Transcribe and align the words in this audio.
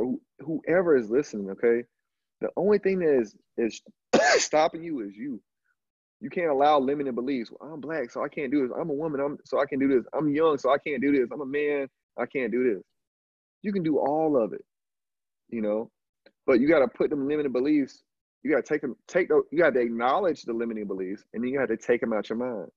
for 0.00 0.14
whoever 0.40 0.96
is 0.96 1.10
listening, 1.10 1.50
okay? 1.50 1.86
The 2.40 2.48
only 2.56 2.78
thing 2.78 3.00
that 3.00 3.20
is 3.20 3.34
is 3.56 3.80
stopping 4.42 4.82
you 4.82 5.00
is 5.00 5.16
you. 5.16 5.40
You 6.20 6.30
can't 6.30 6.50
allow 6.50 6.78
limiting 6.78 7.14
beliefs. 7.14 7.50
Well, 7.50 7.72
I'm 7.72 7.80
black, 7.80 8.10
so 8.10 8.22
I 8.22 8.28
can't 8.28 8.50
do 8.50 8.62
this. 8.62 8.76
I'm 8.78 8.90
a 8.90 8.94
woman, 8.94 9.20
I'm 9.20 9.38
so 9.44 9.60
I 9.60 9.64
can 9.66 9.78
do 9.78 9.88
this. 9.88 10.04
I'm 10.16 10.28
young, 10.28 10.58
so 10.58 10.70
I 10.70 10.78
can't 10.78 11.00
do 11.00 11.12
this. 11.12 11.28
I'm 11.32 11.40
a 11.40 11.46
man, 11.46 11.88
I 12.18 12.26
can't 12.26 12.52
do 12.52 12.74
this. 12.74 12.82
You 13.62 13.72
can 13.72 13.82
do 13.82 13.98
all 13.98 14.42
of 14.42 14.52
it, 14.52 14.64
you 15.48 15.62
know, 15.62 15.90
but 16.46 16.60
you 16.60 16.68
got 16.68 16.80
to 16.80 16.88
put 16.88 17.10
them 17.10 17.28
limiting 17.28 17.52
beliefs. 17.52 18.02
You 18.42 18.50
got 18.50 18.64
to 18.64 18.74
take 18.74 18.80
them, 18.80 18.96
take 19.06 19.28
those. 19.28 19.44
You 19.52 19.58
got 19.58 19.74
to 19.74 19.80
acknowledge 19.80 20.42
the 20.42 20.52
limiting 20.54 20.86
beliefs, 20.86 21.24
and 21.34 21.42
then 21.42 21.50
you 21.50 21.60
have 21.60 21.68
to 21.68 21.76
take 21.76 22.00
them 22.00 22.12
out 22.12 22.30
your 22.30 22.38
mind. 22.38 22.70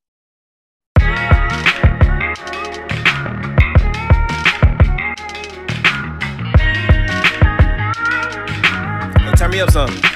Me 9.53 9.61
up 9.61 9.69
some. 9.69 10.12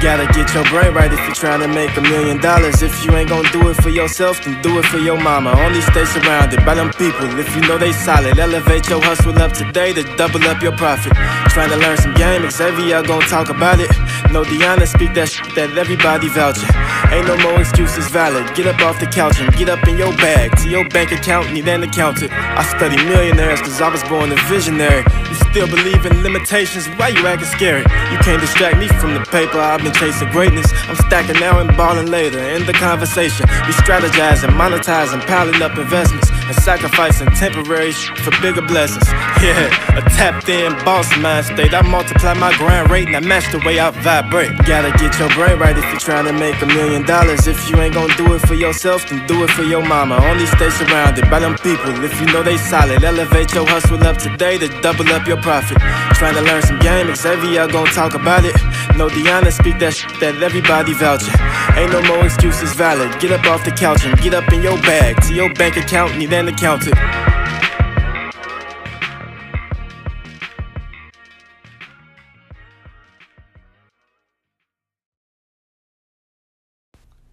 Gotta 0.00 0.26
get 0.32 0.54
your 0.54 0.62
brain 0.70 0.94
right 0.94 1.12
if 1.12 1.18
you're 1.26 1.34
trying 1.34 1.60
to 1.60 1.66
make 1.66 1.96
a 1.96 2.00
million 2.00 2.40
dollars. 2.40 2.82
If 2.82 3.04
you 3.04 3.10
ain't 3.16 3.28
gonna 3.28 3.50
do 3.50 3.68
it 3.68 3.74
for 3.82 3.90
yourself, 3.90 4.42
then 4.44 4.62
do 4.62 4.78
it 4.78 4.86
for 4.86 4.98
your 4.98 5.20
mama. 5.20 5.50
Only 5.58 5.80
stay 5.80 6.04
surrounded 6.04 6.64
by 6.64 6.76
them 6.76 6.90
people 6.90 7.26
if 7.36 7.52
you 7.56 7.62
know 7.62 7.78
they 7.78 7.90
solid. 7.90 8.38
Elevate 8.38 8.88
your 8.88 9.02
hustle 9.02 9.36
up 9.42 9.52
today 9.52 9.92
to 9.92 10.04
double 10.16 10.42
up 10.46 10.62
your 10.62 10.76
profit. 10.76 11.12
Trying 11.50 11.70
to 11.70 11.76
learn 11.76 11.96
some 11.96 12.14
game, 12.14 12.48
Xavier 12.48 13.02
gonna 13.02 13.26
talk 13.26 13.48
about 13.50 13.80
it. 13.80 13.90
No 14.30 14.44
Deanna 14.44 14.86
speak 14.86 15.14
that 15.14 15.30
shit 15.30 15.52
that 15.56 15.76
everybody 15.76 16.28
vouching. 16.28 16.70
Ain't 17.10 17.26
no 17.26 17.36
more 17.38 17.60
excuses 17.60 18.06
valid. 18.08 18.46
Get 18.54 18.66
up 18.66 18.80
off 18.80 19.00
the 19.00 19.06
couch 19.06 19.40
and 19.40 19.52
get 19.56 19.68
up 19.68 19.82
in 19.88 19.98
your 19.98 20.14
bag. 20.16 20.56
To 20.62 20.68
your 20.68 20.88
bank 20.90 21.10
account, 21.10 21.52
need 21.52 21.66
an 21.66 21.82
accountant. 21.82 22.30
I 22.32 22.62
study 22.62 22.96
millionaires 23.04 23.60
cause 23.60 23.80
I 23.80 23.88
was 23.88 24.04
born 24.04 24.30
a 24.30 24.36
visionary. 24.46 25.02
You 25.28 25.34
still 25.50 25.66
believe 25.66 26.06
in 26.06 26.22
limitations, 26.22 26.86
why 26.96 27.08
you 27.08 27.26
acting 27.26 27.48
scary? 27.48 27.82
You 28.12 28.18
can't 28.22 28.40
distract 28.40 28.78
me 28.78 28.86
from 29.00 29.14
the 29.14 29.20
paper, 29.20 29.58
I've 29.58 29.82
been 29.82 29.87
chasing 29.92 30.30
greatness. 30.30 30.66
I'm 30.88 30.96
stacking 30.96 31.40
now 31.40 31.60
and 31.60 31.74
balling 31.76 32.06
later. 32.06 32.38
In 32.38 32.66
the 32.66 32.72
conversation, 32.72 33.46
we 33.66 33.72
strategizing, 33.72 34.50
monetizing, 34.50 35.26
piling 35.26 35.60
up 35.62 35.76
investments, 35.76 36.30
and 36.30 36.54
sacrificing 36.56 37.28
temporary 37.30 37.92
for 37.92 38.30
bigger 38.42 38.62
blessings. 38.62 39.08
Yeah, 39.38 39.70
a 39.96 40.02
tapped 40.18 40.48
in 40.48 40.72
boss 40.84 41.16
mind 41.18 41.46
state. 41.46 41.72
I 41.72 41.82
multiply 41.82 42.34
my 42.34 42.52
grind 42.58 42.90
rate 42.90 43.06
and 43.06 43.14
I 43.16 43.20
match 43.20 43.52
the 43.52 43.62
way 43.64 43.78
I 43.78 43.90
vibrate. 43.90 44.50
Gotta 44.66 44.90
get 44.98 45.16
your 45.16 45.28
brain 45.28 45.60
right 45.60 45.78
if 45.78 45.84
you're 45.84 46.00
trying 46.00 46.26
to 46.26 46.32
make 46.32 46.60
a 46.60 46.66
million 46.66 47.04
dollars. 47.04 47.46
If 47.46 47.70
you 47.70 47.76
ain't 47.76 47.94
gonna 47.94 48.12
do 48.16 48.34
it 48.34 48.40
for 48.40 48.54
yourself, 48.54 49.08
then 49.08 49.24
do 49.28 49.44
it 49.44 49.50
for 49.50 49.62
your 49.62 49.80
mama. 49.86 50.16
Only 50.24 50.44
stay 50.46 50.70
surrounded 50.70 51.30
by 51.30 51.38
them 51.38 51.54
people 51.58 52.02
if 52.02 52.18
you 52.20 52.26
know 52.32 52.42
they 52.42 52.56
solid. 52.56 53.04
Elevate 53.04 53.54
your 53.54 53.64
hustle 53.68 54.02
up 54.02 54.18
today 54.18 54.58
to 54.58 54.66
double 54.82 55.08
up 55.12 55.28
your 55.28 55.40
profit. 55.40 55.78
Trying 56.18 56.34
to 56.34 56.42
learn 56.42 56.62
some 56.62 56.80
game, 56.80 57.14
Xavier 57.14 57.68
gonna 57.68 57.92
talk 57.92 58.14
about 58.14 58.44
it. 58.44 58.56
No 58.96 59.08
Deanna 59.08 59.52
speak 59.52 59.77
that 59.80 59.94
that 60.20 60.42
everybody 60.42 60.92
vouching. 60.94 61.34
Ain't 61.76 61.92
no 61.92 62.02
more 62.02 62.24
excuses 62.24 62.72
valid. 62.74 63.20
Get 63.20 63.32
up 63.32 63.44
off 63.46 63.64
the 63.64 63.70
couch 63.70 64.04
and 64.04 64.18
get 64.20 64.34
up 64.34 64.52
in 64.52 64.62
your 64.62 64.76
bag. 64.82 65.20
To 65.22 65.34
your 65.34 65.52
bank 65.54 65.76
account, 65.76 66.16
need 66.16 66.32
an 66.32 66.48
accountant. 66.48 66.96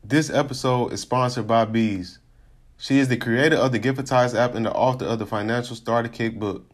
This 0.07 0.29
episode 0.29 0.93
is 0.93 1.01
sponsored 1.01 1.47
by 1.47 1.65
Bees. 1.65 2.19
She 2.77 2.99
is 2.99 3.07
the 3.07 3.17
creator 3.17 3.55
of 3.55 3.71
the 3.71 3.79
Giftize 3.79 4.35
app 4.35 4.53
and 4.53 4.65
the 4.65 4.71
author 4.71 5.05
of 5.05 5.17
the 5.17 5.25
Financial 5.25 5.75
Starter 5.75 6.09
Kit 6.09 6.39
book. 6.39 6.69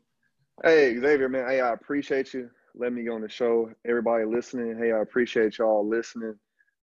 Hey, 0.63 0.97
Xavier, 0.99 1.29
man. 1.29 1.47
Hey, 1.47 1.59
I 1.59 1.73
appreciate 1.73 2.33
you 2.33 2.49
letting 2.75 2.95
me 2.95 3.03
go 3.03 3.15
on 3.15 3.21
the 3.21 3.29
show. 3.29 3.71
Everybody 3.85 4.25
listening, 4.25 4.77
hey, 4.77 4.91
I 4.91 4.99
appreciate 4.99 5.57
y'all 5.57 5.87
listening. 5.87 6.35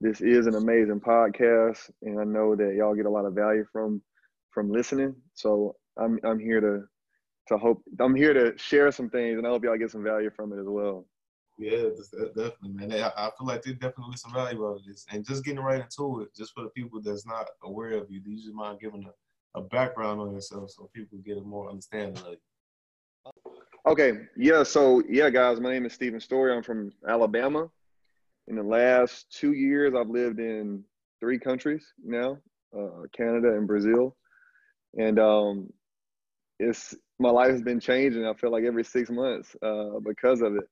This 0.02 0.22
is 0.22 0.48
an 0.48 0.56
amazing 0.56 1.02
podcast, 1.02 1.90
and 2.02 2.20
I 2.20 2.24
know 2.24 2.56
that 2.56 2.74
y'all 2.76 2.96
get 2.96 3.06
a 3.06 3.10
lot 3.10 3.26
of 3.26 3.34
value 3.34 3.66
from 3.72 4.02
from 4.52 4.72
listening. 4.72 5.16
So 5.34 5.76
I'm 5.98 6.20
I'm 6.24 6.40
here 6.40 6.62
to 6.62 6.84
to 7.50 7.58
hope 7.58 7.84
I'm 8.00 8.16
here 8.16 8.34
to 8.34 8.58
share 8.58 8.92
some 8.92 9.10
things, 9.10 9.38
and 9.38 9.46
I 9.46 9.50
hope 9.50 9.64
y'all 9.64 9.78
get 9.78 9.92
some 9.92 10.04
value 10.04 10.30
from 10.30 10.54
it 10.54 10.60
as 10.60 10.68
well. 10.68 11.06
Yeah, 11.58 11.90
definitely, 12.36 12.70
man. 12.70 12.94
I, 12.94 13.12
I 13.18 13.32
feel 13.38 13.48
like 13.48 13.64
there's 13.64 13.78
definitely 13.78 14.16
some 14.16 14.34
value 14.34 14.66
out 14.66 14.78
of 14.78 14.86
this, 14.86 15.06
and 15.12 15.26
just 15.26 15.44
getting 15.44 15.60
right 15.60 15.82
into 15.82 16.22
it, 16.22 16.34
just 16.36 16.54
for 16.54 16.64
the 16.64 16.70
people 16.70 17.02
that's 17.02 17.26
not 17.26 17.48
aware 17.64 17.92
of 17.98 18.10
you, 18.10 18.22
do 18.22 18.32
you 18.32 18.38
just 18.38 18.54
mind 18.54 18.80
giving 18.80 19.06
a, 19.06 19.60
a 19.60 19.64
background 19.64 20.22
on 20.22 20.32
yourself 20.32 20.70
so 20.70 20.90
people 20.94 21.18
get 21.26 21.38
a 21.38 21.42
more 21.42 21.70
understanding 21.70 22.24
of 22.24 22.32
you? 22.32 23.52
Okay, 23.86 24.20
yeah. 24.38 24.64
So 24.64 25.04
yeah, 25.10 25.30
guys, 25.30 25.60
my 25.60 25.72
name 25.72 25.86
is 25.86 25.94
Steven 25.94 26.20
Story. 26.20 26.54
I'm 26.56 26.64
from 26.64 26.92
Alabama. 27.08 27.70
In 28.48 28.56
the 28.56 28.64
last 28.64 29.32
two 29.32 29.54
years, 29.54 29.94
I've 29.96 30.10
lived 30.10 30.40
in 30.40 30.84
three 31.20 31.40
countries 31.40 31.86
now: 32.04 32.38
uh, 32.78 33.08
Canada 33.12 33.58
and 33.58 33.68
Brazil, 33.68 34.16
and 34.98 35.20
um, 35.20 35.70
it's 36.60 36.96
my 37.20 37.30
life 37.30 37.52
has 37.52 37.62
been 37.62 37.80
changing. 37.80 38.26
I 38.26 38.34
feel 38.34 38.52
like 38.52 38.64
every 38.64 38.84
six 38.84 39.10
months 39.10 39.56
uh, 39.62 40.00
because 40.04 40.42
of 40.42 40.56
it. 40.56 40.68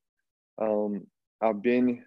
Um, 0.62 1.07
I've 1.42 1.62
been 1.62 2.04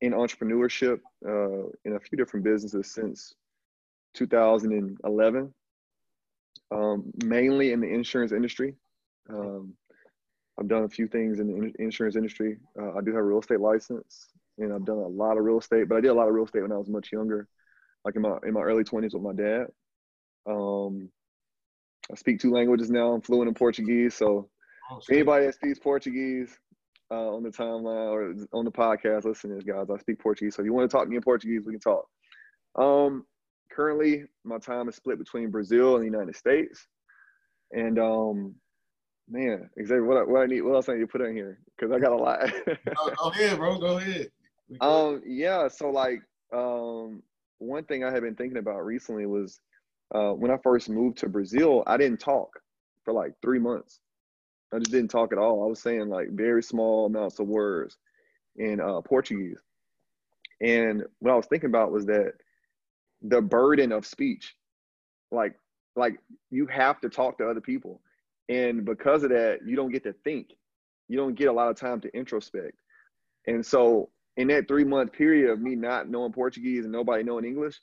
in 0.00 0.12
entrepreneurship 0.12 1.00
uh, 1.26 1.68
in 1.84 1.94
a 1.96 2.00
few 2.00 2.18
different 2.18 2.44
businesses 2.44 2.92
since 2.92 3.34
2011, 4.14 5.54
um, 6.70 7.04
mainly 7.24 7.72
in 7.72 7.80
the 7.80 7.88
insurance 7.88 8.32
industry. 8.32 8.74
Um, 9.30 9.74
I've 10.58 10.68
done 10.68 10.84
a 10.84 10.88
few 10.88 11.06
things 11.06 11.38
in 11.40 11.48
the 11.48 11.72
insurance 11.82 12.16
industry. 12.16 12.58
Uh, 12.80 12.94
I 12.94 13.00
do 13.02 13.10
have 13.12 13.20
a 13.20 13.24
real 13.24 13.40
estate 13.40 13.60
license, 13.60 14.28
and 14.58 14.72
I've 14.72 14.84
done 14.86 14.98
a 14.98 15.06
lot 15.06 15.36
of 15.36 15.44
real 15.44 15.58
estate. 15.58 15.88
But 15.88 15.96
I 15.96 16.00
did 16.00 16.08
a 16.08 16.14
lot 16.14 16.28
of 16.28 16.34
real 16.34 16.44
estate 16.46 16.62
when 16.62 16.72
I 16.72 16.78
was 16.78 16.88
much 16.88 17.12
younger, 17.12 17.46
like 18.04 18.16
in 18.16 18.22
my 18.22 18.38
in 18.46 18.54
my 18.54 18.62
early 18.62 18.84
20s 18.84 19.14
with 19.14 19.22
my 19.22 19.32
dad. 19.34 19.66
Um, 20.46 21.10
I 22.10 22.14
speak 22.16 22.40
two 22.40 22.52
languages 22.52 22.90
now. 22.90 23.12
I'm 23.12 23.20
fluent 23.20 23.48
in 23.48 23.54
Portuguese. 23.54 24.14
So 24.14 24.48
oh, 24.90 25.00
anybody 25.10 25.46
that 25.46 25.54
speaks 25.54 25.78
Portuguese, 25.78 26.58
uh, 27.10 27.34
on 27.34 27.42
the 27.42 27.50
timeline 27.50 28.10
or 28.10 28.34
on 28.52 28.64
the 28.64 28.70
podcast, 28.70 29.24
listen 29.24 29.50
to 29.50 29.56
this, 29.56 29.64
guys. 29.64 29.86
I 29.92 29.98
speak 29.98 30.18
Portuguese, 30.18 30.56
so 30.56 30.62
if 30.62 30.66
you 30.66 30.72
want 30.72 30.90
to 30.90 30.94
talk 30.94 31.04
to 31.04 31.10
me 31.10 31.16
in 31.16 31.22
Portuguese, 31.22 31.64
we 31.64 31.72
can 31.72 31.80
talk. 31.80 32.06
Um, 32.76 33.24
currently, 33.70 34.24
my 34.44 34.58
time 34.58 34.88
is 34.88 34.96
split 34.96 35.18
between 35.18 35.50
Brazil 35.50 35.96
and 35.96 36.02
the 36.02 36.10
United 36.10 36.36
States, 36.36 36.86
and 37.72 37.98
um, 37.98 38.54
man, 39.28 39.70
Xavier, 39.78 40.04
what, 40.04 40.28
what 40.28 40.42
I 40.42 40.46
need, 40.46 40.62
what 40.62 40.74
else 40.74 40.88
I 40.88 40.94
need 40.94 41.00
to 41.00 41.06
put 41.06 41.20
in 41.20 41.34
here? 41.34 41.60
Because 41.76 41.94
I 41.94 41.98
got 41.98 42.12
a 42.12 42.16
lot. 42.16 42.40
go, 42.66 43.14
go 43.16 43.28
ahead, 43.30 43.56
bro. 43.58 43.78
Go 43.78 43.98
ahead. 43.98 44.30
Um, 44.80 45.22
yeah. 45.24 45.68
So 45.68 45.90
like, 45.90 46.20
um, 46.52 47.22
one 47.58 47.84
thing 47.84 48.04
I 48.04 48.10
have 48.10 48.22
been 48.22 48.34
thinking 48.34 48.58
about 48.58 48.84
recently 48.84 49.26
was 49.26 49.60
uh, 50.14 50.30
when 50.30 50.50
I 50.50 50.56
first 50.62 50.88
moved 50.88 51.18
to 51.18 51.28
Brazil, 51.28 51.82
I 51.86 51.96
didn't 51.96 52.20
talk 52.20 52.60
for 53.04 53.12
like 53.12 53.32
three 53.42 53.58
months. 53.58 54.00
I 54.72 54.78
just 54.78 54.90
didn't 54.90 55.10
talk 55.10 55.32
at 55.32 55.38
all. 55.38 55.64
I 55.64 55.66
was 55.66 55.80
saying 55.80 56.08
like 56.08 56.30
very 56.30 56.62
small 56.62 57.06
amounts 57.06 57.38
of 57.38 57.46
words 57.46 57.96
in 58.56 58.80
uh, 58.80 59.00
Portuguese. 59.00 59.60
And 60.60 61.04
what 61.18 61.32
I 61.32 61.36
was 61.36 61.46
thinking 61.46 61.70
about 61.70 61.92
was 61.92 62.06
that 62.06 62.32
the 63.22 63.40
burden 63.40 63.92
of 63.92 64.06
speech, 64.06 64.54
like, 65.30 65.54
like 65.94 66.18
you 66.50 66.66
have 66.66 67.00
to 67.00 67.08
talk 67.08 67.38
to 67.38 67.48
other 67.48 67.60
people. 67.60 68.00
And 68.48 68.84
because 68.84 69.22
of 69.22 69.30
that, 69.30 69.60
you 69.66 69.76
don't 69.76 69.92
get 69.92 70.04
to 70.04 70.14
think. 70.24 70.50
You 71.08 71.16
don't 71.16 71.34
get 71.34 71.48
a 71.48 71.52
lot 71.52 71.70
of 71.70 71.76
time 71.76 72.00
to 72.00 72.16
introspect. 72.16 72.72
And 73.46 73.64
so 73.64 74.10
in 74.36 74.48
that 74.48 74.68
three 74.68 74.84
month 74.84 75.12
period 75.12 75.50
of 75.50 75.60
me 75.60 75.74
not 75.74 76.08
knowing 76.08 76.32
Portuguese 76.32 76.84
and 76.84 76.92
nobody 76.92 77.22
knowing 77.22 77.44
English, 77.44 77.80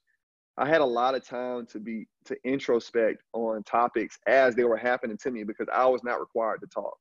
I 0.57 0.67
had 0.67 0.81
a 0.81 0.85
lot 0.85 1.15
of 1.15 1.25
time 1.25 1.65
to 1.67 1.79
be 1.79 2.07
to 2.25 2.38
introspect 2.45 3.23
on 3.33 3.63
topics 3.63 4.19
as 4.27 4.55
they 4.55 4.63
were 4.63 4.77
happening 4.77 5.17
to 5.17 5.31
me 5.31 5.44
because 5.44 5.67
I 5.73 5.85
was 5.85 6.03
not 6.03 6.19
required 6.19 6.61
to 6.61 6.67
talk. 6.67 6.97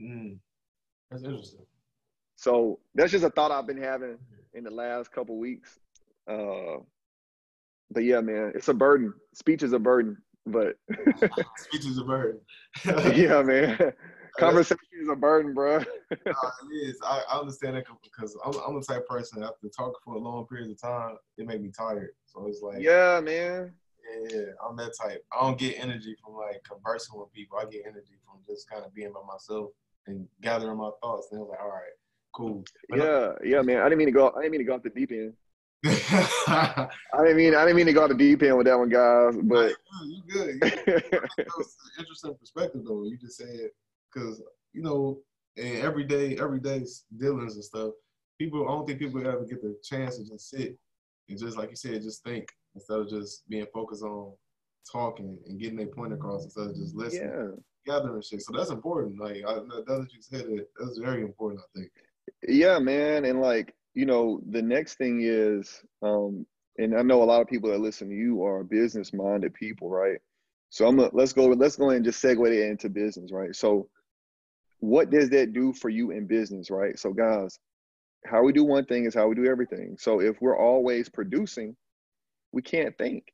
Mm, 0.00 0.38
that's 1.10 1.22
interesting. 1.22 1.60
So 2.36 2.80
that's 2.94 3.12
just 3.12 3.24
a 3.24 3.30
thought 3.30 3.52
I've 3.52 3.66
been 3.66 3.80
having 3.80 4.18
in 4.54 4.64
the 4.64 4.70
last 4.70 5.12
couple 5.12 5.38
weeks. 5.38 5.78
Uh, 6.28 6.78
but 7.92 8.04
yeah, 8.04 8.20
man, 8.20 8.52
it's 8.54 8.68
a 8.68 8.74
burden. 8.74 9.14
Speech 9.34 9.62
is 9.62 9.72
a 9.72 9.78
burden, 9.78 10.16
but 10.46 10.76
speech 11.56 11.86
is 11.86 11.98
a 11.98 12.04
burden. 12.04 12.40
yeah, 13.14 13.42
man. 13.42 13.92
Conversation 14.38 14.78
is 15.00 15.08
a 15.08 15.16
burden, 15.16 15.52
bro. 15.52 15.78
no, 16.10 16.16
it 16.16 16.74
is. 16.74 16.98
I, 17.04 17.22
I 17.30 17.38
understand 17.38 17.76
that 17.76 17.84
because 18.02 18.36
I'm, 18.44 18.54
I'm 18.66 18.74
the 18.74 18.84
type 18.84 19.06
person 19.06 19.42
after 19.42 19.68
talking 19.68 19.94
for 20.04 20.14
a 20.14 20.18
long 20.18 20.46
period 20.46 20.70
of 20.70 20.80
time, 20.80 21.16
it 21.36 21.46
make 21.46 21.60
me 21.60 21.70
tired. 21.70 22.10
So 22.24 22.46
it's 22.46 22.62
like, 22.62 22.80
yeah, 22.80 23.20
man. 23.20 23.72
Yeah, 24.02 24.28
yeah, 24.36 24.44
I'm 24.66 24.76
that 24.76 24.92
type. 25.00 25.24
I 25.32 25.42
don't 25.42 25.58
get 25.58 25.78
energy 25.78 26.16
from 26.24 26.34
like 26.34 26.64
conversing 26.64 27.18
with 27.18 27.32
people. 27.32 27.58
I 27.58 27.64
get 27.64 27.82
energy 27.86 28.18
from 28.24 28.40
just 28.48 28.68
kind 28.68 28.84
of 28.84 28.94
being 28.94 29.12
by 29.12 29.20
myself 29.26 29.70
and 30.06 30.26
gathering 30.40 30.78
my 30.78 30.90
thoughts. 31.02 31.28
And 31.30 31.38
I 31.38 31.42
was 31.42 31.50
like, 31.50 31.60
all 31.60 31.68
right, 31.68 31.92
cool. 32.34 32.64
But 32.88 32.98
yeah, 32.98 33.32
I, 33.40 33.44
yeah, 33.44 33.62
man. 33.62 33.78
I 33.78 33.84
didn't 33.84 33.98
mean 33.98 34.08
to 34.08 34.12
go. 34.12 34.30
I 34.30 34.40
didn't 34.40 34.52
mean 34.52 34.60
to 34.60 34.64
go 34.64 34.74
off 34.74 34.82
the 34.82 34.90
deep 34.90 35.12
end. 35.12 35.34
I 35.84 36.88
didn't 37.18 37.36
mean 37.36 37.54
I 37.54 37.64
didn't 37.64 37.76
mean 37.76 37.86
to 37.86 37.92
go 37.92 38.04
off 38.04 38.08
the 38.08 38.14
deep 38.14 38.42
end 38.42 38.56
with 38.56 38.66
that 38.66 38.78
one, 38.78 38.88
guys. 38.88 39.36
But 39.42 39.74
you 40.04 40.22
good. 40.28 40.54
You 40.54 40.60
good. 40.60 41.04
that 41.10 41.46
was 41.56 41.76
an 41.96 42.00
interesting 42.00 42.34
perspective, 42.34 42.82
though. 42.84 43.04
You 43.04 43.18
just 43.18 43.36
said 43.36 43.70
because 44.12 44.42
you 44.72 44.82
know, 44.82 45.18
in 45.56 45.80
everyday 45.80 46.38
everyday 46.38 46.84
dealings 47.18 47.54
and 47.54 47.64
stuff, 47.64 47.90
people 48.38 48.64
I 48.68 48.72
don't 48.72 48.86
think 48.86 48.98
people 48.98 49.20
ever 49.26 49.44
get 49.44 49.62
the 49.62 49.76
chance 49.82 50.16
to 50.16 50.24
just 50.24 50.50
sit 50.50 50.78
and 51.28 51.38
just 51.38 51.56
like 51.56 51.70
you 51.70 51.76
said, 51.76 52.02
just 52.02 52.22
think 52.24 52.48
instead 52.74 52.98
of 52.98 53.08
just 53.08 53.48
being 53.48 53.66
focused 53.72 54.02
on 54.02 54.32
talking 54.90 55.38
and 55.46 55.60
getting 55.60 55.76
their 55.76 55.86
point 55.86 56.12
across 56.12 56.44
instead 56.44 56.68
of 56.68 56.76
just 56.76 56.94
listening, 56.94 57.30
yeah. 57.30 57.92
gathering 57.92 58.22
shit. 58.22 58.42
So 58.42 58.52
that's 58.56 58.70
important. 58.70 59.20
Like 59.20 59.42
I, 59.46 59.54
that 59.54 59.84
that 59.86 60.08
you 60.12 60.20
said, 60.20 60.46
it 60.48 60.70
that's 60.78 60.98
very 60.98 61.22
important. 61.22 61.60
I 61.60 61.78
think. 61.78 61.92
Yeah, 62.48 62.78
man, 62.78 63.24
and 63.24 63.40
like 63.40 63.74
you 63.94 64.06
know, 64.06 64.40
the 64.50 64.62
next 64.62 64.94
thing 64.94 65.20
is, 65.22 65.82
um, 66.02 66.46
and 66.78 66.96
I 66.96 67.02
know 67.02 67.22
a 67.22 67.24
lot 67.24 67.42
of 67.42 67.48
people 67.48 67.70
that 67.70 67.80
listen 67.80 68.08
to 68.08 68.14
you 68.14 68.44
are 68.44 68.64
business 68.64 69.12
minded 69.12 69.54
people, 69.54 69.90
right? 69.90 70.18
So 70.70 70.86
I'm 70.86 70.96
gonna 70.96 71.10
let's 71.12 71.32
go 71.32 71.46
let's 71.46 71.76
go 71.76 71.90
and 71.90 72.04
just 72.04 72.22
segue 72.22 72.50
it 72.50 72.70
into 72.70 72.88
business, 72.88 73.30
right? 73.30 73.54
So 73.54 73.88
what 74.82 75.10
does 75.10 75.30
that 75.30 75.52
do 75.52 75.72
for 75.72 75.88
you 75.88 76.10
in 76.10 76.26
business, 76.26 76.68
right? 76.68 76.98
So, 76.98 77.12
guys, 77.12 77.56
how 78.26 78.42
we 78.42 78.52
do 78.52 78.64
one 78.64 78.84
thing 78.84 79.04
is 79.04 79.14
how 79.14 79.28
we 79.28 79.36
do 79.36 79.46
everything. 79.46 79.96
So, 79.96 80.20
if 80.20 80.42
we're 80.42 80.58
always 80.58 81.08
producing, 81.08 81.76
we 82.50 82.62
can't 82.62 82.98
think. 82.98 83.32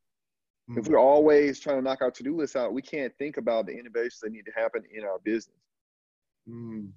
Mm-hmm. 0.69 0.81
If 0.81 0.89
we're 0.89 1.01
always 1.01 1.59
trying 1.59 1.79
to 1.79 1.83
knock 1.83 2.03
our 2.03 2.11
to 2.11 2.23
do 2.23 2.37
list 2.37 2.55
out, 2.55 2.75
we 2.75 2.83
can't 2.83 3.17
think 3.17 3.39
about 3.39 3.65
the 3.65 3.73
innovations 3.73 4.21
that 4.23 4.31
need 4.31 4.45
to 4.45 4.53
happen 4.55 4.83
in 4.93 5.05
our 5.05 5.19
business. 5.25 5.57
Mm-hmm. 6.47 6.89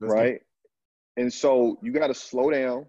Right. 0.00 0.32
Good. 0.34 1.22
And 1.22 1.32
so, 1.32 1.78
you 1.82 1.90
got 1.90 2.08
to 2.08 2.14
slow 2.14 2.50
down 2.50 2.84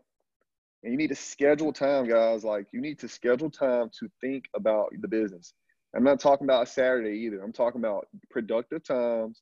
and 0.83 0.91
you 0.91 0.97
need 0.97 1.07
to 1.07 1.15
schedule 1.15 1.71
time, 1.71 2.09
guys. 2.09 2.43
Like, 2.43 2.67
you 2.73 2.81
need 2.81 2.99
to 2.99 3.07
schedule 3.07 3.49
time 3.49 3.89
to 4.01 4.09
think 4.19 4.49
about 4.53 4.89
the 4.99 5.07
business. 5.07 5.53
I'm 5.95 6.03
not 6.03 6.19
talking 6.19 6.45
about 6.45 6.63
a 6.63 6.69
Saturday 6.69 7.17
either. 7.19 7.41
I'm 7.41 7.53
talking 7.53 7.79
about 7.79 8.09
productive 8.29 8.83
times 8.83 9.41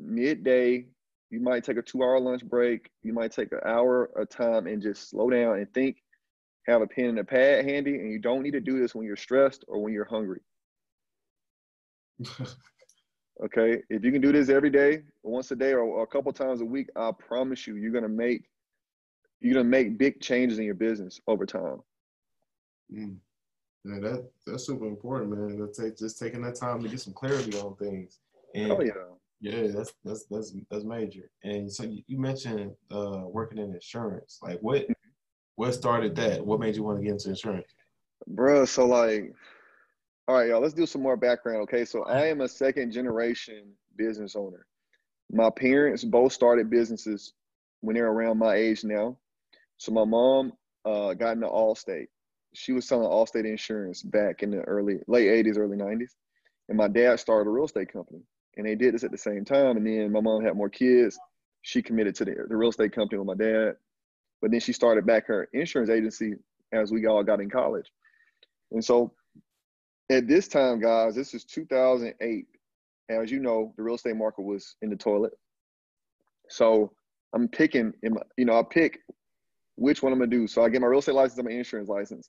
midday, 0.00 0.86
you 1.30 1.40
might 1.40 1.64
take 1.64 1.76
a 1.76 1.82
two 1.82 2.02
hour 2.02 2.18
lunch 2.18 2.44
break. 2.44 2.90
You 3.02 3.12
might 3.12 3.32
take 3.32 3.52
an 3.52 3.60
hour 3.64 4.10
of 4.16 4.28
time 4.28 4.66
and 4.66 4.82
just 4.82 5.10
slow 5.10 5.30
down 5.30 5.58
and 5.58 5.72
think, 5.72 5.98
have 6.66 6.82
a 6.82 6.86
pen 6.86 7.06
and 7.06 7.18
a 7.20 7.24
pad 7.24 7.64
handy. 7.64 7.96
And 7.96 8.10
you 8.10 8.18
don't 8.18 8.42
need 8.42 8.52
to 8.52 8.60
do 8.60 8.80
this 8.80 8.94
when 8.94 9.06
you're 9.06 9.16
stressed 9.16 9.64
or 9.68 9.80
when 9.82 9.92
you're 9.92 10.04
hungry. 10.04 10.40
okay. 13.44 13.82
If 13.88 14.04
you 14.04 14.10
can 14.10 14.20
do 14.20 14.32
this 14.32 14.48
every 14.48 14.70
day, 14.70 15.02
once 15.22 15.50
a 15.50 15.56
day 15.56 15.72
or, 15.72 16.02
a 16.02 16.06
couple 16.06 16.32
times 16.32 16.60
a 16.60 16.64
week, 16.64 16.88
I 16.96 17.12
promise 17.12 17.66
you, 17.66 17.76
you're 17.76 17.92
going 17.92 18.02
to 18.02 18.08
make, 18.08 18.48
you're 19.40 19.54
to 19.54 19.64
make 19.64 19.98
big 19.98 20.20
changes 20.20 20.58
in 20.58 20.64
your 20.64 20.74
business 20.74 21.20
over 21.28 21.46
time. 21.46 21.80
Mm. 22.92 23.16
Yeah, 23.84 23.98
that 24.00 24.30
that's 24.46 24.66
super 24.66 24.86
important, 24.86 25.30
man. 25.30 25.66
Take 25.72 25.96
just 25.96 26.18
taking 26.18 26.42
that 26.42 26.54
time 26.54 26.82
to 26.82 26.88
get 26.88 27.00
some 27.00 27.14
clarity 27.14 27.56
on 27.58 27.76
things. 27.76 28.18
And 28.54 28.72
oh 28.72 28.82
yeah. 28.82 28.92
Yeah, 29.40 29.68
that's 29.68 29.94
that's 30.04 30.26
that's 30.26 30.54
that's 30.70 30.84
major. 30.84 31.30
And 31.44 31.72
so 31.72 31.84
you 31.84 32.18
mentioned 32.18 32.72
uh, 32.90 33.22
working 33.24 33.58
in 33.58 33.72
insurance. 33.72 34.38
Like, 34.42 34.60
what 34.60 34.86
what 35.56 35.72
started 35.72 36.14
that? 36.16 36.44
What 36.44 36.60
made 36.60 36.76
you 36.76 36.82
want 36.82 36.98
to 36.98 37.04
get 37.04 37.12
into 37.12 37.30
insurance? 37.30 37.66
Bro, 38.26 38.66
so 38.66 38.86
like, 38.86 39.32
all 40.28 40.36
right, 40.36 40.48
y'all. 40.48 40.60
Let's 40.60 40.74
do 40.74 40.84
some 40.84 41.02
more 41.02 41.16
background. 41.16 41.62
Okay, 41.62 41.86
so 41.86 42.04
I 42.04 42.26
am 42.26 42.42
a 42.42 42.48
second 42.48 42.92
generation 42.92 43.72
business 43.96 44.36
owner. 44.36 44.66
My 45.32 45.48
parents 45.48 46.04
both 46.04 46.34
started 46.34 46.68
businesses 46.68 47.32
when 47.80 47.96
they're 47.96 48.10
around 48.10 48.38
my 48.38 48.56
age 48.56 48.84
now. 48.84 49.16
So 49.78 49.90
my 49.90 50.04
mom 50.04 50.52
uh, 50.84 51.14
got 51.14 51.32
into 51.32 51.46
Allstate. 51.46 52.08
She 52.52 52.72
was 52.72 52.86
selling 52.86 53.08
Allstate 53.08 53.46
insurance 53.46 54.02
back 54.02 54.42
in 54.42 54.50
the 54.50 54.60
early 54.62 54.98
late 55.06 55.28
'80s, 55.28 55.56
early 55.56 55.78
'90s, 55.78 56.10
and 56.68 56.76
my 56.76 56.88
dad 56.88 57.20
started 57.20 57.48
a 57.48 57.52
real 57.52 57.64
estate 57.64 57.90
company 57.90 58.20
and 58.56 58.66
they 58.66 58.74
did 58.74 58.94
this 58.94 59.04
at 59.04 59.10
the 59.10 59.18
same 59.18 59.44
time. 59.44 59.76
And 59.76 59.86
then 59.86 60.12
my 60.12 60.20
mom 60.20 60.44
had 60.44 60.56
more 60.56 60.68
kids. 60.68 61.18
She 61.62 61.82
committed 61.82 62.14
to 62.16 62.24
the, 62.24 62.34
the 62.48 62.56
real 62.56 62.70
estate 62.70 62.92
company 62.92 63.18
with 63.18 63.26
my 63.26 63.34
dad. 63.34 63.76
But 64.40 64.50
then 64.50 64.60
she 64.60 64.72
started 64.72 65.06
back 65.06 65.26
her 65.26 65.48
insurance 65.52 65.90
agency 65.90 66.34
as 66.72 66.90
we 66.90 67.06
all 67.06 67.22
got 67.22 67.40
in 67.40 67.50
college. 67.50 67.90
And 68.72 68.84
so 68.84 69.12
at 70.10 70.26
this 70.26 70.48
time, 70.48 70.80
guys, 70.80 71.14
this 71.14 71.34
is 71.34 71.44
2008. 71.44 72.46
and 73.08 73.22
As 73.22 73.30
you 73.30 73.40
know, 73.40 73.72
the 73.76 73.82
real 73.82 73.96
estate 73.96 74.16
market 74.16 74.42
was 74.42 74.76
in 74.82 74.90
the 74.90 74.96
toilet. 74.96 75.32
So 76.48 76.92
I'm 77.34 77.48
picking, 77.48 77.92
you 78.02 78.44
know, 78.44 78.58
I 78.58 78.62
pick 78.68 79.00
which 79.76 80.02
one 80.02 80.12
I'm 80.12 80.18
gonna 80.18 80.30
do. 80.30 80.46
So 80.46 80.64
I 80.64 80.68
get 80.68 80.80
my 80.80 80.86
real 80.86 80.98
estate 80.98 81.14
license 81.14 81.38
and 81.38 81.48
my 81.48 81.54
insurance 81.54 81.88
license 81.88 82.28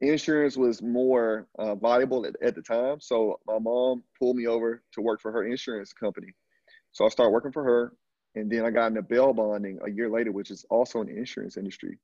insurance 0.00 0.56
was 0.56 0.82
more 0.82 1.46
uh, 1.58 1.74
valuable 1.74 2.26
at, 2.26 2.34
at, 2.42 2.54
the 2.54 2.62
time. 2.62 3.00
So 3.00 3.40
my 3.46 3.58
mom 3.58 4.02
pulled 4.18 4.36
me 4.36 4.46
over 4.46 4.82
to 4.92 5.00
work 5.00 5.20
for 5.20 5.32
her 5.32 5.46
insurance 5.46 5.92
company. 5.92 6.28
So 6.92 7.04
I 7.04 7.08
started 7.08 7.30
working 7.30 7.52
for 7.52 7.64
her, 7.64 7.92
and 8.34 8.50
then 8.50 8.64
I 8.64 8.70
got 8.70 8.88
into 8.88 9.02
bail 9.02 9.32
bonding 9.32 9.78
a 9.86 9.90
year 9.90 10.10
later, 10.10 10.32
which 10.32 10.50
is 10.50 10.64
also 10.70 11.00
in 11.00 11.06
the 11.06 11.16
insurance 11.16 11.56
industry, 11.56 11.98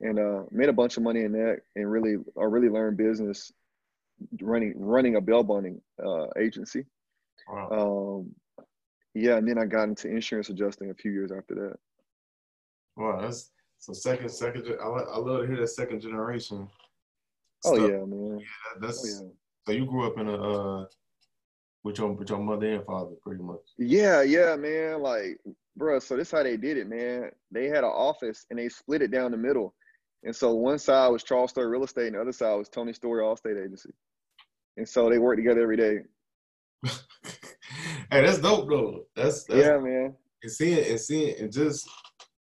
and 0.00 0.18
uh, 0.18 0.42
made 0.50 0.68
a 0.68 0.72
bunch 0.72 0.96
of 0.96 1.02
money 1.02 1.22
in 1.22 1.32
that, 1.32 1.58
and 1.76 1.90
really 1.90 2.16
I 2.38 2.44
really 2.44 2.68
learned 2.68 2.96
business 2.96 3.52
running 4.42 4.74
running 4.76 5.16
a 5.16 5.20
bail 5.20 5.42
bonding 5.42 5.80
uh, 6.04 6.26
agency. 6.38 6.84
Wow. 7.48 8.20
Um, 8.20 8.34
yeah, 9.14 9.36
and 9.36 9.48
then 9.48 9.58
I 9.58 9.64
got 9.64 9.84
into 9.84 10.08
insurance 10.08 10.50
adjusting 10.50 10.90
a 10.90 10.94
few 10.94 11.10
years 11.10 11.32
after 11.32 11.54
that. 11.54 11.76
Wow, 12.96 13.20
that's 13.20 13.50
so 13.78 13.92
second 13.92 14.28
second. 14.28 14.66
I, 14.80 14.84
I 14.84 15.18
love 15.18 15.40
to 15.40 15.46
hear 15.46 15.60
that 15.60 15.68
second 15.68 16.00
generation 16.00 16.68
Oh 17.64 17.76
yeah, 17.76 18.04
man. 18.04 18.38
Yeah, 18.40 18.80
that's 18.80 19.20
oh, 19.20 19.24
yeah. 19.24 19.30
so 19.66 19.72
you 19.72 19.86
grew 19.86 20.06
up 20.06 20.18
in 20.18 20.28
a 20.28 20.34
uh, 20.34 20.84
with 21.84 21.98
your 21.98 22.12
with 22.12 22.30
your 22.30 22.38
mother 22.38 22.72
and 22.72 22.84
father, 22.84 23.12
pretty 23.22 23.42
much. 23.42 23.60
Yeah, 23.78 24.22
yeah, 24.22 24.56
man. 24.56 25.02
Like, 25.02 25.38
bro, 25.76 25.98
so 25.98 26.16
this 26.16 26.30
how 26.30 26.42
they 26.42 26.56
did 26.56 26.76
it, 26.76 26.88
man. 26.88 27.30
They 27.50 27.66
had 27.66 27.84
an 27.84 27.84
office 27.84 28.46
and 28.50 28.58
they 28.58 28.68
split 28.68 29.02
it 29.02 29.10
down 29.10 29.30
the 29.30 29.36
middle, 29.36 29.74
and 30.24 30.34
so 30.34 30.54
one 30.54 30.78
side 30.78 31.08
was 31.08 31.22
Charles 31.22 31.50
Story 31.50 31.68
Real 31.68 31.84
Estate, 31.84 32.08
and 32.08 32.16
the 32.16 32.20
other 32.20 32.32
side 32.32 32.54
was 32.54 32.68
Tony 32.68 32.92
Story 32.92 33.22
Allstate 33.22 33.62
Agency, 33.62 33.90
and 34.76 34.88
so 34.88 35.10
they 35.10 35.18
worked 35.18 35.38
together 35.38 35.62
every 35.62 35.76
day. 35.76 35.98
hey, 38.10 38.24
that's 38.24 38.38
dope 38.38 38.68
though. 38.68 39.04
That's, 39.14 39.44
that's 39.44 39.60
yeah, 39.60 39.78
man. 39.78 40.14
And 40.42 40.52
seeing 40.52 40.84
and 40.90 41.00
seeing 41.00 41.38
and 41.38 41.52
just 41.52 41.88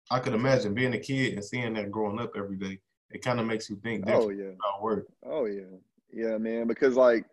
I 0.10 0.20
could 0.20 0.34
imagine 0.34 0.74
being 0.74 0.94
a 0.94 1.00
kid 1.00 1.34
and 1.34 1.44
seeing 1.44 1.74
that 1.74 1.92
growing 1.92 2.20
up 2.20 2.32
every 2.36 2.58
day. 2.58 2.80
It 3.14 3.22
kind 3.22 3.40
of 3.40 3.46
makes 3.46 3.70
you 3.70 3.76
think 3.78 4.06
oh 4.08 4.30
yeah 4.30 4.46
about 4.46 4.82
work. 4.82 5.08
Oh 5.26 5.46
yeah, 5.46 5.78
yeah, 6.12 6.38
man. 6.38 6.68
Because 6.68 6.96
like, 6.96 7.26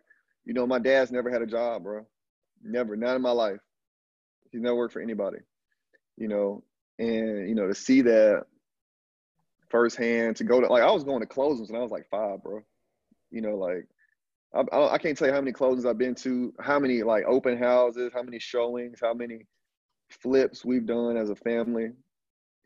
you 0.45 0.53
know, 0.53 0.67
my 0.67 0.79
dad's 0.79 1.11
never 1.11 1.29
had 1.29 1.41
a 1.41 1.47
job, 1.47 1.83
bro. 1.83 2.05
Never, 2.63 2.95
not 2.95 3.15
in 3.15 3.21
my 3.21 3.31
life. 3.31 3.59
He's 4.51 4.61
never 4.61 4.75
worked 4.75 4.93
for 4.93 5.01
anybody. 5.01 5.39
You 6.17 6.27
know, 6.27 6.63
and 6.99 7.49
you 7.49 7.55
know 7.55 7.67
to 7.67 7.73
see 7.73 8.01
that 8.01 8.43
firsthand, 9.69 10.35
to 10.35 10.43
go 10.43 10.61
to 10.61 10.67
like 10.67 10.83
I 10.83 10.91
was 10.91 11.03
going 11.03 11.21
to 11.21 11.27
closings 11.27 11.71
when 11.71 11.79
I 11.79 11.83
was 11.83 11.91
like 11.91 12.07
five, 12.11 12.43
bro. 12.43 12.61
You 13.31 13.41
know, 13.41 13.55
like 13.55 13.87
I, 14.53 14.93
I, 14.93 14.97
can't 14.97 15.17
tell 15.17 15.29
you 15.29 15.33
how 15.33 15.39
many 15.39 15.53
closings 15.53 15.85
I've 15.85 15.97
been 15.97 16.15
to, 16.15 16.53
how 16.59 16.77
many 16.77 17.03
like 17.03 17.23
open 17.25 17.57
houses, 17.57 18.11
how 18.13 18.21
many 18.21 18.37
showings, 18.37 18.99
how 19.01 19.13
many 19.13 19.47
flips 20.09 20.65
we've 20.65 20.85
done 20.85 21.15
as 21.15 21.29
a 21.29 21.35
family, 21.37 21.91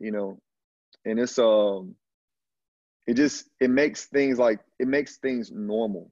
you 0.00 0.10
know, 0.10 0.40
and 1.04 1.20
it's 1.20 1.38
um, 1.38 1.94
it 3.06 3.14
just 3.14 3.48
it 3.60 3.70
makes 3.70 4.06
things 4.06 4.38
like 4.38 4.60
it 4.78 4.88
makes 4.88 5.16
things 5.18 5.50
normal, 5.52 6.10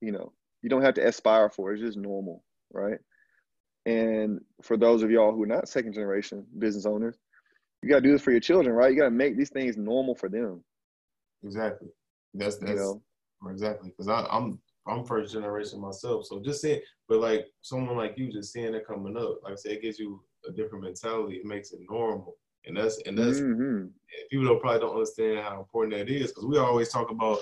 you 0.00 0.12
know. 0.12 0.32
You 0.62 0.68
don't 0.68 0.82
have 0.82 0.94
to 0.94 1.06
aspire 1.06 1.48
for 1.48 1.70
it; 1.70 1.74
it's 1.74 1.82
just 1.82 1.98
normal, 1.98 2.44
right? 2.72 2.98
And 3.86 4.40
for 4.62 4.76
those 4.76 5.02
of 5.02 5.10
y'all 5.10 5.32
who 5.32 5.42
are 5.44 5.46
not 5.46 5.68
second 5.68 5.94
generation 5.94 6.44
business 6.58 6.84
owners, 6.84 7.16
you 7.82 7.88
got 7.88 7.96
to 7.96 8.02
do 8.02 8.12
this 8.12 8.22
for 8.22 8.30
your 8.30 8.40
children, 8.40 8.74
right? 8.74 8.92
You 8.92 8.98
got 8.98 9.06
to 9.06 9.10
make 9.10 9.38
these 9.38 9.50
things 9.50 9.76
normal 9.76 10.14
for 10.14 10.28
them. 10.28 10.62
Exactly. 11.42 11.88
That's 12.34 12.58
that's 12.58 12.72
you 12.72 12.76
know? 12.76 13.02
exactly 13.50 13.90
because 13.90 14.08
I'm 14.08 14.60
I'm 14.86 15.04
first 15.04 15.32
generation 15.32 15.80
myself. 15.80 16.26
So 16.26 16.40
just 16.40 16.60
seeing, 16.60 16.80
but 17.08 17.20
like 17.20 17.46
someone 17.62 17.96
like 17.96 18.14
you, 18.16 18.30
just 18.30 18.52
seeing 18.52 18.74
it 18.74 18.86
coming 18.86 19.16
up, 19.16 19.40
like 19.42 19.52
I 19.52 19.56
said, 19.56 19.72
it 19.72 19.82
gives 19.82 19.98
you 19.98 20.22
a 20.48 20.52
different 20.52 20.84
mentality. 20.84 21.36
It 21.36 21.44
makes 21.44 21.72
it 21.72 21.80
normal, 21.88 22.36
and 22.66 22.76
that's 22.76 23.00
and 23.06 23.16
that's 23.16 23.40
mm-hmm. 23.40 23.86
People 24.30 24.46
don't 24.46 24.60
probably 24.60 24.80
don't 24.80 24.94
understand 24.94 25.40
how 25.40 25.58
important 25.58 25.94
that 25.94 26.12
is 26.12 26.28
because 26.28 26.46
we 26.46 26.58
always 26.58 26.88
talk 26.88 27.10
about 27.10 27.38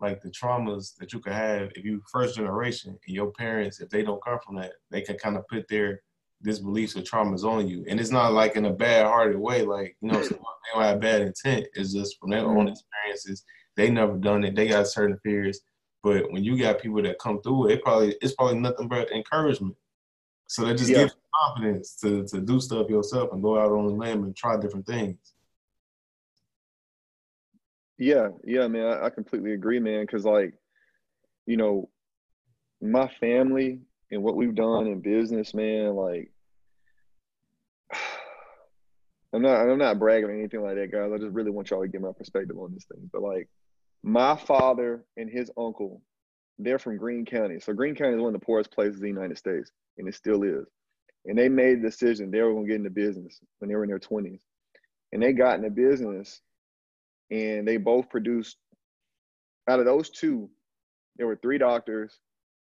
like 0.00 0.20
the 0.22 0.30
traumas 0.30 0.96
that 0.96 1.12
you 1.12 1.20
could 1.20 1.32
have 1.32 1.70
if 1.74 1.84
you 1.84 2.02
first 2.10 2.36
generation 2.36 2.90
and 3.06 3.14
your 3.14 3.30
parents, 3.32 3.80
if 3.80 3.90
they 3.90 4.02
don't 4.02 4.24
come 4.24 4.38
from 4.44 4.56
that, 4.56 4.72
they 4.90 5.02
can 5.02 5.16
kind 5.18 5.36
of 5.36 5.46
put 5.48 5.68
their 5.68 6.00
disbeliefs 6.42 6.96
or 6.96 7.02
traumas 7.02 7.44
on 7.44 7.68
you, 7.68 7.84
and 7.88 8.00
it's 8.00 8.10
not 8.10 8.32
like 8.32 8.56
in 8.56 8.64
a 8.64 8.72
bad-hearted 8.72 9.38
way, 9.38 9.62
like 9.62 9.96
you 10.00 10.10
know, 10.10 10.22
they 10.22 10.28
don't 10.72 10.82
have 10.82 11.00
bad 11.00 11.20
intent. 11.20 11.66
It's 11.74 11.92
just 11.92 12.18
from 12.18 12.30
their 12.30 12.46
own 12.46 12.66
mm-hmm. 12.66 12.68
experiences 12.68 13.44
they 13.76 13.90
never 13.90 14.16
done 14.16 14.44
it. 14.44 14.54
They 14.54 14.68
got 14.68 14.86
certain 14.88 15.18
fears. 15.22 15.60
But 16.02 16.30
when 16.30 16.44
you 16.44 16.58
got 16.58 16.80
people 16.80 17.02
that 17.02 17.18
come 17.18 17.40
through 17.42 17.68
it, 17.68 17.72
it 17.74 17.82
probably 17.82 18.16
it's 18.20 18.34
probably 18.34 18.58
nothing 18.58 18.88
but 18.88 19.10
encouragement. 19.10 19.76
So 20.48 20.64
that 20.64 20.78
just 20.78 20.90
yeah. 20.90 20.98
gives 20.98 21.12
you 21.12 21.20
confidence 21.44 21.96
to 21.96 22.26
to 22.28 22.40
do 22.40 22.60
stuff 22.60 22.88
yourself 22.88 23.30
and 23.32 23.42
go 23.42 23.58
out 23.58 23.72
on 23.72 23.86
the 23.86 23.92
limb 23.92 24.24
and 24.24 24.36
try 24.36 24.58
different 24.58 24.86
things. 24.86 25.16
Yeah, 28.00 28.30
yeah, 28.44 28.66
man, 28.66 28.86
I, 28.86 29.06
I 29.06 29.10
completely 29.10 29.52
agree, 29.52 29.78
man. 29.78 30.00
Because 30.00 30.24
like, 30.24 30.54
you 31.44 31.58
know, 31.58 31.90
my 32.80 33.08
family 33.20 33.80
and 34.10 34.22
what 34.22 34.36
we've 34.36 34.54
done 34.54 34.86
in 34.86 35.00
business, 35.00 35.52
man, 35.52 35.94
like 35.94 36.32
I'm 39.34 39.42
not 39.42 39.60
I'm 39.68 39.76
not 39.76 39.98
bragging 39.98 40.30
or 40.30 40.32
anything 40.32 40.62
like 40.62 40.76
that, 40.76 40.90
guys. 40.90 41.12
I 41.14 41.18
just 41.18 41.34
really 41.34 41.50
want 41.50 41.68
y'all 41.68 41.82
to 41.82 41.88
get 41.88 42.00
my 42.00 42.12
perspective 42.16 42.58
on 42.58 42.72
this 42.72 42.86
thing. 42.86 43.10
But 43.12 43.20
like 43.20 43.50
my 44.02 44.34
father 44.34 45.04
and 45.18 45.28
his 45.28 45.50
uncle, 45.58 46.00
they're 46.58 46.78
from 46.78 46.96
Greene 46.96 47.26
County. 47.26 47.60
So 47.60 47.74
Greene 47.74 47.94
County 47.94 48.14
is 48.14 48.20
one 48.22 48.34
of 48.34 48.40
the 48.40 48.46
poorest 48.46 48.72
places 48.72 48.96
in 48.96 49.02
the 49.02 49.08
United 49.08 49.36
States, 49.36 49.72
and 49.98 50.08
it 50.08 50.14
still 50.14 50.42
is. 50.42 50.64
And 51.26 51.36
they 51.36 51.50
made 51.50 51.82
the 51.82 51.90
decision 51.90 52.30
they 52.30 52.40
were 52.40 52.58
to 52.58 52.66
get 52.66 52.76
into 52.76 52.88
business 52.88 53.40
when 53.58 53.68
they 53.68 53.76
were 53.76 53.84
in 53.84 53.90
their 53.90 53.98
20s. 53.98 54.40
And 55.12 55.22
they 55.22 55.34
got 55.34 55.58
into 55.58 55.68
business, 55.68 56.40
and 57.30 57.66
they 57.66 57.76
both 57.76 58.08
produced, 58.08 58.56
out 59.68 59.78
of 59.78 59.84
those 59.84 60.10
two, 60.10 60.50
there 61.16 61.26
were 61.26 61.36
three 61.36 61.58
doctors, 61.58 62.18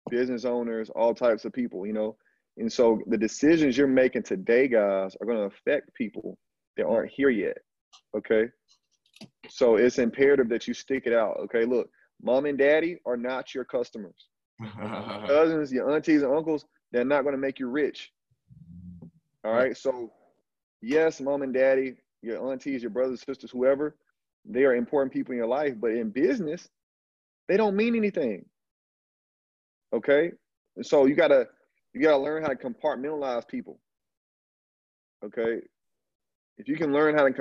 business 0.09 0.45
owners, 0.45 0.89
all 0.89 1.13
types 1.13 1.45
of 1.45 1.53
people, 1.53 1.85
you 1.85 1.93
know. 1.93 2.15
And 2.57 2.71
so 2.71 3.01
the 3.07 3.17
decisions 3.17 3.77
you're 3.77 3.87
making 3.87 4.23
today, 4.23 4.67
guys, 4.67 5.15
are 5.19 5.25
going 5.25 5.37
to 5.37 5.55
affect 5.55 5.93
people 5.93 6.37
that 6.77 6.85
aren't 6.85 7.11
here 7.11 7.29
yet. 7.29 7.57
Okay. 8.15 8.49
So 9.49 9.75
it's 9.75 9.99
imperative 9.99 10.49
that 10.49 10.67
you 10.67 10.73
stick 10.73 11.03
it 11.05 11.13
out. 11.13 11.37
Okay, 11.43 11.65
look, 11.65 11.89
mom 12.21 12.45
and 12.45 12.57
daddy 12.57 12.97
are 13.05 13.17
not 13.17 13.53
your 13.53 13.65
customers. 13.65 14.27
Cousins, 15.27 15.71
your 15.71 15.91
aunties 15.91 16.23
and 16.23 16.35
uncles, 16.35 16.65
they're 16.91 17.05
not 17.05 17.23
going 17.23 17.33
to 17.33 17.41
make 17.41 17.59
you 17.59 17.67
rich. 17.67 18.11
All 19.43 19.53
right. 19.53 19.75
So, 19.75 20.11
yes, 20.81 21.19
mom 21.19 21.41
and 21.41 21.53
daddy, 21.53 21.95
your 22.21 22.51
aunties, 22.51 22.83
your 22.83 22.91
brothers, 22.91 23.23
sisters, 23.25 23.49
whoever, 23.51 23.95
they 24.45 24.63
are 24.65 24.75
important 24.75 25.13
people 25.13 25.31
in 25.33 25.37
your 25.37 25.47
life. 25.47 25.75
But 25.79 25.91
in 25.91 26.09
business, 26.09 26.69
they 27.47 27.57
don't 27.57 27.75
mean 27.75 27.95
anything. 27.95 28.45
Okay. 29.93 30.31
And 30.75 30.85
So 30.85 31.05
you 31.05 31.15
gotta 31.15 31.47
you 31.93 32.01
gotta 32.01 32.17
learn 32.17 32.43
how 32.43 32.49
to 32.49 32.55
compartmentalize 32.55 33.47
people. 33.47 33.79
Okay 35.23 35.61
if 36.61 36.67
you 36.67 36.75
can 36.75 36.93
learn 36.93 37.15
how 37.15 37.27
to 37.27 37.33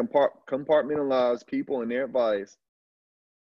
compartmentalize 0.48 1.46
people 1.46 1.82
and 1.82 1.90
their 1.90 2.06
advice, 2.06 2.56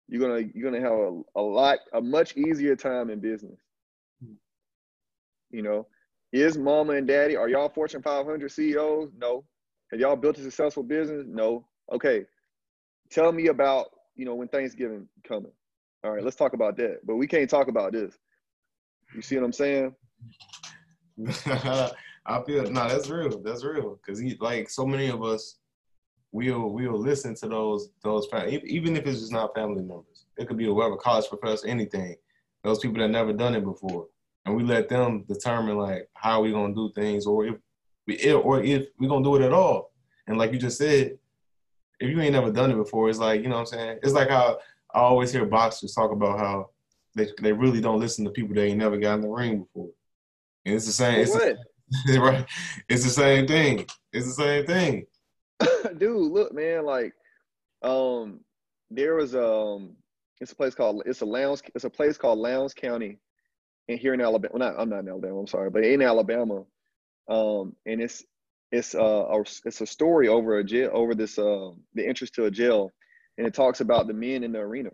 you're 0.06 0.20
gonna 0.20 0.46
you're 0.54 0.70
gonna 0.70 0.82
have 0.82 0.92
a, 0.92 1.22
a 1.36 1.40
lot 1.40 1.78
a 1.94 2.00
much 2.00 2.36
easier 2.36 2.76
time 2.76 3.08
in 3.08 3.20
business. 3.20 3.58
Hmm. 4.22 4.34
You 5.50 5.62
know, 5.62 5.86
is 6.30 6.58
mama 6.58 6.92
and 6.92 7.06
daddy 7.06 7.36
are 7.36 7.48
y'all 7.48 7.70
Fortune 7.70 8.02
500 8.02 8.50
CEOs? 8.50 9.12
No. 9.16 9.44
Have 9.90 10.00
y'all 10.00 10.16
built 10.16 10.36
a 10.38 10.42
successful 10.42 10.82
business? 10.82 11.24
No. 11.26 11.66
Okay. 11.90 12.26
Tell 13.12 13.30
me 13.30 13.48
about 13.48 13.90
you 14.16 14.24
know 14.24 14.34
when 14.34 14.48
Thanksgiving 14.48 15.06
coming. 15.22 15.52
All 16.02 16.12
right, 16.12 16.24
let's 16.24 16.36
talk 16.36 16.54
about 16.54 16.76
that. 16.78 17.00
But 17.04 17.16
we 17.16 17.26
can't 17.26 17.48
talk 17.48 17.68
about 17.68 17.92
this. 17.92 18.16
You 19.14 19.22
see 19.22 19.36
what 19.36 19.44
I'm 19.44 19.52
saying? 19.52 19.94
I 22.26 22.42
feel 22.46 22.70
no, 22.70 22.88
that's 22.88 23.10
real. 23.10 23.38
That's 23.42 23.64
real. 23.64 23.98
Cause 24.06 24.18
he 24.18 24.36
like 24.40 24.70
so 24.70 24.86
many 24.86 25.08
of 25.08 25.22
us 25.22 25.58
we'll 26.32 26.70
we'll 26.70 26.98
listen 26.98 27.34
to 27.36 27.48
those 27.48 27.90
those 28.02 28.26
even 28.64 28.96
if 28.96 29.06
it's 29.06 29.20
just 29.20 29.32
not 29.32 29.54
family 29.54 29.82
members. 29.82 30.26
It 30.38 30.48
could 30.48 30.56
be 30.56 30.64
a 30.64 30.68
whoever 30.68 30.96
college 30.96 31.28
professor, 31.28 31.66
anything. 31.66 32.16
Those 32.64 32.78
people 32.78 32.98
that 32.98 33.08
never 33.08 33.32
done 33.32 33.54
it 33.54 33.64
before, 33.64 34.06
and 34.46 34.56
we 34.56 34.62
let 34.62 34.88
them 34.88 35.24
determine 35.28 35.76
like 35.76 36.08
how 36.14 36.40
we 36.40 36.52
gonna 36.52 36.74
do 36.74 36.90
things, 36.94 37.26
or 37.26 37.46
if 37.46 37.56
we 38.06 38.32
or 38.32 38.62
if 38.62 38.86
we 38.98 39.06
gonna 39.06 39.24
do 39.24 39.36
it 39.36 39.42
at 39.42 39.52
all. 39.52 39.90
And 40.26 40.38
like 40.38 40.52
you 40.52 40.58
just 40.58 40.78
said, 40.78 41.18
if 42.02 42.10
you 42.10 42.20
ain't 42.20 42.32
never 42.32 42.50
done 42.50 42.70
it 42.70 42.76
before, 42.76 43.08
it's 43.08 43.18
like 43.18 43.42
you 43.42 43.48
know 43.48 43.56
what 43.56 43.72
I'm 43.72 43.78
saying. 43.78 43.98
It's 44.02 44.12
like 44.12 44.30
how 44.30 44.58
I 44.94 45.00
always 45.00 45.32
hear 45.32 45.46
boxers 45.46 45.94
talk 45.94 46.12
about 46.12 46.38
how 46.38 46.70
they 47.14 47.28
they 47.40 47.52
really 47.52 47.80
don't 47.80 48.00
listen 48.00 48.24
to 48.24 48.30
people 48.30 48.54
that 48.54 48.64
ain't 48.64 48.78
never 48.78 48.98
got 48.98 49.14
in 49.14 49.20
the 49.22 49.28
ring 49.28 49.60
before. 49.60 49.90
And 50.64 50.74
it's 50.74 50.86
the 50.86 50.92
same. 50.92 51.20
It's 51.20 51.32
the, 51.32 51.56
right. 52.20 52.46
It's 52.88 53.04
the 53.04 53.10
same 53.10 53.46
thing. 53.46 53.86
It's 54.12 54.26
the 54.26 54.42
same 54.42 54.66
thing. 54.66 55.06
dude, 55.98 56.32
look, 56.32 56.52
man, 56.52 56.84
like, 56.84 57.12
um, 57.82 58.40
there 58.90 59.14
was 59.14 59.34
um, 59.34 59.96
it's 60.40 60.52
a 60.52 60.56
place 60.56 60.74
called 60.74 61.02
it's 61.06 61.20
a 61.20 61.26
Lowndes, 61.26 61.62
it's 61.74 61.84
a 61.84 61.90
place 61.90 62.18
called 62.18 62.38
Lowndes 62.38 62.74
County, 62.74 63.18
and 63.88 63.98
here 63.98 64.14
in 64.14 64.20
Alabama. 64.20 64.52
Well, 64.54 64.70
not 64.70 64.80
I'm 64.80 64.88
not 64.88 65.00
in 65.00 65.08
Alabama. 65.08 65.38
I'm 65.38 65.46
sorry, 65.46 65.70
but 65.70 65.84
in 65.84 66.02
Alabama, 66.02 66.64
um, 67.28 67.74
and 67.86 68.00
it's 68.00 68.24
it's 68.72 68.94
uh 68.94 69.26
a, 69.28 69.40
it's 69.64 69.80
a 69.80 69.86
story 69.86 70.28
over 70.28 70.58
a 70.58 70.64
jail 70.64 70.90
over 70.92 71.14
this 71.14 71.38
uh 71.38 71.70
the 71.94 72.06
entrance 72.06 72.30
to 72.32 72.46
a 72.46 72.50
jail, 72.50 72.90
and 73.38 73.46
it 73.46 73.54
talks 73.54 73.80
about 73.80 74.06
the 74.06 74.14
men 74.14 74.42
in 74.42 74.52
the 74.52 74.58
arena, 74.58 74.90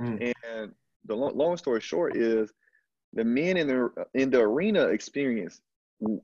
mm. 0.00 0.32
and 0.44 0.72
the 1.04 1.14
long, 1.14 1.36
long 1.36 1.56
story 1.56 1.80
short 1.80 2.16
is 2.16 2.50
the 3.12 3.24
men 3.24 3.56
in 3.56 3.66
the 3.66 3.90
in 4.14 4.30
the 4.30 4.40
arena 4.40 4.86
experience 4.86 5.60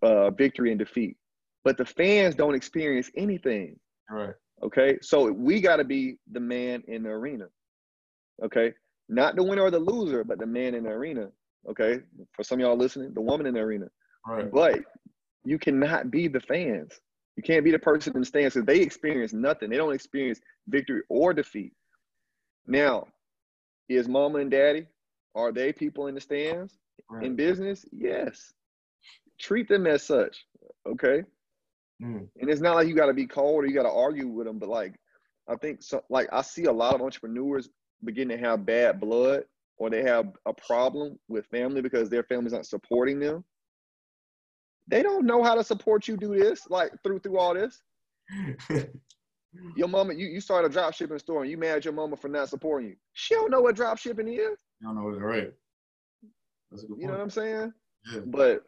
uh, 0.02 0.30
victory 0.30 0.70
and 0.70 0.78
defeat 0.78 1.16
but 1.64 1.76
the 1.76 1.84
fans 1.84 2.34
don't 2.34 2.54
experience 2.54 3.10
anything. 3.16 3.78
Right. 4.10 4.34
Okay. 4.62 4.98
So 5.00 5.30
we 5.30 5.60
got 5.60 5.76
to 5.76 5.84
be 5.84 6.18
the 6.30 6.40
man 6.40 6.82
in 6.88 7.02
the 7.02 7.10
arena. 7.10 7.46
Okay. 8.44 8.72
Not 9.08 9.36
the 9.36 9.42
winner 9.42 9.62
or 9.62 9.70
the 9.70 9.78
loser, 9.78 10.24
but 10.24 10.38
the 10.38 10.46
man 10.46 10.74
in 10.74 10.84
the 10.84 10.90
arena. 10.90 11.28
Okay. 11.68 12.00
For 12.32 12.42
some 12.42 12.60
y'all 12.60 12.76
listening, 12.76 13.14
the 13.14 13.20
woman 13.20 13.46
in 13.46 13.54
the 13.54 13.60
arena. 13.60 13.86
Right. 14.26 14.50
But 14.50 14.80
you 15.44 15.58
cannot 15.58 16.10
be 16.10 16.28
the 16.28 16.40
fans. 16.40 17.00
You 17.36 17.42
can't 17.42 17.64
be 17.64 17.70
the 17.70 17.78
person 17.78 18.14
in 18.14 18.20
the 18.20 18.26
stands 18.26 18.54
because 18.54 18.66
they 18.66 18.80
experience 18.80 19.32
nothing. 19.32 19.70
They 19.70 19.76
don't 19.76 19.94
experience 19.94 20.40
victory 20.68 21.02
or 21.08 21.32
defeat. 21.32 21.72
Now, 22.66 23.06
is 23.88 24.08
mama 24.08 24.38
and 24.38 24.50
daddy, 24.50 24.86
are 25.34 25.52
they 25.52 25.72
people 25.72 26.06
in 26.06 26.14
the 26.14 26.20
stands 26.20 26.78
right. 27.10 27.24
in 27.24 27.36
business? 27.36 27.84
Yes. 27.90 28.52
Treat 29.40 29.68
them 29.68 29.86
as 29.86 30.02
such. 30.02 30.44
Okay. 30.86 31.24
Mm. 32.02 32.28
And 32.40 32.50
it's 32.50 32.60
not 32.60 32.74
like 32.74 32.88
you 32.88 32.94
got 32.94 33.06
to 33.06 33.14
be 33.14 33.26
cold 33.26 33.64
or 33.64 33.66
you 33.66 33.74
got 33.74 33.84
to 33.84 33.90
argue 33.90 34.28
with 34.28 34.46
them, 34.46 34.58
but 34.58 34.68
like 34.68 34.94
I 35.48 35.56
think 35.56 35.82
so. 35.82 36.02
Like 36.10 36.28
I 36.32 36.42
see 36.42 36.64
a 36.64 36.72
lot 36.72 36.94
of 36.94 37.02
entrepreneurs 37.02 37.68
begin 38.04 38.28
to 38.28 38.38
have 38.38 38.66
bad 38.66 39.00
blood 39.00 39.44
or 39.78 39.90
they 39.90 40.02
have 40.02 40.26
a 40.46 40.52
problem 40.52 41.18
with 41.28 41.46
family 41.46 41.80
because 41.80 42.08
their 42.08 42.22
family's 42.24 42.52
not 42.52 42.66
supporting 42.66 43.18
them. 43.18 43.44
They 44.88 45.02
don't 45.02 45.26
know 45.26 45.42
how 45.42 45.54
to 45.54 45.64
support 45.64 46.08
you 46.08 46.16
do 46.16 46.36
this, 46.36 46.68
like 46.68 46.92
through 47.02 47.20
through 47.20 47.38
all 47.38 47.54
this. 47.54 47.80
your 49.76 49.88
mama, 49.88 50.14
you, 50.14 50.26
you 50.26 50.40
start 50.40 50.64
a 50.64 50.68
drop 50.68 50.94
shipping 50.94 51.18
store 51.18 51.42
and 51.42 51.50
you 51.50 51.58
mad 51.58 51.78
at 51.78 51.84
your 51.84 51.94
mama 51.94 52.16
for 52.16 52.28
not 52.28 52.48
supporting 52.48 52.90
you. 52.90 52.96
She 53.12 53.34
don't 53.34 53.50
know 53.50 53.60
what 53.60 53.76
drop 53.76 53.98
shipping 53.98 54.28
is. 54.28 54.36
You 54.38 54.56
don't 54.86 54.96
know 54.96 55.04
what's 55.04 55.20
right. 55.20 55.52
That's 56.70 56.84
a 56.84 56.86
good 56.86 56.98
you 56.98 57.06
know 57.06 57.12
what 57.12 57.20
I'm 57.20 57.30
saying? 57.30 57.72
Yeah. 58.12 58.20
But 58.26 58.64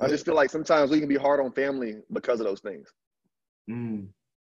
I 0.00 0.08
just 0.08 0.24
feel 0.24 0.34
like 0.34 0.50
sometimes 0.50 0.90
we 0.90 0.98
can 0.98 1.08
be 1.08 1.16
hard 1.16 1.40
on 1.40 1.52
family 1.52 1.96
because 2.12 2.40
of 2.40 2.46
those 2.46 2.60
things. 2.60 2.88
Mm. 3.70 4.08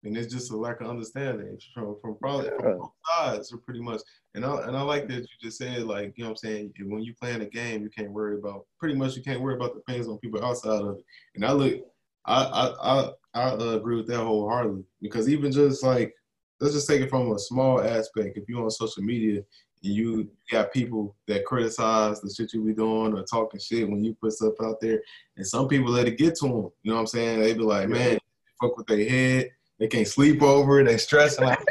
And 0.05 0.17
it's 0.17 0.33
just 0.33 0.53
a 0.53 0.57
lack 0.57 0.81
of 0.81 0.89
understanding 0.89 1.59
from 1.75 1.97
from 2.01 2.17
probably 2.21 2.47
yeah. 2.47 2.61
from 2.61 2.79
both 2.79 2.93
sides, 3.17 3.53
or 3.53 3.59
pretty 3.59 3.81
much. 3.81 4.01
And 4.35 4.45
I 4.45 4.63
and 4.63 4.77
I 4.77 4.83
like 4.83 5.09
that 5.09 5.21
you 5.21 5.27
just 5.41 5.59
said 5.59 5.83
like 5.83 6.15
you 6.17 6.25
know 6.25 6.31
what 6.31 6.39
I'm 6.45 6.49
saying. 6.49 6.73
When 6.85 7.03
you 7.03 7.15
playing 7.21 7.43
a 7.43 7.47
game, 7.47 7.83
you 7.83 7.91
can't 7.91 8.13
worry 8.13 8.37
about 8.39 8.67
pretty 8.79 8.95
much 8.95 9.17
you 9.17 9.23
can't 9.23 9.41
worry 9.41 9.55
about 9.55 9.75
the 9.75 9.93
things 9.93 10.07
on 10.07 10.19
people 10.19 10.45
outside 10.45 10.83
of 10.83 10.99
it. 10.99 11.05
And 11.35 11.45
I 11.45 11.53
look, 11.53 11.81
I 12.27 12.45
I 12.45 12.93
I, 12.93 13.11
I 13.35 13.51
uh, 13.51 13.77
agree 13.77 13.97
with 13.97 14.07
that 14.09 14.19
wholeheartedly 14.19 14.85
because 15.03 15.29
even 15.29 15.51
just 15.51 15.83
like 15.83 16.15
let's 16.61 16.75
just 16.75 16.89
take 16.89 17.01
it 17.01 17.11
from 17.11 17.33
a 17.33 17.39
small 17.39 17.83
aspect. 17.83 18.37
If 18.37 18.49
you're 18.49 18.63
on 18.63 18.71
social 18.71 19.03
media 19.03 19.43
and 19.85 19.95
you 19.95 20.29
got 20.51 20.73
people 20.73 21.17
that 21.27 21.45
criticize 21.45 22.21
the 22.21 22.33
shit 22.33 22.53
you 22.53 22.65
be 22.65 22.73
doing 22.73 23.15
or 23.15 23.25
talking 23.25 23.61
shit 23.61 23.89
when 23.89 24.03
you 24.05 24.15
put 24.15 24.33
stuff 24.33 24.55
out 24.63 24.81
there, 24.81 25.01
and 25.37 25.47
some 25.47 25.67
people 25.67 25.91
let 25.91 26.07
it 26.07 26.19
get 26.19 26.37
to 26.37 26.47
them. 26.47 26.71
You 26.83 26.91
know 26.91 26.95
what 26.95 27.01
I'm 27.01 27.07
saying? 27.09 27.41
They 27.41 27.55
be 27.55 27.61
like, 27.61 27.89
man, 27.89 28.19
fuck 28.61 28.77
with 28.77 28.87
their 28.87 29.09
head 29.09 29.51
they 29.79 29.87
can't 29.87 30.09
sleep 30.09 30.43
over. 30.43 30.83
They 30.83 30.97
stressing 30.97 31.45
like 31.45 31.65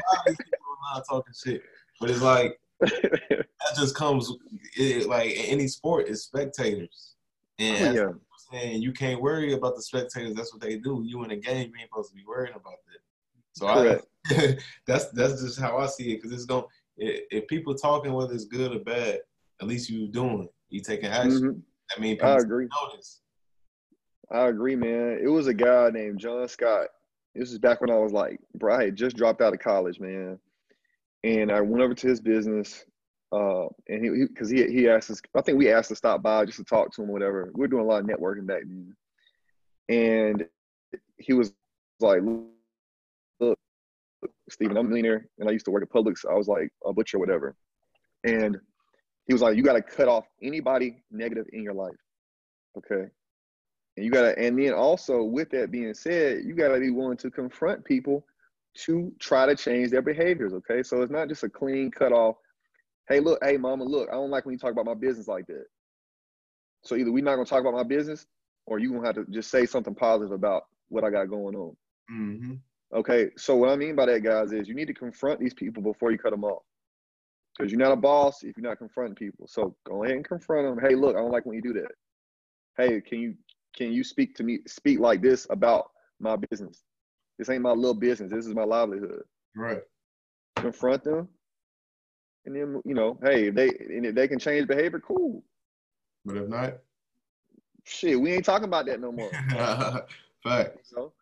not 0.93 1.03
talking 1.09 1.33
shit. 1.33 1.61
But 1.99 2.09
it's 2.09 2.21
like 2.21 2.59
that 2.79 3.47
just 3.75 3.95
comes 3.95 4.31
it, 4.75 5.07
like 5.07 5.33
any 5.35 5.67
sport 5.67 6.07
is 6.07 6.23
spectators, 6.23 7.15
and 7.59 7.97
oh, 7.97 8.01
yeah. 8.01 8.11
saying 8.51 8.81
you 8.81 8.93
can't 8.93 9.21
worry 9.21 9.53
about 9.53 9.75
the 9.75 9.81
spectators. 9.81 10.35
That's 10.35 10.53
what 10.53 10.61
they 10.61 10.77
do. 10.77 11.03
You 11.05 11.23
in 11.23 11.31
a 11.31 11.35
game, 11.35 11.71
you 11.73 11.81
ain't 11.81 11.89
supposed 11.89 12.09
to 12.11 12.15
be 12.15 12.23
worrying 12.27 12.55
about 12.55 12.75
that. 12.87 12.99
So 13.53 13.67
I, 13.67 14.55
that's 14.87 15.09
that's 15.09 15.41
just 15.41 15.59
how 15.59 15.77
I 15.77 15.87
see 15.87 16.13
it 16.13 16.17
because 16.17 16.31
it's 16.31 16.45
going 16.45 16.65
if 16.97 17.47
people 17.47 17.75
talking 17.75 18.13
whether 18.13 18.33
it's 18.33 18.45
good 18.45 18.75
or 18.75 18.79
bad, 18.79 19.19
at 19.61 19.67
least 19.67 19.89
you 19.89 20.07
doing 20.07 20.47
you 20.69 20.81
taking 20.81 21.09
action. 21.09 21.41
Mm-hmm. 21.41 21.59
I 21.95 21.99
mean, 21.99 22.17
I 22.21 22.35
agree. 22.35 22.67
Notice. 22.83 23.21
I 24.29 24.47
agree, 24.47 24.75
man. 24.75 25.19
It 25.23 25.29
was 25.29 25.47
a 25.47 25.53
guy 25.53 25.89
named 25.89 26.19
John 26.19 26.47
Scott 26.49 26.87
this 27.35 27.51
is 27.51 27.59
back 27.59 27.81
when 27.81 27.91
I 27.91 27.97
was 27.97 28.11
like, 28.11 28.39
bro, 28.55 28.75
I 28.75 28.85
had 28.85 28.95
just 28.95 29.15
dropped 29.15 29.41
out 29.41 29.53
of 29.53 29.59
college, 29.59 29.99
man. 29.99 30.39
And 31.23 31.51
I 31.51 31.61
went 31.61 31.83
over 31.83 31.93
to 31.93 32.07
his 32.07 32.21
business, 32.21 32.85
uh, 33.31 33.65
and 33.87 34.03
he 34.03 34.25
because 34.27 34.49
he, 34.49 34.63
he, 34.63 34.73
he 34.73 34.89
asked 34.89 35.11
us, 35.11 35.21
I 35.35 35.41
think 35.41 35.57
we 35.57 35.71
asked 35.71 35.89
to 35.89 35.95
stop 35.95 36.21
by 36.23 36.45
just 36.45 36.59
to 36.59 36.63
talk 36.63 36.93
to 36.93 37.03
him, 37.03 37.09
or 37.09 37.13
whatever. 37.13 37.51
We 37.53 37.65
are 37.65 37.67
doing 37.67 37.83
a 37.83 37.87
lot 37.87 38.01
of 38.01 38.07
networking 38.07 38.45
back 38.45 38.61
then, 38.65 38.95
and 39.89 40.45
he 41.17 41.33
was 41.33 41.53
like, 41.99 42.21
"Look, 43.39 43.57
Steven, 44.49 44.77
I'm 44.77 44.85
a 44.85 44.89
millionaire, 44.89 45.27
and 45.39 45.49
I 45.49 45.51
used 45.51 45.65
to 45.65 45.71
work 45.71 45.83
at 45.83 45.89
Publix. 45.89 46.25
I 46.29 46.35
was 46.35 46.47
like 46.47 46.69
a 46.85 46.93
butcher, 46.93 47.19
whatever." 47.19 47.55
And 48.23 48.57
he 49.25 49.33
was 49.33 49.41
like, 49.41 49.57
"You 49.57 49.63
got 49.63 49.73
to 49.73 49.81
cut 49.81 50.07
off 50.07 50.25
anybody 50.41 51.03
negative 51.11 51.47
in 51.51 51.63
your 51.63 51.73
life, 51.73 51.97
okay? 52.77 53.09
And 53.97 54.05
you 54.05 54.11
gotta, 54.11 54.37
and 54.37 54.57
then 54.57 54.73
also 54.73 55.23
with 55.23 55.49
that 55.49 55.71
being 55.71 55.93
said, 55.93 56.43
you 56.45 56.53
gotta 56.53 56.79
be 56.79 56.91
willing 56.91 57.17
to 57.17 57.31
confront 57.31 57.83
people 57.83 58.25
to 58.85 59.11
try 59.19 59.47
to 59.47 59.55
change 59.55 59.89
their 59.89 60.03
behaviors. 60.03 60.53
Okay. 60.53 60.83
So 60.83 61.01
it's 61.01 61.11
not 61.11 61.27
just 61.27 61.43
a 61.43 61.49
clean 61.49 61.89
cut 61.89 62.11
off. 62.11 62.35
Hey, 63.09 63.19
look, 63.19 63.43
hey 63.43 63.57
mama, 63.57 63.83
look, 63.83 64.07
I 64.09 64.13
don't 64.13 64.29
like 64.29 64.45
when 64.45 64.53
you 64.53 64.59
talk 64.59 64.71
about 64.71 64.85
my 64.85 64.93
business 64.93 65.27
like 65.27 65.47
that. 65.47 65.65
So 66.83 66.95
either 66.95 67.11
we're 67.11 67.23
not 67.23 67.35
gonna 67.35 67.45
talk 67.45 67.61
about 67.61 67.73
my 67.73 67.83
business 67.83 68.27
or 68.67 68.79
you're 68.79 68.93
gonna 68.93 69.05
have 69.05 69.15
to 69.15 69.25
just 69.31 69.49
say 69.49 69.65
something 69.65 69.95
positive 69.95 70.31
about 70.31 70.63
what 70.89 71.03
I 71.03 71.09
got 71.09 71.25
going 71.25 71.55
on. 71.55 71.75
Mm-hmm. 72.11 72.53
Okay. 72.93 73.31
So 73.35 73.55
what 73.55 73.69
I 73.69 73.75
mean 73.75 73.95
by 73.95 74.05
that, 74.05 74.23
guys, 74.23 74.51
is 74.51 74.67
you 74.67 74.75
need 74.75 74.87
to 74.87 74.93
confront 74.93 75.39
these 75.39 75.55
people 75.55 75.81
before 75.81 76.11
you 76.11 76.19
cut 76.19 76.31
them 76.31 76.43
off. 76.43 76.61
Because 77.57 77.71
you're 77.71 77.81
not 77.81 77.91
a 77.91 77.95
boss 77.95 78.43
if 78.43 78.55
you're 78.55 78.69
not 78.69 78.77
confronting 78.77 79.15
people. 79.15 79.47
So 79.47 79.75
go 79.85 80.03
ahead 80.03 80.17
and 80.17 80.27
confront 80.27 80.67
them. 80.67 80.87
Hey, 80.87 80.95
look, 80.95 81.15
I 81.15 81.19
don't 81.19 81.31
like 81.31 81.47
when 81.47 81.55
you 81.55 81.61
do 81.63 81.73
that. 81.73 81.91
Hey, 82.77 83.01
can 83.01 83.19
you 83.19 83.33
can 83.77 83.91
you 83.93 84.03
speak 84.03 84.35
to 84.35 84.43
me 84.43 84.59
speak 84.67 84.99
like 84.99 85.21
this 85.21 85.47
about 85.49 85.91
my 86.19 86.35
business? 86.35 86.83
This 87.37 87.49
ain't 87.49 87.61
my 87.61 87.71
little 87.71 87.93
business. 87.93 88.31
This 88.31 88.47
is 88.47 88.55
my 88.55 88.63
livelihood. 88.63 89.23
Right. 89.55 89.81
Confront 90.55 91.03
them 91.03 91.29
and 92.47 92.55
then 92.55 92.81
you 92.85 92.95
know 92.95 93.19
hey 93.21 93.49
if 93.49 93.55
they 93.55 93.67
and 93.67 94.05
if 94.05 94.15
they 94.15 94.27
can 94.27 94.39
change 94.39 94.67
behavior 94.67 94.99
cool. 94.99 95.43
But 96.25 96.37
if 96.37 96.47
not 96.47 96.77
shit 97.83 98.19
we 98.19 98.33
ain't 98.33 98.45
talking 98.45 98.67
about 98.67 98.87
that 98.87 98.99
no 98.99 99.11
more. 99.11 99.29
Fact 100.43 100.77
so, 100.83 101.13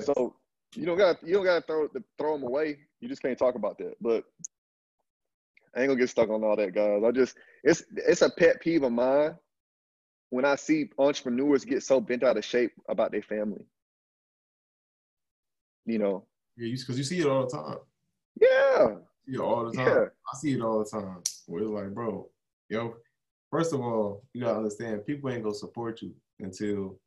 so 0.00 0.36
you 0.74 0.86
don't 0.86 0.96
got 0.96 1.16
you 1.22 1.34
don't 1.34 1.44
got 1.44 1.60
to 1.60 1.66
throw 1.66 1.88
throw 2.16 2.34
them 2.34 2.46
away. 2.46 2.78
You 3.00 3.08
just 3.08 3.22
can't 3.22 3.38
talk 3.38 3.54
about 3.56 3.78
that. 3.78 3.94
But 4.00 4.24
I 5.74 5.80
ain't 5.80 5.88
gonna 5.88 6.00
get 6.00 6.10
stuck 6.10 6.30
on 6.30 6.44
all 6.44 6.56
that, 6.56 6.74
guys. 6.74 7.02
I 7.04 7.10
just 7.10 7.36
it's 7.64 7.82
it's 7.96 8.22
a 8.22 8.30
pet 8.30 8.60
peeve 8.60 8.82
of 8.82 8.92
mine 8.92 9.36
when 10.30 10.44
I 10.44 10.56
see 10.56 10.90
entrepreneurs 10.98 11.64
get 11.64 11.82
so 11.82 12.00
bent 12.00 12.22
out 12.22 12.36
of 12.36 12.44
shape 12.44 12.72
about 12.88 13.12
their 13.12 13.22
family. 13.22 13.64
You 15.86 15.98
know. 15.98 16.24
Yeah, 16.56 16.74
because 16.78 16.98
you 16.98 17.04
see 17.04 17.20
it 17.20 17.26
all 17.26 17.46
the 17.46 17.56
time. 17.56 17.78
Yeah. 18.40 18.96
it 19.26 19.40
all 19.40 19.70
the 19.70 19.76
time. 19.76 19.86
Yeah. 19.86 20.04
I 20.04 20.36
see 20.38 20.52
it 20.52 20.60
all 20.60 20.78
the 20.80 20.90
time. 20.90 21.22
Where 21.46 21.62
it's 21.62 21.70
like, 21.70 21.94
bro, 21.94 22.28
yo, 22.68 22.94
first 23.50 23.72
of 23.72 23.80
all, 23.80 24.24
you 24.32 24.42
gotta 24.42 24.58
understand 24.58 25.06
people 25.06 25.30
ain't 25.30 25.42
gonna 25.42 25.54
support 25.54 26.02
you 26.02 26.14
until 26.40 26.98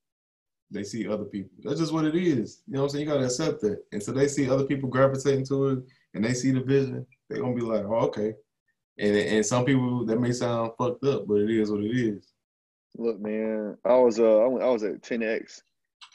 they 0.71 0.83
see 0.83 1.07
other 1.07 1.25
people. 1.25 1.51
That's 1.63 1.79
just 1.79 1.93
what 1.93 2.05
it 2.05 2.15
is. 2.15 2.63
You 2.67 2.73
know 2.73 2.81
what 2.81 2.85
I'm 2.85 2.89
saying? 2.89 3.07
You 3.07 3.13
gotta 3.13 3.25
accept 3.25 3.61
that. 3.61 3.83
And 3.91 4.01
so 4.01 4.11
they 4.11 4.27
see 4.27 4.49
other 4.49 4.65
people 4.65 4.89
gravitating 4.89 5.45
to 5.47 5.69
it 5.69 5.79
and 6.13 6.23
they 6.23 6.33
see 6.33 6.51
the 6.51 6.61
vision, 6.61 7.05
they're 7.29 7.41
gonna 7.41 7.55
be 7.55 7.61
like, 7.61 7.85
oh, 7.85 8.07
okay. 8.07 8.33
And 8.97 9.15
and 9.15 9.45
some 9.45 9.65
people 9.65 10.05
that 10.05 10.19
may 10.19 10.31
sound 10.31 10.71
fucked 10.77 11.03
up, 11.03 11.27
but 11.27 11.35
it 11.35 11.49
is 11.49 11.71
what 11.71 11.83
it 11.83 11.91
is. 11.91 12.31
Look, 12.97 13.19
man, 13.19 13.77
I 13.85 13.95
was 13.95 14.19
uh 14.19 14.41
I 14.41 14.47
was 14.47 14.83
at 14.83 15.01
10x, 15.01 15.61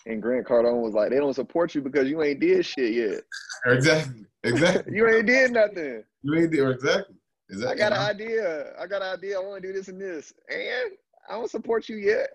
and 0.07 0.23
Grant 0.23 0.47
Cardone 0.47 0.83
was 0.83 0.95
like, 0.95 1.11
they 1.11 1.17
don't 1.17 1.35
support 1.35 1.75
you 1.75 1.81
because 1.81 2.09
you 2.09 2.23
ain't 2.23 2.41
did 2.41 2.65
shit 2.65 2.93
yet. 2.93 3.21
Exactly. 3.67 4.25
Exactly. 4.45 4.95
you 4.95 5.09
ain't 5.09 5.27
did 5.27 5.53
nothing. 5.53 6.05
You 6.23 6.35
ain't 6.35 6.53
did 6.53 6.69
exactly. 6.69 7.17
Exactly. 7.51 7.83
I 7.83 7.89
got 7.89 7.97
an 7.97 8.05
idea. 8.05 8.73
I 8.81 8.87
got 8.87 9.03
an 9.03 9.15
idea. 9.15 9.39
I 9.39 9.43
want 9.43 9.63
to 9.63 9.69
do 9.69 9.73
this 9.73 9.89
and 9.89 10.01
this, 10.01 10.33
and 10.49 10.93
I 11.29 11.35
don't 11.35 11.51
support 11.51 11.89
you 11.89 11.97
yet. 11.97 12.31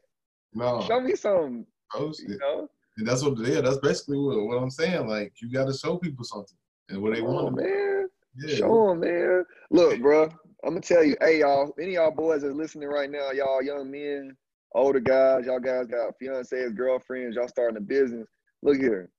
No. 0.53 0.81
Show 0.87 0.99
me 0.99 1.15
some. 1.15 1.65
You 1.97 2.37
know? 2.39 2.69
And 2.97 3.07
that's 3.07 3.23
what 3.23 3.37
yeah, 3.39 3.61
that's 3.61 3.79
basically 3.79 4.17
what, 4.17 4.45
what 4.45 4.57
I'm 4.57 4.69
saying. 4.69 5.07
Like 5.07 5.33
you 5.41 5.51
got 5.51 5.65
to 5.67 5.73
show 5.73 5.97
people 5.97 6.23
something 6.23 6.57
and 6.89 7.01
what 7.01 7.13
they 7.13 7.21
oh, 7.21 7.25
want. 7.25 7.55
Man, 7.55 8.09
yeah. 8.37 8.55
show 8.55 8.89
them, 8.89 8.99
man. 9.01 9.45
Look, 9.69 10.01
bro, 10.01 10.29
I'm 10.63 10.71
gonna 10.71 10.81
tell 10.81 11.03
you, 11.03 11.15
hey 11.21 11.39
y'all, 11.39 11.73
any 11.79 11.93
y'all 11.93 12.11
boys 12.11 12.41
that 12.41 12.49
are 12.49 12.53
listening 12.53 12.87
right 12.87 13.09
now, 13.09 13.31
y'all 13.31 13.63
young 13.63 13.89
men, 13.89 14.35
older 14.73 14.99
guys, 14.99 15.45
y'all 15.45 15.59
guys 15.59 15.87
got 15.87 16.13
fiancés, 16.21 16.75
girlfriends, 16.75 17.35
y'all 17.35 17.47
starting 17.47 17.77
a 17.77 17.81
business. 17.81 18.27
Look 18.61 18.77
here. 18.77 19.09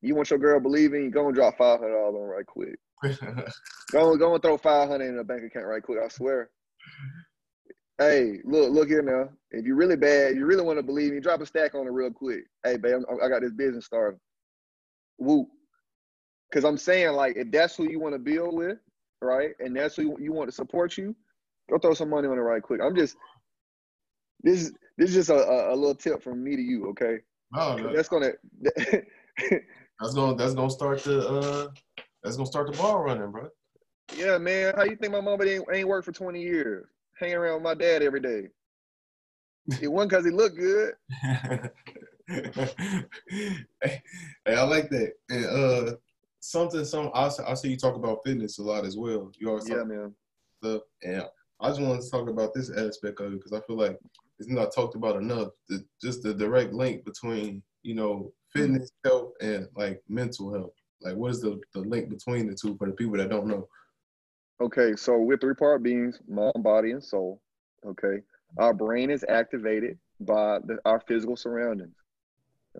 You 0.00 0.14
want 0.14 0.30
your 0.30 0.38
girl 0.38 0.60
believing 0.60 1.04
you, 1.04 1.10
go 1.10 1.26
and 1.26 1.34
drop 1.34 1.58
five 1.58 1.80
hundred 1.80 1.94
dollars 1.94 2.14
on 2.14 2.22
right 2.22 2.46
quick. 2.46 2.78
go 3.92 4.10
and 4.10 4.18
go 4.18 4.32
and 4.32 4.42
throw 4.42 4.56
five 4.56 4.88
hundred 4.88 5.08
in 5.10 5.18
a 5.18 5.24
bank 5.24 5.44
account 5.44 5.66
right 5.66 5.82
quick, 5.82 5.98
I 6.02 6.08
swear. 6.08 6.50
Hey, 7.98 8.38
look, 8.44 8.70
look 8.70 8.88
here 8.88 9.02
now. 9.02 9.28
If 9.50 9.66
you're 9.66 9.76
really 9.76 9.96
bad, 9.96 10.36
you 10.36 10.46
really 10.46 10.62
want 10.62 10.78
to 10.78 10.84
believe 10.84 11.12
me, 11.12 11.20
drop 11.20 11.40
a 11.40 11.46
stack 11.46 11.74
on 11.74 11.86
it 11.86 11.90
real 11.90 12.12
quick. 12.12 12.44
Hey, 12.64 12.76
babe, 12.76 13.02
I 13.22 13.28
got 13.28 13.42
this 13.42 13.52
business 13.52 13.86
started. 13.86 14.20
Woo. 15.18 15.48
Because 16.48 16.64
I'm 16.64 16.78
saying, 16.78 17.12
like, 17.12 17.36
if 17.36 17.50
that's 17.50 17.74
who 17.76 17.90
you 17.90 17.98
want 17.98 18.14
to 18.14 18.20
build 18.20 18.54
with, 18.54 18.78
right? 19.22 19.50
And 19.60 19.76
that's 19.76 19.96
who 19.96 20.16
you 20.20 20.32
want 20.32 20.48
to 20.48 20.54
support 20.54 20.96
you. 20.96 21.14
Go 21.70 21.78
throw 21.78 21.94
some 21.94 22.10
money 22.10 22.28
on 22.28 22.38
it 22.38 22.42
right 22.42 22.62
quick. 22.62 22.80
I'm 22.82 22.96
just 22.96 23.16
this 24.42 24.62
is 24.62 24.72
this 24.96 25.10
is 25.10 25.14
just 25.14 25.30
a, 25.30 25.36
a, 25.36 25.74
a 25.74 25.76
little 25.76 25.94
tip 25.94 26.22
from 26.22 26.42
me 26.42 26.56
to 26.56 26.62
you, 26.62 26.88
okay? 26.90 27.18
Oh, 27.54 27.76
no. 27.76 27.94
that's 27.94 28.08
gonna 28.08 28.32
that's 28.62 30.14
gonna 30.14 30.36
that's 30.36 30.54
gonna 30.54 30.70
start 30.70 31.02
the 31.04 31.28
uh 31.28 31.68
that's 32.22 32.36
gonna 32.36 32.46
start 32.46 32.70
the 32.70 32.76
ball 32.78 33.02
running, 33.02 33.30
bro. 33.30 33.48
Yeah, 34.16 34.38
man. 34.38 34.74
How 34.74 34.84
you 34.84 34.96
think 34.96 35.12
my 35.12 35.20
mama 35.20 35.44
ain't, 35.44 35.64
ain't 35.72 35.88
worked 35.88 36.06
for 36.06 36.12
20 36.12 36.40
years, 36.40 36.86
hanging 37.18 37.36
around 37.36 37.54
with 37.54 37.62
my 37.62 37.74
dad 37.74 38.02
every 38.02 38.20
day? 38.20 38.48
It 39.82 39.88
wasn't 39.88 40.10
because 40.10 40.24
he 40.24 40.30
looked 40.30 40.56
good. 40.56 40.94
hey, 43.82 44.00
I 44.46 44.62
like 44.62 44.88
that. 44.90 45.12
And 45.28 45.44
uh 45.44 45.96
something, 46.40 46.84
some 46.84 47.10
I, 47.14 47.30
I 47.46 47.54
see 47.54 47.70
you 47.70 47.76
talk 47.76 47.96
about 47.96 48.20
fitness 48.24 48.58
a 48.58 48.62
lot 48.62 48.84
as 48.84 48.96
well. 48.96 49.30
You 49.38 49.48
always 49.48 49.68
yeah, 49.68 49.84
man. 49.84 50.14
Stuff, 50.62 50.82
and 51.02 51.24
I 51.60 51.68
just 51.68 51.80
want 51.80 52.02
to 52.02 52.10
talk 52.10 52.28
about 52.28 52.54
this 52.54 52.70
aspect 52.70 53.20
of 53.20 53.32
it 53.32 53.36
because 53.36 53.52
I 53.52 53.60
feel 53.66 53.76
like 53.76 53.98
it's 54.38 54.48
not 54.48 54.74
talked 54.74 54.94
about 54.94 55.16
enough. 55.16 55.48
The, 55.68 55.84
just 56.00 56.22
the 56.22 56.34
direct 56.34 56.72
link 56.72 57.04
between 57.04 57.62
you 57.82 57.94
know 57.94 58.32
fitness, 58.52 58.90
mm. 58.90 59.10
health, 59.10 59.32
and 59.40 59.68
like 59.76 60.02
mental 60.08 60.52
health. 60.52 60.72
Like, 61.00 61.16
what 61.16 61.30
is 61.30 61.40
the 61.40 61.60
the 61.74 61.80
link 61.80 62.08
between 62.08 62.48
the 62.48 62.54
two 62.54 62.76
for 62.76 62.86
the 62.86 62.94
people 62.94 63.16
that 63.18 63.30
don't 63.30 63.46
know? 63.46 63.68
Okay, 64.60 64.96
so 64.96 65.18
we're 65.18 65.38
three 65.38 65.54
part 65.54 65.82
beings, 65.82 66.20
mind, 66.28 66.62
body, 66.62 66.92
and 66.92 67.02
soul. 67.02 67.40
Okay, 67.86 68.22
our 68.58 68.74
brain 68.74 69.10
is 69.10 69.24
activated 69.28 69.98
by 70.20 70.58
the, 70.64 70.78
our 70.84 71.00
physical 71.00 71.36
surroundings. 71.36 71.94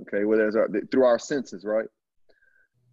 Okay, 0.00 0.24
whether 0.24 0.46
it's 0.46 0.56
our, 0.56 0.68
through 0.90 1.04
our 1.04 1.18
senses, 1.18 1.64
right? 1.64 1.86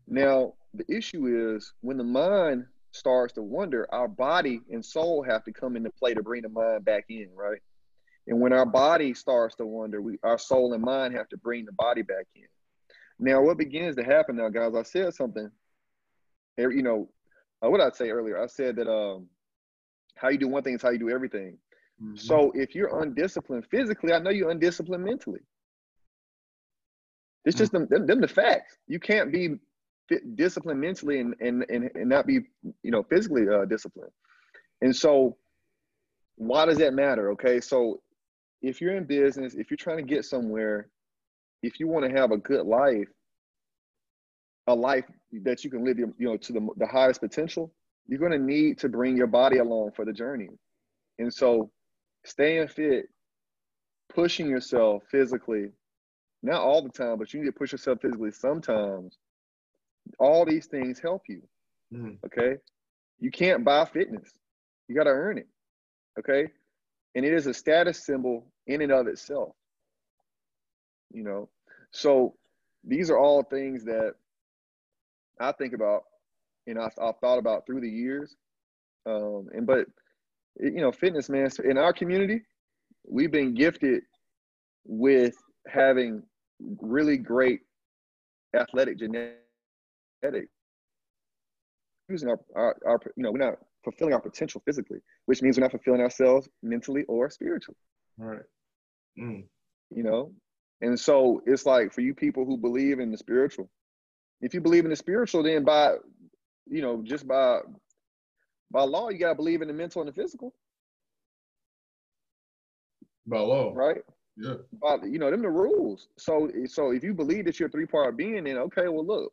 Now, 0.08 0.54
the 0.74 0.86
issue 0.94 1.56
is 1.56 1.74
when 1.82 1.98
the 1.98 2.04
mind 2.04 2.66
starts 2.92 3.34
to 3.34 3.42
wonder, 3.42 3.88
our 3.94 4.08
body 4.08 4.62
and 4.72 4.84
soul 4.84 5.24
have 5.24 5.44
to 5.46 5.52
come 5.52 5.76
into 5.76 5.90
play 5.92 6.14
to 6.14 6.24
bring 6.24 6.44
the 6.44 6.50
mind 6.50 6.86
back 6.86 7.06
in, 7.10 7.30
right? 7.36 7.62
And 8.28 8.40
when 8.40 8.54
our 8.54 8.66
body 8.66 9.14
starts 9.14 9.56
to 9.56 9.66
wonder, 9.66 10.02
we, 10.02 10.18
our 10.24 10.38
soul 10.38 10.74
and 10.74 10.84
mind 10.84 11.16
have 11.16 11.30
to 11.30 11.38
bring 11.38 11.66
the 11.66 11.74
body 11.74 12.02
back 12.02 12.26
in. 12.36 12.48
Now, 13.20 13.42
what 13.42 13.58
begins 13.58 13.96
to 13.98 14.04
happen 14.04 14.38
now, 14.38 14.50
guys? 14.50 14.74
I 14.76 14.84
said 14.84 15.14
something. 15.14 15.50
You 16.58 16.82
know, 16.82 17.10
uh, 17.64 17.70
what 17.70 17.82
I'd 17.82 17.96
say 17.96 18.10
earlier. 18.10 18.42
I 18.42 18.48
said 18.48 18.78
that 18.78 18.90
um, 18.90 19.28
how 20.16 20.30
you 20.30 20.38
do 20.38 20.48
one 20.48 20.64
thing 20.64 20.76
is 20.76 20.82
how 20.82 20.90
you 20.90 21.00
do 21.00 21.10
everything. 21.10 21.58
Mm-hmm. 22.02 22.16
So 22.16 22.52
if 22.56 22.76
you're 22.76 23.02
undisciplined 23.02 23.66
physically, 23.68 24.14
I 24.14 24.20
know 24.20 24.32
you're 24.32 24.50
undisciplined 24.50 25.04
mentally. 25.04 25.42
It's 27.46 27.58
just 27.58 27.74
mm-hmm. 27.74 27.94
them, 27.94 28.00
them, 28.00 28.08
them 28.08 28.22
the 28.22 28.28
facts. 28.28 28.78
You 28.88 29.00
can't 29.00 29.32
be 29.32 29.56
disciplined 30.36 30.82
mentally 30.82 31.20
and, 31.20 31.36
and, 31.40 31.66
and, 31.70 31.90
and 31.96 32.10
not 32.10 32.28
be, 32.28 32.40
you 32.84 32.92
know, 32.92 33.04
physically 33.04 33.48
uh, 33.48 33.66
disciplined. 33.66 34.12
And 34.82 34.96
so 34.96 35.38
why 36.36 36.66
does 36.66 36.78
that 36.78 36.94
matter? 36.94 37.32
Okay. 37.32 37.60
So 37.60 38.02
if 38.62 38.82
you're 38.82 38.96
in 38.96 39.06
business, 39.06 39.56
if 39.56 39.70
you're 39.70 39.78
trying 39.78 39.98
to 39.98 40.04
get 40.04 40.26
somewhere, 40.26 40.90
if 41.64 41.80
you 41.80 41.88
want 41.88 42.06
to 42.06 42.12
have 42.12 42.32
a 42.32 42.38
good 42.38 42.66
life, 42.66 43.08
a 44.68 44.76
life 44.76 45.06
that 45.44 45.64
you 45.64 45.70
can 45.70 45.86
live, 45.86 45.98
you 45.98 46.14
know, 46.20 46.38
to 46.38 46.54
the, 46.54 46.68
the 46.78 46.88
highest 46.88 47.22
potential, 47.22 47.72
you're 48.08 48.20
going 48.20 48.32
to 48.32 48.40
need 48.40 48.78
to 48.80 48.90
bring 48.90 49.16
your 49.16 49.28
body 49.28 49.58
along 49.58 49.92
for 49.96 50.06
the 50.06 50.14
journey. 50.14 50.50
And 51.20 51.34
so 51.34 51.72
staying 52.24 52.68
fit, 52.68 53.06
pushing 54.14 54.50
yourself 54.50 55.04
physically, 55.10 55.70
not 56.44 56.62
all 56.62 56.82
the 56.82 56.90
time, 56.90 57.18
but 57.18 57.34
you 57.34 57.40
need 57.40 57.48
to 57.48 57.52
push 57.52 57.72
yourself 57.72 58.00
physically 58.02 58.32
sometimes. 58.32 59.18
All 60.20 60.46
these 60.46 60.68
things 60.68 61.00
help 61.00 61.24
you. 61.28 61.42
Mm. 61.94 62.18
Okay. 62.26 62.58
You 63.20 63.32
can't 63.32 63.64
buy 63.64 63.86
fitness. 63.86 64.30
You 64.88 64.96
got 64.96 65.06
to 65.06 65.12
earn 65.12 65.38
it. 65.38 65.48
Okay. 66.20 66.48
And 67.16 67.26
it 67.26 67.34
is 67.34 67.48
a 67.48 67.54
status 67.54 68.06
symbol 68.06 68.52
in 68.68 68.82
and 68.82 68.92
of 68.92 69.08
itself. 69.08 69.54
You 71.12 71.24
know, 71.24 71.50
so 71.92 72.36
these 72.84 73.10
are 73.10 73.18
all 73.18 73.44
things 73.44 73.86
that 73.86 74.16
I 75.40 75.52
think 75.54 75.74
about 75.74 76.04
and 76.68 76.80
I've, 76.80 76.94
I've 77.02 77.18
thought 77.20 77.38
about 77.38 77.66
through 77.66 77.82
the 77.82 77.90
years. 77.90 78.36
Um, 79.06 79.48
and 79.54 79.66
but 79.68 79.86
you 80.60 80.82
know, 80.82 80.92
fitness, 80.92 81.30
man, 81.30 81.50
in 81.64 81.78
our 81.78 81.94
community, 81.94 82.42
we've 83.08 83.32
been 83.32 83.54
gifted 83.54 84.04
with 84.86 85.36
having 85.68 86.24
really 86.82 87.18
great 87.18 87.62
athletic 88.56 88.98
genetics. 88.98 89.42
Using 92.10 92.30
our, 92.30 92.40
our, 92.56 92.76
our, 92.86 93.00
you 93.16 93.24
know, 93.24 93.32
we're 93.32 93.40
not 93.40 93.56
fulfilling 93.84 94.14
our 94.14 94.22
potential 94.22 94.62
physically, 94.66 95.00
which 95.26 95.42
means 95.42 95.58
we're 95.58 95.64
not 95.64 95.72
fulfilling 95.72 96.02
ourselves 96.02 96.48
mentally 96.62 97.04
or 97.08 97.30
spiritually. 97.30 97.78
Right. 98.18 98.44
Mm. 99.20 99.46
You 99.90 100.04
know, 100.04 100.32
and 100.82 101.00
so 101.00 101.42
it's 101.46 101.66
like 101.66 101.94
for 101.94 102.02
you 102.02 102.14
people 102.14 102.46
who 102.46 102.58
believe 102.58 103.00
in 103.00 103.12
the 103.12 103.18
spiritual, 103.18 103.70
if 104.42 104.54
you 104.54 104.62
believe 104.62 104.84
in 104.84 104.90
the 104.90 104.96
spiritual, 104.96 105.44
then 105.44 105.64
by, 105.64 105.94
you 106.68 106.82
know, 106.82 107.02
just 107.04 107.28
by 107.28 107.60
by 108.72 108.82
law, 108.82 109.10
you 109.10 109.18
gotta 109.18 109.36
believe 109.36 109.62
in 109.62 109.68
the 109.68 109.74
mental 109.74 110.02
and 110.02 110.10
the 110.10 110.14
physical. 110.14 110.54
By 113.26 113.40
law, 113.40 113.72
right? 113.74 114.02
Yeah. 114.38 114.56
But 114.82 115.08
you 115.08 115.18
know, 115.18 115.32
them 115.32 115.42
the 115.42 115.50
rules. 115.50 116.10
So 116.18 116.52
so 116.66 116.92
if 116.92 117.04
you 117.04 117.14
believe 117.14 117.46
that 117.46 117.60
you're 117.60 117.70
a 117.70 117.72
three 117.72 117.86
part 117.86 118.18
being, 118.18 118.44
then 118.44 118.58
okay, 118.58 118.88
well 118.88 119.06
look, 119.06 119.32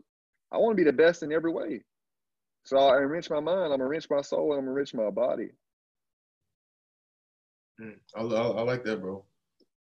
I 0.52 0.58
want 0.58 0.76
to 0.76 0.84
be 0.84 0.88
the 0.88 0.96
best 0.96 1.22
in 1.22 1.32
every 1.32 1.50
way. 1.50 1.80
So 2.64 2.78
I 2.78 2.98
enrich 2.98 3.30
my 3.30 3.40
mind, 3.40 3.72
I'm 3.72 3.80
enrich 3.80 4.06
my 4.10 4.20
soul, 4.20 4.52
and 4.52 4.60
I'm 4.60 4.68
enrich 4.68 4.94
my 4.94 5.10
body. 5.10 5.48
Mm, 7.80 7.96
I, 8.14 8.20
I, 8.20 8.46
I, 8.48 8.62
like 8.62 8.84
that, 8.84 9.00
bro. 9.00 9.24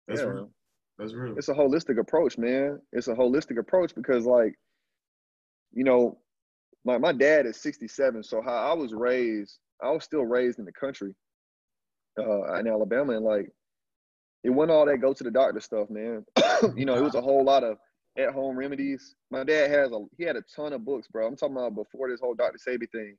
That's 0.07 0.21
yeah. 0.21 0.27
real. 0.27 0.49
That's 0.97 1.13
real. 1.13 1.37
It's 1.37 1.49
a 1.49 1.53
holistic 1.53 1.99
approach, 1.99 2.37
man. 2.37 2.79
It's 2.93 3.07
a 3.07 3.13
holistic 3.13 3.59
approach 3.59 3.93
because, 3.93 4.25
like, 4.25 4.55
you 5.73 5.83
know, 5.83 6.17
my, 6.85 6.97
my 6.97 7.11
dad 7.11 7.45
is 7.45 7.57
67. 7.57 8.23
So 8.23 8.41
how 8.41 8.71
I 8.71 8.73
was 8.73 8.93
raised, 8.93 9.59
I 9.83 9.91
was 9.91 10.03
still 10.03 10.23
raised 10.23 10.57
in 10.57 10.65
the 10.65 10.71
country 10.71 11.13
uh, 12.17 12.53
in 12.59 12.67
Alabama. 12.67 13.13
And 13.13 13.25
like, 13.25 13.49
it 14.43 14.51
wasn't 14.51 14.71
all 14.71 14.85
that 14.85 15.01
go 15.01 15.13
to 15.13 15.23
the 15.23 15.31
doctor 15.31 15.59
stuff, 15.59 15.89
man. 15.89 16.23
you 16.75 16.85
know, 16.85 16.95
it 16.95 17.03
was 17.03 17.15
a 17.15 17.21
whole 17.21 17.43
lot 17.43 17.63
of 17.63 17.77
at 18.17 18.33
home 18.33 18.57
remedies. 18.57 19.15
My 19.31 19.43
dad 19.43 19.69
has 19.71 19.91
a, 19.91 19.99
he 20.17 20.23
had 20.23 20.35
a 20.35 20.43
ton 20.55 20.73
of 20.73 20.85
books, 20.85 21.07
bro. 21.07 21.27
I'm 21.27 21.35
talking 21.35 21.55
about 21.55 21.75
before 21.75 22.09
this 22.09 22.19
whole 22.19 22.33
Dr. 22.33 22.57
Sebi 22.57 22.89
thing. 22.91 23.17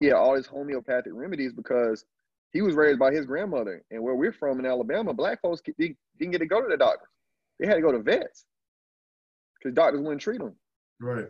He 0.00 0.06
had 0.06 0.16
all 0.16 0.34
his 0.34 0.46
homeopathic 0.46 1.12
remedies 1.14 1.52
because 1.52 2.04
he 2.52 2.62
was 2.62 2.74
raised 2.74 2.98
by 2.98 3.12
his 3.12 3.24
grandmother. 3.26 3.82
And 3.90 4.02
where 4.02 4.14
we're 4.14 4.32
from 4.32 4.58
in 4.58 4.66
Alabama, 4.66 5.14
black 5.14 5.40
folks 5.40 5.62
didn't 5.78 5.96
get 6.18 6.38
to 6.38 6.46
go 6.46 6.60
to 6.60 6.68
the 6.68 6.76
doctor. 6.76 7.08
They 7.58 7.66
had 7.66 7.76
to 7.76 7.80
go 7.80 7.92
to 7.92 8.00
vets 8.00 8.44
because 9.58 9.74
doctors 9.74 10.00
wouldn't 10.00 10.20
treat 10.20 10.38
them. 10.38 10.54
Right. 11.00 11.26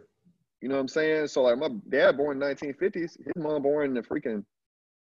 You 0.61 0.69
know 0.69 0.77
what 0.77 0.81
I'm 0.81 0.89
saying? 0.89 1.29
So 1.29 1.43
like 1.43 1.59
my 1.59 1.69
dad 1.89 2.17
born 2.17 2.43
in 2.43 2.57
1950s, 2.57 2.93
his 3.25 3.33
mom 3.37 3.63
born 3.63 3.87
in 3.87 3.95
the 3.95 4.03
freaking 4.03 4.45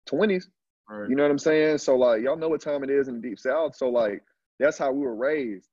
20s. 0.09 0.45
Right. 0.89 1.09
You 1.09 1.17
know 1.17 1.23
what 1.23 1.31
I'm 1.31 1.39
saying? 1.39 1.79
So 1.79 1.97
like 1.97 2.23
y'all 2.23 2.37
know 2.37 2.49
what 2.49 2.61
time 2.61 2.85
it 2.85 2.91
is 2.91 3.09
in 3.09 3.21
the 3.21 3.29
deep 3.29 3.39
south. 3.39 3.77
So 3.77 3.89
like 3.89 4.23
that's 4.59 4.79
how 4.79 4.93
we 4.93 5.01
were 5.01 5.17
raised, 5.17 5.69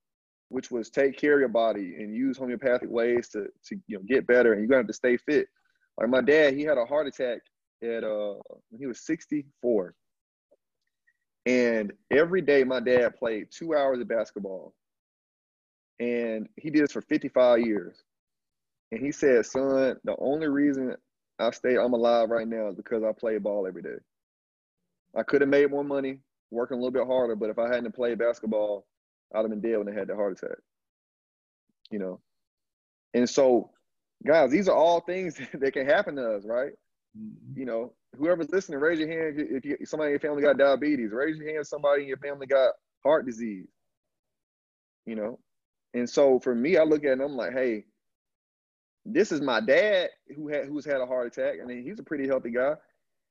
which 0.53 0.69
was 0.69 0.91
take 0.91 1.17
care 1.17 1.33
of 1.33 1.39
your 1.39 1.49
body 1.49 1.95
and 1.97 2.15
use 2.15 2.37
homeopathic 2.37 2.89
ways 2.89 3.27
to 3.29 3.47
to 3.65 3.75
you 3.87 3.97
know 3.97 4.03
get 4.07 4.27
better 4.27 4.53
and 4.53 4.61
you're 4.61 4.67
gonna 4.67 4.81
have 4.81 4.87
to 4.87 4.93
stay 4.93 5.17
fit. 5.17 5.47
Like 5.97 6.09
my 6.09 6.21
dad, 6.21 6.53
he 6.53 6.61
had 6.61 6.77
a 6.77 6.85
heart 6.85 7.07
attack 7.07 7.39
at 7.81 8.03
uh 8.03 8.35
when 8.69 8.79
he 8.79 8.85
was 8.85 9.01
64. 9.01 9.95
And 11.45 11.91
every 12.11 12.41
day 12.41 12.63
my 12.63 12.79
dad 12.79 13.15
played 13.17 13.47
two 13.51 13.75
hours 13.75 13.99
of 13.99 14.07
basketball. 14.07 14.73
And 15.99 16.47
he 16.55 16.69
did 16.69 16.83
this 16.83 16.91
for 16.91 17.01
55 17.01 17.59
years. 17.59 18.03
And 18.91 19.01
he 19.03 19.11
said, 19.11 19.45
son, 19.45 19.97
the 20.03 20.15
only 20.19 20.47
reason 20.47 20.95
I 21.39 21.49
stay, 21.51 21.75
I'm 21.77 21.93
alive 21.93 22.29
right 22.29 22.47
now 22.47 22.69
is 22.69 22.75
because 22.75 23.03
I 23.03 23.11
play 23.11 23.39
ball 23.39 23.67
every 23.67 23.81
day. 23.81 23.97
I 25.17 25.23
could 25.23 25.41
have 25.41 25.49
made 25.49 25.71
more 25.71 25.83
money 25.83 26.19
working 26.51 26.77
a 26.77 26.79
little 26.79 26.91
bit 26.91 27.07
harder, 27.07 27.35
but 27.35 27.49
if 27.49 27.59
I 27.59 27.73
hadn't 27.73 27.95
played 27.95 28.19
basketball, 28.19 28.85
I'd 29.33 29.41
have 29.41 29.49
been 29.49 29.61
dead 29.61 29.77
when 29.77 29.87
they 29.87 29.93
had 29.93 30.07
the 30.07 30.15
heart 30.15 30.37
attack. 30.41 30.57
You 31.91 31.99
know? 31.99 32.19
And 33.13 33.29
so, 33.29 33.71
guys, 34.25 34.51
these 34.51 34.67
are 34.67 34.75
all 34.75 35.01
things 35.01 35.39
that 35.53 35.73
can 35.73 35.85
happen 35.85 36.15
to 36.15 36.35
us, 36.35 36.43
right? 36.45 36.71
Mm-hmm. 37.17 37.59
You 37.59 37.65
know, 37.65 37.93
whoever's 38.17 38.49
listening, 38.49 38.79
raise 38.79 38.99
your 38.99 39.09
hand 39.09 39.35
if 39.37 39.65
you, 39.65 39.77
somebody 39.85 40.09
in 40.09 40.13
your 40.13 40.19
family 40.19 40.41
got 40.41 40.57
diabetes. 40.57 41.11
Raise 41.11 41.37
your 41.37 41.47
hand 41.47 41.59
if 41.61 41.67
somebody 41.67 42.03
in 42.03 42.07
your 42.07 42.17
family 42.17 42.47
got 42.47 42.73
heart 43.03 43.25
disease. 43.25 43.67
You 45.05 45.15
know? 45.15 45.39
And 45.93 46.09
so 46.09 46.39
for 46.39 46.55
me, 46.55 46.77
I 46.77 46.83
look 46.83 47.03
at 47.03 47.09
it 47.09 47.13
and 47.13 47.21
I'm 47.21 47.35
like, 47.35 47.53
hey, 47.53 47.85
this 49.05 49.31
is 49.31 49.41
my 49.41 49.59
dad 49.59 50.09
who 50.35 50.47
had 50.47 50.65
who's 50.65 50.85
had 50.85 51.01
a 51.01 51.05
heart 51.05 51.27
attack. 51.27 51.55
I 51.61 51.65
mean, 51.65 51.83
he's 51.83 51.99
a 51.99 52.03
pretty 52.03 52.27
healthy 52.27 52.51
guy. 52.51 52.73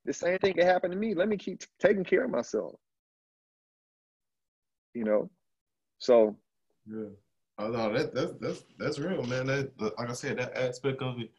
The 0.04 0.12
same 0.12 0.38
thing 0.38 0.54
can 0.54 0.66
happen 0.66 0.90
to 0.90 0.96
me. 0.96 1.14
Let 1.14 1.28
me 1.28 1.36
keep 1.36 1.60
t- 1.60 1.66
taking 1.80 2.04
care 2.04 2.24
of 2.24 2.30
myself. 2.30 2.74
You 4.94 5.04
know, 5.04 5.30
so 6.02 6.36
yeah. 6.90 7.10
Oh 7.58 7.68
no, 7.68 7.92
that 7.92 8.12
that's 8.12 8.32
that's 8.40 8.64
that's 8.76 8.98
real, 8.98 9.22
man. 9.22 9.46
That 9.46 9.70
like 9.98 10.10
I 10.10 10.14
said, 10.14 10.38
that 10.38 10.56
aspect 10.56 11.00
of 11.00 11.20
it 11.20 11.30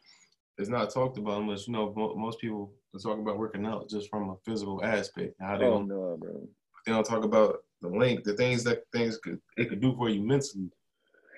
is 0.56 0.70
not 0.70 0.90
talked 0.90 1.18
about 1.18 1.44
much. 1.44 1.66
You 1.66 1.74
know, 1.74 1.92
mo- 1.94 2.14
most 2.14 2.40
people 2.40 2.72
talk 3.02 3.18
about 3.18 3.38
working 3.38 3.66
out 3.66 3.90
just 3.90 4.08
from 4.08 4.30
a 4.30 4.36
physical 4.44 4.82
aspect. 4.82 5.34
How 5.38 5.58
they 5.58 5.66
oh 5.66 5.78
don't, 5.78 5.88
no, 5.88 6.16
bro. 6.18 6.48
They 6.86 6.92
don't 6.92 7.04
talk 7.04 7.24
about 7.24 7.62
the 7.82 7.88
link, 7.88 8.24
the 8.24 8.34
things 8.34 8.64
that 8.64 8.84
things 8.90 9.18
could 9.18 9.38
it 9.58 9.68
could 9.68 9.82
do 9.82 9.94
for 9.96 10.08
you 10.08 10.22
mentally. 10.22 10.70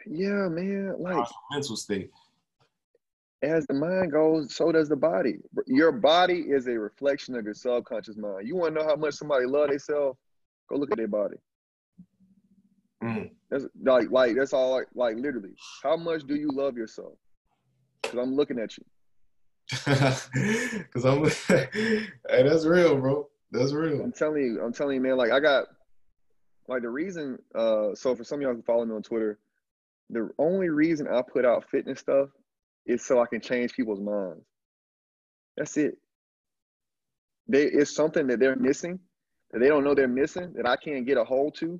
Yeah, 0.07 0.49
man. 0.49 0.95
Like 1.01 1.27
mental 1.51 1.77
state 1.77 2.11
as 3.43 3.67
the 3.67 3.75
mind 3.75 4.13
goes, 4.13 4.55
so 4.55 4.73
does 4.73 4.89
the 4.89 4.97
body. 4.97 5.39
Your 5.67 5.93
body 5.93 6.41
is 6.49 6.67
a 6.69 6.79
reflection 6.79 7.35
of 7.37 7.45
your 7.45 7.55
subconscious 7.55 8.17
mind. 8.17 8.47
You 8.47 8.57
want 8.57 8.75
to 8.75 8.81
know 8.81 8.89
how 8.89 8.97
much 8.97 9.15
somebody 9.15 9.47
love 9.47 9.69
themselves? 9.69 10.19
Go 10.69 10.77
look 10.77 10.91
at 10.91 10.97
their 10.97 11.09
body. 11.09 11.37
Mm. 13.07 13.31
That's 13.51 13.65
like, 13.83 14.11
like 14.11 14.37
that's 14.37 14.53
all. 14.53 14.73
Like, 14.73 14.89
like 14.95 15.17
literally, 15.17 15.55
how 15.83 15.97
much 15.97 16.27
do 16.27 16.35
you 16.35 16.49
love 16.53 16.77
yourself? 16.77 17.15
Because 18.03 18.19
I'm 18.19 18.35
looking 18.35 18.59
at 18.59 18.77
you. 18.77 18.85
Because 20.83 21.05
I'm, 21.05 21.25
hey, 21.49 22.43
that's 22.43 22.65
real, 22.65 22.97
bro. 22.97 23.29
That's 23.51 23.73
real. 23.73 24.03
I'm 24.03 24.13
telling 24.13 24.43
you, 24.43 24.63
I'm 24.63 24.73
telling 24.73 24.97
you, 24.97 25.01
man. 25.01 25.17
Like 25.17 25.33
I 25.33 25.41
got, 25.41 25.67
like 26.69 26.83
the 26.83 26.89
reason. 26.89 27.39
Uh, 27.55 27.95
so 27.95 28.15
for 28.15 28.25
some 28.25 28.39
of 28.39 28.43
y'all 28.43 28.55
who 28.55 28.63
follow 28.63 28.85
me 28.85 28.95
on 28.95 29.03
Twitter, 29.03 29.39
the 30.11 30.31
only 30.39 30.69
reason 30.69 31.07
I 31.09 31.23
put 31.23 31.45
out 31.45 31.69
fitness 31.71 32.01
stuff 32.01 32.29
is 32.87 33.05
so 33.05 33.21
I 33.21 33.27
can 33.27 33.41
change 33.41 33.75
people's 33.75 34.01
minds. 34.01 34.45
That's 35.57 35.77
it. 35.77 35.97
They 37.49 37.65
it's 37.65 37.95
something 37.95 38.27
that 38.27 38.41
they're 38.41 38.57
missing 38.57 38.99
that 39.53 39.61
they 39.61 39.69
don't 39.69 39.85
know 39.85 39.95
they're 39.95 40.09
missing 40.09 40.53
that 40.57 40.69
I 40.69 40.77
can't 40.77 41.07
get 41.07 41.17
a 41.17 41.25
hold 41.25 41.55
to 41.57 41.79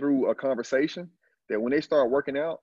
through 0.00 0.30
a 0.30 0.34
conversation 0.34 1.08
that 1.48 1.60
when 1.60 1.70
they 1.70 1.80
start 1.80 2.10
working 2.10 2.36
out, 2.36 2.62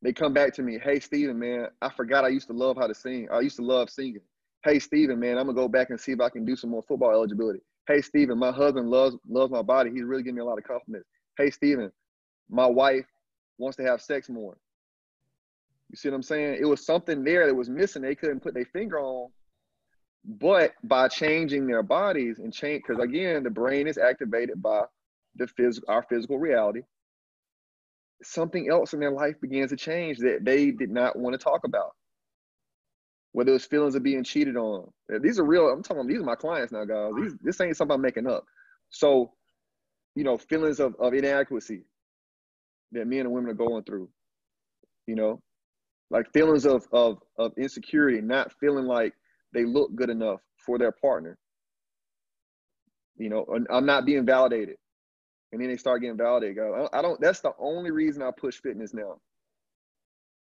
they 0.00 0.12
come 0.12 0.32
back 0.32 0.54
to 0.54 0.62
me, 0.62 0.78
hey 0.82 1.00
Steven, 1.00 1.38
man, 1.38 1.66
I 1.82 1.90
forgot 1.90 2.24
I 2.24 2.28
used 2.28 2.46
to 2.46 2.52
love 2.52 2.76
how 2.76 2.86
to 2.86 2.94
sing. 2.94 3.28
I 3.32 3.40
used 3.40 3.56
to 3.56 3.62
love 3.62 3.90
singing. 3.90 4.22
Hey 4.64 4.78
Steven, 4.78 5.18
man, 5.18 5.36
I'm 5.36 5.46
gonna 5.46 5.54
go 5.54 5.68
back 5.68 5.90
and 5.90 6.00
see 6.00 6.12
if 6.12 6.20
I 6.20 6.28
can 6.28 6.44
do 6.44 6.54
some 6.54 6.70
more 6.70 6.84
football 6.86 7.10
eligibility. 7.10 7.60
Hey 7.88 8.00
Steven, 8.00 8.38
my 8.38 8.52
husband 8.52 8.88
loves 8.88 9.16
loves 9.28 9.50
my 9.50 9.62
body. 9.62 9.90
He's 9.90 10.04
really 10.04 10.22
giving 10.22 10.36
me 10.36 10.42
a 10.42 10.44
lot 10.44 10.58
of 10.58 10.64
compliments. 10.64 11.08
Hey 11.36 11.50
Steven, 11.50 11.90
my 12.48 12.66
wife 12.66 13.06
wants 13.58 13.76
to 13.78 13.82
have 13.82 14.00
sex 14.00 14.28
more. 14.28 14.56
You 15.90 15.96
see 15.96 16.08
what 16.08 16.14
I'm 16.14 16.22
saying? 16.22 16.58
It 16.60 16.66
was 16.66 16.86
something 16.86 17.24
there 17.24 17.46
that 17.46 17.54
was 17.54 17.68
missing. 17.68 18.02
They 18.02 18.14
couldn't 18.14 18.40
put 18.40 18.54
their 18.54 18.66
finger 18.66 19.00
on. 19.00 19.30
But 20.24 20.74
by 20.84 21.08
changing 21.08 21.66
their 21.66 21.82
bodies 21.82 22.38
and 22.38 22.52
change, 22.52 22.84
because 22.86 23.02
again, 23.02 23.42
the 23.42 23.50
brain 23.50 23.88
is 23.88 23.98
activated 23.98 24.62
by 24.62 24.82
the 25.38 25.46
phys- 25.46 25.82
our 25.88 26.02
physical 26.02 26.38
reality. 26.38 26.82
Something 28.22 28.68
else 28.70 28.94
in 28.94 29.00
their 29.00 29.12
life 29.12 29.40
begins 29.40 29.70
to 29.70 29.76
change 29.76 30.18
that 30.18 30.44
they 30.44 30.70
did 30.72 30.90
not 30.90 31.16
want 31.18 31.34
to 31.34 31.38
talk 31.38 31.64
about. 31.64 31.92
Whether 33.32 33.54
it's 33.54 33.66
feelings 33.66 33.94
of 33.94 34.02
being 34.02 34.24
cheated 34.24 34.56
on. 34.56 34.90
These 35.20 35.38
are 35.38 35.44
real. 35.44 35.68
I'm 35.68 35.82
talking. 35.82 36.06
These 36.06 36.20
are 36.20 36.24
my 36.24 36.34
clients 36.34 36.72
now, 36.72 36.84
guys. 36.84 37.12
These, 37.20 37.34
this 37.42 37.60
ain't 37.60 37.76
something 37.76 37.94
I'm 37.94 38.00
making 38.00 38.26
up. 38.26 38.44
So, 38.90 39.32
you 40.14 40.24
know, 40.24 40.38
feelings 40.38 40.80
of, 40.80 40.96
of 40.98 41.14
inadequacy 41.14 41.84
that 42.92 43.06
men 43.06 43.20
and 43.20 43.32
women 43.32 43.50
are 43.50 43.54
going 43.54 43.84
through. 43.84 44.08
You 45.06 45.14
know, 45.14 45.42
like 46.10 46.32
feelings 46.32 46.66
of 46.66 46.86
of 46.92 47.18
of 47.38 47.52
insecurity, 47.58 48.20
not 48.20 48.52
feeling 48.58 48.86
like 48.86 49.12
they 49.52 49.64
look 49.64 49.94
good 49.94 50.10
enough 50.10 50.40
for 50.64 50.78
their 50.78 50.92
partner. 50.92 51.38
You 53.16 53.28
know, 53.28 53.46
I'm 53.70 53.86
not 53.86 54.06
being 54.06 54.24
validated, 54.24 54.76
and 55.52 55.60
then 55.60 55.68
they 55.68 55.76
start 55.76 56.02
getting 56.02 56.16
validated. 56.16 56.58
I 56.92 57.02
don't. 57.02 57.20
That's 57.20 57.40
the 57.40 57.52
only 57.58 57.90
reason 57.90 58.22
I 58.22 58.30
push 58.30 58.60
fitness 58.60 58.92
now. 58.94 59.20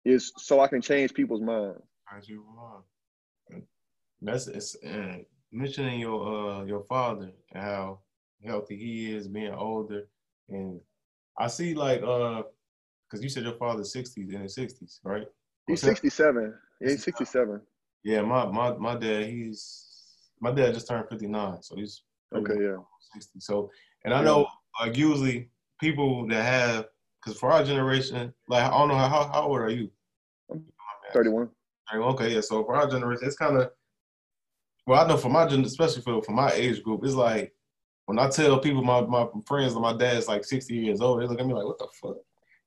Is 0.06 0.32
so 0.38 0.60
I 0.60 0.68
can 0.68 0.82
change 0.82 1.14
people's 1.14 1.42
minds. 1.42 1.82
As 2.16 2.30
you 2.30 2.46
are. 2.60 2.82
That's 4.22 4.48
it's 4.48 4.76
uh, 4.84 5.18
mentioning 5.52 6.00
your 6.00 6.28
uh 6.28 6.64
your 6.66 6.84
father 6.84 7.32
and 7.52 7.64
how 7.64 8.00
healthy 8.44 8.78
he 8.78 9.14
is, 9.14 9.28
being 9.28 9.54
older, 9.54 10.08
and 10.50 10.80
I 11.38 11.48
see 11.48 11.74
like 11.74 12.02
uh, 12.02 12.44
because 13.10 13.24
you 13.24 13.30
said 13.30 13.44
your 13.44 13.54
father's 13.54 13.92
sixties 13.92 14.34
in 14.34 14.42
his 14.42 14.56
sixties, 14.56 15.00
right? 15.04 15.28
He's 15.68 15.82
67. 15.82 16.54
Yeah, 16.80 16.90
he's 16.90 17.04
67. 17.04 17.62
Yeah, 18.04 18.22
my 18.22 18.46
my 18.46 18.74
my 18.74 18.96
dad, 18.96 19.26
he's 19.26 19.88
my 20.40 20.52
dad 20.52 20.74
just 20.74 20.88
turned 20.88 21.10
59, 21.10 21.62
so 21.62 21.76
he's 21.76 22.04
okay, 22.34 22.54
yeah, 22.60 22.78
60. 23.14 23.40
So, 23.40 23.70
and 24.06 24.14
I 24.14 24.24
know 24.24 24.48
like 24.80 24.98
usually 24.98 25.50
people 25.80 26.28
that 26.28 26.44
have, 26.44 26.88
because 27.24 27.40
for 27.40 27.52
our 27.52 27.64
generation, 27.64 28.34
like 28.48 28.64
I 28.64 28.70
don't 28.70 28.90
know 28.90 28.96
how 28.96 29.30
how 29.34 29.48
old 29.48 29.60
are 29.60 29.70
you? 29.70 29.90
31. 31.14 31.50
Okay, 31.94 32.34
yeah. 32.34 32.42
So 32.42 32.64
for 32.66 32.76
our 32.76 32.88
generation, 32.88 33.28
it's 33.28 33.38
kind 33.38 33.58
of 33.58 33.72
well, 34.86 35.04
I 35.04 35.08
know 35.08 35.18
for 35.18 35.30
my 35.30 35.46
gen, 35.46 35.66
especially 35.66 36.02
for 36.02 36.22
for 36.22 36.32
my 36.32 36.52
age 36.52 36.82
group, 36.82 37.04
it's 37.04 37.14
like 37.14 37.54
when 38.06 38.18
I 38.20 38.30
tell 38.30 38.60
people 38.60 38.82
my 38.82 39.02
my 39.02 39.28
friends 39.46 39.74
that 39.74 39.80
my 39.82 39.96
dad's 39.96 40.28
like 40.28 40.46
60 40.46 40.74
years 40.74 41.02
old, 41.02 41.22
they 41.22 41.28
look 41.28 41.40
at 41.40 41.46
me 41.46 41.54
like, 41.54 41.66
what 41.66 41.78
the 41.78 41.88
fuck? 42.02 42.18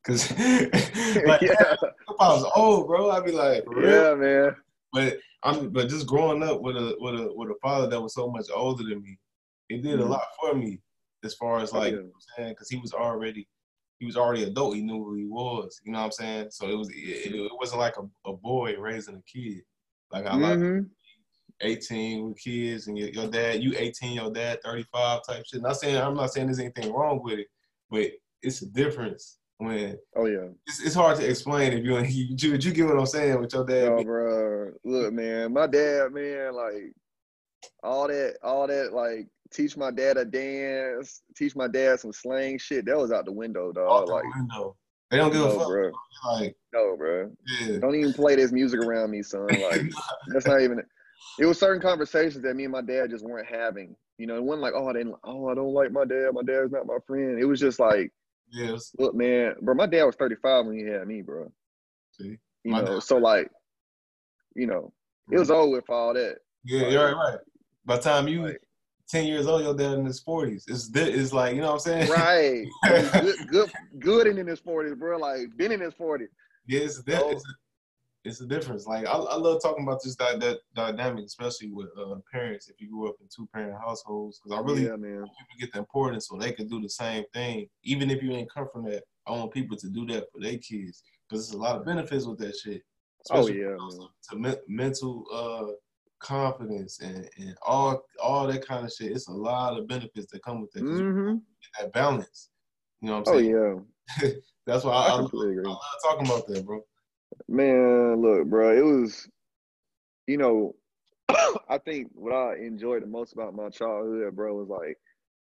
Cause 0.04 0.30
like, 1.26 1.42
yeah. 1.42 1.76
if 1.82 2.16
I 2.20 2.28
was 2.28 2.50
old, 2.54 2.86
bro, 2.86 3.10
I'd 3.10 3.24
be 3.24 3.32
like, 3.32 3.64
yeah, 3.82 4.14
man. 4.14 4.56
But 4.92 5.18
I'm 5.42 5.70
but 5.70 5.88
just 5.88 6.06
growing 6.06 6.42
up 6.42 6.60
with 6.60 6.76
a 6.76 6.96
with 7.00 7.14
a 7.14 7.32
with 7.34 7.50
a 7.50 7.54
father 7.62 7.86
that 7.88 8.00
was 8.00 8.14
so 8.14 8.30
much 8.30 8.46
older 8.54 8.82
than 8.82 9.02
me, 9.02 9.18
it 9.70 9.82
did 9.82 9.98
mm-hmm. 9.98 10.08
a 10.08 10.12
lot 10.12 10.24
for 10.38 10.54
me 10.54 10.80
as 11.24 11.34
far 11.34 11.60
as 11.60 11.72
like 11.72 11.92
oh, 11.92 11.96
yeah. 11.96 12.02
you 12.02 12.02
know 12.02 12.12
I'm 12.14 12.34
saying, 12.36 12.52
because 12.52 12.68
he 12.68 12.78
was 12.78 12.92
already 12.92 13.46
he 13.98 14.06
was 14.06 14.16
already 14.16 14.44
adult. 14.44 14.76
He 14.76 14.82
knew 14.82 15.04
who 15.04 15.14
he 15.14 15.26
was. 15.26 15.80
You 15.84 15.92
know 15.92 15.98
what 15.98 16.06
I'm 16.06 16.12
saying? 16.12 16.46
So 16.50 16.68
it 16.68 16.76
was 16.76 16.88
it, 16.90 17.34
it 17.34 17.52
wasn't 17.58 17.80
like 17.80 17.96
a, 17.98 18.30
a 18.30 18.32
boy 18.34 18.74
raising 18.78 19.16
a 19.16 19.22
kid. 19.22 19.62
Like 20.10 20.26
I 20.26 20.30
mm-hmm. 20.30 20.76
like 20.78 20.86
18 21.62 22.28
with 22.28 22.38
kids 22.38 22.86
and 22.86 22.96
your, 22.96 23.10
your, 23.10 23.28
dad, 23.28 23.62
you 23.62 23.74
18, 23.76 24.14
your 24.14 24.30
dad 24.30 24.60
35 24.64 25.20
type 25.28 25.44
shit. 25.46 25.60
Not 25.60 25.76
saying 25.76 25.96
I'm 25.96 26.14
not 26.14 26.32
saying 26.32 26.46
there's 26.46 26.58
anything 26.58 26.92
wrong 26.92 27.20
with 27.22 27.40
it, 27.40 27.48
but 27.90 28.10
it's 28.42 28.62
a 28.62 28.66
difference 28.66 29.38
when 29.58 29.94
oh 30.16 30.24
yeah 30.24 30.48
it's, 30.66 30.82
it's 30.82 30.94
hard 30.94 31.18
to 31.18 31.28
explain 31.28 31.74
if 31.74 31.84
you 31.84 31.98
you 32.02 32.56
you 32.56 32.72
get 32.72 32.86
what 32.86 32.98
I'm 32.98 33.06
saying 33.06 33.38
with 33.38 33.52
your 33.52 33.66
dad. 33.66 33.88
Oh, 33.88 34.02
bro, 34.02 34.70
look, 34.84 35.12
man, 35.12 35.52
my 35.52 35.66
dad, 35.66 36.12
man, 36.12 36.54
like 36.54 36.94
all 37.82 38.08
that, 38.08 38.38
all 38.42 38.66
that, 38.66 38.94
like 38.94 39.28
teach 39.52 39.76
my 39.76 39.90
dad 39.90 40.16
a 40.16 40.24
dance, 40.24 41.22
teach 41.36 41.56
my 41.56 41.68
dad 41.68 42.00
some 42.00 42.12
slang 42.12 42.58
shit. 42.58 42.86
That 42.86 42.96
was 42.96 43.12
out 43.12 43.24
the 43.24 43.32
window, 43.32 43.72
dog. 43.72 43.90
Out 43.90 44.08
like 44.08 44.22
the 44.22 44.32
window. 44.38 44.76
They 45.10 45.16
don't 45.16 45.32
give 45.32 45.40
no, 45.40 45.50
a 45.50 45.58
fuck, 45.58 45.68
bro. 45.68 45.90
Like 46.26 46.56
no, 46.72 46.96
bro. 46.96 47.30
Yeah. 47.60 47.78
Don't 47.78 47.96
even 47.96 48.12
play 48.12 48.36
this 48.36 48.52
music 48.52 48.80
around 48.80 49.10
me, 49.10 49.22
son. 49.22 49.46
Like 49.48 49.82
that's 50.28 50.46
not 50.46 50.60
even. 50.60 50.82
It 51.38 51.46
was 51.46 51.58
certain 51.58 51.82
conversations 51.82 52.42
that 52.42 52.54
me 52.54 52.64
and 52.64 52.72
my 52.72 52.82
dad 52.82 53.10
just 53.10 53.24
weren't 53.24 53.48
having. 53.48 53.94
You 54.18 54.26
know, 54.26 54.36
it 54.36 54.42
wasn't 54.42 54.62
like, 54.62 54.74
oh, 54.76 54.88
I 54.88 54.92
didn't, 54.92 55.14
oh, 55.24 55.48
I 55.48 55.54
don't 55.54 55.72
like 55.72 55.92
my 55.92 56.04
dad. 56.04 56.30
My 56.32 56.42
dad's 56.42 56.72
not 56.72 56.86
my 56.86 56.98
friend. 57.06 57.38
It 57.38 57.46
was 57.46 57.58
just 57.58 57.78
like, 57.78 58.12
Yes. 58.52 58.94
Look, 58.98 59.14
man, 59.14 59.54
bro, 59.60 59.74
my 59.74 59.86
dad 59.86 60.04
was 60.04 60.16
35 60.16 60.66
when 60.66 60.78
he 60.78 60.84
had 60.84 61.06
me, 61.06 61.22
bro. 61.22 61.50
See? 62.12 62.38
You 62.64 62.72
know, 62.72 62.84
dad. 62.84 63.02
so 63.02 63.16
like, 63.16 63.50
you 64.54 64.66
know, 64.66 64.92
it 65.30 65.38
was 65.38 65.50
over 65.50 65.70
with 65.70 65.88
all 65.88 66.14
that. 66.14 66.38
Yeah, 66.64 66.82
like, 66.82 66.92
you're 66.92 67.04
right, 67.04 67.30
right. 67.32 67.38
By 67.86 67.96
the 67.96 68.02
time 68.02 68.28
you 68.28 68.42
like, 68.42 68.60
10 69.10 69.26
years 69.26 69.46
old, 69.46 69.62
your 69.62 69.74
dad 69.74 69.98
in 69.98 70.06
his 70.06 70.22
40s. 70.22 70.64
It's 70.68 70.90
it's 70.94 71.32
like, 71.32 71.54
you 71.54 71.60
know 71.60 71.74
what 71.74 71.86
I'm 71.86 72.08
saying? 72.08 72.10
Right. 72.10 72.66
good, 73.22 73.48
good, 73.48 73.72
good 73.98 74.26
and 74.28 74.38
in 74.38 74.46
his 74.46 74.60
40s, 74.60 74.96
bro. 74.96 75.18
Like, 75.18 75.56
been 75.56 75.72
in 75.72 75.80
his 75.80 75.94
40s. 75.94 76.28
Yeah, 76.66 76.80
it's, 76.80 76.96
so, 76.96 77.30
it's, 77.30 77.44
it's 78.24 78.40
a 78.40 78.46
difference. 78.46 78.86
Like 78.86 79.06
I, 79.06 79.12
I 79.12 79.36
love 79.36 79.62
talking 79.62 79.84
about 79.84 80.00
this 80.02 80.14
that, 80.16 80.40
that 80.40 80.58
dynamic, 80.74 81.24
especially 81.24 81.70
with 81.70 81.88
uh, 81.98 82.16
parents. 82.30 82.68
If 82.68 82.80
you 82.80 82.90
grew 82.90 83.08
up 83.08 83.16
in 83.20 83.28
two 83.34 83.48
parent 83.52 83.76
households, 83.80 84.38
because 84.38 84.58
I 84.58 84.62
really 84.62 84.84
yeah, 84.84 84.96
man. 84.96 85.22
people 85.22 85.58
get 85.58 85.72
the 85.72 85.78
importance 85.78 86.28
so 86.28 86.36
they 86.36 86.52
can 86.52 86.68
do 86.68 86.80
the 86.80 86.88
same 86.88 87.24
thing, 87.32 87.66
even 87.82 88.10
if 88.10 88.22
you 88.22 88.32
ain't 88.32 88.52
come 88.52 88.68
from 88.72 88.84
that. 88.84 89.04
I 89.26 89.32
want 89.32 89.52
people 89.52 89.76
to 89.76 89.88
do 89.88 90.06
that 90.06 90.24
for 90.32 90.40
their 90.40 90.58
kids 90.58 91.02
because 91.28 91.48
there's 91.48 91.58
a 91.58 91.62
lot 91.62 91.76
of 91.76 91.84
benefits 91.84 92.26
with 92.26 92.38
that 92.38 92.56
shit. 92.56 92.82
Oh 93.30 93.48
yeah, 93.48 93.76
to 94.30 94.36
me- 94.36 94.54
mental 94.66 95.24
uh, 95.32 95.72
confidence 96.20 97.00
and, 97.00 97.28
and 97.38 97.56
all 97.66 98.04
all 98.22 98.46
that 98.46 98.66
kind 98.66 98.84
of 98.84 98.92
shit. 98.92 99.12
It's 99.12 99.28
a 99.28 99.32
lot 99.32 99.78
of 99.78 99.88
benefits 99.88 100.30
that 100.32 100.42
come 100.42 100.60
with 100.60 100.70
that. 100.72 100.84
Mm-hmm. 100.84 101.36
That 101.78 101.92
balance. 101.92 102.50
You 103.00 103.08
know 103.08 103.20
what 103.20 103.28
I'm 103.28 103.34
saying? 103.34 103.54
Oh 103.54 103.84
yeah. 104.22 104.30
That's 104.66 104.84
why 104.84 104.92
I, 104.92 105.06
I, 105.06 105.08
I, 105.08 105.16
love, 105.16 105.30
I 105.34 105.68
love 105.68 105.78
talking 106.04 106.26
about 106.26 106.46
that, 106.46 106.64
bro. 106.64 106.82
Man, 107.48 108.20
look, 108.20 108.46
bro, 108.46 108.76
it 108.76 108.84
was, 108.84 109.28
you 110.26 110.36
know, 110.36 110.74
I 111.68 111.78
think 111.78 112.10
what 112.14 112.34
I 112.34 112.56
enjoyed 112.56 113.02
the 113.02 113.06
most 113.06 113.32
about 113.32 113.54
my 113.54 113.68
childhood, 113.70 114.36
bro, 114.36 114.54
was 114.54 114.68
like 114.68 114.98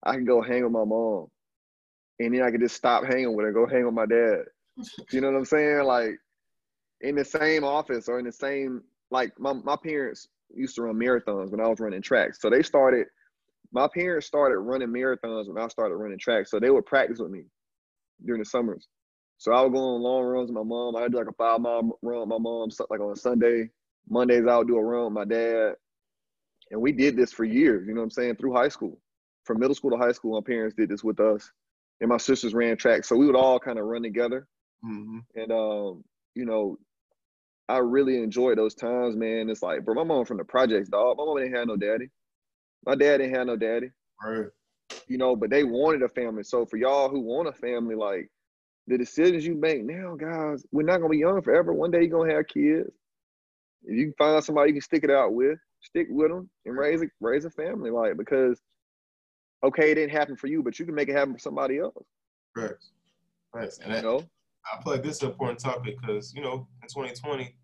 I 0.03 0.13
can 0.13 0.25
go 0.25 0.41
hang 0.41 0.63
with 0.63 0.71
my 0.71 0.85
mom, 0.85 1.27
and 2.19 2.33
then 2.33 2.41
I 2.41 2.51
could 2.51 2.61
just 2.61 2.75
stop 2.75 3.03
hanging 3.03 3.35
with 3.35 3.45
her, 3.45 3.51
go 3.51 3.67
hang 3.67 3.85
with 3.85 3.93
my 3.93 4.05
dad. 4.05 4.43
You 5.11 5.21
know 5.21 5.31
what 5.31 5.37
I'm 5.37 5.45
saying? 5.45 5.83
Like 5.83 6.17
in 7.01 7.15
the 7.15 7.25
same 7.25 7.63
office 7.63 8.07
or 8.07 8.19
in 8.19 8.25
the 8.25 8.31
same 8.31 8.83
like 9.09 9.37
my 9.39 9.53
my 9.53 9.75
parents 9.75 10.27
used 10.55 10.75
to 10.75 10.83
run 10.83 10.95
marathons 10.95 11.51
when 11.51 11.59
I 11.59 11.67
was 11.67 11.79
running 11.79 12.01
tracks, 12.01 12.39
so 12.41 12.49
they 12.49 12.61
started. 12.61 13.07
My 13.73 13.87
parents 13.87 14.27
started 14.27 14.57
running 14.57 14.89
marathons 14.89 15.47
when 15.47 15.57
I 15.57 15.67
started 15.69 15.95
running 15.95 16.19
tracks, 16.19 16.51
so 16.51 16.59
they 16.59 16.69
would 16.69 16.85
practice 16.85 17.19
with 17.19 17.31
me 17.31 17.43
during 18.25 18.41
the 18.41 18.45
summers. 18.45 18.87
So 19.37 19.53
I 19.53 19.61
would 19.61 19.73
go 19.73 19.79
on 19.79 20.01
long 20.01 20.23
runs 20.23 20.49
with 20.49 20.55
my 20.55 20.63
mom. 20.63 20.95
I'd 20.95 21.11
do 21.11 21.17
like 21.17 21.27
a 21.27 21.33
five 21.33 21.61
mile 21.61 21.97
run 22.01 22.19
with 22.19 22.29
my 22.29 22.37
mom, 22.37 22.69
like 22.89 22.99
on 22.99 23.11
a 23.11 23.15
Sunday. 23.15 23.69
Mondays 24.09 24.45
I 24.47 24.57
would 24.57 24.67
do 24.67 24.77
a 24.77 24.83
run 24.83 25.05
with 25.05 25.13
my 25.13 25.25
dad. 25.25 25.73
And 26.69 26.79
we 26.79 26.91
did 26.91 27.17
this 27.17 27.33
for 27.33 27.43
years, 27.43 27.87
you 27.87 27.93
know 27.93 28.01
what 28.01 28.05
I'm 28.05 28.11
saying, 28.11 28.35
through 28.35 28.53
high 28.53 28.69
school. 28.69 28.99
From 29.45 29.59
middle 29.59 29.73
school 29.73 29.91
to 29.91 29.97
high 29.97 30.11
school, 30.11 30.39
my 30.39 30.45
parents 30.45 30.75
did 30.75 30.89
this 30.89 31.03
with 31.03 31.19
us. 31.19 31.49
And 32.01 32.09
my 32.09 32.17
sisters 32.17 32.53
ran 32.53 32.77
track. 32.77 33.03
So 33.03 33.15
we 33.15 33.25
would 33.25 33.35
all 33.35 33.59
kind 33.59 33.79
of 33.79 33.85
run 33.85 34.03
together. 34.03 34.47
Mm-hmm. 34.85 35.19
And 35.35 35.51
um, 35.51 36.03
you 36.35 36.45
know, 36.45 36.77
I 37.71 37.77
really 37.77 38.17
enjoyed 38.17 38.57
those 38.57 38.75
times, 38.75 39.15
man. 39.15 39.49
It's 39.49 39.63
like, 39.63 39.85
bro, 39.85 39.95
my 39.95 40.03
mom 40.03 40.25
from 40.25 40.37
the 40.37 40.43
projects, 40.43 40.89
dog. 40.89 41.17
My 41.17 41.23
mom 41.23 41.37
didn't 41.37 41.55
have 41.55 41.67
no 41.67 41.77
daddy. 41.77 42.09
My 42.85 42.95
dad 42.95 43.17
didn't 43.17 43.35
have 43.35 43.47
no 43.47 43.55
daddy. 43.55 43.91
Right. 44.21 44.47
You 45.07 45.17
know, 45.17 45.37
but 45.37 45.49
they 45.49 45.63
wanted 45.63 46.01
a 46.01 46.09
family. 46.09 46.43
So 46.43 46.65
for 46.65 46.75
y'all 46.75 47.07
who 47.07 47.21
want 47.21 47.47
a 47.47 47.53
family, 47.53 47.95
like 47.95 48.29
the 48.87 48.97
decisions 48.97 49.45
you 49.45 49.55
make 49.55 49.85
now, 49.85 50.15
guys, 50.15 50.65
we're 50.73 50.83
not 50.83 50.97
gonna 50.97 51.09
be 51.09 51.19
young 51.19 51.41
forever. 51.41 51.73
One 51.73 51.91
day 51.91 52.01
you're 52.01 52.19
gonna 52.19 52.33
have 52.33 52.47
kids. 52.47 52.89
If 53.83 53.97
you 53.97 54.05
can 54.07 54.13
find 54.17 54.43
somebody 54.43 54.71
you 54.71 54.73
can 54.73 54.81
stick 54.81 55.05
it 55.05 55.09
out 55.09 55.33
with, 55.33 55.57
stick 55.81 56.07
with 56.09 56.29
them 56.29 56.49
and 56.65 56.77
raise 56.77 57.01
a 57.01 57.05
raise 57.21 57.45
a 57.45 57.49
family, 57.51 57.89
like 57.89 58.17
because 58.17 58.59
okay, 59.63 59.91
it 59.91 59.95
didn't 59.95 60.11
happen 60.11 60.35
for 60.35 60.47
you, 60.47 60.61
but 60.61 60.77
you 60.77 60.85
can 60.85 60.95
make 60.95 61.07
it 61.07 61.13
happen 61.13 61.33
for 61.33 61.39
somebody 61.39 61.79
else. 61.79 62.05
Right. 62.53 62.71
Right. 63.53 63.71
And 63.85 63.93
you 63.95 64.01
know? 64.01 64.25
I 64.65 64.89
like 64.89 65.03
this 65.03 65.17
is 65.17 65.23
an 65.23 65.29
important 65.29 65.59
topic 65.59 65.95
because 66.01 66.33
you 66.35 66.41
know 66.41 66.67
in 66.81 66.87
2020 66.89 67.55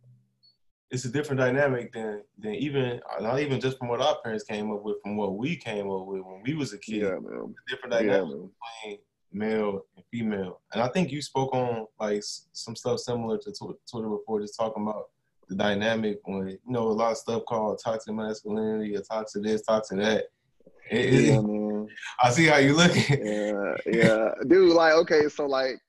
it's 0.90 1.06
a 1.06 1.10
different 1.10 1.40
dynamic 1.40 1.92
than 1.92 2.24
than 2.38 2.54
even 2.56 3.02
not 3.20 3.40
even 3.40 3.60
just 3.60 3.78
from 3.78 3.90
what 3.90 4.02
our 4.02 4.22
parents 4.22 4.44
came 4.44 4.72
up 4.72 4.84
with, 4.84 5.02
from 5.02 5.18
what 5.18 5.36
we 5.36 5.56
came 5.56 5.90
up 5.90 6.06
with 6.06 6.22
when 6.22 6.42
we 6.46 6.54
was 6.54 6.74
a 6.74 6.78
kid. 6.78 7.02
Yeah, 7.02 7.20
man. 7.20 7.54
different 7.68 7.94
dynamic 7.94 8.38
yeah, 8.38 8.48
between 8.84 9.00
male 9.34 9.86
and 9.96 10.06
female. 10.12 10.62
And 10.74 10.82
I 10.82 10.88
think 10.88 11.12
you 11.12 11.22
spoke 11.22 11.54
on 11.54 11.88
like 12.00 12.24
some 12.54 12.76
stuff 12.76 13.00
similar 13.00 13.38
to 13.38 13.52
Twitter 13.52 14.10
before, 14.10 14.42
just 14.42 14.58
talking 14.58 14.84
about 14.84 15.10
the 15.50 15.56
dynamic 15.56 16.20
when 16.26 16.50
you 16.50 16.60
know 16.66 16.88
a 16.88 16.90
lot 16.90 17.12
of 17.12 17.18
stuff 17.18 17.44
called 17.48 17.80
toxic 17.84 18.14
masculinity 18.14 18.96
or 18.96 19.02
toxic 19.02 19.44
this, 19.44 19.64
toxic 19.64 19.98
that. 20.00 20.26
It, 20.90 21.26
yeah, 21.26 21.42
man. 21.42 21.88
I 22.24 22.32
see 22.32 22.46
how 22.46 22.58
you 22.58 22.76
looking. 22.76 23.26
Yeah, 23.26 23.76
yeah, 23.86 24.30
dude. 24.48 24.74
Like, 24.74 24.94
okay, 24.94 25.28
so 25.28 25.46
like, 25.46 25.80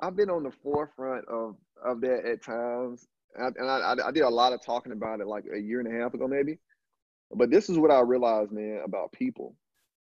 I've 0.00 0.16
been 0.16 0.30
on 0.30 0.42
the 0.42 0.50
forefront 0.50 1.26
of 1.28 1.56
of 1.84 2.00
that 2.00 2.24
at 2.24 2.42
times, 2.42 3.08
and 3.36 3.70
I, 3.70 3.78
I, 3.78 4.08
I 4.08 4.10
did 4.10 4.22
a 4.22 4.28
lot 4.28 4.52
of 4.52 4.64
talking 4.64 4.92
about 4.92 5.20
it 5.20 5.26
like 5.26 5.44
a 5.52 5.58
year 5.58 5.80
and 5.80 5.88
a 5.88 6.02
half 6.02 6.14
ago, 6.14 6.26
maybe. 6.28 6.58
But 7.34 7.50
this 7.50 7.70
is 7.70 7.78
what 7.78 7.90
I 7.90 8.00
realized, 8.00 8.52
man, 8.52 8.82
about 8.84 9.12
people. 9.12 9.56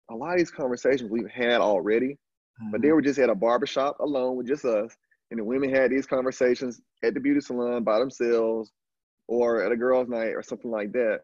A 0.09 0.15
lot 0.15 0.33
of 0.33 0.37
these 0.37 0.51
conversations 0.51 1.11
we've 1.11 1.29
had 1.29 1.59
already, 1.59 2.11
mm-hmm. 2.11 2.71
but 2.71 2.81
they 2.81 2.87
mm-hmm. 2.87 2.95
were 2.95 3.01
just 3.01 3.19
at 3.19 3.29
a 3.29 3.35
barbershop 3.35 3.99
alone 3.99 4.37
with 4.37 4.47
just 4.47 4.65
us. 4.65 4.95
And 5.29 5.39
the 5.39 5.43
women 5.43 5.73
had 5.73 5.91
these 5.91 6.05
conversations 6.05 6.79
at 7.03 7.13
the 7.13 7.19
beauty 7.19 7.41
salon 7.41 7.83
by 7.83 7.99
themselves 7.99 8.71
or 9.27 9.61
at 9.61 9.73
a 9.73 9.75
girls' 9.75 10.07
night 10.07 10.29
or 10.29 10.41
something 10.41 10.71
like 10.71 10.93
that. 10.93 11.19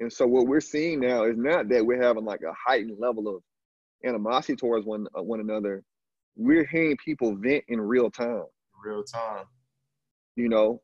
And 0.00 0.12
so 0.12 0.28
what 0.28 0.46
we're 0.46 0.60
seeing 0.60 1.00
now 1.00 1.24
is 1.24 1.36
not 1.36 1.68
that 1.70 1.84
we're 1.84 2.00
having 2.00 2.24
like 2.24 2.42
a 2.42 2.52
heightened 2.54 2.98
level 3.00 3.26
of 3.26 3.42
animosity 4.04 4.54
towards 4.54 4.86
one 4.86 5.08
uh, 5.18 5.22
one 5.22 5.40
another. 5.40 5.82
We're 6.36 6.66
hearing 6.66 6.96
people 7.04 7.34
vent 7.36 7.64
in 7.66 7.80
real 7.80 8.10
time. 8.10 8.44
Real 8.84 9.02
time. 9.02 9.46
You 10.36 10.48
know, 10.48 10.80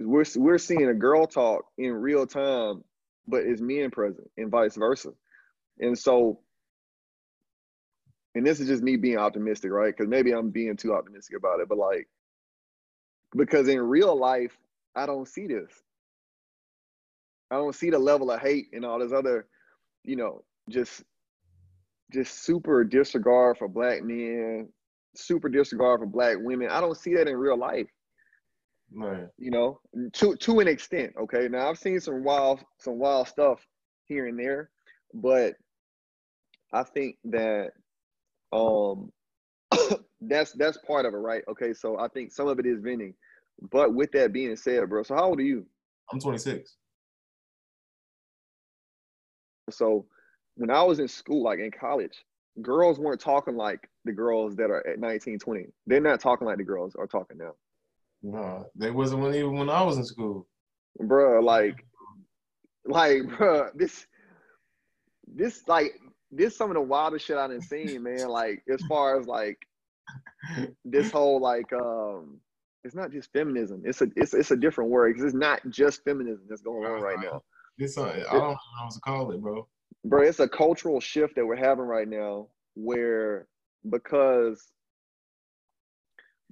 we're 0.00 0.24
we're 0.36 0.58
seeing 0.58 0.88
a 0.88 0.94
girl 0.94 1.26
talk 1.26 1.64
in 1.78 1.92
real 1.92 2.26
time 2.26 2.82
but 3.30 3.44
it's 3.44 3.60
men 3.60 3.90
present 3.90 4.28
and 4.36 4.50
vice 4.50 4.76
versa. 4.76 5.10
And 5.78 5.98
so, 5.98 6.40
and 8.34 8.46
this 8.46 8.60
is 8.60 8.68
just 8.68 8.82
me 8.82 8.96
being 8.96 9.16
optimistic, 9.16 9.70
right? 9.70 9.94
Because 9.96 10.10
maybe 10.10 10.32
I'm 10.32 10.50
being 10.50 10.76
too 10.76 10.94
optimistic 10.94 11.36
about 11.36 11.60
it, 11.60 11.68
but 11.68 11.78
like, 11.78 12.08
because 13.36 13.68
in 13.68 13.80
real 13.80 14.18
life, 14.18 14.56
I 14.94 15.06
don't 15.06 15.26
see 15.26 15.46
this. 15.46 15.70
I 17.50 17.56
don't 17.56 17.74
see 17.74 17.90
the 17.90 17.98
level 17.98 18.30
of 18.30 18.40
hate 18.40 18.66
and 18.72 18.84
all 18.84 18.98
this 18.98 19.12
other, 19.12 19.46
you 20.04 20.16
know, 20.16 20.44
just 20.68 21.04
just 22.12 22.42
super 22.42 22.82
disregard 22.82 23.56
for 23.56 23.68
black 23.68 24.02
men, 24.02 24.68
super 25.14 25.48
disregard 25.48 26.00
for 26.00 26.06
black 26.06 26.36
women. 26.40 26.68
I 26.68 26.80
don't 26.80 26.96
see 26.96 27.14
that 27.14 27.28
in 27.28 27.36
real 27.36 27.56
life. 27.56 27.86
Right. 28.92 29.28
You 29.38 29.50
know, 29.50 29.80
to 30.14 30.36
to 30.36 30.60
an 30.60 30.68
extent. 30.68 31.12
Okay. 31.20 31.48
Now 31.48 31.68
I've 31.68 31.78
seen 31.78 32.00
some 32.00 32.24
wild 32.24 32.64
some 32.78 32.98
wild 32.98 33.28
stuff 33.28 33.66
here 34.06 34.26
and 34.26 34.38
there, 34.38 34.70
but 35.14 35.54
I 36.72 36.82
think 36.82 37.16
that 37.24 37.70
um 38.52 39.12
that's 40.20 40.52
that's 40.52 40.78
part 40.78 41.06
of 41.06 41.14
it, 41.14 41.18
right? 41.18 41.42
Okay, 41.48 41.72
so 41.72 41.98
I 41.98 42.08
think 42.08 42.32
some 42.32 42.48
of 42.48 42.58
it 42.58 42.66
is 42.66 42.80
venting. 42.80 43.14
But 43.70 43.94
with 43.94 44.10
that 44.12 44.32
being 44.32 44.56
said, 44.56 44.88
bro, 44.88 45.02
so 45.02 45.14
how 45.14 45.26
old 45.26 45.38
are 45.38 45.44
you? 45.44 45.66
I'm 46.12 46.18
26. 46.18 46.76
So 49.70 50.06
when 50.56 50.70
I 50.70 50.82
was 50.82 50.98
in 50.98 51.08
school, 51.08 51.44
like 51.44 51.58
in 51.58 51.70
college, 51.70 52.24
girls 52.62 52.98
weren't 52.98 53.20
talking 53.20 53.56
like 53.56 53.88
the 54.04 54.12
girls 54.12 54.56
that 54.56 54.70
are 54.70 54.86
at 54.86 54.98
19, 54.98 55.38
20. 55.38 55.66
They're 55.86 56.00
not 56.00 56.20
talking 56.20 56.46
like 56.46 56.56
the 56.56 56.64
girls 56.64 56.96
are 56.96 57.06
talking 57.06 57.38
now. 57.38 57.52
No, 58.22 58.66
they 58.74 58.90
wasn't 58.90 59.22
when 59.22 59.34
even 59.34 59.54
when 59.54 59.70
I 59.70 59.82
was 59.82 59.96
in 59.96 60.04
school. 60.04 60.46
Bro, 60.98 61.42
like, 61.42 61.84
like, 62.84 63.22
bro, 63.36 63.70
this, 63.74 64.06
this, 65.26 65.62
like, 65.66 65.92
this 66.30 66.56
some 66.56 66.70
of 66.70 66.74
the 66.74 66.82
wildest 66.82 67.26
shit 67.26 67.38
I 67.38 67.48
done 67.48 67.60
seen, 67.60 68.02
man. 68.02 68.28
Like, 68.28 68.62
as 68.72 68.82
far 68.88 69.18
as 69.18 69.26
like 69.26 69.58
this 70.84 71.10
whole 71.10 71.40
like, 71.40 71.72
um, 71.72 72.40
it's 72.84 72.94
not 72.94 73.12
just 73.12 73.32
feminism. 73.32 73.82
It's 73.84 74.00
a 74.00 74.08
it's 74.16 74.34
it's 74.34 74.50
a 74.50 74.56
different 74.56 74.90
word 74.90 75.14
because 75.14 75.24
it's 75.24 75.40
not 75.40 75.60
just 75.70 76.04
feminism 76.04 76.44
that's 76.48 76.62
going 76.62 76.84
on 76.86 77.00
right 77.00 77.18
now. 77.20 77.42
This 77.78 77.96
I 77.98 78.12
don't 78.12 78.32
know 78.32 78.56
what 78.82 78.92
to 78.92 79.00
call 79.00 79.30
it, 79.32 79.40
bro. 79.40 79.66
Bro, 80.04 80.22
it's 80.22 80.40
a 80.40 80.48
cultural 80.48 81.00
shift 81.00 81.36
that 81.36 81.44
we're 81.44 81.56
having 81.56 81.84
right 81.84 82.08
now 82.08 82.48
where 82.74 83.46
because 83.88 84.70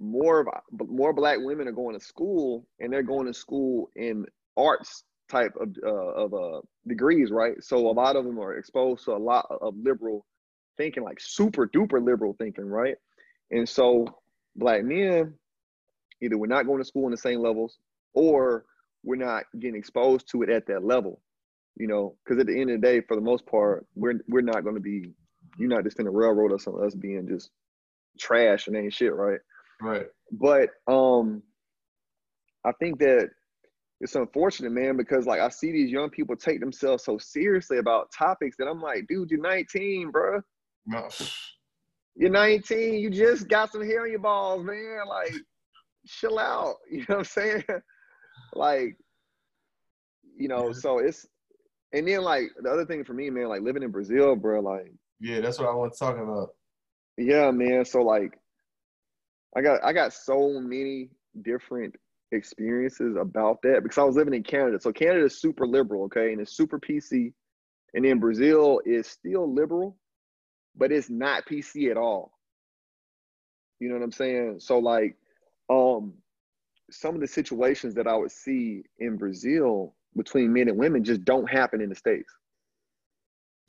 more 0.01 0.41
of 0.41 0.49
more 0.89 1.13
black 1.13 1.39
women 1.41 1.69
are 1.69 1.73
going 1.73 1.99
to 1.99 2.05
school 2.05 2.67
and 2.81 2.93
they're 2.93 3.03
going 3.03 3.27
to 3.27 3.35
school 3.35 3.91
in 3.97 4.25
arts 4.57 5.05
type 5.29 5.53
of 5.61 5.75
uh, 5.85 5.89
of 5.89 6.35
uh, 6.35 6.61
degrees, 6.87 7.31
right? 7.31 7.63
So 7.63 7.89
a 7.89 7.93
lot 7.93 8.17
of 8.17 8.25
them 8.25 8.39
are 8.39 8.57
exposed 8.57 9.05
to 9.05 9.13
a 9.13 9.19
lot 9.19 9.47
of 9.51 9.75
liberal 9.77 10.25
thinking, 10.77 11.03
like 11.03 11.21
super 11.21 11.67
duper 11.67 12.05
liberal 12.05 12.35
thinking, 12.39 12.67
right? 12.67 12.97
And 13.51 13.69
so 13.69 14.07
black 14.57 14.85
men, 14.85 15.35
either 16.23 16.39
we're 16.39 16.47
not 16.47 16.67
going 16.67 16.79
to 16.79 16.85
school 16.85 17.07
in 17.07 17.11
the 17.11 17.19
same 17.19 17.41
levels, 17.41 17.79
or 18.15 18.65
we're 19.05 19.17
not 19.17 19.45
getting 19.59 19.79
exposed 19.79 20.29
to 20.31 20.43
it 20.43 20.51
at 20.51 20.67
that 20.67 20.85
level, 20.85 21.21
you 21.77 21.87
know. 21.87 22.17
Because 22.25 22.41
at 22.41 22.47
the 22.47 22.59
end 22.59 22.71
of 22.71 22.81
the 22.81 22.87
day, 22.87 23.01
for 23.01 23.17
the 23.17 23.23
most 23.23 23.47
part, 23.47 23.87
we're 23.95 24.21
we're 24.29 24.41
not 24.41 24.63
going 24.63 24.77
to 24.77 24.81
be. 24.81 25.13
You're 25.59 25.69
not 25.69 25.85
just 25.85 25.99
in 25.99 26.05
the 26.05 26.11
railroad 26.11 26.53
us 26.53 26.69
on 26.69 26.85
us 26.87 26.95
being 26.95 27.27
just 27.29 27.51
trash 28.19 28.69
and 28.69 28.77
ain't 28.77 28.93
shit, 28.93 29.13
right? 29.15 29.41
Right. 29.81 30.07
But 30.33 30.71
um, 30.87 31.43
I 32.65 32.73
think 32.81 32.99
that 32.99 33.31
it's 34.01 34.15
unfortunate, 34.15 34.73
man, 34.73 34.97
because 34.97 35.27
like 35.27 35.41
I 35.41 35.49
see 35.49 35.73
these 35.73 35.91
young 35.91 36.11
people 36.11 36.37
take 36.37 36.61
themselves 36.61 37.05
so 37.05 37.19
seriously 37.19 37.79
about 37.79 38.13
topics 38.17 38.57
that 38.59 38.67
I'm 38.69 38.81
like, 38.81 39.07
dude, 39.09 39.31
you're 39.31 39.41
19, 39.41 40.11
bro. 40.11 40.41
No. 40.87 41.09
You're 42.15 42.31
19. 42.31 42.95
You 42.95 43.11
just 43.11 43.49
got 43.49 43.73
some 43.73 43.85
hair 43.85 44.03
on 44.03 44.11
your 44.11 44.21
balls, 44.21 44.65
man. 44.65 45.01
Like, 45.09 45.35
chill 46.07 46.39
out. 46.39 46.77
You 46.91 47.01
know 47.01 47.05
what 47.09 47.19
I'm 47.19 47.25
saying? 47.25 47.65
like, 48.55 48.97
you 50.37 50.49
know, 50.49 50.73
so 50.73 50.99
it's 50.99 51.27
and 51.93 52.07
then 52.07 52.23
like 52.23 52.51
the 52.63 52.71
other 52.71 52.85
thing 52.85 53.05
for 53.05 53.15
me, 53.15 53.31
man, 53.31 53.49
like 53.49 53.63
living 53.63 53.83
in 53.83 53.91
Brazil, 53.91 54.37
bro, 54.37 54.61
like 54.61 54.93
yeah, 55.21 55.41
that's 55.41 55.59
what 55.59 55.69
I 55.69 55.75
want 55.75 55.93
to 55.93 55.99
talk 55.99 56.17
about. 56.17 56.51
Yeah, 57.17 57.51
man. 57.51 57.85
So 57.85 58.03
like 58.03 58.39
I 59.57 59.61
got 59.61 59.85
I 59.85 59.93
got 59.93 60.13
so 60.13 60.61
many 60.61 61.11
different 61.43 61.95
experiences 62.33 63.17
about 63.17 63.63
that 63.63 63.83
because 63.83 63.99
I 63.99 64.05
was 64.05 64.17
living 64.17 64.35
in 64.35 64.43
Canada. 64.43 64.79
So 64.81 64.93
Canada 64.93 65.25
is 65.25 65.41
super 65.41 65.67
liberal, 65.67 66.05
okay, 66.05 66.33
and 66.33 66.41
it's 66.41 66.57
super 66.57 66.79
PC. 66.79 67.33
And 67.95 68.05
then 68.05 68.19
Brazil 68.19 68.81
is 68.85 69.07
still 69.07 69.53
liberal, 69.53 69.97
but 70.77 70.93
it's 70.93 71.09
not 71.09 71.47
PC 71.47 71.91
at 71.91 71.97
all. 71.97 72.33
You 73.81 73.89
know 73.89 73.95
what 73.95 74.05
I'm 74.05 74.13
saying? 74.13 74.61
So 74.61 74.79
like 74.79 75.17
um 75.71 76.15
some 76.91 77.15
of 77.15 77.21
the 77.21 77.27
situations 77.27 77.95
that 77.95 78.07
I 78.07 78.17
would 78.17 78.33
see 78.33 78.83
in 78.99 79.17
Brazil 79.17 79.95
between 80.17 80.53
men 80.53 80.69
and 80.69 80.79
women 80.79 81.05
just 81.05 81.25
don't 81.25 81.49
happen 81.49 81.81
in 81.81 81.89
the 81.89 81.95
States. 81.95 82.33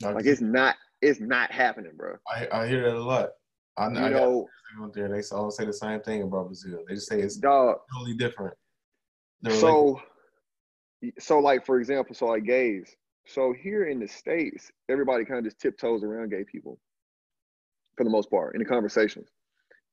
Like 0.02 0.26
it's 0.26 0.40
not 0.40 0.76
it's 1.02 1.20
not 1.20 1.50
happening, 1.50 1.92
bro. 1.96 2.16
I, 2.30 2.48
I 2.52 2.66
hear 2.66 2.82
that 2.84 2.96
a 2.96 3.02
lot. 3.02 3.30
I, 3.76 3.88
you 3.88 3.98
I 3.98 4.08
know, 4.10 4.48
there 4.94 5.08
they 5.08 5.22
all 5.32 5.50
say 5.50 5.64
the 5.64 5.72
same 5.72 6.00
thing 6.00 6.22
about 6.22 6.46
Brazil. 6.46 6.80
They 6.86 6.94
just 6.94 7.08
say 7.08 7.20
it's 7.20 7.36
dog, 7.36 7.78
totally 7.92 8.16
different. 8.16 8.54
They're 9.42 9.54
so, 9.54 10.00
like, 11.02 11.14
so 11.18 11.38
like 11.38 11.66
for 11.66 11.78
example, 11.78 12.14
so 12.14 12.26
like 12.26 12.44
gays. 12.44 12.94
So 13.26 13.52
here 13.52 13.86
in 13.86 14.00
the 14.00 14.08
states, 14.08 14.70
everybody 14.88 15.24
kind 15.24 15.38
of 15.38 15.44
just 15.44 15.60
tiptoes 15.60 16.02
around 16.02 16.30
gay 16.30 16.44
people, 16.44 16.78
for 17.96 18.04
the 18.04 18.10
most 18.10 18.30
part, 18.30 18.54
in 18.54 18.58
the 18.58 18.64
conversations, 18.64 19.28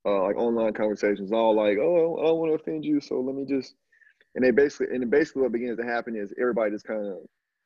uh, 0.06 0.24
like 0.24 0.38
online 0.38 0.74
conversations. 0.74 1.32
All 1.32 1.56
like, 1.56 1.78
oh, 1.78 2.18
I 2.20 2.28
don't 2.28 2.38
want 2.38 2.52
to 2.52 2.56
offend 2.56 2.84
you, 2.86 3.00
so 3.00 3.20
let 3.20 3.36
me 3.36 3.46
just. 3.46 3.76
And 4.36 4.46
they 4.46 4.52
basically, 4.52 4.96
and 4.96 5.10
basically, 5.10 5.42
what 5.44 5.52
begins 5.52 5.78
to 5.78 5.84
happen 5.84 6.16
is 6.16 6.34
everybody 6.40 6.72
just 6.72 6.86
kind 6.86 7.06
of 7.06 7.18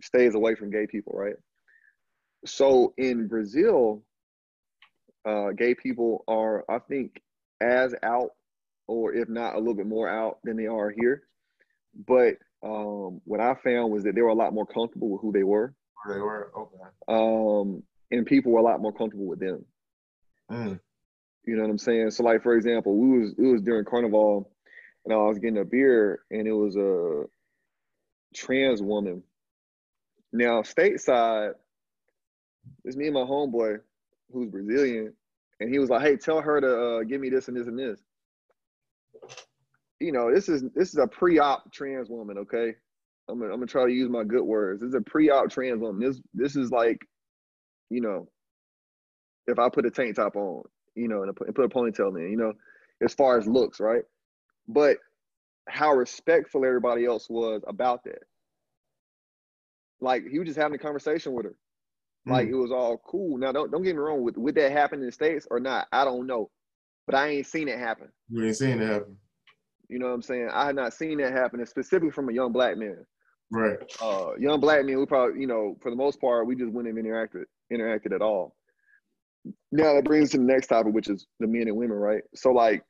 stays 0.02 0.36
away 0.36 0.56
from 0.56 0.69
gay 0.71 0.88
people, 0.88 1.13
right? 1.15 1.36
So 2.45 2.93
in 2.97 3.28
Brazil, 3.28 4.04
uh, 5.26 5.51
gay 5.51 5.76
people 5.76 6.24
are, 6.28 6.65
I 6.69 6.80
think, 6.80 7.22
as 7.59 7.93
out, 8.03 8.32
or 8.88 9.13
if 9.13 9.30
not 9.30 9.55
a 9.55 9.59
little 9.59 9.76
bit 9.76 9.88
more 9.88 10.09
out 10.09 10.39
than 10.43 10.57
they 10.57 10.67
are 10.67 10.89
here. 10.89 11.24
But 12.07 12.36
um, 12.63 13.22
what 13.26 13.39
I 13.39 13.55
found 13.55 13.91
was 13.91 14.03
that 14.03 14.15
they 14.15 14.22
were 14.22 14.30
a 14.30 14.36
lot 14.36 14.53
more 14.53 14.65
comfortable 14.65 15.09
with 15.09 15.22
who 15.22 15.32
they 15.32 15.43
were. 15.43 15.74
They 16.07 16.19
were 16.19 16.51
okay. 16.57 16.78
Um, 17.07 17.84
and 18.09 18.26
people 18.26 18.51
were 18.51 18.59
a 18.59 18.63
lot 18.63 18.82
more 18.82 18.93
comfortable 18.93 19.28
with 19.28 19.39
them. 19.39 19.65
Mm. 20.51 20.80
You 21.45 21.55
know 21.55 21.63
what 21.63 21.72
I'm 21.72 21.78
saying? 21.78 22.11
So, 22.11 22.24
like 22.24 22.43
for 22.43 22.55
example, 22.55 22.97
we 22.97 23.19
was 23.19 23.34
it 23.38 23.41
was 23.41 23.61
during 23.61 23.86
Carnival, 23.86 24.51
and 25.05 25.13
I 25.13 25.17
was 25.17 25.39
getting 25.39 25.59
a 25.59 25.65
beer, 25.65 26.22
and 26.30 26.47
it 26.47 26.53
was 26.53 26.76
a 26.76 27.26
trans 28.36 28.82
woman. 28.82 29.24
Now, 30.34 30.61
stateside, 30.61 31.53
it's 32.86 32.95
me 32.95 33.07
and 33.07 33.15
my 33.15 33.22
homeboy 33.22 33.80
who's 34.34 34.50
Brazilian, 34.50 35.14
and 35.60 35.70
he 35.72 35.80
was 35.80 35.90
like, 35.90 36.02
"Hey, 36.02 36.18
tell 36.18 36.42
her 36.42 36.62
to 36.62 36.82
uh, 36.82 37.04
give 37.04 37.22
me 37.22 37.30
this 37.30 37.48
and 37.48 37.58
this 37.58 37.68
and 37.68 37.78
this." 37.78 38.00
You 40.00 40.12
know, 40.12 40.34
this 40.34 40.50
is 40.50 40.64
this 40.76 40.90
is 40.90 40.98
a 40.98 41.08
pre-op 41.08 41.72
trans 41.72 42.10
woman. 42.10 42.40
Okay, 42.40 42.74
I'm 43.30 43.40
gonna, 43.40 43.52
I'm 43.52 43.60
gonna 43.60 43.68
try 43.68 43.86
to 43.86 43.94
use 43.94 44.10
my 44.10 44.24
good 44.24 44.44
words. 44.44 44.82
This 44.82 44.90
is 44.90 44.96
a 44.96 45.02
pre-op 45.02 45.50
trans 45.50 45.80
woman. 45.82 46.08
This 46.08 46.22
this 46.34 46.56
is 46.56 46.72
like, 46.72 47.00
you 47.90 48.02
know, 48.02 48.28
if 49.48 49.60
I 49.60 49.70
put 49.70 49.86
a 49.86 49.92
tank 49.92 50.16
top 50.16 50.36
on, 50.36 50.64
you 50.96 51.08
know, 51.08 51.24
and, 51.24 51.32
and 51.46 51.56
put 51.56 51.66
a 51.66 51.70
ponytail 51.70 52.18
in, 52.18 52.32
you 52.32 52.38
know, 52.38 52.54
as 53.02 53.14
far 53.14 53.38
as 53.38 53.48
looks, 53.48 53.80
right? 53.80 54.04
But 54.68 54.98
how 55.68 55.94
respectful 55.94 56.66
everybody 56.66 57.06
else 57.06 57.28
was 57.30 57.62
about 57.68 58.04
that. 58.06 58.24
Like 60.00 60.24
he 60.30 60.40
was 60.40 60.48
just 60.48 60.60
having 60.60 60.76
a 60.76 60.80
conversation 60.80 61.34
with 61.34 61.46
her. 61.46 61.56
Like 62.28 62.47
Mm. 62.47 62.51
it 62.51 62.55
was 62.55 62.72
all 62.72 62.97
cool. 62.99 63.38
Now 63.38 63.51
don't 63.51 63.72
don't 63.72 63.84
get 63.84 63.95
me 63.95 64.01
wrong, 64.01 64.24
With 64.24 64.38
would 64.38 64.55
that 64.55 64.72
happen 64.72 64.99
in 64.99 65.07
the 65.07 65.11
States 65.11 65.47
or 65.49 65.59
not? 65.59 65.88
I 65.91 66.05
don't 66.05 66.28
know. 66.28 66.49
But 67.07 67.15
I 67.15 67.30
ain't 67.30 67.47
seen 67.47 67.67
it 67.67 67.80
happen. 67.80 68.09
You 68.30 68.45
ain't 68.45 68.55
seen 68.57 68.80
it 68.80 68.88
happen. 68.88 69.17
You 69.89 69.99
know 69.99 70.07
what 70.07 70.13
I'm 70.13 70.22
saying? 70.22 70.49
I 70.53 70.65
had 70.65 70.76
not 70.76 70.93
seen 70.93 71.17
that 71.17 71.34
happen, 71.34 71.59
and 71.59 71.67
specifically 71.67 72.11
from 72.11 72.30
a 72.30 72.34
young 72.34 72.51
black 72.51 72.78
man. 72.78 73.05
Right. 73.51 73.78
Uh 74.01 74.32
young 74.39 74.59
black 74.59 74.86
men, 74.86 74.99
we 74.99 75.05
probably, 75.05 75.41
you 75.41 75.47
know, 75.47 75.76
for 75.82 75.89
the 75.89 75.95
most 75.97 76.22
part, 76.22 76.47
we 76.47 76.55
just 76.55 76.72
wouldn't 76.72 76.95
have 76.95 77.03
interacted 77.03 77.45
interacted 77.74 78.13
at 78.13 78.22
all. 78.22 78.55
Now 79.72 79.95
that 79.95 80.05
brings 80.05 80.26
us 80.26 80.32
to 80.32 80.38
the 80.38 80.43
next 80.43 80.67
topic, 80.67 80.93
which 80.93 81.09
is 81.09 81.26
the 81.39 81.47
men 81.47 81.67
and 81.67 81.76
women, 81.76 81.97
right? 81.97 82.24
So 82.36 82.51
like 82.51 82.84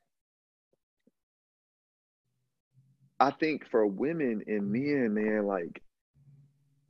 I 3.18 3.30
think 3.30 3.66
for 3.68 3.86
women 3.86 4.42
and 4.46 4.70
men, 4.70 5.14
man, 5.14 5.46
like 5.46 5.80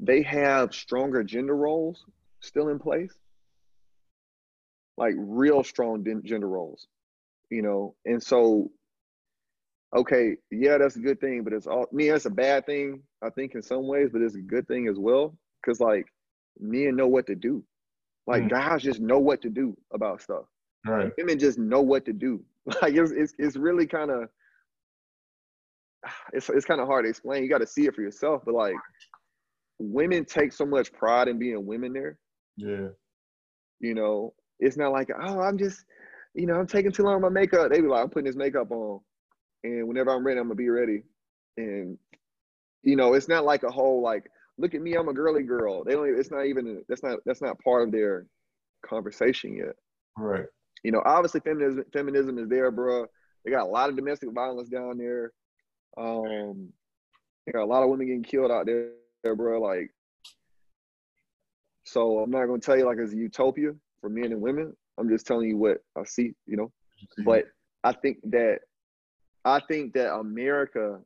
they 0.01 0.23
have 0.23 0.75
stronger 0.75 1.23
gender 1.23 1.57
roles 1.57 2.05
still 2.43 2.69
in 2.69 2.79
place. 2.79 3.15
Like 4.99 5.15
real 5.17 5.65
strong 5.65 6.05
gender 6.25 6.49
roles, 6.49 6.87
you 7.51 7.63
know. 7.63 7.95
And 8.05 8.23
so 8.23 8.71
okay, 9.95 10.37
yeah, 10.51 10.79
that's 10.79 10.97
a 10.97 11.01
good 11.01 11.21
thing, 11.21 11.45
but 11.45 11.53
it's 11.53 11.67
all 11.67 11.87
me, 11.93 12.11
that's 12.11 12.27
a 12.27 12.31
bad 12.31 12.67
thing, 12.67 13.03
I 13.23 13.31
think, 13.31 13.55
in 13.55 13.63
some 13.63 13.87
ways, 13.87 14.11
but 14.13 14.23
it's 14.23 14.35
a 14.37 14.41
good 14.41 14.67
thing 14.69 14.89
as 14.89 14.99
well. 14.99 15.37
Cause 15.65 15.81
like 15.81 16.07
men 16.59 16.97
know 16.97 17.09
what 17.09 17.27
to 17.29 17.35
do. 17.35 17.65
Like 18.27 18.45
Mm. 18.45 18.51
guys 18.51 18.83
just 18.83 19.01
know 19.01 19.19
what 19.19 19.43
to 19.43 19.51
do 19.51 19.77
about 19.93 20.23
stuff. 20.23 20.45
Right. 20.87 21.13
Women 21.19 21.39
just 21.39 21.59
know 21.59 21.81
what 21.83 22.05
to 22.07 22.13
do. 22.13 22.45
Like 22.83 22.95
it's 22.95 23.11
it's, 23.11 23.35
it's 23.39 23.57
really 23.57 23.87
kind 23.87 24.11
of 24.11 24.29
it's 26.33 26.49
it's 26.49 26.65
kind 26.67 26.81
of 26.81 26.87
hard 26.87 27.05
to 27.05 27.09
explain. 27.11 27.43
You 27.43 27.49
got 27.49 27.59
to 27.59 27.67
see 27.67 27.87
it 27.87 27.95
for 27.95 28.03
yourself. 28.03 28.43
But 28.45 28.55
like 28.55 28.77
women 29.79 30.25
take 30.25 30.53
so 30.53 30.65
much 30.65 30.93
pride 30.93 31.29
in 31.29 31.39
being 31.39 31.67
women 31.67 31.93
there. 31.93 32.19
Yeah. 32.57 32.89
You 33.81 33.95
know, 33.95 34.35
it's 34.59 34.77
not 34.77 34.93
like, 34.93 35.11
oh, 35.11 35.41
I'm 35.41 35.59
just, 35.59 35.85
you 36.35 36.47
know, 36.47 36.55
I'm 36.55 36.67
taking 36.67 36.93
too 36.93 37.03
long 37.03 37.17
on 37.17 37.23
my 37.23 37.29
makeup. 37.29 37.71
They 37.71 37.81
be 37.81 37.89
like, 37.89 38.03
I'm 38.03 38.11
putting 38.11 38.27
this 38.27 38.37
makeup 38.37 38.71
on. 38.71 39.01
And 39.65 39.87
whenever 39.89 40.11
I'm 40.11 40.25
ready, 40.25 40.41
I'm 40.41 40.47
gonna 40.47 40.57
be 40.57 40.69
ready. 40.69 41.03
And 41.57 41.99
you 42.83 42.97
know, 42.97 43.15
it's 43.15 43.29
not 43.29 43.45
like 43.45 43.63
a 43.63 43.71
whole 43.71 44.03
like, 44.03 44.25
look 44.59 44.75
at 44.75 44.83
me, 44.83 44.95
I'm 44.95 45.09
a 45.09 45.15
girly 45.15 45.43
girl. 45.43 45.85
They 45.85 45.93
don't 45.93 46.19
it's 46.19 46.31
not 46.31 46.47
even 46.47 46.83
that's 46.89 47.03
not 47.03 47.19
that's 47.25 47.43
not 47.43 47.61
part 47.61 47.87
of 47.87 47.93
their 47.93 48.27
conversation 48.85 49.57
yet. 49.57 49.75
Right. 50.17 50.47
You 50.83 50.93
know, 50.93 51.03
obviously 51.05 51.41
feminism 51.41 51.85
feminism 51.93 52.39
is 52.39 52.49
there, 52.49 52.71
bro. 52.71 53.07
They 53.45 53.51
got 53.51 53.67
a 53.67 53.71
lot 53.71 53.89
of 53.89 53.97
domestic 53.97 54.31
violence 54.33 54.69
down 54.69 54.99
there. 54.99 55.33
Um, 55.97 56.73
they 57.47 57.53
got 57.53 57.65
a 57.65 57.67
lot 57.67 57.83
of 57.83 57.91
women 57.91 58.07
getting 58.07 58.23
killed 58.23 58.51
out 58.51 58.67
there, 58.67 59.37
bro. 59.37 59.61
Like, 59.61 59.91
so 61.85 62.19
I'm 62.21 62.31
not 62.31 62.47
gonna 62.47 62.61
tell 62.61 62.77
you 62.77 62.87
like 62.87 62.99
it's 62.99 63.13
a 63.13 63.17
utopia 63.17 63.73
for 64.01 64.09
men 64.09 64.33
and 64.33 64.41
women. 64.41 64.75
I'm 64.99 65.09
just 65.09 65.27
telling 65.27 65.49
you 65.49 65.57
what 65.57 65.79
I 65.97 66.05
see, 66.05 66.35
you 66.47 66.57
know. 66.57 66.67
Mm-hmm. 66.67 67.25
But 67.25 67.45
I 67.85 67.93
think 67.93 68.19
that 68.31 68.61
I 69.45 69.61
think 69.69 69.95
that 69.95 70.15
America 70.15 71.01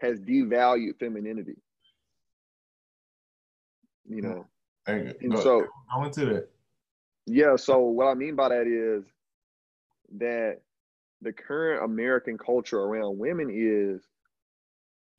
has 0.00 0.20
devalued 0.20 0.98
femininity. 0.98 1.56
You 4.08 4.22
know, 4.22 4.46
and 4.86 5.14
go, 5.32 5.40
so 5.40 5.66
go 5.94 6.04
into 6.04 6.26
that. 6.26 6.48
Yeah, 7.26 7.56
so 7.56 7.80
what 7.80 8.06
I 8.06 8.14
mean 8.14 8.36
by 8.36 8.50
that 8.50 8.66
is 8.68 9.04
that 10.18 10.60
the 11.22 11.32
current 11.32 11.84
American 11.84 12.38
culture 12.38 12.78
around 12.78 13.18
women 13.18 13.50
is 13.50 14.02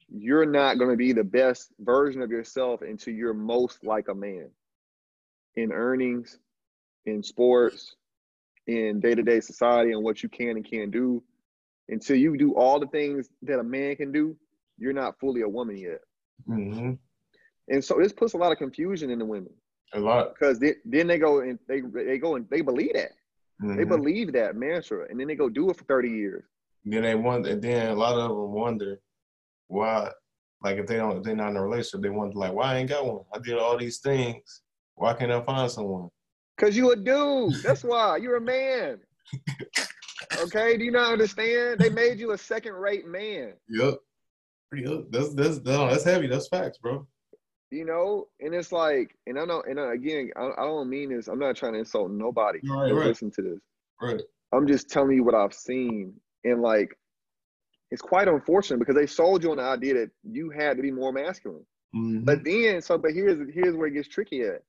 you're 0.09 0.45
not 0.45 0.77
going 0.77 0.89
to 0.89 0.95
be 0.95 1.11
the 1.11 1.23
best 1.23 1.73
version 1.79 2.21
of 2.21 2.31
yourself 2.31 2.81
until 2.81 3.13
you're 3.13 3.33
most 3.33 3.83
like 3.83 4.07
a 4.07 4.15
man 4.15 4.49
in 5.57 5.73
earnings, 5.73 6.37
in 7.05 7.21
sports, 7.23 7.95
in 8.67 8.99
day 9.01 9.15
to 9.15 9.23
day 9.23 9.41
society, 9.41 9.91
and 9.91 10.03
what 10.03 10.23
you 10.23 10.29
can 10.29 10.49
and 10.51 10.69
can't 10.69 10.91
do. 10.91 11.21
Until 11.89 12.15
you 12.17 12.37
do 12.37 12.53
all 12.53 12.79
the 12.79 12.87
things 12.87 13.29
that 13.43 13.59
a 13.59 13.63
man 13.63 13.95
can 13.95 14.11
do, 14.11 14.35
you're 14.77 14.93
not 14.93 15.19
fully 15.19 15.41
a 15.41 15.49
woman 15.49 15.77
yet. 15.77 15.99
hmm 16.45 16.93
And 17.69 17.83
so 17.83 17.95
this 17.97 18.13
puts 18.13 18.33
a 18.33 18.37
lot 18.37 18.51
of 18.51 18.57
confusion 18.57 19.09
in 19.09 19.19
the 19.19 19.25
women 19.25 19.53
A 19.93 19.99
lot. 19.99 20.33
because 20.33 20.59
they, 20.59 20.75
then 20.85 21.07
they 21.07 21.17
go 21.17 21.39
and 21.39 21.57
they 21.67 21.81
they 21.81 22.17
go 22.17 22.35
and 22.35 22.47
they 22.49 22.61
believe 22.61 22.93
that. 22.93 23.11
They 23.59 23.83
Mhm. 23.83 23.89
believe 23.89 24.33
that 24.33 24.55
mantra, 24.55 25.07
and 25.09 25.19
then 25.19 25.27
they 25.27 25.35
go 25.35 25.49
do 25.49 25.69
it 25.71 25.77
for 25.77 25.83
thirty 25.85 26.09
years. 26.09 26.43
Then 26.85 27.01
they 27.03 27.15
wonder. 27.15 27.49
And 27.49 27.61
then 27.61 27.89
a 27.89 27.95
lot 27.95 28.13
of 28.19 28.29
them 28.29 28.51
wonder 28.51 28.99
why. 29.67 30.11
Like 30.61 30.77
if 30.77 30.87
they 30.87 30.97
don't, 30.97 31.17
if 31.17 31.23
they're 31.23 31.35
not 31.35 31.51
in 31.51 31.57
a 31.57 31.63
relationship, 31.63 32.01
they 32.03 32.09
wonder 32.09 32.35
like, 32.37 32.53
why 32.53 32.73
I 32.73 32.77
ain't 32.77 32.89
got 32.89 33.05
one? 33.05 33.23
I 33.33 33.39
did 33.39 33.57
all 33.57 33.77
these 33.77 33.99
things. 33.99 34.61
Why 34.97 35.13
can't 35.13 35.31
I 35.31 35.41
find 35.41 35.71
someone? 35.71 36.09
Cause 36.57 36.75
you 36.75 36.91
a 36.91 36.95
dude. 36.95 37.53
That's 37.63 37.83
why 37.83 38.17
you're 38.17 38.37
a 38.37 38.41
man. 38.41 38.99
Okay, 40.41 40.75
do 40.75 40.83
you 40.83 40.91
not 40.91 41.11
understand? 41.13 41.79
They 41.79 41.89
made 41.89 42.19
you 42.19 42.31
a 42.31 42.37
second-rate 42.37 43.07
man. 43.07 43.53
Yep. 43.69 43.95
That's 45.11 45.33
that's 45.35 45.59
that's 45.59 46.03
heavy. 46.03 46.27
That's 46.27 46.47
facts, 46.47 46.77
bro. 46.79 47.07
You 47.71 47.85
know, 47.85 48.27
and 48.39 48.53
it's 48.55 48.71
like, 48.71 49.15
and 49.27 49.39
I 49.39 49.45
know, 49.45 49.61
and 49.69 49.79
I- 49.79 49.93
again, 49.93 50.31
I, 50.35 50.49
I 50.57 50.63
don't 50.63 50.89
mean 50.89 51.15
this. 51.15 51.27
I'm 51.27 51.39
not 51.39 51.55
trying 51.55 51.73
to 51.73 51.79
insult 51.79 52.11
nobody. 52.11 52.59
Right, 52.67 52.91
right. 52.91 53.07
Listen 53.07 53.29
to 53.31 53.41
this. 53.41 53.59
Right. 54.01 54.21
I'm 54.53 54.67
just 54.67 54.89
telling 54.89 55.15
you 55.15 55.23
what 55.23 55.35
I've 55.35 55.53
seen, 55.53 56.13
and 56.43 56.61
like, 56.61 56.97
it's 57.91 58.01
quite 58.01 58.27
unfortunate 58.27 58.79
because 58.79 58.95
they 58.95 59.05
sold 59.07 59.43
you 59.43 59.51
on 59.51 59.57
the 59.57 59.63
idea 59.63 59.93
that 59.95 60.09
you 60.23 60.49
had 60.49 60.75
to 60.77 60.83
be 60.83 60.91
more 60.91 61.11
masculine. 61.13 61.65
Mhm. 61.95 62.25
But 62.25 62.43
then, 62.43 62.81
so 62.81 62.97
but 62.97 63.11
here's 63.13 63.39
here's 63.53 63.75
where 63.75 63.87
it 63.87 63.93
gets 63.93 64.07
tricky 64.07 64.41
at. 64.41 64.63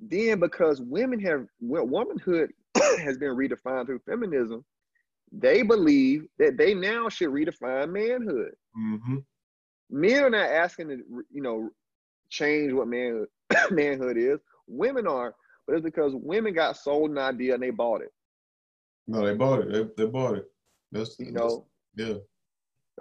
Then 0.00 0.40
because 0.40 0.80
women 0.80 1.20
have 1.20 1.46
well, 1.60 1.86
womanhood 1.86 2.50
has 2.98 3.16
been 3.18 3.30
redefined 3.36 3.86
through 3.86 4.00
feminism, 4.00 4.64
they 5.32 5.62
believe 5.62 6.26
that 6.38 6.56
they 6.56 6.74
now 6.74 7.08
should 7.08 7.30
redefine 7.30 7.90
manhood. 7.92 8.52
Mhm. 8.78 9.24
Men 9.90 10.24
are 10.24 10.30
not 10.30 10.50
asking 10.50 10.88
to 10.88 10.96
you 11.30 11.42
know 11.42 11.70
change 12.28 12.72
what 12.72 12.88
manhood 12.88 13.28
manhood 13.70 14.16
is. 14.18 14.38
Women 14.66 15.06
are, 15.06 15.34
but 15.66 15.76
it's 15.76 15.84
because 15.84 16.12
women 16.14 16.52
got 16.54 16.76
sold 16.76 17.10
an 17.10 17.18
idea 17.18 17.54
and 17.54 17.62
they 17.62 17.70
bought 17.70 18.02
it. 18.02 18.12
No, 19.06 19.24
they 19.24 19.34
bought 19.34 19.60
it. 19.60 19.72
They, 19.96 20.04
they 20.04 20.10
bought 20.10 20.36
it. 20.38 20.50
That's 20.92 21.16
You 21.18 21.26
that's- 21.32 21.52
know, 21.52 21.66
yeah. 21.96 22.14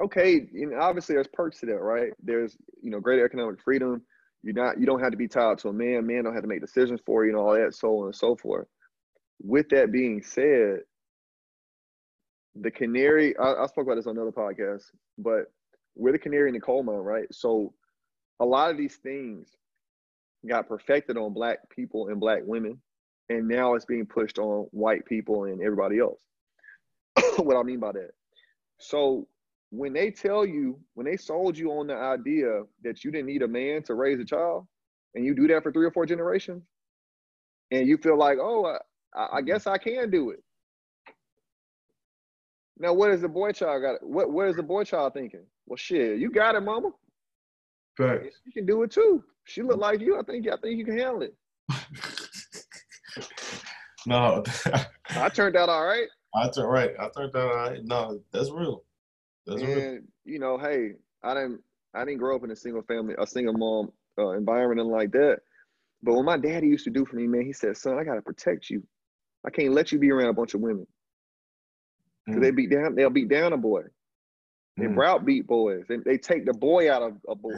okay, 0.01 0.47
know, 0.53 0.79
obviously 0.79 1.15
there's 1.15 1.27
perks 1.33 1.59
to 1.59 1.65
that, 1.67 1.79
right? 1.81 2.13
There's 2.23 2.55
you 2.81 2.89
know 2.91 2.99
greater 2.99 3.25
economic 3.25 3.61
freedom. 3.61 4.01
You're 4.45 4.53
not 4.53 4.79
you 4.79 4.85
don't 4.85 5.01
have 5.01 5.09
to 5.09 5.17
be 5.17 5.27
tied 5.27 5.57
to 5.59 5.69
a 5.69 5.73
man. 5.73 6.05
Man 6.05 6.23
don't 6.23 6.35
have 6.35 6.43
to 6.43 6.47
make 6.47 6.61
decisions 6.61 7.01
for 7.03 7.25
you 7.25 7.31
and 7.31 7.39
all 7.39 7.55
that, 7.55 7.73
so 7.73 8.01
on 8.01 8.05
and 8.05 8.15
so 8.15 8.35
forth. 8.35 8.67
With 9.41 9.67
that 9.69 9.91
being 9.91 10.21
said, 10.21 10.81
the 12.53 12.69
canary, 12.69 13.35
I, 13.37 13.63
I 13.63 13.65
spoke 13.65 13.85
about 13.85 13.95
this 13.95 14.05
on 14.05 14.15
another 14.15 14.31
podcast, 14.31 14.83
but 15.17 15.51
we're 15.95 16.11
the 16.11 16.19
canary 16.19 16.49
in 16.49 16.53
the 16.53 16.61
coal 16.61 16.83
mine, 16.83 16.97
right? 16.97 17.25
So 17.31 17.73
a 18.39 18.45
lot 18.45 18.69
of 18.69 18.77
these 18.77 18.97
things 18.97 19.49
got 20.47 20.67
perfected 20.67 21.17
on 21.17 21.33
black 21.33 21.67
people 21.71 22.09
and 22.09 22.19
black 22.19 22.41
women, 22.45 22.79
and 23.29 23.47
now 23.47 23.73
it's 23.73 23.85
being 23.85 24.05
pushed 24.05 24.37
on 24.37 24.67
white 24.69 25.05
people 25.05 25.45
and 25.45 25.59
everybody 25.59 25.97
else. 25.97 26.21
what 27.37 27.57
I 27.57 27.63
mean 27.63 27.79
by 27.79 27.93
that. 27.93 28.11
So 28.79 29.27
when 29.78 29.93
they 29.93 30.11
tell 30.11 30.45
you, 30.45 30.80
when 30.93 31.05
they 31.05 31.17
sold 31.17 31.57
you 31.57 31.71
on 31.71 31.88
the 31.88 31.95
idea 31.95 32.63
that 32.84 33.03
you 33.03 33.11
didn't 33.11 33.28
need 33.28 33.41
a 33.41 33.47
man 33.47 33.84
to 33.84 33.95
raise 33.95 34.19
a 34.19 34.26
child, 34.26 34.65
and 35.13 35.26
you 35.26 35.34
do 35.34 35.47
that 35.47 35.63
for 35.63 35.71
three 35.71 35.86
or 35.86 35.91
four 35.91 36.05
generations, 36.05 36.63
and 37.71 37.88
you 37.88 37.97
feel 37.97 38.17
like, 38.17 38.38
oh, 38.39 38.78
I, 39.15 39.28
I 39.38 39.41
guess 39.41 39.67
I 39.67 39.78
can 39.78 40.09
do 40.09 40.32
it. 40.32 40.43
Now, 42.78 42.93
what 42.93 43.11
is 43.11 43.21
the 43.21 43.30
boy 43.30 43.51
child 43.53 43.82
got? 43.82 44.05
What 44.05 44.32
what 44.32 44.47
is 44.47 44.55
the 44.57 44.63
boy 44.63 44.84
child 44.84 45.13
thinking? 45.13 45.45
Well, 45.65 45.78
shit, 45.78 46.19
you 46.19 46.30
got 46.30 46.55
it, 46.55 46.61
mama. 46.61 46.89
Facts. 47.97 48.41
You 48.45 48.51
can 48.51 48.65
do 48.65 48.84
it 48.84 48.91
too. 48.91 49.23
She 49.45 49.61
look 49.61 49.78
like 49.78 50.01
you. 50.01 50.19
I 50.19 50.23
think 50.23 50.47
I 50.47 50.57
think 50.57 50.78
you 50.78 50.86
can 50.86 50.97
handle 50.97 51.21
it. 51.21 51.36
no, 54.05 54.43
I 55.11 55.30
turned 55.30 55.55
out 55.55 55.69
all 55.69 55.86
right. 55.86 56.07
I 56.36 56.49
turned 56.49 56.69
right. 56.69 56.91
I 56.99 57.09
turned 57.15 57.36
out 57.36 57.49
all 57.49 57.55
right. 57.55 57.80
No, 57.84 58.19
that's 58.34 58.51
real. 58.51 58.84
That's 59.45 59.61
real. 59.61 59.99
you 60.23 60.39
know, 60.39 60.57
hey, 60.57 60.93
I 61.23 61.33
didn't 61.33 61.61
I 61.93 62.03
didn't 62.05 62.19
grow 62.19 62.35
up 62.35 62.43
in 62.43 62.51
a 62.51 62.55
single 62.55 62.81
family, 62.83 63.15
a 63.17 63.27
single 63.27 63.53
mom 63.53 63.91
uh, 64.17 64.31
environment 64.31 64.81
and 64.81 64.89
like 64.89 65.11
that. 65.11 65.39
But 66.03 66.13
what 66.15 66.25
my 66.25 66.37
daddy 66.37 66.67
used 66.67 66.83
to 66.85 66.89
do 66.91 67.05
for 67.05 67.15
me, 67.15 67.27
man, 67.27 67.45
he 67.45 67.53
said, 67.53 67.77
"Son, 67.77 67.97
I 67.97 68.03
gotta 68.03 68.21
protect 68.21 68.69
you. 68.69 68.83
I 69.45 69.49
can't 69.49 69.73
let 69.73 69.91
you 69.91 69.99
be 69.99 70.11
around 70.11 70.29
a 70.29 70.33
bunch 70.33 70.53
of 70.53 70.61
women 70.61 70.87
because 72.25 72.41
they 72.41 72.51
beat 72.51 72.71
down. 72.71 72.95
They'll 72.95 73.09
beat 73.09 73.29
down 73.29 73.53
a 73.53 73.57
boy. 73.57 73.83
They 74.77 74.85
Mm. 74.85 74.95
browbeat 74.95 75.47
boys. 75.47 75.85
They, 75.87 75.97
they 75.97 76.17
take 76.17 76.45
the 76.45 76.53
boy 76.53 76.91
out 76.91 77.01
of 77.01 77.17
a 77.29 77.35
boy. 77.35 77.57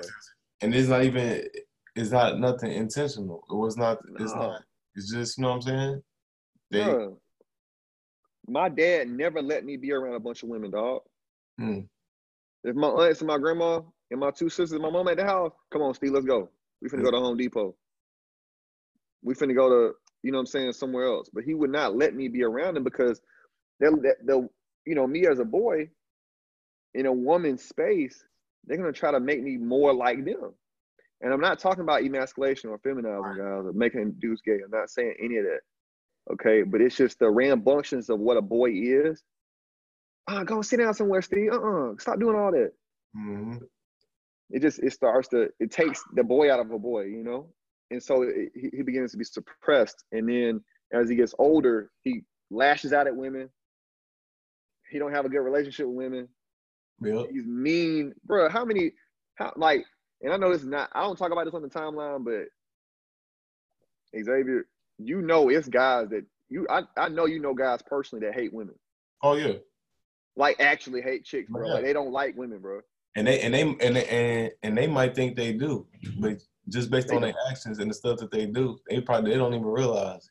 and 0.61 0.75
it's 0.75 0.89
not 0.89 1.03
even. 1.03 1.47
It's 1.95 2.11
not 2.11 2.39
nothing 2.39 2.71
intentional. 2.71 3.43
It 3.49 3.55
was 3.55 3.75
not. 3.75 3.99
It's 4.19 4.35
No. 4.35 4.41
not. 4.41 4.61
It's 4.95 5.11
just 5.11 5.38
you 5.38 5.41
know 5.43 5.49
what 5.49 5.55
I'm 5.55 5.61
saying. 5.63 6.03
They 6.69 6.79
Bruh. 6.83 7.17
my 8.47 8.69
dad 8.69 9.09
never 9.09 9.41
let 9.41 9.65
me 9.65 9.77
be 9.77 9.91
around 9.91 10.13
a 10.15 10.19
bunch 10.19 10.43
of 10.43 10.49
women, 10.49 10.71
dog. 10.71 11.01
Mm. 11.60 11.88
If 12.64 12.76
my 12.76 12.88
aunts 12.88 13.22
and 13.22 13.28
my 13.28 13.38
grandma 13.38 13.82
and 14.12 14.20
my 14.20 14.32
two 14.32 14.49
sisters, 14.49 14.80
my 14.80 14.89
mom 14.89 15.08
at 15.08 15.18
the 15.18 15.24
house, 15.24 15.51
come 15.72 15.82
on, 15.82 15.93
Steve, 15.93 16.12
let's 16.12 16.26
go. 16.26 16.49
We 16.82 16.89
finna 16.89 17.03
go 17.03 17.12
to 17.12 17.18
Home 17.18 17.38
Depot. 17.38 17.76
We 19.24 19.34
finna 19.34 19.55
go 19.55 19.70
to, 19.70 19.93
you 20.24 20.32
know 20.32 20.38
what 20.38 20.41
I'm 20.41 20.47
saying, 20.47 20.74
somewhere 20.74 21.05
else. 21.05 21.30
But 21.34 21.43
he 21.43 21.53
would 21.53 21.72
not 21.72 21.95
let 21.95 22.14
me 22.14 22.28
be 22.28 22.43
around 22.43 22.78
him 22.78 22.84
because 22.84 23.22
they'll, 23.80 23.97
they'll 24.26 24.49
you 24.86 24.95
know, 24.95 25.05
me 25.05 25.28
as 25.28 25.39
a 25.39 25.45
boy 25.45 25.89
in 26.93 27.05
a 27.05 27.14
woman's 27.14 27.64
space, 27.64 28.24
they're 28.66 28.78
gonna 28.78 28.91
try 28.91 29.12
to 29.12 29.20
make 29.20 29.41
me 29.41 29.58
more 29.58 29.93
like 29.93 30.24
them. 30.26 30.53
And 31.22 31.34
I'm 31.34 31.41
not 31.41 31.60
talking 31.60 31.84
about 31.84 32.03
emasculation 32.03 32.70
or 32.70 32.80
feminizing 32.80 33.38
guys 33.38 33.66
or 33.66 33.74
making 33.74 34.16
dudes 34.20 34.41
gay. 34.41 34.60
I'm 34.64 34.72
not 34.72 34.89
saying 34.89 35.16
any 35.22 35.38
of 35.38 35.45
that. 35.45 35.60
Okay, 36.34 36.64
but 36.64 36.82
it's 36.82 36.95
just 36.95 37.20
the 37.20 37.30
rambunctions 37.30 38.10
of 38.10 38.20
what 38.20 38.38
a 38.38 38.41
boy 38.41 38.72
is. 38.72 39.24
Ah, 40.28 40.43
go 40.43 40.61
sit 40.61 40.78
down 40.78 40.93
somewhere, 40.93 41.21
Steve. 41.21 41.51
Uh-uh. 41.53 41.93
Stop 41.99 42.19
doing 42.19 42.36
all 42.36 42.51
that. 42.51 42.71
Mm-hmm. 43.15 43.57
It 44.49 44.61
just 44.61 44.80
it 44.80 44.93
starts 44.93 45.28
to 45.30 45.49
it 45.59 45.71
takes 45.71 46.03
the 46.13 46.23
boy 46.23 46.51
out 46.51 46.59
of 46.59 46.71
a 46.71 46.80
boy, 46.80 47.03
you 47.05 47.23
know. 47.23 47.47
And 47.91 48.01
so 48.03 48.23
it, 48.23 48.51
he, 48.53 48.69
he 48.78 48.82
begins 48.84 49.11
to 49.11 49.17
be 49.17 49.23
suppressed, 49.23 50.03
and 50.11 50.28
then 50.28 50.61
as 50.91 51.09
he 51.09 51.15
gets 51.15 51.34
older, 51.39 51.91
he 52.03 52.21
lashes 52.49 52.93
out 52.93 53.07
at 53.07 53.15
women. 53.15 53.49
He 54.89 54.99
don't 54.99 55.13
have 55.13 55.25
a 55.25 55.30
good 55.30 55.39
relationship 55.39 55.88
with 55.88 55.95
women. 55.95 56.28
Yep. 57.01 57.28
He's 57.32 57.45
mean, 57.45 58.13
bro. 58.25 58.49
How 58.49 58.65
many? 58.65 58.91
How 59.36 59.53
like? 59.55 59.86
And 60.21 60.34
I 60.34 60.38
know 60.38 60.51
this 60.51 60.61
is 60.61 60.67
not. 60.67 60.89
I 60.93 61.01
don't 61.01 61.17
talk 61.17 61.32
about 61.32 61.45
this 61.45 61.53
on 61.53 61.61
the 61.61 61.69
timeline, 61.69 62.23
but 62.23 62.47
Xavier, 64.17 64.65
you 64.97 65.21
know, 65.21 65.49
it's 65.49 65.67
guys 65.67 66.09
that 66.09 66.25
you. 66.49 66.65
I 66.69 66.84
I 66.97 67.09
know 67.09 67.25
you 67.25 67.39
know 67.39 67.53
guys 67.53 67.82
personally 67.86 68.25
that 68.25 68.36
hate 68.36 68.53
women. 68.53 68.75
Oh 69.21 69.36
yeah. 69.36 69.53
Like 70.38 70.59
actually 70.59 71.01
hate 71.01 71.25
chicks, 71.25 71.49
bro. 71.49 71.67
Yeah. 71.67 71.73
Like 71.73 71.83
they 71.83 71.93
don't 71.93 72.11
like 72.11 72.38
women, 72.38 72.59
bro. 72.59 72.81
And 73.15 73.25
they 73.25 73.41
and 73.41 73.53
they 73.53 73.61
and 73.61 73.95
they, 73.95 74.05
and 74.05 74.51
and 74.61 74.77
they 74.77 74.88
might 74.88 75.15
think 75.15 75.35
they 75.35 75.51
do, 75.53 75.88
but 76.17 76.38
just 76.69 76.91
based 76.91 77.07
They 77.07 77.15
on 77.15 77.21
their 77.23 77.33
actions 77.49 77.79
and 77.79 77.89
the 77.89 77.95
stuff 77.95 78.19
that 78.19 78.31
they 78.31 78.45
do, 78.45 78.77
they 78.88 79.01
probably 79.01 79.31
they 79.31 79.38
don't 79.38 79.53
even 79.53 79.65
realize. 79.65 80.29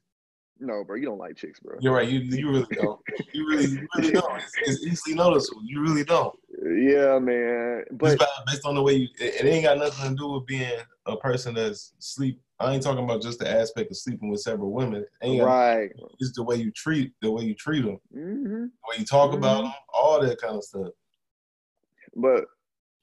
No, 0.58 0.84
bro, 0.84 0.96
you 0.96 1.04
don't 1.04 1.18
like 1.18 1.36
chicks, 1.36 1.60
bro. 1.60 1.76
You're 1.80 1.92
right. 1.92 2.08
You 2.08 2.20
you 2.20 2.50
really 2.50 2.76
don't. 2.76 3.00
You 3.32 3.46
really 3.46 3.66
you 3.66 3.88
really 3.96 4.12
don't. 4.12 4.36
It's, 4.36 4.58
it's 4.62 4.86
easily 4.86 5.14
noticeable. 5.16 5.62
You 5.64 5.82
really 5.82 6.04
don't. 6.04 6.34
Yeah, 6.62 7.18
man. 7.18 7.84
But 7.90 8.18
by, 8.18 8.26
based 8.46 8.64
on 8.64 8.74
the 8.74 8.82
way 8.82 8.94
you, 8.94 9.08
it, 9.20 9.44
it 9.44 9.46
ain't 9.46 9.64
got 9.64 9.78
nothing 9.78 10.10
to 10.10 10.16
do 10.16 10.28
with 10.32 10.46
being 10.46 10.78
a 11.06 11.16
person 11.16 11.54
that's 11.54 11.92
sleep. 11.98 12.40
I 12.58 12.72
ain't 12.72 12.82
talking 12.82 13.04
about 13.04 13.20
just 13.20 13.38
the 13.38 13.50
aspect 13.50 13.90
of 13.90 13.98
sleeping 13.98 14.30
with 14.30 14.40
several 14.40 14.72
women. 14.72 15.04
Ain't 15.22 15.44
right. 15.44 15.90
it's 16.20 16.32
the 16.34 16.42
way 16.42 16.56
you 16.56 16.70
treat 16.70 17.12
the 17.20 17.30
way 17.30 17.44
you 17.44 17.54
treat 17.54 17.84
them, 17.84 17.98
hmm 18.12 18.64
the 18.64 18.88
way 18.88 18.96
you 18.98 19.04
talk 19.04 19.34
about 19.34 19.64
Mhm. 19.64 19.64
them, 19.64 19.72
all 20.06 20.20
that 20.20 20.40
kind 20.40 20.56
of 20.56 20.64
stuff. 20.64 20.88
But 22.14 22.44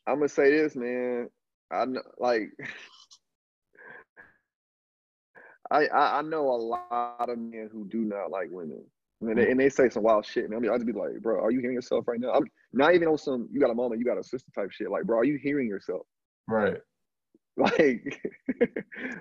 I'm 0.08 0.16
gonna 0.16 0.30
say 0.30 0.52
this, 0.52 0.76
man. 0.76 1.30
I 1.72 1.86
know, 1.86 2.02
like, 2.18 2.50
I, 5.72 5.86
I 5.88 6.20
I 6.20 6.22
know 6.22 6.50
a 6.50 6.58
lot 6.58 7.30
of 7.30 7.38
men 7.38 7.70
who 7.72 7.88
do 7.88 8.00
not 8.00 8.32
like 8.32 8.50
women, 8.52 8.84
and 9.22 9.38
they, 9.38 9.46
mm. 9.46 9.52
and 9.52 9.60
they 9.60 9.70
say 9.70 9.90
some 9.90 10.04
wild 10.04 10.26
shit. 10.26 10.46
And 10.46 10.56
I 10.56 10.60
mean, 10.60 10.72
I 10.72 10.76
just 10.76 10.86
be 10.86 10.94
like, 10.94 11.22
bro, 11.22 11.44
are 11.44 11.52
you 11.52 11.60
hearing 11.60 11.76
yourself 11.76 12.08
right 12.08 12.20
now? 12.20 12.32
I'm 12.32 12.46
not 12.74 12.96
even 12.96 13.08
on 13.08 13.18
some 13.18 13.48
you 13.52 13.60
got 13.60 13.70
a 13.70 13.76
mama, 13.76 13.96
you 13.96 14.06
got 14.06 14.18
a 14.18 14.24
sister 14.24 14.52
type 14.56 14.72
shit. 14.72 14.90
Like, 14.90 15.04
bro, 15.04 15.20
are 15.20 15.26
you 15.26 15.38
hearing 15.42 15.68
yourself? 15.68 16.02
Right. 16.48 16.78
Like, 17.56 18.20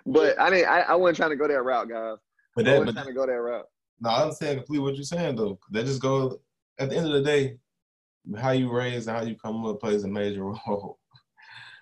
but 0.06 0.40
I 0.40 0.48
didn't. 0.48 0.66
I, 0.66 0.80
I 0.80 0.94
wasn't 0.94 1.18
trying 1.18 1.30
to 1.32 1.36
go 1.36 1.46
that 1.46 1.62
route, 1.62 1.90
guys. 1.90 2.16
But 2.56 2.66
I 2.66 2.70
that, 2.70 2.78
wasn't 2.78 2.96
but 2.96 3.02
trying 3.02 3.14
to 3.14 3.20
go 3.20 3.26
that 3.26 3.32
route. 3.32 3.66
no, 4.00 4.08
I 4.08 4.22
understand 4.22 4.56
completely 4.56 4.84
what 4.84 4.94
you're 4.94 5.04
saying 5.04 5.36
though. 5.36 5.58
That 5.70 5.84
just 5.84 6.00
go 6.00 6.40
at 6.78 6.88
the 6.88 6.96
end 6.96 7.08
of 7.08 7.12
the 7.12 7.20
day, 7.20 7.58
how 8.38 8.50
you 8.50 8.70
raise 8.70 9.06
and 9.06 9.16
how 9.16 9.24
you 9.24 9.36
come 9.36 9.64
up 9.66 9.80
plays 9.80 10.04
a 10.04 10.08
major 10.08 10.44
role. 10.66 10.98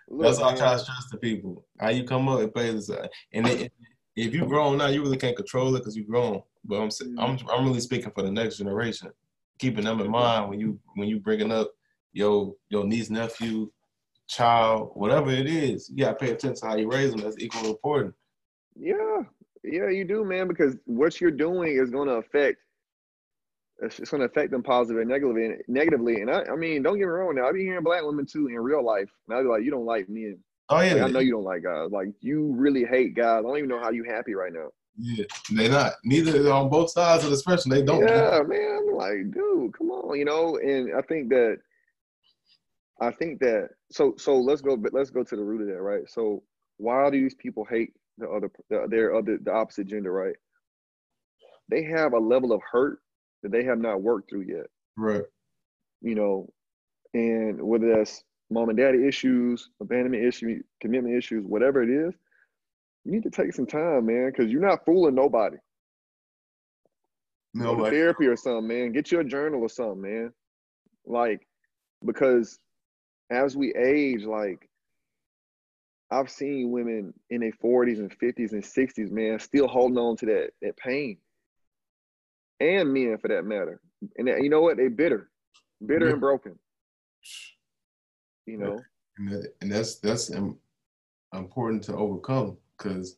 Look, 0.09 0.23
That's 0.23 0.39
all 0.39 0.51
I 0.51 0.57
try 0.57 0.73
to 0.73 0.79
stress 0.79 1.09
to 1.11 1.19
people. 1.19 1.65
How 1.79 1.91
you 1.91 2.05
come 2.05 2.29
up, 2.29 2.41
it 2.41 2.53
plays. 2.53 2.91
And 3.33 3.47
it, 3.47 3.73
if 4.17 4.35
you 4.35 4.45
grown 4.47 4.79
now, 4.79 4.89
you 4.89 5.03
really 5.03 5.17
can't 5.17 5.37
control 5.37 5.75
it 5.77 5.81
because 5.81 5.97
you're 5.97 6.07
grown. 6.07 6.43
But 6.65 6.77
I'm, 6.81 6.91
I'm 7.19 7.39
mm. 7.39 7.45
I'm 7.51 7.65
really 7.65 7.81
speaking 7.81 8.11
for 8.11 8.23
the 8.23 8.31
next 8.31 8.59
generation, 8.59 9.11
keeping 9.59 9.85
them 9.85 10.01
in 10.01 10.11
mind 10.11 10.51
when 10.51 10.61
you 10.61 10.79
when 10.97 11.09
you 11.09 11.21
bringing 11.21 11.53
up 11.53 11.71
your 12.13 12.55
your 12.69 12.85
niece 12.85 13.09
nephew, 13.09 13.71
child, 14.29 14.91
whatever 14.95 15.31
it 15.31 15.47
is. 15.47 15.89
You 15.89 16.05
gotta 16.05 16.17
pay 16.17 16.33
attention 16.33 16.57
to 16.57 16.67
how 16.67 16.77
you 16.77 16.91
raise 16.91 17.13
them. 17.13 17.21
That's 17.21 17.39
equally 17.39 17.71
important. 17.71 18.15
Yeah, 18.77 19.23
yeah, 19.63 19.89
you 19.89 20.05
do, 20.05 20.25
man, 20.25 20.49
because 20.49 20.77
what 20.85 21.21
you're 21.21 21.31
doing 21.31 21.77
is 21.77 21.91
going 21.91 22.09
to 22.09 22.15
affect. 22.15 22.59
It's 23.83 23.99
it's 23.99 24.11
going 24.11 24.21
to 24.21 24.27
affect 24.27 24.51
them 24.51 24.63
positively 24.63 25.03
and 25.03 25.11
negatively. 25.11 25.57
Negatively, 25.69 26.21
and 26.21 26.31
I, 26.31 26.43
I 26.53 26.57
mean, 26.57 26.83
don't 26.83 26.99
get 26.99 27.05
me 27.07 27.11
wrong. 27.11 27.35
Now 27.35 27.49
I 27.49 27.53
be 27.53 27.63
hearing 27.63 27.83
black 27.83 28.03
women 28.05 28.27
too 28.27 28.49
in 28.49 28.57
real 28.57 28.85
life, 28.85 29.09
and 29.29 29.37
I 29.39 29.43
be 29.43 29.49
like, 29.49 29.63
you 29.65 29.71
don't 29.71 29.87
like 29.87 30.09
men. 30.09 30.39
Oh 30.69 30.81
yeah, 30.81 30.95
Like, 30.95 31.03
I 31.03 31.09
know 31.09 31.19
you 31.21 31.33
don't 31.33 31.45
like 31.45 31.63
guys. 31.65 31.91
Like 31.91 32.09
you 32.21 32.53
really 32.57 32.85
hate 32.85 33.15
guys. 33.15 33.39
I 33.39 33.43
don't 33.43 33.57
even 33.59 33.71
know 33.71 33.81
how 33.81 33.91
you 33.91 34.05
happy 34.05 34.35
right 34.35 34.53
now. 34.53 34.69
yeah. 34.97 35.25
They 35.53 35.69
not 35.69 35.95
neither 36.05 36.53
on 36.53 36.69
both 36.69 36.91
sides 36.91 37.25
of 37.25 37.31
the 37.31 37.37
spectrum. 37.37 37.71
They 37.71 37.83
don't. 37.83 38.03
Yeah, 38.03 38.41
man. 38.47 38.87
I'm 38.89 38.95
like, 38.97 39.33
dude, 39.33 39.73
come 39.77 39.91
on, 39.91 40.19
you 40.19 40.25
know. 40.25 40.59
And 40.59 40.93
I 40.97 41.03
think 41.03 41.29
that, 41.31 41.57
I 43.01 43.11
think 43.11 43.41
that. 43.41 43.71
So, 43.91 44.15
so 44.19 44.39
let's 44.39 44.61
go. 44.61 44.77
But 44.77 44.93
let's 44.93 45.11
go 45.11 45.25
to 45.25 45.37
the 45.37 45.43
root 45.43 45.63
of 45.63 45.69
that, 45.69 45.81
right? 45.83 46.09
So, 46.09 46.43
why 46.77 47.11
do 47.11 47.21
these 47.21 47.35
people 47.35 47.65
hate 47.65 47.93
the 48.19 48.29
other, 48.29 48.51
the, 48.69 48.87
their 48.89 49.15
other, 49.17 49.39
the 49.43 49.53
opposite 49.53 49.87
gender, 49.87 50.13
right? 50.13 50.37
They 51.69 51.83
have 51.85 52.13
a 52.13 52.19
level 52.19 52.53
of 52.53 52.61
hurt 52.71 52.99
that 53.43 53.53
they 53.53 53.65
have 53.65 53.79
not 53.79 54.03
worked 54.03 54.31
through 54.31 54.43
yet, 54.43 54.67
Right. 54.97 55.25
you 56.01 56.15
know. 56.15 56.49
And 57.15 57.61
whether 57.63 57.89
that's 57.93 58.23
mom 58.51 58.69
and 58.69 58.79
daddy 58.79 59.07
issues, 59.07 59.71
abandonment 59.81 60.25
issues, 60.25 60.63
commitment 60.81 61.17
issues, 61.17 61.45
whatever 61.45 61.83
it 61.83 61.91
is, 61.91 62.15
you 63.05 63.13
need 63.13 63.23
to 63.23 63.31
take 63.31 63.53
some 63.55 63.67
time, 63.67 64.07
man, 64.07 64.27
because 64.31 64.51
you're 64.51 64.61
not 64.61 64.85
fooling 64.85 65.15
nobody. 65.15 65.57
No, 67.55 67.71
go 67.71 67.77
to 67.77 67.83
like, 67.83 67.93
therapy 67.93 68.27
or 68.27 68.37
something, 68.37 68.69
man. 68.69 68.93
Get 68.93 69.11
you 69.11 69.21
a 69.21 69.25
journal 69.25 69.61
or 69.61 69.69
something, 69.69 70.01
man. 70.03 70.33
Like, 71.07 71.47
because 72.05 72.59
as 73.31 73.57
we 73.57 73.75
age, 73.75 74.25
like, 74.25 74.69
I've 76.13 76.31
seen 76.31 76.71
women 76.71 77.15
in 77.31 77.41
their 77.41 77.53
40s 77.53 77.99
and 77.99 78.17
50s 78.19 78.53
and 78.53 78.63
60s, 78.63 79.11
man, 79.11 79.39
still 79.39 79.69
holding 79.69 79.99
on 79.99 80.17
to 80.19 80.27
that 80.27 80.51
that 80.63 80.77
pain. 80.77 81.17
And 82.61 82.93
men 82.93 83.17
for 83.19 83.29
that 83.29 83.45
matter. 83.45 83.81
And 84.17 84.29
you 84.29 84.51
know 84.51 84.61
what? 84.61 84.77
They 84.77 84.89
bitter. 84.89 85.31
Bitter 85.85 86.07
Yeah. 86.07 86.13
and 86.13 86.21
broken. 86.21 86.59
You 88.47 88.59
know? 88.59 88.81
and, 89.19 89.29
that, 89.31 89.53
and 89.61 89.71
that's 89.73 89.97
that's 90.01 90.31
important 91.35 91.83
to 91.85 91.95
overcome 91.97 92.57
because 92.77 93.17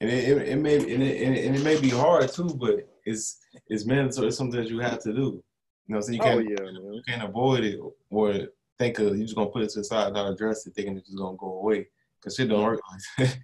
and 0.00 0.10
it, 0.10 0.28
it, 0.28 0.48
it 0.48 0.56
may 0.56 0.76
and 0.76 1.02
it, 1.02 1.22
and 1.22 1.34
it, 1.36 1.46
and 1.46 1.56
it 1.56 1.64
may 1.64 1.80
be 1.80 1.88
hard 1.90 2.30
too, 2.30 2.48
but 2.60 2.88
it's 3.04 3.38
it's 3.68 3.84
mandatory. 3.86 4.28
It's 4.28 4.36
something 4.36 4.60
that 4.60 4.70
you 4.70 4.78
have 4.80 5.00
to 5.00 5.12
do. 5.12 5.42
You 5.86 5.94
know, 5.94 6.00
so 6.00 6.12
you 6.12 6.20
Oh 6.20 6.24
can't 6.24 6.48
yeah, 6.48 6.64
man. 6.64 6.92
you 6.92 7.02
can't 7.06 7.22
avoid 7.24 7.64
it 7.64 7.80
or 8.10 8.34
think 8.78 8.98
of 8.98 9.16
you 9.16 9.24
just 9.24 9.34
gonna 9.36 9.50
put 9.50 9.62
it 9.62 9.70
to 9.70 9.80
the 9.80 9.84
side, 9.84 10.12
not 10.12 10.30
address 10.30 10.66
it, 10.66 10.74
thinking 10.74 10.96
it's 10.96 11.06
just 11.06 11.18
gonna 11.18 11.36
go 11.36 11.60
away 11.60 11.88
because 12.20 12.36
shit 12.36 12.48
don't 12.48 12.62
work 12.62 12.80
like 12.90 13.28
that. 13.30 13.38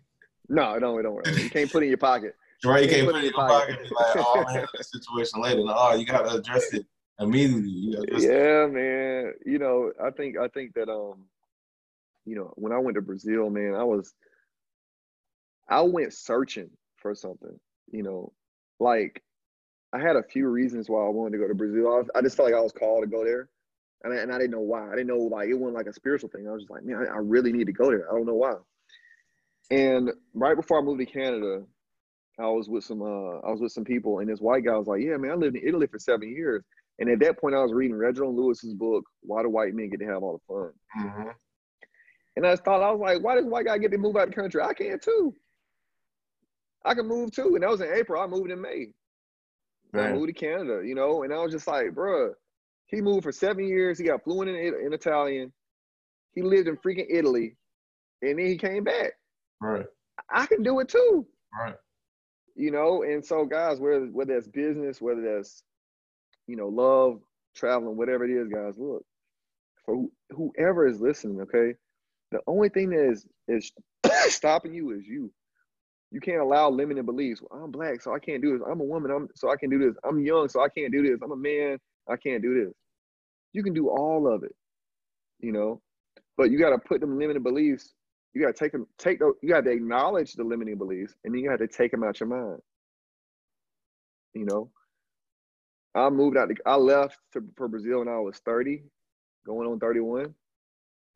No, 0.49 0.77
no, 0.79 0.99
it 0.99 1.03
don't 1.03 1.15
work. 1.15 1.27
You 1.27 1.49
can't 1.49 1.73
put 1.73 1.83
it 1.83 1.87
in 1.87 1.91
your 1.91 1.99
pocket. 1.99 2.37
Right? 2.65 2.85
You 2.85 2.89
Can't 2.89 3.07
put 3.07 3.17
it 3.17 3.19
in 3.19 3.25
your 3.25 3.33
pocket 3.33 3.79
and 3.79 3.89
be 3.89 3.95
like, 3.95 4.17
oh 4.17 4.45
man, 4.53 4.67
situation 4.81 5.41
later. 5.41 5.65
No, 5.65 5.93
you 5.95 6.05
gotta 6.05 6.37
address 6.37 6.73
it 6.73 6.87
immediately. 7.19 7.71
You 7.71 7.97
gotta 7.97 8.17
it. 8.17 8.23
Yeah, 8.23 8.67
man. 8.67 9.33
You 9.45 9.59
know, 9.59 9.93
I 10.03 10.11
think 10.11 10.39
I 10.39 10.49
think 10.49 10.75
that 10.75 10.89
um, 10.89 11.25
you 12.25 12.37
know, 12.37 12.53
when 12.57 12.73
I 12.73 12.79
went 12.79 12.97
to 12.97 13.03
Brazil, 13.03 13.51
man, 13.51 13.75
I 13.75 13.85
was 13.85 14.15
I 15.69 15.81
went 15.83 16.13
searching 16.13 16.71
for 16.97 17.15
something. 17.15 17.59
You 17.91 18.03
know, 18.03 18.33
like 18.81 19.23
I 19.93 19.99
had 19.99 20.17
a 20.17 20.23
few 20.23 20.49
reasons 20.49 20.89
why 20.89 21.05
I 21.05 21.09
wanted 21.09 21.33
to 21.33 21.39
go 21.39 21.49
to 21.49 21.55
Brazil. 21.55 21.87
I, 21.87 21.99
was, 21.99 22.11
I 22.15 22.21
just 22.23 22.37
felt 22.37 22.51
like 22.51 22.59
I 22.59 22.63
was 22.63 22.73
called 22.73 23.05
to 23.05 23.09
go 23.09 23.25
there, 23.25 23.49
and 24.03 24.13
I, 24.13 24.17
and 24.17 24.33
I 24.33 24.39
didn't 24.39 24.51
know 24.51 24.61
why. 24.61 24.87
I 24.87 24.97
didn't 24.97 25.07
know 25.07 25.19
like 25.19 25.49
it 25.49 25.55
wasn't 25.55 25.77
like 25.77 25.87
a 25.87 25.93
spiritual 25.93 26.31
thing. 26.31 26.49
I 26.49 26.53
was 26.53 26.63
just 26.63 26.71
like, 26.71 26.85
man, 26.85 27.07
I, 27.09 27.15
I 27.15 27.19
really 27.19 27.53
need 27.53 27.67
to 27.67 27.73
go 27.73 27.91
there. 27.91 28.11
I 28.11 28.17
don't 28.17 28.27
know 28.27 28.35
why. 28.35 28.55
And 29.71 30.11
right 30.35 30.57
before 30.57 30.79
I 30.79 30.83
moved 30.83 31.01
to 31.01 31.07
Canada, 31.07 31.65
I 32.39 32.47
was 32.49 32.69
with 32.69 32.85
some 32.85 33.03
uh, 33.03 33.39
I 33.41 33.51
was 33.51 33.61
with 33.61 33.73
some 33.73 33.85
people, 33.85 34.19
and 34.19 34.29
this 34.29 34.41
white 34.41 34.65
guy 34.65 34.77
was 34.77 34.87
like, 34.89 35.03
yeah, 35.03 35.17
man, 35.17 35.31
I 35.31 35.35
lived 35.35 35.57
in 35.57 35.67
Italy 35.67 35.87
for 35.87 35.99
seven 35.99 36.29
years. 36.29 36.65
And 36.99 37.09
at 37.11 37.19
that 37.21 37.39
point, 37.41 37.55
I 37.55 37.63
was 37.63 37.73
reading 37.73 37.97
Reginald 37.97 38.37
Lewis's 38.37 38.75
book, 38.75 39.05
Why 39.23 39.43
Do 39.43 39.51
White 39.51 39.75
Men 39.75 39.91
Get 39.91 40.01
to 40.01 40.07
Have 40.07 40.23
All 40.23 40.41
the 40.49 40.55
Fun? 40.55 40.73
Mhm. 41.11 41.35
And 42.37 42.47
I 42.47 42.57
thought, 42.57 42.83
I 42.83 42.91
was 42.91 43.01
like, 43.01 43.23
why 43.23 43.37
does 43.37 43.45
white 43.45 43.67
guy 43.67 43.79
get 43.79 43.93
to 43.93 43.99
move 43.99 44.17
out 44.17 44.29
the 44.29 44.35
country? 44.35 44.61
I 44.61 44.75
can 44.75 44.99
too. 44.99 45.35
I 46.85 46.95
can 46.95 47.07
move 47.07 47.31
too. 47.33 47.55
And 47.55 47.63
that 47.63 47.71
was 47.71 47.81
in 47.81 47.93
April. 47.93 48.21
I 48.21 48.27
moved 48.27 48.51
in 48.51 48.61
May. 48.61 48.89
I 49.95 50.13
moved 50.13 50.27
to 50.29 50.33
Canada, 50.33 50.83
you 50.85 50.97
know, 50.97 51.23
and 51.23 51.33
I 51.33 51.39
was 51.39 51.53
just 51.53 51.69
like, 51.69 51.87
bruh, 51.93 52.33
he 52.87 53.01
moved 53.01 53.23
for 53.23 53.31
seven 53.33 53.67
years. 53.67 53.99
He 53.99 54.05
got 54.05 54.25
fluent 54.25 54.51
in, 54.51 54.57
in 54.57 54.93
Italian. 54.93 55.53
He 56.33 56.43
lived 56.43 56.67
in 56.67 56.77
freaking 56.77 57.07
Italy. 57.09 57.57
And 58.23 58.39
then 58.39 58.47
he 58.47 58.59
came 58.59 58.83
back. 58.83 59.13
Right. 59.61 59.87
I 60.33 60.47
can 60.47 60.63
do 60.65 60.81
it 60.81 60.89
too. 60.89 61.27
Right. 61.57 61.77
You 62.55 62.71
know 62.71 63.03
and 63.03 63.25
so 63.25 63.45
guys 63.45 63.81
whether 63.81 64.07
whether 64.07 64.35
that's 64.35 64.49
business 64.49 65.01
whether 65.01 65.23
that's 65.23 65.63
you 66.47 66.57
know, 66.57 66.69
love 66.69 67.21
traveling, 67.55 67.97
whatever 67.97 68.25
it 68.25 68.31
is, 68.31 68.49
guys. 68.49 68.75
Look, 68.79 69.05
for 69.85 70.05
whoever 70.31 70.87
is 70.87 71.01
listening, 71.01 71.41
okay, 71.43 71.75
the 72.31 72.41
only 72.47 72.69
thing 72.69 72.91
that 72.91 73.11
is 73.11 73.27
is 73.49 73.73
stopping 74.33 74.75
you 74.75 74.93
is 74.93 75.07
you. 75.07 75.31
You 76.11 76.21
can't 76.21 76.41
allow 76.41 76.71
limiting 76.71 77.05
beliefs. 77.05 77.43
Well, 77.43 77.63
I'm 77.65 77.71
black, 77.71 78.01
so 78.01 78.15
I 78.15 78.19
can't 78.19 78.43
do 78.43 78.53
this. 78.53 78.67
I'm 78.71 78.81
a 78.81 78.85
woman, 78.85 79.11
I'm 79.11 79.29
so 79.35 79.51
I 79.51 79.57
can 79.57 79.71
do 79.71 79.79
this. 79.79 79.97
I'm 80.09 80.21
young, 80.25 80.49
so 80.49 80.61
I 80.63 80.69
can't 80.69 80.93
do 80.93 81.03
this. 81.03 81.21
I'm 81.23 81.33
a 81.33 81.37
man, 81.37 81.79
I 82.09 82.17
can't 82.17 82.43
do 82.43 82.65
this. 82.65 82.75
You 83.53 83.63
can 83.63 83.75
do 83.75 83.89
all 83.89 84.33
of 84.33 84.45
it, 84.45 84.55
you 85.41 85.53
know, 85.53 85.81
but 86.37 86.51
you 86.51 86.59
got 86.59 86.71
to 86.71 86.79
put 86.79 87.01
them 87.01 87.19
limiting 87.19 87.43
beliefs. 87.43 87.95
You 88.35 88.43
got 88.43 88.57
to 88.57 88.65
take 88.65 88.73
them, 88.73 88.87
take 88.99 89.21
those. 89.21 89.35
You 89.43 89.49
got 89.49 89.65
to 89.65 89.71
acknowledge 89.71 90.35
the 90.35 90.45
limiting 90.45 90.77
beliefs, 90.77 91.15
and 91.25 91.33
then 91.33 91.41
you 91.41 91.49
got 91.49 91.59
to 91.59 91.69
take 91.69 91.93
them 91.93 92.03
out 92.03 92.19
your 92.19 92.29
mind. 92.29 92.61
You 94.35 94.45
know, 94.45 94.71
I 95.95 96.11
moved 96.11 96.37
out. 96.37 96.49
To, 96.49 96.57
I 96.67 96.75
left 96.75 97.19
to, 97.35 97.45
for 97.57 97.69
Brazil 97.69 98.01
when 98.01 98.09
I 98.09 98.19
was 98.19 98.39
30, 98.45 98.83
going 99.47 99.69
on 99.69 99.79
31. 99.79 100.35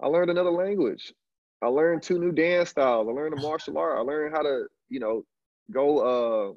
I 0.01 0.07
learned 0.07 0.31
another 0.31 0.51
language. 0.51 1.13
I 1.61 1.67
learned 1.67 2.03
two 2.03 2.21
new 2.21 2.31
dance 2.31 2.71
styles. 2.71 3.09
I 3.09 3.13
learned 3.13 3.37
a 3.37 3.43
martial 3.43 3.79
art. 3.79 3.99
I 3.99 4.03
learned 4.03 4.35
how 4.35 4.43
to, 4.43 4.67
you 4.89 5.01
know, 5.01 5.25
go 5.73 5.99
uh 5.99 6.53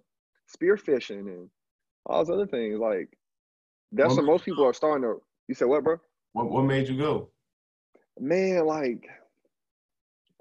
spearfishing 0.55 1.21
and 1.21 1.49
all 2.05 2.23
those 2.23 2.33
other 2.33 2.45
things. 2.45 2.79
Like 2.79 3.09
that's 3.91 4.09
what, 4.09 4.17
what 4.17 4.31
most 4.31 4.45
people 4.45 4.63
are 4.63 4.73
starting 4.73 5.03
to. 5.03 5.21
You 5.47 5.55
said 5.55 5.67
what, 5.67 5.83
bro? 5.83 5.97
What 6.33 6.51
What 6.51 6.65
made 6.65 6.87
you 6.87 6.97
go? 6.97 7.29
Man, 8.19 8.65
like 8.67 9.07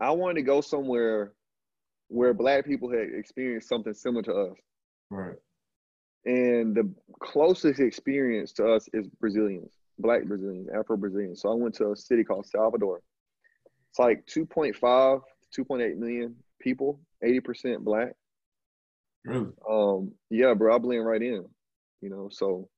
I 0.01 0.11
wanted 0.11 0.35
to 0.37 0.43
go 0.43 0.61
somewhere 0.61 1.33
where 2.09 2.35
Black 2.35 2.67
people 2.67 2.91
had 2.91 3.09
experienced 3.15 3.69
something 3.69 3.95
similar 3.95 4.23
to 4.23 4.35
us. 4.35 4.57
Right. 5.11 5.37
And 6.25 6.75
the 6.75 6.93
closest 7.23 7.81
experience 7.81 8.53
to 8.55 8.67
us 8.67 8.89
is 8.93 9.07
Brazilians, 9.21 9.73
Black 9.99 10.25
Brazilians, 10.25 10.69
Afro 10.77 10.97
Brazilians. 10.97 11.41
So 11.41 11.51
I 11.51 11.55
went 11.55 11.75
to 11.77 11.93
a 11.93 11.97
city 11.97 12.25
called 12.25 12.47
Salvador. 12.47 13.01
It's 13.91 13.99
like 13.99 14.27
2.5 14.27 15.23
to 15.53 15.65
2.8 15.65 15.97
million 15.97 16.37
people, 16.61 17.01
80% 17.25 17.81
Black. 17.81 18.13
Really? 19.25 19.51
Um, 19.69 20.13
yeah, 20.31 20.55
bro, 20.55 20.75
I 20.75 20.79
blend 20.79 21.07
right 21.07 21.23
in. 21.23 21.45
You 22.01 22.11
know, 22.11 22.29
so 22.31 22.69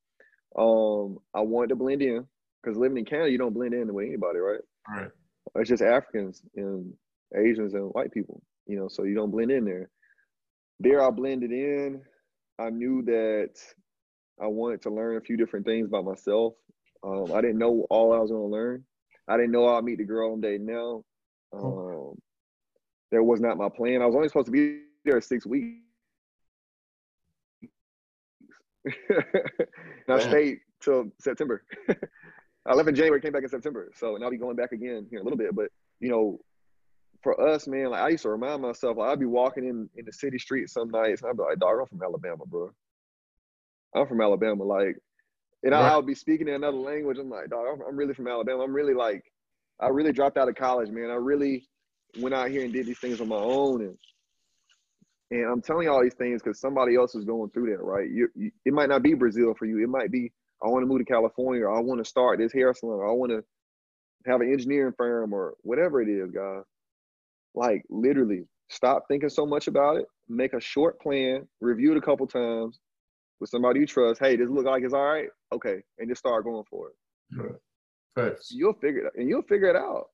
um, 0.56 1.18
I 1.34 1.40
wanted 1.40 1.68
to 1.68 1.76
blend 1.76 2.02
in 2.02 2.26
because 2.62 2.76
living 2.78 2.98
in 2.98 3.04
Canada, 3.04 3.30
you 3.30 3.38
don't 3.38 3.54
blend 3.54 3.74
in 3.74 3.92
with 3.92 4.06
anybody, 4.06 4.38
right? 4.38 4.60
Right. 4.88 5.10
It's 5.56 5.68
just 5.68 5.82
Africans 5.82 6.42
and 6.56 6.92
Asians 7.36 7.74
and 7.74 7.90
white 7.92 8.12
people, 8.12 8.42
you 8.66 8.78
know, 8.78 8.88
so 8.88 9.04
you 9.04 9.14
don't 9.14 9.30
blend 9.30 9.50
in 9.50 9.64
there. 9.64 9.90
There, 10.80 11.02
I 11.02 11.10
blended 11.10 11.52
in. 11.52 12.02
I 12.58 12.70
knew 12.70 13.02
that 13.02 13.54
I 14.40 14.46
wanted 14.46 14.82
to 14.82 14.90
learn 14.90 15.16
a 15.16 15.20
few 15.20 15.36
different 15.36 15.64
things 15.64 15.86
about 15.86 16.04
myself. 16.04 16.54
Um, 17.04 17.32
I 17.32 17.40
didn't 17.40 17.58
know 17.58 17.86
all 17.90 18.12
I 18.12 18.18
was 18.18 18.30
going 18.30 18.42
to 18.42 18.56
learn. 18.56 18.84
I 19.28 19.36
didn't 19.36 19.52
know 19.52 19.66
I'd 19.68 19.84
meet 19.84 19.98
the 19.98 20.04
girl 20.04 20.32
I'm 20.32 20.40
dating 20.40 20.66
now. 20.66 21.04
Um, 21.52 22.14
that 23.10 23.22
was 23.22 23.40
not 23.40 23.56
my 23.56 23.68
plan. 23.68 24.02
I 24.02 24.06
was 24.06 24.14
only 24.14 24.28
supposed 24.28 24.46
to 24.46 24.52
be 24.52 24.82
there 25.04 25.20
six 25.20 25.46
weeks. 25.46 25.78
and 29.08 29.24
I 30.08 30.18
stayed 30.18 30.58
till 30.80 31.12
September. 31.20 31.64
I 32.66 32.74
left 32.74 32.88
in 32.88 32.94
January, 32.94 33.20
came 33.20 33.32
back 33.32 33.42
in 33.42 33.48
September. 33.48 33.90
So, 33.94 34.14
and 34.14 34.24
I'll 34.24 34.30
be 34.30 34.38
going 34.38 34.56
back 34.56 34.72
again 34.72 35.06
here 35.10 35.18
in 35.18 35.22
a 35.22 35.24
little 35.24 35.38
bit. 35.38 35.54
But, 35.54 35.68
you 36.00 36.10
know, 36.10 36.40
for 37.22 37.40
us, 37.48 37.66
man, 37.66 37.90
like 37.90 38.00
I 38.00 38.08
used 38.10 38.24
to 38.24 38.30
remind 38.30 38.62
myself, 38.62 38.96
like 38.96 39.10
I'd 39.10 39.20
be 39.20 39.26
walking 39.26 39.64
in 39.64 39.88
in 39.96 40.04
the 40.04 40.12
city 40.12 40.38
streets 40.38 40.72
some 40.72 40.90
nights, 40.90 41.22
and 41.22 41.30
I'd 41.30 41.36
be 41.36 41.42
like, 41.42 41.58
"Dog, 41.58 41.78
I'm 41.80 41.86
from 41.86 42.02
Alabama, 42.02 42.44
bro. 42.46 42.72
I'm 43.94 44.06
from 44.06 44.20
Alabama." 44.20 44.64
Like, 44.64 44.96
and 45.62 45.72
right. 45.72 45.82
I'll 45.82 46.02
be 46.02 46.14
speaking 46.14 46.48
in 46.48 46.54
another 46.54 46.76
language. 46.76 47.18
I'm 47.18 47.30
like, 47.30 47.50
"Dog, 47.50 47.66
I'm, 47.72 47.80
I'm 47.88 47.96
really 47.96 48.14
from 48.14 48.28
Alabama. 48.28 48.62
I'm 48.62 48.74
really 48.74 48.94
like, 48.94 49.22
I 49.80 49.88
really 49.88 50.12
dropped 50.12 50.36
out 50.36 50.48
of 50.48 50.56
college, 50.56 50.90
man. 50.90 51.10
I 51.10 51.14
really 51.14 51.68
went 52.18 52.34
out 52.34 52.50
here 52.50 52.64
and 52.64 52.72
did 52.72 52.86
these 52.86 52.98
things 52.98 53.20
on 53.20 53.28
my 53.28 53.36
own, 53.36 53.82
and 53.82 53.98
and 55.30 55.50
I'm 55.50 55.62
telling 55.62 55.84
you 55.84 55.92
all 55.92 56.02
these 56.02 56.14
things 56.14 56.42
because 56.42 56.60
somebody 56.60 56.96
else 56.96 57.14
is 57.14 57.24
going 57.24 57.50
through 57.50 57.70
that, 57.70 57.82
right? 57.82 58.10
You, 58.10 58.28
you, 58.34 58.50
it 58.66 58.74
might 58.74 58.90
not 58.90 59.02
be 59.02 59.14
Brazil 59.14 59.54
for 59.58 59.64
you. 59.64 59.82
It 59.82 59.88
might 59.88 60.10
be 60.10 60.30
I 60.62 60.68
want 60.68 60.82
to 60.82 60.86
move 60.86 60.98
to 60.98 61.04
California, 61.04 61.64
or 61.64 61.76
I 61.76 61.80
want 61.80 62.04
to 62.04 62.08
start 62.08 62.38
this 62.38 62.52
hair 62.52 62.74
salon, 62.74 62.98
or 62.98 63.08
I 63.08 63.12
want 63.12 63.32
to 63.32 63.44
have 64.30 64.40
an 64.40 64.52
engineering 64.52 64.92
firm, 64.96 65.32
or 65.32 65.54
whatever 65.62 66.02
it 66.02 66.08
is, 66.08 66.30
guys. 66.30 66.62
Like 67.54 67.82
literally, 67.90 68.44
stop 68.70 69.04
thinking 69.08 69.28
so 69.28 69.46
much 69.46 69.66
about 69.68 69.96
it. 69.96 70.06
Make 70.28 70.54
a 70.54 70.60
short 70.60 71.00
plan, 71.00 71.46
review 71.60 71.92
it 71.92 71.98
a 71.98 72.00
couple 72.00 72.26
times 72.26 72.80
with 73.40 73.50
somebody 73.50 73.80
you 73.80 73.86
trust. 73.86 74.20
Hey, 74.20 74.36
this 74.36 74.48
look 74.48 74.64
like 74.64 74.82
it's 74.84 74.94
all 74.94 75.04
right. 75.04 75.28
Okay, 75.52 75.82
and 75.98 76.08
just 76.08 76.20
start 76.20 76.44
going 76.44 76.64
for 76.70 76.88
it. 76.88 76.94
Right. 77.36 77.52
Facts. 78.14 78.50
You'll 78.50 78.74
figure 78.74 79.00
it, 79.00 79.06
out, 79.06 79.12
and 79.16 79.28
you'll 79.28 79.42
figure 79.42 79.68
it 79.68 79.76
out. 79.76 80.06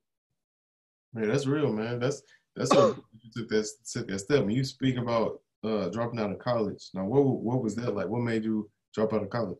Man, 1.14 1.28
that's 1.28 1.46
real, 1.46 1.72
man. 1.72 1.98
That's 1.98 2.22
that's 2.56 2.74
what 2.74 2.96
you 3.22 3.30
took 3.34 3.48
that 3.48 3.68
took 3.92 4.08
that 4.08 4.18
step. 4.18 4.44
When 4.44 4.54
you 4.54 4.64
speak 4.64 4.96
about 4.96 5.40
uh, 5.64 5.88
dropping 5.88 6.20
out 6.20 6.32
of 6.32 6.38
college, 6.38 6.90
now 6.94 7.04
what 7.04 7.24
what 7.24 7.62
was 7.62 7.74
that 7.76 7.94
like? 7.94 8.08
What 8.08 8.22
made 8.22 8.44
you 8.44 8.70
drop 8.94 9.12
out 9.12 9.22
of 9.22 9.30
college? 9.30 9.58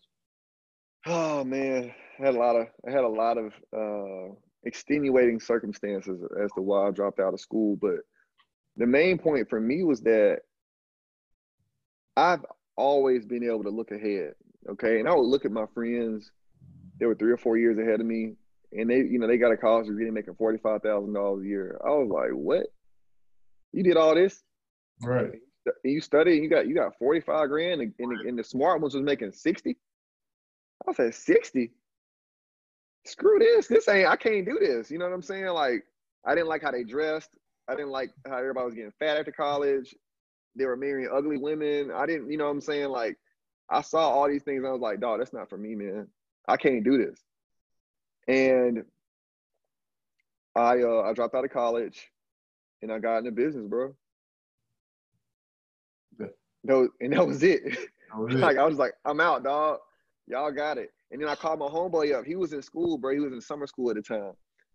Oh 1.07 1.45
man, 1.45 1.93
I 2.19 2.27
had 2.27 2.35
a 2.35 2.39
lot 2.39 2.57
of 2.57 2.67
I 2.87 2.91
had 2.91 3.05
a 3.05 3.09
lot 3.09 3.39
of 3.39 3.53
uh, 3.77 4.35
extenuating 4.65 5.41
circumstances 5.41 6.21
as 6.43 6.51
to 6.53 6.63
why 6.63 6.89
I 6.89 6.91
dropped 6.91 7.21
out 7.21 7.35
of 7.35 7.41
school. 7.41 7.77
But 7.77 8.01
the 8.77 8.87
main 8.87 9.19
point 9.19 9.49
for 9.49 9.61
me 9.61 9.83
was 9.83 10.01
that 10.03 10.41
I've 12.17 12.45
always 12.77 13.25
been 13.25 13.45
able 13.45 13.65
to 13.65 13.71
look 13.71 13.91
ahead. 13.91 14.35
Okay. 14.69 15.01
And 15.01 15.09
I 15.09 15.15
would 15.15 15.27
look 15.27 15.45
at 15.45 15.53
my 15.53 15.67
friends, 15.75 16.31
they 16.99 17.07
were 17.07 17.15
three 17.15 17.33
or 17.33 17.37
four 17.37 17.57
years 17.57 17.79
ahead 17.79 18.01
of 18.01 18.07
me. 18.07 18.35
And 18.73 18.91
they, 18.91 18.99
you 18.99 19.19
know, 19.19 19.27
they 19.27 19.39
got 19.39 19.53
a 19.53 19.57
college 19.57 19.87
degree 19.87 20.11
making 20.11 20.35
forty 20.35 20.59
five 20.59 20.83
thousand 20.83 21.15
dollars 21.15 21.43
a 21.43 21.49
year. 21.49 21.81
I 21.83 21.89
was 21.89 22.11
like, 22.11 22.33
"What? 22.33 22.67
You 23.73 23.83
did 23.83 23.97
all 23.97 24.15
this? 24.15 24.43
Right? 25.03 25.31
You 25.85 26.03
studied. 26.03 26.43
You 26.43 26.51
got 26.51 26.69
you 26.69 26.75
got 26.75 26.99
forty 26.99 27.21
five 27.21 27.49
grand, 27.49 27.81
and, 27.81 27.95
and, 27.99 28.13
and 28.29 28.39
the 28.39 28.45
smart 28.45 28.83
ones 28.83 28.93
was 28.93 29.03
making 29.03 29.33
sixty. 29.33 29.79
I 30.87 30.93
said 30.93 31.15
sixty 31.15 31.71
screw 33.05 33.39
this. 33.39 33.67
This 33.67 33.89
ain't, 33.89 34.09
I 34.09 34.17
can't 34.17 34.45
do 34.47 34.59
this. 34.61 34.91
You 34.91 34.99
know 34.99 35.07
what 35.07 35.15
I'm 35.15 35.23
saying? 35.23 35.47
Like, 35.47 35.85
I 36.25 36.35
didn't 36.35 36.49
like 36.49 36.63
how 36.63 36.71
they 36.71 36.85
dressed. 36.85 37.31
I 37.69 37.75
didn't 37.75 37.91
like 37.91 38.11
how 38.27 38.39
everybody 38.39 38.65
was 38.67 38.75
getting 38.75 38.93
fat 38.99 39.19
after 39.19 39.33
college. 39.33 39.95
They 40.57 40.65
were 40.65 40.77
marrying 40.77 41.11
ugly 41.13 41.37
women. 41.37 41.91
I 41.95 42.07
didn't, 42.07 42.31
you 42.31 42.39
know 42.39 42.47
what 42.47 42.53
I'm 42.53 42.61
saying? 42.61 42.89
Like, 42.89 43.17
I 43.71 43.83
saw 43.83 44.09
all 44.09 44.29
these 44.29 44.43
things. 44.43 44.65
I 44.65 44.71
was 44.71 44.81
like, 44.81 45.01
dog, 45.01 45.19
that's 45.19 45.33
not 45.33 45.49
for 45.49 45.59
me, 45.59 45.75
man. 45.75 46.09
I 46.47 46.57
can't 46.57 46.83
do 46.83 46.97
this. 46.97 47.21
And 48.27 48.85
I 50.57 50.83
uh, 50.83 51.03
I 51.03 51.13
dropped 51.13 51.35
out 51.35 51.45
of 51.45 51.51
college 51.51 52.11
and 52.83 52.93
I 52.93 52.99
got 52.99 53.19
into 53.19 53.31
business, 53.31 53.67
bro. 53.67 53.95
Yeah. 56.19 56.27
No, 56.65 56.89
and 57.01 57.13
that 57.13 57.27
was 57.27 57.43
it. 57.43 57.63
That 58.11 58.19
was 58.19 58.35
like. 58.35 58.57
I 58.59 58.65
was 58.65 58.79
like, 58.79 58.95
I'm 59.05 59.21
out, 59.21 59.45
dog. 59.45 59.79
Y'all 60.27 60.51
got 60.51 60.79
it. 60.79 60.91
And 61.11 61.21
then 61.21 61.29
I 61.29 61.35
called 61.35 61.59
my 61.59 61.67
homeboy 61.67 62.15
up. 62.15 62.25
He 62.25 62.37
was 62.37 62.53
in 62.53 62.63
school, 62.63 62.99
bro. 62.99 63.13
He 63.15 63.21
was 63.21 63.33
in 63.33 63.41
summer 63.41 63.67
school 63.67 63.91
at 63.91 63.97
the 63.97 64.03
time. 64.03 64.33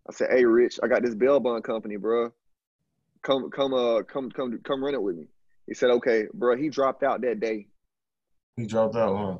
I 0.09 0.13
said, 0.13 0.29
"Hey, 0.31 0.45
Rich, 0.45 0.79
I 0.83 0.87
got 0.87 1.03
this 1.03 1.15
bail 1.15 1.39
bond 1.39 1.63
company, 1.63 1.95
bro. 1.95 2.31
Come, 3.21 3.49
come, 3.51 3.73
uh, 3.73 4.01
come, 4.03 4.29
come, 4.31 4.59
come 4.63 4.83
run 4.83 4.93
it 4.95 5.01
with 5.01 5.15
me." 5.15 5.27
He 5.67 5.73
said, 5.73 5.91
"Okay, 5.91 6.27
bro." 6.33 6.57
He 6.57 6.69
dropped 6.69 7.03
out 7.03 7.21
that 7.21 7.39
day. 7.39 7.67
He 8.57 8.65
dropped 8.65 8.95
out, 8.95 9.15
huh? 9.15 9.37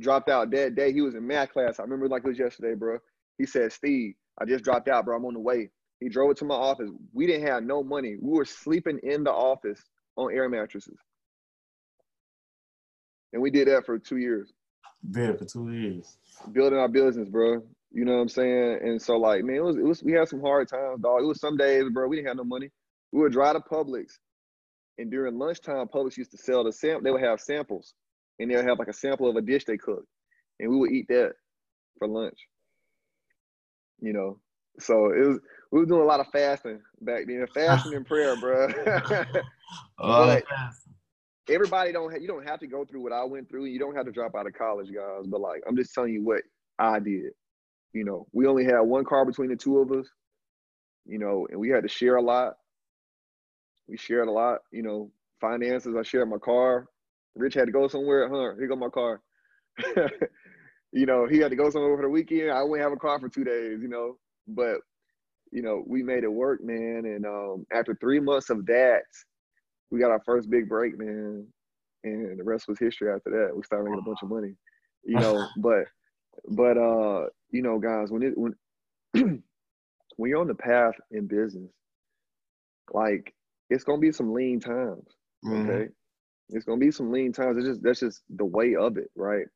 Dropped 0.00 0.28
out 0.28 0.50
that 0.50 0.74
day. 0.74 0.92
He 0.92 1.02
was 1.02 1.14
in 1.14 1.26
math 1.26 1.52
class. 1.52 1.78
I 1.78 1.82
remember 1.82 2.08
like 2.08 2.24
it 2.24 2.28
was 2.28 2.38
yesterday, 2.38 2.74
bro. 2.74 2.98
He 3.38 3.46
said, 3.46 3.72
"Steve, 3.72 4.14
I 4.38 4.44
just 4.46 4.64
dropped 4.64 4.88
out, 4.88 5.04
bro. 5.04 5.16
I'm 5.16 5.24
on 5.24 5.34
the 5.34 5.40
way." 5.40 5.70
He 6.00 6.08
drove 6.08 6.32
it 6.32 6.36
to 6.38 6.44
my 6.44 6.56
office. 6.56 6.90
We 7.12 7.26
didn't 7.26 7.46
have 7.46 7.62
no 7.62 7.84
money. 7.84 8.16
We 8.20 8.36
were 8.36 8.44
sleeping 8.44 8.98
in 9.04 9.22
the 9.22 9.30
office 9.30 9.80
on 10.16 10.32
air 10.32 10.48
mattresses, 10.48 10.98
and 13.32 13.40
we 13.40 13.50
did 13.50 13.68
that 13.68 13.86
for 13.86 13.98
two 14.00 14.16
years. 14.16 14.52
There 15.02 15.36
for 15.36 15.44
two 15.44 15.72
years. 15.72 16.16
Building 16.52 16.78
our 16.78 16.88
business, 16.88 17.28
bro. 17.28 17.62
You 17.90 18.04
know 18.04 18.14
what 18.14 18.22
I'm 18.22 18.28
saying? 18.28 18.78
And 18.82 19.02
so 19.02 19.16
like, 19.16 19.44
man, 19.44 19.56
it 19.56 19.64
was, 19.64 19.76
it 19.76 19.84
was 19.84 20.02
we 20.02 20.12
had 20.12 20.28
some 20.28 20.40
hard 20.40 20.68
times, 20.68 21.00
dog. 21.00 21.22
It 21.22 21.26
was 21.26 21.40
some 21.40 21.56
days, 21.56 21.84
bro, 21.92 22.08
we 22.08 22.16
didn't 22.16 22.28
have 22.28 22.36
no 22.36 22.44
money. 22.44 22.70
We 23.12 23.20
would 23.20 23.32
drive 23.32 23.54
to 23.54 23.60
Publix. 23.60 24.18
And 24.98 25.10
during 25.10 25.38
lunchtime, 25.38 25.88
Publix 25.88 26.16
used 26.16 26.30
to 26.30 26.38
sell 26.38 26.64
the 26.64 26.72
sample. 26.72 27.02
They 27.02 27.10
would 27.10 27.22
have 27.22 27.40
samples. 27.40 27.94
And 28.38 28.50
they 28.50 28.56
would 28.56 28.66
have 28.66 28.78
like 28.78 28.88
a 28.88 28.92
sample 28.92 29.28
of 29.28 29.36
a 29.36 29.42
dish 29.42 29.64
they 29.64 29.76
cooked. 29.76 30.06
And 30.60 30.70
we 30.70 30.78
would 30.78 30.92
eat 30.92 31.06
that 31.08 31.32
for 31.98 32.08
lunch. 32.08 32.38
You 34.00 34.12
know. 34.12 34.38
So 34.78 35.12
it 35.12 35.26
was 35.26 35.38
we 35.70 35.80
were 35.80 35.86
doing 35.86 36.02
a 36.02 36.06
lot 36.06 36.20
of 36.20 36.26
fasting 36.32 36.80
back 37.00 37.26
then. 37.26 37.46
Fasting 37.54 37.94
and 37.94 38.06
prayer, 38.06 38.36
bro. 38.36 38.68
but, 39.98 40.44
everybody 41.48 41.92
don't 41.92 42.12
have, 42.12 42.22
you 42.22 42.28
don't 42.28 42.46
have 42.46 42.60
to 42.60 42.66
go 42.66 42.84
through 42.84 43.02
what 43.02 43.12
I 43.12 43.24
went 43.24 43.48
through. 43.48 43.66
You 43.66 43.78
don't 43.78 43.96
have 43.96 44.06
to 44.06 44.12
drop 44.12 44.34
out 44.34 44.46
of 44.46 44.54
college, 44.54 44.88
guys. 44.92 45.26
But 45.26 45.40
like, 45.40 45.62
I'm 45.66 45.76
just 45.76 45.94
telling 45.94 46.12
you 46.12 46.22
what 46.22 46.42
I 46.78 46.98
did. 46.98 47.32
You 47.92 48.04
know, 48.04 48.26
we 48.32 48.46
only 48.46 48.64
had 48.64 48.80
one 48.80 49.04
car 49.04 49.24
between 49.24 49.50
the 49.50 49.56
two 49.56 49.78
of 49.78 49.90
us. 49.92 50.06
You 51.04 51.18
know, 51.18 51.46
and 51.50 51.58
we 51.58 51.68
had 51.68 51.82
to 51.82 51.88
share 51.88 52.16
a 52.16 52.22
lot. 52.22 52.54
We 53.88 53.96
shared 53.96 54.28
a 54.28 54.32
lot. 54.32 54.60
You 54.70 54.82
know, 54.82 55.10
finances. 55.40 55.94
I 55.98 56.02
shared 56.02 56.30
my 56.30 56.38
car. 56.38 56.86
Rich 57.34 57.54
had 57.54 57.66
to 57.66 57.72
go 57.72 57.88
somewhere. 57.88 58.28
Huh? 58.28 58.56
Here 58.58 58.68
go 58.68 58.76
my 58.76 58.88
car. 58.88 59.20
you 60.92 61.06
know, 61.06 61.26
he 61.26 61.38
had 61.38 61.50
to 61.50 61.56
go 61.56 61.70
somewhere 61.70 61.96
for 61.96 62.02
the 62.02 62.08
weekend. 62.08 62.50
I 62.50 62.62
wouldn't 62.62 62.84
have 62.84 62.92
a 62.92 63.00
car 63.00 63.18
for 63.18 63.28
two 63.28 63.44
days, 63.44 63.80
you 63.80 63.88
know. 63.88 64.16
But, 64.46 64.80
you 65.50 65.62
know, 65.62 65.82
we 65.86 66.02
made 66.02 66.24
it 66.24 66.32
work, 66.32 66.62
man. 66.62 67.04
And 67.04 67.26
um, 67.26 67.66
after 67.72 67.94
three 67.94 68.20
months 68.20 68.50
of 68.50 68.66
that, 68.66 69.02
we 69.92 70.00
got 70.00 70.10
our 70.10 70.22
first 70.24 70.50
big 70.50 70.68
break, 70.68 70.98
man. 70.98 71.46
And 72.02 72.40
the 72.40 72.42
rest 72.42 72.66
was 72.66 72.78
history 72.78 73.12
after 73.12 73.30
that. 73.30 73.54
We 73.54 73.62
started 73.62 73.84
making 73.84 74.00
a 74.00 74.08
bunch 74.08 74.22
of 74.22 74.30
money. 74.30 74.54
You 75.04 75.20
know, 75.20 75.46
but 75.58 75.84
but 76.48 76.76
uh, 76.78 77.26
you 77.50 77.62
know, 77.62 77.78
guys, 77.78 78.10
when 78.10 78.22
it 78.22 78.32
when 78.36 78.54
when 80.16 80.30
you're 80.30 80.40
on 80.40 80.48
the 80.48 80.54
path 80.54 80.94
in 81.12 81.26
business, 81.28 81.70
like 82.92 83.32
it's 83.70 83.84
gonna 83.84 84.00
be 84.00 84.10
some 84.10 84.32
lean 84.32 84.58
times. 84.58 85.06
Mm-hmm. 85.44 85.70
Okay. 85.70 85.88
It's 86.48 86.64
gonna 86.64 86.80
be 86.80 86.90
some 86.90 87.12
lean 87.12 87.32
times. 87.32 87.58
It's 87.58 87.66
just 87.66 87.82
that's 87.82 88.00
just 88.00 88.22
the 88.30 88.44
way 88.44 88.74
of 88.74 88.96
it, 88.96 89.10
right? 89.14 89.46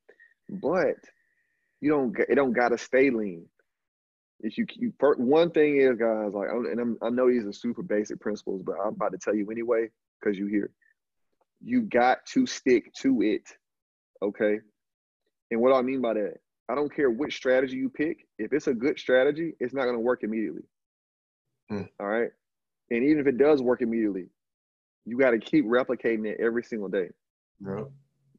But 0.48 0.96
you 1.80 1.90
don't 1.90 2.16
it 2.28 2.34
don't 2.36 2.52
gotta 2.52 2.78
stay 2.78 3.10
lean. 3.10 3.46
If 4.40 4.58
you, 4.58 4.66
you 4.76 4.92
one 5.16 5.50
thing 5.50 5.80
is 5.80 5.96
guys 5.96 6.34
like 6.34 6.50
and 6.50 6.78
I'm, 6.78 6.98
I 7.02 7.08
know 7.08 7.28
these 7.28 7.46
are 7.46 7.52
super 7.52 7.82
basic 7.82 8.20
principles, 8.20 8.62
but 8.64 8.76
I'm 8.80 8.94
about 8.94 9.12
to 9.12 9.18
tell 9.18 9.34
you 9.34 9.50
anyway 9.50 9.88
because 10.20 10.38
you 10.38 10.46
hear. 10.46 10.70
You 11.62 11.82
got 11.82 12.24
to 12.26 12.46
stick 12.46 12.92
to 13.02 13.22
it, 13.22 13.48
okay. 14.22 14.58
And 15.50 15.60
what 15.60 15.70
do 15.70 15.74
I 15.74 15.82
mean 15.82 16.00
by 16.00 16.14
that? 16.14 16.34
I 16.68 16.74
don't 16.74 16.94
care 16.94 17.10
which 17.10 17.36
strategy 17.36 17.76
you 17.76 17.88
pick. 17.88 18.26
If 18.38 18.52
it's 18.52 18.66
a 18.66 18.74
good 18.74 18.98
strategy, 18.98 19.54
it's 19.60 19.72
not 19.72 19.84
going 19.84 19.94
to 19.94 20.00
work 20.00 20.24
immediately. 20.24 20.64
Hmm. 21.68 21.82
All 22.00 22.06
right. 22.06 22.30
And 22.90 23.04
even 23.04 23.20
if 23.20 23.26
it 23.26 23.38
does 23.38 23.62
work 23.62 23.82
immediately, 23.82 24.26
you 25.04 25.18
got 25.18 25.30
to 25.30 25.38
keep 25.38 25.64
replicating 25.64 26.26
it 26.26 26.38
every 26.40 26.64
single 26.64 26.88
day 26.88 27.08
yeah. 27.64 27.84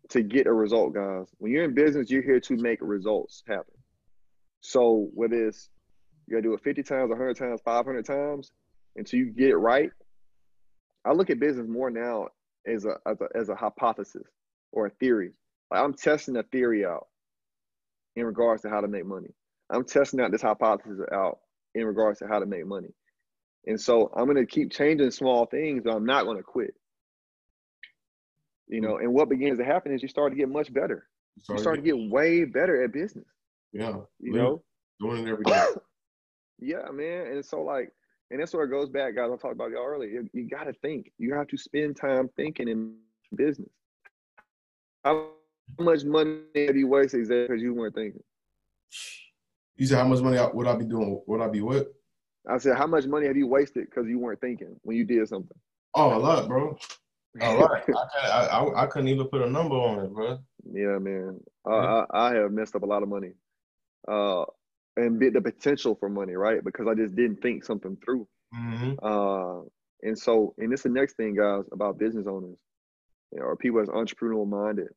to 0.09 0.21
get 0.21 0.47
a 0.47 0.53
result, 0.53 0.93
guys. 0.93 1.28
When 1.38 1.51
you're 1.51 1.63
in 1.63 1.73
business, 1.73 2.09
you're 2.09 2.21
here 2.21 2.39
to 2.41 2.57
make 2.57 2.80
results 2.82 3.43
happen. 3.47 3.73
So 4.61 5.09
whether 5.13 5.47
it's 5.47 5.69
you 6.28 6.36
got 6.36 6.43
to 6.43 6.49
do 6.49 6.53
it 6.53 6.61
50 6.61 6.84
times, 6.84 7.09
100 7.09 7.38
times, 7.38 7.61
500 7.63 8.05
times 8.05 8.51
until 8.97 9.19
you 9.19 9.28
get 9.28 9.49
it 9.49 9.57
right. 9.57 9.91
I 11.08 11.14
look 11.14 11.30
at 11.30 11.39
business 11.39 11.68
more 11.68 11.89
now 11.89 12.28
as 12.68 12.86
a, 12.86 12.97
as 13.05 13.22
a, 13.22 13.28
as 13.38 13.49
a 13.49 13.55
hypothesis 13.55 14.28
or 14.72 14.88
a 14.88 14.89
theory. 14.89 15.32
Like 15.72 15.82
I'm 15.82 15.93
testing 15.93 16.36
a 16.38 16.43
theory 16.43 16.86
out 16.86 17.08
in 18.16 18.26
regards 18.26 18.64
to 18.64 18.70
how 18.70 18.82
to 18.82 18.88
make 18.88 19.05
money. 19.05 19.34
I'm 19.70 19.86
testing 19.86 20.20
out 20.20 20.32
this 20.32 20.41
hypothesis 20.41 20.99
out 21.14 21.39
in 21.76 21.86
regards 21.86 22.20
to 22.20 22.28
how 22.28 22.39
to 22.39 22.45
make 22.45 22.66
money. 22.66 22.93
And 23.66 23.80
so 23.80 24.12
I'm 24.16 24.26
going 24.26 24.38
to 24.38 24.45
keep 24.45 24.72
changing 24.72 25.12
small 25.12 25.45
things, 25.45 25.84
but 25.84 25.93
I'm 25.93 26.05
not 26.05 26.26
going 26.26 26.38
to 26.38 26.43
quit. 26.43 26.74
You 28.68 28.82
know, 28.82 28.97
and 28.97 29.14
what 29.14 29.30
begins 29.30 29.60
to 29.60 29.66
happen 29.66 29.93
is 29.93 30.01
you 30.01 30.10
start 30.10 30.34
to 30.34 30.38
get 30.38 30.49
much 30.49 30.74
better. 30.74 31.08
You 31.36 31.43
start, 31.43 31.60
you 31.60 31.64
start 31.64 31.76
to, 31.78 31.82
get, 31.82 31.91
to 31.91 31.97
get 32.01 32.12
way 32.12 32.43
better 32.43 32.84
at 32.84 32.91
business. 32.91 33.28
Yeah. 33.72 33.97
You 34.20 34.34
know, 34.34 34.64
doing 34.99 35.26
it 35.26 35.32
every 35.32 35.45
day. 35.45 35.66
yeah, 36.60 36.89
man. 36.91 37.28
And 37.28 37.45
so, 37.45 37.62
like, 37.62 37.91
and 38.30 38.39
that's 38.39 38.53
where 38.53 38.65
it 38.65 38.69
goes 38.69 38.89
back, 38.89 39.15
guys. 39.15 39.30
I 39.32 39.38
talked 39.38 39.53
about 39.53 39.71
y'all 39.71 39.86
earlier. 39.86 40.09
You, 40.09 40.30
you 40.34 40.49
got 40.49 40.65
to 40.65 40.73
think. 40.73 41.11
You 41.17 41.34
have 41.34 41.47
to 41.47 41.57
spend 41.57 41.95
time 41.95 42.30
thinking 42.36 42.67
in 42.67 42.95
business. 43.36 43.69
How 45.03 45.30
much 45.80 46.03
money 46.03 46.41
have 46.55 46.75
you 46.75 46.88
wasted 46.88 47.28
because 47.28 47.61
you 47.61 47.73
weren't 47.73 47.95
thinking? 47.95 48.23
You 49.78 49.86
said 49.86 49.99
how 49.99 50.07
much 50.07 50.21
money 50.21 50.39
would 50.53 50.67
I 50.67 50.75
be 50.75 50.86
doing? 50.86 51.21
Would 51.28 51.41
I 51.41 51.47
be 51.47 51.61
what? 51.61 51.93
I 52.49 52.57
said, 52.57 52.78
how 52.78 52.88
much 52.88 53.05
money 53.05 53.28
have 53.28 53.36
you 53.36 53.47
wasted 53.47 53.89
because 53.89 54.07
you 54.07 54.19
weren't 54.19 54.39
thinking 54.39 54.80
when 54.84 54.95
you 54.95 55.03
did 55.03 55.28
something? 55.28 55.57
Oh, 55.93 56.15
a 56.15 56.19
lot, 56.19 56.47
bro. 56.47 56.78
A 57.41 57.53
lot. 57.53 57.84
I, 58.23 58.28
I, 58.28 58.84
I, 58.84 58.86
couldn't 58.88 59.09
even 59.09 59.28
put 59.28 59.41
a 59.41 59.49
number 59.49 59.75
on 59.75 60.05
it, 60.05 60.13
bro. 60.13 60.39
Yeah, 60.71 60.97
man. 60.97 61.39
Uh, 61.65 62.05
I, 62.11 62.30
I 62.30 62.34
have 62.36 62.51
messed 62.51 62.75
up 62.75 62.84
a 62.84 62.86
lot 62.86 63.03
of 63.03 63.09
money, 63.09 63.32
uh, 64.07 64.45
and 64.97 65.19
the 65.19 65.41
potential 65.41 65.95
for 65.95 66.09
money, 66.09 66.33
right? 66.33 66.63
Because 66.63 66.87
I 66.87 66.93
just 66.93 67.15
didn't 67.15 67.41
think 67.41 67.63
something 67.63 67.97
through. 68.03 68.27
Mm-hmm. 68.53 68.93
Uh, 69.01 69.61
and 70.03 70.17
so, 70.17 70.53
and 70.57 70.71
this 70.71 70.81
is 70.81 70.83
the 70.83 70.89
next 70.89 71.15
thing, 71.15 71.35
guys, 71.35 71.65
about 71.71 71.97
business 71.97 72.27
owners 72.27 72.59
you 73.31 73.39
know, 73.39 73.45
or 73.45 73.55
people 73.55 73.79
as 73.79 73.89
entrepreneurial 73.89 74.47
minded. 74.47 74.87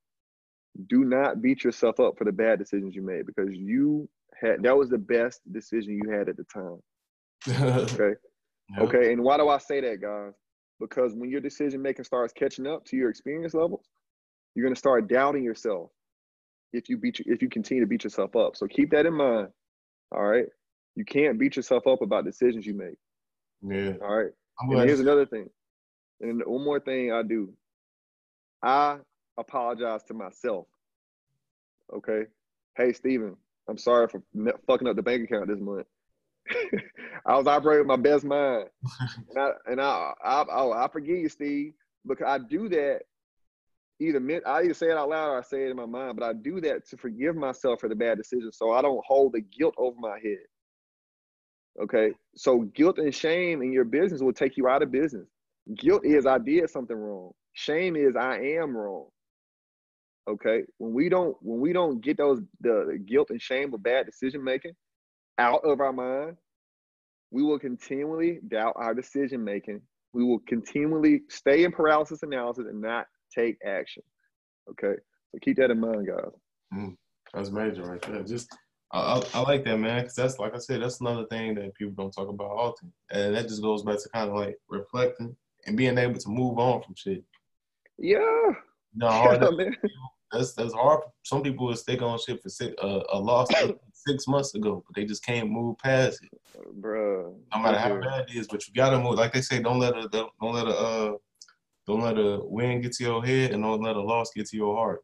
Do 0.88 1.04
not 1.04 1.42
beat 1.42 1.64
yourself 1.64 1.98
up 1.98 2.16
for 2.16 2.24
the 2.24 2.32
bad 2.32 2.58
decisions 2.58 2.94
you 2.94 3.02
made 3.02 3.26
because 3.26 3.52
you 3.52 4.08
had 4.40 4.62
that 4.62 4.76
was 4.76 4.88
the 4.88 4.98
best 4.98 5.40
decision 5.52 6.00
you 6.02 6.10
had 6.10 6.28
at 6.28 6.36
the 6.36 6.44
time. 6.44 6.78
okay. 7.78 8.14
Okay. 8.78 9.12
And 9.12 9.22
why 9.22 9.36
do 9.36 9.48
I 9.48 9.58
say 9.58 9.80
that, 9.80 10.00
guys? 10.00 10.32
Because 10.78 11.14
when 11.14 11.28
your 11.28 11.40
decision 11.40 11.82
making 11.82 12.04
starts 12.04 12.32
catching 12.32 12.66
up 12.66 12.84
to 12.86 12.96
your 12.96 13.10
experience 13.10 13.52
levels, 13.52 13.84
you're 14.54 14.64
gonna 14.64 14.76
start 14.76 15.08
doubting 15.08 15.42
yourself 15.42 15.90
if 16.72 16.88
you 16.88 16.96
beat 16.96 17.18
you, 17.18 17.24
if 17.28 17.42
you 17.42 17.48
continue 17.48 17.82
to 17.82 17.88
beat 17.88 18.04
yourself 18.04 18.36
up. 18.36 18.56
So 18.56 18.66
keep 18.66 18.90
that 18.90 19.06
in 19.06 19.14
mind. 19.14 19.48
All 20.12 20.22
right. 20.22 20.46
You 20.96 21.04
can't 21.04 21.38
beat 21.38 21.56
yourself 21.56 21.86
up 21.86 22.02
about 22.02 22.24
decisions 22.24 22.66
you 22.66 22.74
make. 22.74 22.98
Yeah. 23.62 23.94
All 24.02 24.16
right. 24.16 24.32
And 24.60 24.80
here's 24.88 25.00
another 25.00 25.26
thing. 25.26 25.48
And 26.20 26.42
one 26.44 26.64
more 26.64 26.80
thing 26.80 27.12
I 27.12 27.22
do. 27.22 27.52
I 28.62 28.98
apologize 29.38 30.02
to 30.04 30.14
myself. 30.14 30.66
Okay. 31.94 32.24
Hey, 32.76 32.92
Steven, 32.92 33.36
I'm 33.68 33.78
sorry 33.78 34.08
for 34.08 34.22
fucking 34.66 34.88
up 34.88 34.96
the 34.96 35.02
bank 35.02 35.24
account 35.24 35.48
this 35.48 35.60
month. 35.60 35.86
I 37.26 37.36
was 37.36 37.46
operating 37.46 37.86
my 37.86 37.96
best 37.96 38.24
mind, 38.24 38.68
and 39.30 39.38
I 39.38 39.50
and 39.66 39.80
I 39.80 40.12
I, 40.24 40.42
I, 40.42 40.84
I 40.84 40.88
forgive 40.88 41.18
you, 41.18 41.28
Steve, 41.28 41.74
because 42.06 42.26
I 42.26 42.38
do 42.38 42.68
that. 42.70 43.02
Either 44.00 44.42
I 44.46 44.62
either 44.62 44.74
say 44.74 44.86
it 44.86 44.96
out 44.96 45.10
loud 45.10 45.28
or 45.28 45.38
I 45.38 45.42
say 45.42 45.64
it 45.64 45.70
in 45.70 45.76
my 45.76 45.84
mind, 45.84 46.16
but 46.18 46.26
I 46.26 46.32
do 46.32 46.60
that 46.62 46.88
to 46.88 46.96
forgive 46.96 47.36
myself 47.36 47.80
for 47.80 47.88
the 47.88 47.94
bad 47.94 48.16
decisions, 48.16 48.56
so 48.56 48.72
I 48.72 48.80
don't 48.80 49.04
hold 49.06 49.34
the 49.34 49.42
guilt 49.42 49.74
over 49.76 49.96
my 50.00 50.18
head. 50.22 50.38
Okay, 51.82 52.12
so 52.34 52.62
guilt 52.74 52.98
and 52.98 53.14
shame 53.14 53.62
in 53.62 53.72
your 53.72 53.84
business 53.84 54.22
will 54.22 54.32
take 54.32 54.56
you 54.56 54.68
out 54.68 54.82
of 54.82 54.90
business. 54.90 55.28
Guilt 55.76 56.04
is 56.04 56.26
I 56.26 56.38
did 56.38 56.68
something 56.70 56.96
wrong. 56.96 57.32
Shame 57.52 57.94
is 57.94 58.16
I 58.16 58.38
am 58.38 58.74
wrong. 58.74 59.06
Okay, 60.28 60.62
when 60.78 60.94
we 60.94 61.10
don't 61.10 61.36
when 61.42 61.60
we 61.60 61.72
don't 61.72 62.00
get 62.02 62.16
those 62.16 62.40
the, 62.60 62.86
the 62.92 62.98
guilt 62.98 63.28
and 63.30 63.40
shame 63.40 63.74
of 63.74 63.82
bad 63.82 64.06
decision 64.06 64.42
making, 64.42 64.72
out 65.38 65.60
of 65.64 65.80
our 65.80 65.92
mind, 65.92 66.36
we 67.30 67.42
will 67.42 67.58
continually 67.58 68.40
doubt 68.48 68.74
our 68.76 68.94
decision 68.94 69.44
making. 69.44 69.82
We 70.12 70.24
will 70.24 70.40
continually 70.48 71.20
stay 71.28 71.64
in 71.64 71.72
paralysis 71.72 72.22
analysis 72.22 72.64
and 72.68 72.80
not 72.80 73.06
take 73.34 73.58
action. 73.64 74.02
Okay, 74.70 75.00
so 75.30 75.38
keep 75.40 75.56
that 75.56 75.70
in 75.70 75.80
mind, 75.80 76.06
guys. 76.06 76.32
Mm, 76.74 76.96
that's 77.32 77.50
major 77.50 77.82
right 77.82 78.02
there. 78.02 78.22
Just 78.22 78.54
I, 78.92 79.22
I, 79.34 79.40
like 79.40 79.64
that, 79.64 79.78
man, 79.78 80.02
because 80.02 80.14
that's 80.14 80.38
like 80.38 80.54
I 80.54 80.58
said, 80.58 80.82
that's 80.82 81.00
another 81.00 81.26
thing 81.26 81.54
that 81.54 81.74
people 81.74 81.94
don't 81.96 82.10
talk 82.10 82.28
about 82.28 82.50
often, 82.50 82.92
and 83.10 83.34
that 83.34 83.48
just 83.48 83.62
goes 83.62 83.82
back 83.82 83.98
to 83.98 84.08
kind 84.08 84.30
of 84.30 84.36
like 84.36 84.56
reflecting 84.68 85.36
and 85.66 85.76
being 85.76 85.98
able 85.98 86.18
to 86.18 86.28
move 86.28 86.58
on 86.58 86.82
from 86.82 86.94
shit. 86.96 87.22
Yeah. 87.98 88.50
No, 88.94 89.08
hard 89.08 89.40
yeah, 89.40 89.70
that's 90.32 90.54
that's 90.54 90.74
hard. 90.74 91.00
Some 91.22 91.42
people 91.42 91.66
will 91.66 91.76
stick 91.76 92.02
on 92.02 92.18
shit 92.18 92.42
for 92.42 92.48
six, 92.48 92.74
uh, 92.82 93.00
a 93.12 93.18
loss 93.18 93.48
six 93.92 94.26
months 94.26 94.54
ago, 94.54 94.82
but 94.86 94.96
they 94.96 95.06
just 95.06 95.24
can't 95.24 95.50
move 95.50 95.78
past 95.78 96.20
it, 96.24 96.38
bro. 96.74 97.36
No 97.54 97.60
matter 97.60 97.78
how 97.78 98.00
bad 98.00 98.28
it 98.28 98.36
is, 98.36 98.48
but 98.48 98.66
you 98.66 98.74
gotta 98.74 98.98
move. 98.98 99.14
Like 99.14 99.32
they 99.32 99.40
say, 99.40 99.60
don't 99.60 99.78
let 99.78 99.96
a 99.96 100.08
don't 100.08 100.32
let 100.42 100.66
a 100.66 100.76
uh, 100.76 101.12
don't 101.90 102.02
let 102.02 102.18
a 102.18 102.40
win 102.42 102.80
get 102.80 102.92
to 102.92 103.04
your 103.04 103.24
head, 103.24 103.52
and 103.52 103.62
don't 103.62 103.82
let 103.82 103.96
a 103.96 104.00
loss 104.00 104.30
get 104.34 104.46
to 104.48 104.56
your 104.56 104.76
heart. 104.76 105.00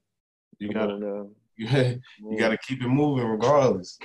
You 0.58 0.72
gotta 0.72 1.26
you, 1.56 1.66
you 2.30 2.38
gotta 2.38 2.58
keep 2.58 2.82
it 2.82 2.88
moving 2.88 3.26
regardless. 3.26 3.98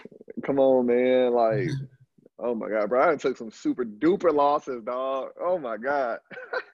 Come 0.46 0.60
on, 0.60 0.88
man. 0.88 1.34
Like, 1.34 1.70
oh 2.40 2.56
my 2.56 2.70
god, 2.70 2.90
bro, 2.90 3.12
I 3.12 3.16
took 3.16 3.38
some 3.38 3.52
super 3.52 3.86
duper 3.86 4.34
losses, 4.34 4.84
dog. 4.84 5.30
Oh 5.40 5.58
my 5.58 5.78
god. 5.78 6.20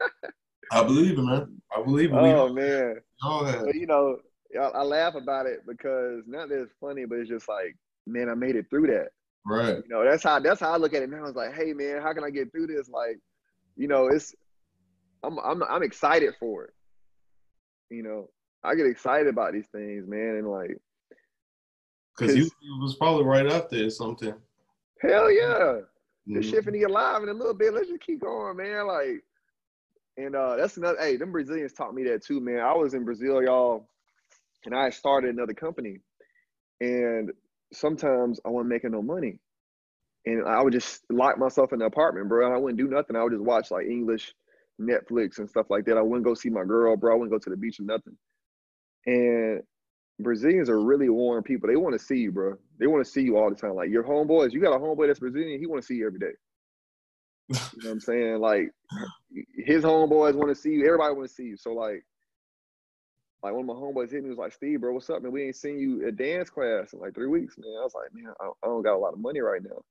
I 0.72 0.84
believe 0.84 1.18
it, 1.18 1.22
man. 1.22 1.62
I 1.76 1.82
believe 1.84 2.12
it. 2.12 2.16
Oh 2.16 2.53
man. 2.53 2.95
But, 3.22 3.76
you 3.76 3.88
know, 3.88 4.18
I, 4.60 4.64
I 4.64 4.84
laugh 4.84 5.16
about 5.16 5.45
it 5.45 5.60
because 5.68 6.24
not 6.28 6.49
that 6.49 6.62
it's 6.62 6.74
funny, 6.80 7.05
but 7.05 7.20
it's 7.20 7.30
just 7.30 7.47
like, 7.47 7.76
man, 8.05 8.30
I 8.30 8.34
made 8.34 8.55
it 8.55 8.70
through 8.70 8.88
that. 8.88 9.10
Right. 9.45 9.78
You 9.78 9.89
know, 9.89 10.03
that's 10.03 10.24
how 10.24 10.39
that's 10.39 10.60
how 10.60 10.74
I 10.74 10.78
look 10.78 10.93
at 10.93 11.03
it 11.03 11.10
now. 11.10 11.26
It's 11.26 11.38
like, 11.38 11.53
hey 11.53 11.74
man, 11.74 12.01
how 12.01 12.14
can 12.14 12.24
I 12.24 12.30
get 12.30 12.51
through 12.51 12.68
this? 12.68 12.89
Like, 12.89 13.20
you 13.76 13.88
know, 13.88 14.08
it's 14.08 14.36
I'm 15.24 15.39
I'm 15.39 15.63
I'm 15.63 15.84
excited 15.84 16.34
for 16.39 16.65
it. 16.65 16.74
You 17.89 18.03
know, 18.03 18.30
I 18.63 18.76
get 18.76 18.86
excited 18.86 19.28
about 19.28 19.53
these 19.53 19.68
things, 19.68 20.07
man, 20.07 20.36
and 20.38 20.47
like 20.47 20.78
because 22.18 22.36
you 22.36 22.49
was 22.82 22.95
probably 22.95 23.26
right 23.26 23.47
up 23.47 23.70
there 23.70 23.89
something. 23.89 24.34
Hell 25.01 25.32
yeah. 25.32 25.82
Mm-hmm. 26.28 26.36
The 26.36 26.43
shit 26.43 26.65
finna 26.65 26.80
get 26.80 26.91
live 26.91 27.24
in 27.24 27.30
a 27.30 27.34
little 27.34 27.53
bit. 27.53 27.74
Let's 27.74 27.88
just 27.88 28.01
keep 28.01 28.22
going, 28.22 28.57
man. 28.57 28.88
Like, 28.88 29.24
and 30.18 30.36
uh 30.36 30.55
that's 30.55 30.78
another 30.78 30.97
hey, 30.99 31.18
them 31.18 31.32
Brazilians 31.32 31.74
taught 31.74 31.93
me 31.93 32.03
that 32.05 32.24
too, 32.26 32.39
man. 32.39 32.59
I 32.59 32.74
was 32.74 32.93
in 32.93 33.05
Brazil, 33.05 33.41
y'all, 33.43 33.88
and 34.65 34.76
I 34.76 34.89
started 34.89 35.34
another 35.34 35.53
company. 35.53 35.99
And 36.82 37.32
sometimes 37.74 38.39
I 38.45 38.49
wasn't 38.49 38.70
making 38.70 38.91
no 38.91 39.01
money. 39.01 39.39
And 40.26 40.45
I 40.45 40.61
would 40.61 40.74
just 40.74 41.01
lock 41.09 41.38
myself 41.38 41.72
in 41.72 41.80
the 41.80 41.86
apartment, 41.86 42.28
bro. 42.28 42.45
and 42.45 42.53
I 42.53 42.57
wouldn't 42.57 42.80
do 42.80 42.88
nothing. 42.88 43.15
I 43.15 43.24
would 43.24 43.32
just 43.32 43.43
watch 43.43 43.72
like 43.72 43.86
English 43.86 44.34
Netflix 44.80 45.40
and 45.40 45.50
stuff 45.50 45.68
like 45.70 45.86
that. 45.86 45.98
I 45.98 46.02
wouldn't 46.02 46.26
go 46.26 46.34
see 46.34 46.50
my 46.50 46.64
girl, 46.64 46.96
bro. 46.96 47.14
I 47.14 47.16
wouldn't 47.16 47.32
go 47.32 47.40
to 47.40 47.50
the 47.50 47.58
beach 47.58 47.80
or 47.80 47.84
nothing. 47.84 48.18
And 49.06 49.62
Brazilians 50.20 50.70
are 50.70 50.80
really 50.80 51.10
warm 51.10 51.44
people. 51.44 51.70
They 51.70 51.76
want 51.76 51.94
to 51.94 52.04
see 52.04 52.18
you, 52.18 52.32
bro. 52.32 52.56
They 52.80 52.88
want 52.88 53.06
to 53.06 53.12
see 53.12 53.22
you 53.22 53.38
all 53.38 53.50
the 53.50 53.56
time. 53.56 53.76
Like 53.76 53.90
your 53.90 54.04
homeboys, 54.04 54.52
you 54.52 54.62
got 54.62 54.76
a 54.76 54.80
homeboy 54.80 55.08
that's 55.08 55.20
Brazilian, 55.20 55.60
he 55.60 55.68
want 55.68 55.82
to 55.82 55.86
see 55.86 55.96
you 55.96 56.08
every 56.08 56.20
day. 56.20 56.34
You 57.78 57.84
know 57.84 57.90
what 57.90 57.94
I'm 57.94 58.00
saying? 58.02 58.40
Like 58.40 58.72
his 59.56 59.84
homeboys 59.84 60.34
want 60.34 60.50
to 60.50 60.56
see 60.56 60.72
you. 60.72 60.86
Everybody 60.86 61.14
want 61.14 61.30
to 61.30 61.34
see 61.34 61.44
you. 61.44 61.58
So 61.58 61.72
like, 61.74 62.04
like 63.44 63.54
one 63.54 63.62
of 63.62 63.68
my 63.68 63.74
homeboys 63.74 64.12
hit 64.12 64.24
me 64.24 64.30
was 64.30 64.38
like, 64.38 64.52
Steve, 64.52 64.82
bro, 64.82 64.94
what's 64.94 65.10
up, 65.10 65.22
man? 65.22 65.32
We 65.32 65.44
ain't 65.44 65.56
seen 65.56 65.80
you 65.80 66.08
at 66.08 66.18
dance 66.18 66.50
class 66.50 66.92
in 66.94 67.00
like 67.00 67.14
three 67.14 67.28
weeks, 67.28 67.56
man. 67.58 67.72
I 67.80 67.84
was 67.84 67.94
like, 67.94 68.10
man, 68.14 68.34
I, 68.42 68.48
I 68.64 68.68
don't 68.68 68.82
got 68.82 68.96
a 68.96 68.98
lot 68.98 69.14
of 69.14 69.20
money 69.20 69.40
right 69.40 69.62
now. 69.64 69.82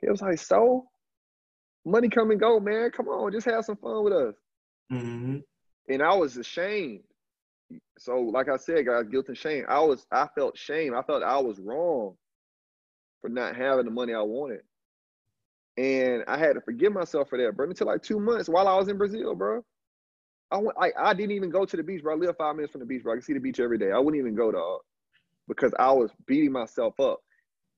He 0.00 0.10
was 0.10 0.20
like, 0.20 0.38
so 0.38 0.86
money 1.84 2.08
come 2.08 2.30
and 2.30 2.40
go, 2.40 2.60
man. 2.60 2.90
Come 2.90 3.08
on, 3.08 3.32
just 3.32 3.46
have 3.46 3.64
some 3.64 3.76
fun 3.76 4.04
with 4.04 4.12
us. 4.12 4.34
Mm-hmm. 4.92 5.38
And 5.88 6.02
I 6.02 6.14
was 6.14 6.36
ashamed. 6.36 7.00
So, 7.98 8.20
like 8.20 8.48
I 8.48 8.56
said, 8.56 8.86
guys, 8.86 9.08
guilt 9.08 9.28
and 9.28 9.36
shame. 9.36 9.64
I 9.68 9.80
was, 9.80 10.06
I 10.12 10.28
felt 10.34 10.58
shame. 10.58 10.94
I 10.94 11.02
felt 11.02 11.22
I 11.22 11.38
was 11.38 11.58
wrong 11.58 12.16
for 13.20 13.28
not 13.28 13.56
having 13.56 13.86
the 13.86 13.90
money 13.90 14.12
I 14.14 14.22
wanted. 14.22 14.60
And 15.78 16.24
I 16.28 16.36
had 16.36 16.54
to 16.54 16.60
forgive 16.60 16.92
myself 16.92 17.30
for 17.30 17.38
that, 17.38 17.56
bro. 17.56 17.66
Until 17.66 17.86
like 17.86 18.02
two 18.02 18.20
months 18.20 18.48
while 18.48 18.68
I 18.68 18.76
was 18.76 18.88
in 18.88 18.98
Brazil, 18.98 19.34
bro. 19.34 19.64
I 20.50 20.58
went 20.58 20.76
like 20.76 20.92
I 20.98 21.14
didn't 21.14 21.32
even 21.32 21.48
go 21.48 21.64
to 21.64 21.76
the 21.76 21.82
beach, 21.82 22.02
bro. 22.02 22.14
I 22.14 22.18
live 22.18 22.36
five 22.36 22.54
minutes 22.56 22.72
from 22.72 22.80
the 22.80 22.86
beach, 22.86 23.02
bro. 23.02 23.14
I 23.14 23.16
can 23.16 23.22
see 23.22 23.32
the 23.32 23.40
beach 23.40 23.58
every 23.58 23.78
day. 23.78 23.90
I 23.90 23.98
wouldn't 23.98 24.20
even 24.20 24.34
go 24.34 24.52
to 24.52 24.78
because 25.48 25.72
I 25.78 25.90
was 25.92 26.10
beating 26.26 26.52
myself 26.52 27.00
up. 27.00 27.20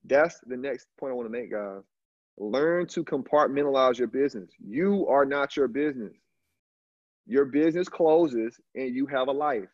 That's 0.04 0.40
the 0.40 0.56
next 0.56 0.88
point 0.98 1.12
I 1.12 1.14
want 1.14 1.26
to 1.26 1.32
make, 1.32 1.52
guys. 1.52 1.82
Learn 2.36 2.86
to 2.88 3.04
compartmentalize 3.04 3.98
your 3.98 4.08
business. 4.08 4.50
You 4.58 5.06
are 5.08 5.24
not 5.24 5.56
your 5.56 5.68
business. 5.68 6.14
Your 7.26 7.44
business 7.44 7.88
closes 7.88 8.60
and 8.74 8.94
you 8.94 9.06
have 9.06 9.28
a 9.28 9.32
life 9.32 9.68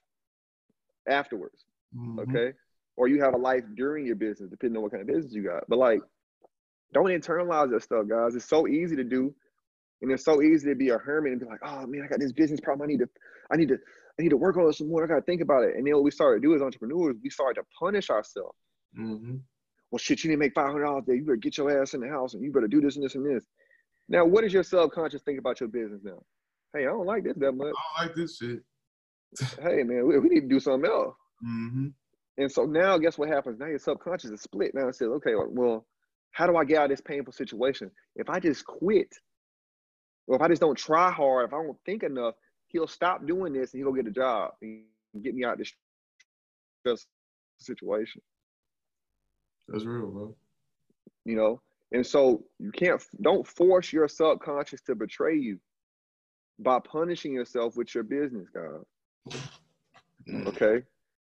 afterwards. 1.08 1.64
Mm-hmm. 1.96 2.20
Okay. 2.20 2.52
Or 2.96 3.08
you 3.08 3.22
have 3.22 3.34
a 3.34 3.38
life 3.38 3.62
during 3.76 4.04
your 4.04 4.16
business, 4.16 4.50
depending 4.50 4.76
on 4.76 4.82
what 4.82 4.92
kind 4.92 5.00
of 5.00 5.08
business 5.08 5.32
you 5.32 5.42
got. 5.42 5.64
But 5.68 5.78
like, 5.78 6.00
don't 6.92 7.06
internalize 7.06 7.70
that 7.70 7.82
stuff, 7.82 8.06
guys. 8.08 8.34
It's 8.34 8.48
so 8.48 8.68
easy 8.68 8.96
to 8.96 9.04
do. 9.04 9.34
And 10.02 10.10
it's 10.10 10.24
so 10.24 10.42
easy 10.42 10.68
to 10.68 10.74
be 10.74 10.90
a 10.90 10.98
hermit 10.98 11.32
and 11.32 11.40
be 11.40 11.46
like, 11.46 11.60
oh 11.64 11.86
man, 11.86 12.02
I 12.04 12.08
got 12.08 12.20
this 12.20 12.32
business 12.32 12.60
problem. 12.60 12.88
I 12.88 12.92
need 12.92 13.00
to, 13.00 13.08
I 13.50 13.56
need 13.56 13.68
to, 13.68 13.78
I 14.18 14.22
need 14.22 14.30
to 14.30 14.36
work 14.36 14.56
on 14.56 14.68
it 14.68 14.74
some 14.74 14.88
more. 14.88 15.04
I 15.04 15.06
gotta 15.06 15.22
think 15.22 15.40
about 15.40 15.64
it. 15.64 15.76
And 15.76 15.86
then 15.86 15.94
what 15.94 16.04
we 16.04 16.10
started 16.10 16.42
to 16.42 16.48
do 16.48 16.54
as 16.54 16.62
entrepreneurs, 16.62 17.16
we 17.22 17.30
started 17.30 17.60
to 17.60 17.66
punish 17.78 18.10
ourselves. 18.10 18.56
Mm-hmm. 18.98 19.36
Well, 19.90 19.98
shit, 19.98 20.22
you 20.22 20.30
didn't 20.30 20.40
make 20.40 20.54
five 20.54 20.66
hundred 20.66 20.84
dollars 20.84 21.04
a 21.06 21.10
day. 21.10 21.16
You 21.16 21.24
better 21.24 21.36
get 21.36 21.58
your 21.58 21.82
ass 21.82 21.94
in 21.94 22.00
the 22.00 22.08
house 22.08 22.34
and 22.34 22.42
you 22.42 22.52
better 22.52 22.68
do 22.68 22.80
this 22.80 22.96
and 22.96 23.04
this 23.04 23.14
and 23.14 23.26
this. 23.26 23.44
Now, 24.08 24.24
what 24.24 24.42
does 24.42 24.52
your 24.52 24.62
subconscious 24.62 25.22
think 25.22 25.38
about 25.38 25.60
your 25.60 25.68
business 25.68 26.00
now? 26.02 26.22
Hey, 26.74 26.82
I 26.82 26.90
don't 26.90 27.06
like 27.06 27.24
this 27.24 27.36
that 27.38 27.52
much. 27.52 27.72
I 27.98 28.02
don't 28.02 28.08
like 28.08 28.16
this 28.16 28.36
shit. 28.36 28.60
hey 29.62 29.82
man, 29.84 30.06
we, 30.06 30.18
we, 30.18 30.28
need 30.28 30.40
to 30.40 30.48
do 30.48 30.60
something 30.60 30.90
else. 30.90 31.14
Mm-hmm. 31.44 31.88
And 32.38 32.50
so 32.50 32.64
now, 32.64 32.98
guess 32.98 33.18
what 33.18 33.28
happens? 33.28 33.58
Now 33.58 33.66
your 33.66 33.78
subconscious 33.78 34.30
is 34.30 34.40
split. 34.40 34.72
Now 34.74 34.88
it 34.88 34.96
says, 34.96 35.08
okay, 35.08 35.34
well, 35.34 35.86
how 36.32 36.46
do 36.46 36.56
I 36.56 36.64
get 36.64 36.78
out 36.78 36.84
of 36.84 36.90
this 36.90 37.00
painful 37.00 37.32
situation? 37.32 37.90
If 38.16 38.28
I 38.28 38.40
just 38.40 38.64
quit, 38.64 39.12
or 40.26 40.36
if 40.36 40.42
I 40.42 40.48
just 40.48 40.60
don't 40.60 40.78
try 40.78 41.10
hard, 41.10 41.48
if 41.48 41.52
I 41.54 41.62
don't 41.62 41.78
think 41.84 42.02
enough, 42.02 42.34
he'll 42.68 42.86
stop 42.86 43.26
doing 43.26 43.52
this 43.52 43.72
and 43.72 43.82
he'll 43.82 43.92
get 43.92 44.06
a 44.06 44.12
job 44.12 44.52
and 44.62 44.82
get 45.22 45.34
me 45.34 45.44
out 45.44 45.60
of 45.60 45.66
this 46.84 47.06
situation. 47.58 48.22
That's 49.70 49.84
real, 49.84 50.08
bro. 50.08 50.36
You 51.24 51.36
know, 51.36 51.60
and 51.92 52.06
so 52.06 52.44
you 52.58 52.72
can't 52.72 53.02
don't 53.20 53.46
force 53.46 53.92
your 53.92 54.08
subconscious 54.08 54.80
to 54.82 54.94
betray 54.94 55.36
you 55.36 55.58
by 56.58 56.78
punishing 56.80 57.32
yourself 57.32 57.76
with 57.76 57.94
your 57.94 58.04
business, 58.04 58.48
guys. 58.52 59.40
Mm. 60.28 60.46
Okay. 60.48 60.82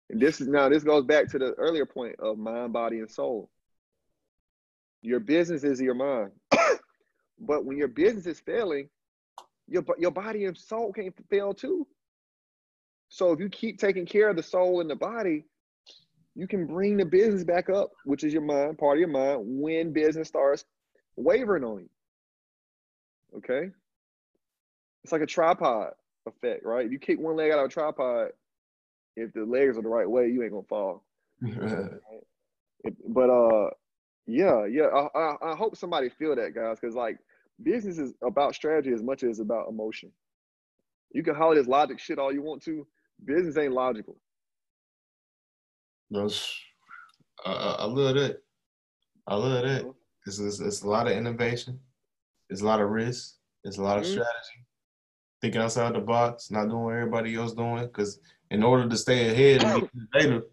And 0.09 0.21
this 0.21 0.39
is 0.41 0.47
now 0.47 0.69
this 0.69 0.83
goes 0.83 1.05
back 1.05 1.29
to 1.29 1.39
the 1.39 1.53
earlier 1.53 1.85
point 1.85 2.15
of 2.19 2.37
mind, 2.37 2.73
body, 2.73 2.99
and 2.99 3.11
soul. 3.11 3.49
Your 5.01 5.19
business 5.19 5.63
is 5.63 5.81
your 5.81 5.93
mind. 5.93 6.31
but 7.39 7.65
when 7.65 7.77
your 7.77 7.89
business 7.89 8.25
is 8.25 8.39
failing, 8.39 8.89
your 9.67 9.83
your 9.97 10.11
body 10.11 10.45
and 10.45 10.57
soul 10.57 10.93
can 10.93 11.11
fail 11.29 11.53
too. 11.53 11.85
So 13.09 13.31
if 13.31 13.39
you 13.39 13.49
keep 13.49 13.79
taking 13.79 14.05
care 14.05 14.29
of 14.29 14.35
the 14.35 14.43
soul 14.43 14.81
and 14.81 14.89
the 14.89 14.95
body, 14.95 15.45
you 16.37 16.47
can 16.47 16.67
bring 16.67 16.97
the 16.97 17.05
business 17.05 17.43
back 17.43 17.67
up, 17.67 17.89
which 18.05 18.23
is 18.23 18.31
your 18.31 18.43
mind, 18.43 18.77
part 18.77 18.97
of 18.97 18.99
your 18.99 19.09
mind, 19.09 19.41
when 19.43 19.91
business 19.91 20.27
starts 20.27 20.65
wavering 21.15 21.63
on 21.63 21.79
you. 21.79 21.89
Okay? 23.37 23.71
It's 25.03 25.11
like 25.11 25.23
a 25.23 25.25
tripod 25.25 25.93
effect, 26.27 26.63
right? 26.63 26.85
If 26.85 26.91
you 26.91 26.99
kick 26.99 27.19
one 27.19 27.35
leg 27.35 27.51
out 27.51 27.57
of 27.57 27.65
a 27.65 27.69
tripod, 27.69 28.29
if 29.15 29.33
the 29.33 29.45
legs 29.45 29.79
are 29.79 29.81
the 29.81 29.89
right 29.89 30.07
way, 30.07 30.27
you 30.27 30.43
ain't 30.43 30.51
gonna 30.51 30.63
fall. 30.69 31.03
but 33.07 33.29
uh, 33.31 33.71
yeah, 34.27 34.65
yeah. 34.67 34.85
I, 34.93 35.19
I, 35.19 35.35
I 35.53 35.55
hope 35.55 35.75
somebody 35.75 36.09
feel 36.09 36.35
that, 36.35 36.53
guys, 36.53 36.77
because 36.79 36.95
like 36.95 37.17
business 37.63 37.97
is 37.97 38.13
about 38.23 38.53
strategy 38.53 38.91
as 38.93 39.01
much 39.01 39.23
as 39.23 39.39
about 39.39 39.69
emotion. 39.69 40.11
You 41.13 41.23
can 41.23 41.33
holler 41.33 41.55
this 41.55 41.67
logic 41.67 41.97
shit 41.97 42.19
all 42.19 42.31
you 42.31 42.43
want 42.43 42.61
to. 42.63 42.85
Business 43.25 43.57
ain't 43.57 43.73
logical. 43.73 44.17
That's, 46.09 46.55
I, 47.45 47.51
I 47.51 47.85
love 47.85 48.15
that. 48.15 48.41
I 49.27 49.35
love 49.35 49.63
that. 49.63 49.93
It's, 50.25 50.39
it's, 50.39 50.59
it's, 50.59 50.81
a 50.81 50.87
lot 50.87 51.07
of 51.07 51.13
innovation. 51.13 51.79
It's 52.49 52.61
a 52.61 52.65
lot 52.65 52.81
of 52.81 52.89
risk. 52.89 53.35
It's 53.63 53.77
a 53.77 53.83
lot 53.83 53.97
of 53.97 54.03
mm-hmm. 54.03 54.13
strategy. 54.13 54.65
Thinking 55.41 55.61
outside 55.61 55.93
the 55.93 55.99
box, 55.99 56.49
not 56.49 56.69
doing 56.69 56.83
what 56.83 56.95
everybody 56.95 57.35
else 57.35 57.53
doing. 57.53 57.85
Because 57.85 58.19
in 58.49 58.63
order 58.63 58.87
to 58.87 58.97
stay 58.97 59.29
ahead 59.29 59.63
and 59.63 59.81
be 59.81 59.99
innovative, 60.19 60.43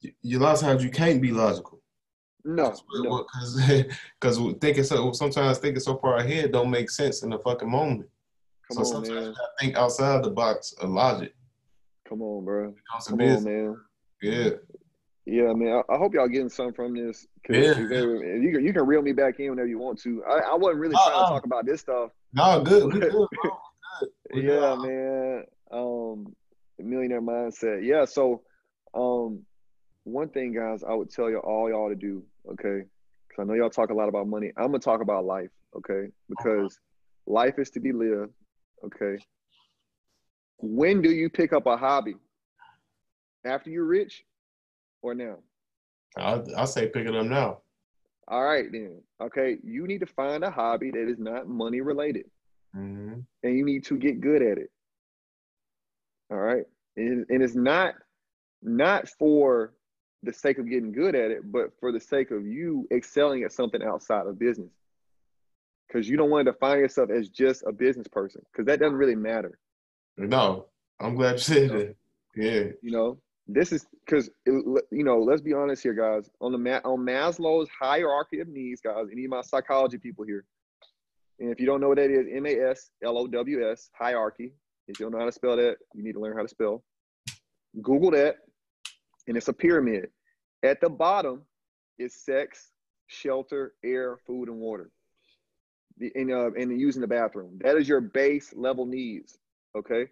you, 0.00 0.38
a 0.38 0.40
lot 0.40 0.54
of 0.54 0.60
times 0.60 0.84
you 0.84 0.90
can't 0.90 1.20
be 1.20 1.32
logical. 1.32 1.80
No, 2.44 2.74
because 3.02 4.38
no. 4.38 4.52
thinking 4.60 4.84
so 4.84 5.12
sometimes 5.12 5.58
thinking 5.58 5.80
so 5.80 5.98
far 5.98 6.18
ahead 6.18 6.52
don't 6.52 6.70
make 6.70 6.88
sense 6.88 7.22
in 7.22 7.30
the 7.30 7.38
fucking 7.38 7.70
moment. 7.70 8.08
Come 8.72 8.84
so 8.84 8.96
on, 8.96 9.04
sometimes 9.04 9.26
man. 9.26 9.34
I 9.34 9.64
think 9.64 9.76
outside 9.76 10.22
the 10.22 10.30
box 10.30 10.72
of 10.80 10.90
logic. 10.90 11.34
Come 12.08 12.22
on, 12.22 12.44
bro. 12.44 12.74
Come 13.08 13.20
on, 13.20 13.44
man. 13.44 13.76
Yeah. 14.22 14.50
Yeah, 15.26 15.52
man. 15.52 15.82
I, 15.88 15.94
I, 15.94 15.98
hope 15.98 16.14
y'all 16.14 16.26
getting 16.26 16.48
some 16.48 16.72
from 16.72 16.94
this. 16.94 17.26
Yeah. 17.50 17.78
You, 17.78 18.40
you, 18.40 18.52
can, 18.52 18.64
you 18.64 18.72
can 18.72 18.86
reel 18.86 19.02
me 19.02 19.12
back 19.12 19.40
in 19.40 19.50
whenever 19.50 19.68
you 19.68 19.78
want 19.78 20.00
to. 20.02 20.24
I, 20.24 20.38
I 20.38 20.54
wasn't 20.54 20.80
really 20.80 20.94
trying 20.94 21.24
to 21.24 21.28
talk 21.28 21.44
about 21.44 21.66
this 21.66 21.82
stuff. 21.82 22.12
No, 22.32 22.62
good. 22.62 22.90
good, 22.92 23.12
good, 23.12 23.28
yeah, 24.34 24.74
man. 24.76 25.44
Um, 25.70 26.34
millionaire 26.78 27.20
mindset. 27.20 27.84
Yeah. 27.84 28.06
So, 28.06 28.42
um, 28.94 29.42
one 30.04 30.30
thing, 30.30 30.54
guys, 30.54 30.82
I 30.82 30.94
would 30.94 31.10
tell 31.10 31.28
you 31.28 31.38
all 31.38 31.68
y'all 31.68 31.90
to 31.90 31.94
do, 31.94 32.24
okay? 32.52 32.86
Because 33.28 33.40
I 33.40 33.44
know 33.44 33.54
y'all 33.54 33.70
talk 33.70 33.90
a 33.90 33.94
lot 33.94 34.08
about 34.08 34.26
money. 34.26 34.52
I'm 34.56 34.68
gonna 34.68 34.78
talk 34.78 35.02
about 35.02 35.26
life, 35.26 35.50
okay? 35.76 36.10
Because 36.28 36.72
uh-huh. 36.72 37.34
life 37.34 37.58
is 37.58 37.70
to 37.70 37.80
be 37.80 37.92
lived, 37.92 38.32
okay? 38.84 39.22
When 40.58 41.02
do 41.02 41.10
you 41.10 41.28
pick 41.28 41.52
up 41.52 41.66
a 41.66 41.76
hobby? 41.76 42.16
After 43.48 43.70
you're 43.70 43.84
rich, 43.84 44.24
or 45.00 45.14
now? 45.14 45.38
I'll, 46.16 46.46
I'll 46.56 46.66
say 46.66 46.88
pick 46.88 47.06
it 47.06 47.16
up 47.16 47.26
now. 47.26 47.58
All 48.28 48.44
right, 48.44 48.70
then. 48.70 49.00
Okay, 49.22 49.56
you 49.64 49.86
need 49.86 50.00
to 50.00 50.06
find 50.06 50.44
a 50.44 50.50
hobby 50.50 50.90
that 50.90 51.08
is 51.08 51.18
not 51.18 51.48
money 51.48 51.80
related, 51.80 52.26
mm-hmm. 52.76 53.20
and 53.42 53.58
you 53.58 53.64
need 53.64 53.84
to 53.86 53.96
get 53.96 54.20
good 54.20 54.42
at 54.42 54.58
it. 54.58 54.70
All 56.30 56.38
right, 56.38 56.64
and, 56.96 57.24
and 57.30 57.42
it's 57.42 57.54
not 57.54 57.94
not 58.62 59.08
for 59.18 59.72
the 60.22 60.32
sake 60.32 60.58
of 60.58 60.68
getting 60.68 60.92
good 60.92 61.14
at 61.14 61.30
it, 61.30 61.50
but 61.50 61.70
for 61.80 61.90
the 61.90 62.00
sake 62.00 62.30
of 62.30 62.44
you 62.46 62.86
excelling 62.92 63.44
at 63.44 63.52
something 63.52 63.82
outside 63.82 64.26
of 64.26 64.38
business. 64.38 64.70
Because 65.86 66.06
you 66.06 66.18
don't 66.18 66.28
want 66.28 66.44
to 66.44 66.52
define 66.52 66.80
yourself 66.80 67.08
as 67.10 67.30
just 67.30 67.62
a 67.66 67.72
business 67.72 68.08
person, 68.08 68.42
because 68.52 68.66
that 68.66 68.80
doesn't 68.80 68.98
really 68.98 69.14
matter. 69.14 69.58
No, 70.18 70.66
I'm 71.00 71.14
glad 71.14 71.32
you 71.32 71.38
said 71.38 71.70
that. 71.70 71.96
Yeah. 72.36 72.64
You 72.82 72.90
know, 72.90 73.18
this 73.48 73.72
is 73.72 73.86
because 74.04 74.30
you 74.46 74.82
know. 74.90 75.18
Let's 75.18 75.40
be 75.40 75.54
honest 75.54 75.82
here, 75.82 75.94
guys. 75.94 76.30
On 76.40 76.52
the 76.52 76.80
on 76.84 77.00
Maslow's 77.00 77.68
hierarchy 77.68 78.40
of 78.40 78.48
needs, 78.48 78.80
guys. 78.80 79.06
Any 79.10 79.24
of 79.24 79.30
my 79.30 79.40
psychology 79.40 79.98
people 79.98 80.24
here, 80.24 80.44
and 81.40 81.50
if 81.50 81.58
you 81.58 81.66
don't 81.66 81.80
know 81.80 81.88
what 81.88 81.96
that 81.96 82.10
is, 82.10 82.26
M 82.30 82.46
A 82.46 82.70
S 82.70 82.90
L 83.02 83.18
O 83.18 83.26
W 83.26 83.70
S 83.70 83.90
hierarchy. 83.98 84.52
If 84.86 85.00
you 85.00 85.06
don't 85.06 85.12
know 85.12 85.18
how 85.18 85.26
to 85.26 85.32
spell 85.32 85.56
that, 85.56 85.76
you 85.94 86.02
need 86.02 86.12
to 86.12 86.20
learn 86.20 86.36
how 86.36 86.42
to 86.42 86.48
spell. 86.48 86.82
Google 87.82 88.10
that 88.12 88.36
and 89.28 89.36
it's 89.36 89.48
a 89.48 89.52
pyramid. 89.52 90.08
At 90.64 90.80
the 90.80 90.88
bottom 90.88 91.42
is 91.98 92.14
sex, 92.14 92.72
shelter, 93.06 93.74
air, 93.84 94.16
food, 94.26 94.48
and 94.48 94.58
water. 94.58 94.90
The, 95.98 96.10
and, 96.14 96.32
uh, 96.32 96.50
and 96.52 96.80
using 96.80 97.02
the 97.02 97.08
bathroom. 97.08 97.58
That 97.62 97.76
is 97.76 97.88
your 97.88 98.00
base 98.00 98.52
level 98.56 98.86
needs. 98.86 99.38
Okay. 99.76 100.06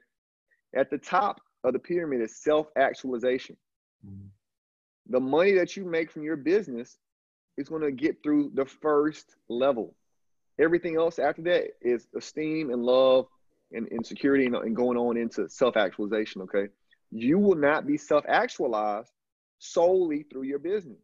At 0.76 0.90
the 0.90 0.98
top 0.98 1.40
of 1.66 1.72
the 1.72 1.78
pyramid 1.78 2.20
is 2.20 2.36
self 2.36 2.68
actualization. 2.76 3.56
Mm-hmm. 4.06 4.26
The 5.10 5.20
money 5.20 5.52
that 5.52 5.76
you 5.76 5.84
make 5.84 6.10
from 6.10 6.22
your 6.22 6.36
business 6.36 6.98
is 7.56 7.68
going 7.68 7.82
to 7.82 7.92
get 7.92 8.22
through 8.22 8.52
the 8.54 8.66
first 8.66 9.36
level. 9.48 9.94
Everything 10.58 10.96
else 10.96 11.18
after 11.18 11.42
that 11.42 11.64
is 11.80 12.08
esteem 12.16 12.70
and 12.70 12.82
love 12.82 13.26
and, 13.72 13.88
and 13.90 14.04
security 14.04 14.46
and, 14.46 14.56
and 14.56 14.74
going 14.74 14.96
on 14.96 15.16
into 15.16 15.48
self 15.48 15.76
actualization. 15.76 16.42
Okay 16.42 16.68
you 17.10 17.38
will 17.38 17.56
not 17.56 17.86
be 17.86 17.96
self 17.96 18.24
actualized 18.28 19.12
solely 19.58 20.24
through 20.24 20.42
your 20.42 20.58
business. 20.58 20.98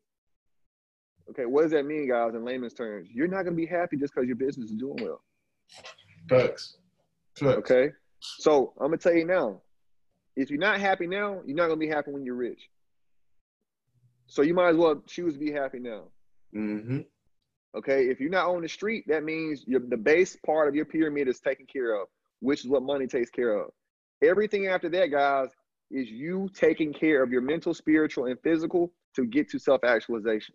Okay, 1.31 1.47
what 1.47 1.63
does 1.63 1.71
that 1.71 1.87
mean, 1.87 2.09
guys, 2.09 2.35
in 2.35 2.45
layman's 2.45 2.75
terms? 2.75 3.09
You're 3.13 3.29
not 3.29 3.45
going 3.45 3.57
to 3.57 3.63
be 3.63 3.67
happy 3.67 3.97
just 3.97 4.15
because 4.15 4.27
your 4.27 4.37
business 4.37 4.71
is 4.71 4.77
doing 4.77 4.99
well. 5.01 5.23
Facts. 6.29 6.79
Facts. 7.37 7.59
Okay, 7.59 7.93
so 8.21 8.73
I'm 8.81 8.89
going 8.89 8.99
to 8.99 9.03
tell 9.03 9.17
you 9.17 9.25
now 9.25 9.61
if 10.37 10.51
you're 10.51 10.59
not 10.59 10.81
happy 10.81 11.07
now, 11.07 11.41
you're 11.45 11.57
not 11.57 11.67
going 11.67 11.81
to 11.81 11.87
be 11.87 11.89
happy 11.89 12.11
when 12.11 12.25
you're 12.25 12.35
rich. 12.35 12.69
So 14.27 14.43
you 14.43 14.55
might 14.55 14.71
as 14.71 14.77
well 14.77 15.03
choose 15.07 15.35
to 15.35 15.39
be 15.39 15.53
happy 15.53 15.79
now. 15.79 16.05
Mm-hmm. 16.55 17.01
Okay, 17.75 18.09
if 18.09 18.21
you're 18.21 18.31
not 18.31 18.49
on 18.49 18.63
the 18.63 18.69
street, 18.69 19.05
that 19.09 19.25
means 19.25 19.65
the 19.67 19.97
base 19.97 20.37
part 20.45 20.69
of 20.69 20.75
your 20.75 20.85
pyramid 20.85 21.29
is 21.29 21.41
taken 21.41 21.67
care 21.67 21.95
of, 22.01 22.09
which 22.41 22.65
is 22.65 22.71
what 22.71 22.83
money 22.83 23.07
takes 23.07 23.31
care 23.31 23.59
of. 23.59 23.71
Everything 24.23 24.67
after 24.67 24.89
that, 24.91 25.11
guys, 25.11 25.49
is 25.91 26.11
you 26.11 26.49
taking 26.55 26.93
care 26.93 27.23
of 27.23 27.31
your 27.31 27.43
mental, 27.43 27.75
spiritual, 27.75 28.27
and 28.27 28.39
physical 28.43 28.93
to 29.15 29.27
get 29.27 29.51
to 29.51 29.59
self 29.59 29.85
actualization. 29.85 30.55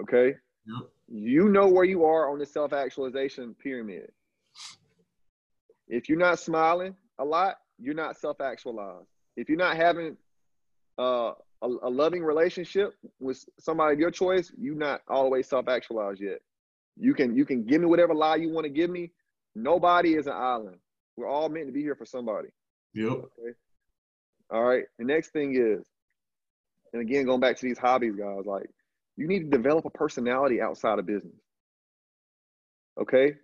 Okay? 0.00 0.34
Yep. 0.66 0.90
You 1.08 1.48
know 1.48 1.66
where 1.66 1.84
you 1.84 2.04
are 2.04 2.30
on 2.30 2.38
the 2.38 2.46
self 2.46 2.72
actualization 2.72 3.54
pyramid. 3.54 4.10
If 5.90 6.08
you're 6.08 6.18
not 6.18 6.38
smiling 6.38 6.94
a 7.18 7.24
lot, 7.24 7.56
you're 7.78 7.94
not 7.94 8.16
self 8.16 8.40
actualized. 8.40 9.08
If 9.36 9.48
you're 9.48 9.58
not 9.58 9.76
having 9.76 10.16
uh, 10.98 11.32
a, 11.62 11.66
a, 11.82 11.90
loving 11.90 12.22
relationship 12.22 12.94
with 13.18 13.44
somebody 13.58 13.94
of 13.94 13.98
your 14.00 14.10
choice, 14.12 14.52
you're 14.56 14.76
not 14.76 15.02
always 15.08 15.48
self 15.48 15.68
actualized 15.68 16.20
yet. 16.20 16.38
You 16.96 17.12
can 17.12 17.36
you 17.36 17.44
can 17.44 17.64
give 17.64 17.80
me 17.80 17.88
whatever 17.88 18.14
lie 18.14 18.36
you 18.36 18.50
want 18.50 18.64
to 18.64 18.70
give 18.70 18.88
me. 18.88 19.10
Nobody 19.56 20.14
is 20.14 20.28
an 20.28 20.34
island. 20.34 20.76
We're 21.16 21.28
all 21.28 21.48
meant 21.48 21.66
to 21.66 21.72
be 21.72 21.82
here 21.82 21.96
for 21.96 22.06
somebody. 22.06 22.48
Yep. 22.94 23.10
Okay. 23.10 23.56
All 24.52 24.62
right. 24.62 24.84
The 24.98 25.04
next 25.04 25.30
thing 25.30 25.56
is, 25.56 25.84
and 26.92 27.02
again, 27.02 27.24
going 27.24 27.40
back 27.40 27.56
to 27.56 27.66
these 27.66 27.78
hobbies, 27.78 28.14
guys, 28.14 28.46
like 28.46 28.70
you 29.16 29.26
need 29.26 29.50
to 29.50 29.56
develop 29.56 29.84
a 29.86 29.90
personality 29.90 30.60
outside 30.60 31.00
of 31.00 31.06
business. 31.06 31.34
Okay. 33.00 33.34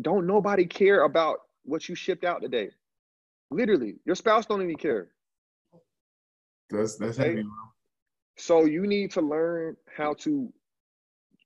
Don't 0.00 0.26
nobody 0.26 0.66
care 0.66 1.02
about 1.02 1.40
what 1.64 1.88
you 1.88 1.94
shipped 1.94 2.24
out 2.24 2.42
today. 2.42 2.70
Literally, 3.50 3.96
your 4.06 4.16
spouse 4.16 4.46
don't 4.46 4.62
even 4.62 4.76
care. 4.76 5.08
That's 6.70 6.96
that's 6.96 7.18
Okay? 7.18 7.36
heavy. 7.36 7.44
So 8.38 8.64
you 8.66 8.86
need 8.86 9.12
to 9.12 9.22
learn 9.22 9.76
how 9.96 10.14
to. 10.20 10.52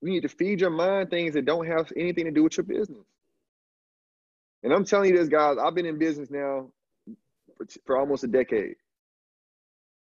You 0.03 0.11
need 0.13 0.23
to 0.23 0.29
feed 0.29 0.61
your 0.61 0.71
mind 0.71 1.11
things 1.11 1.35
that 1.35 1.47
don't 1.47 1.67
have 1.67 1.93
anything 1.97 2.27
to 2.27 2.31
do 2.33 2.45
with 2.45 2.57
your 2.59 2.65
business. 2.65 3.05
And 4.65 4.73
I'm 4.73 4.85
telling 4.85 5.11
you 5.11 5.19
this, 5.19 5.29
guys. 5.29 5.59
I've 5.59 5.75
been 5.75 5.87
in 5.87 5.99
business 5.99 6.31
now 6.31 6.71
for, 7.57 7.67
for 7.87 7.99
almost 7.99 8.25
a 8.25 8.29
decade. 8.29 8.77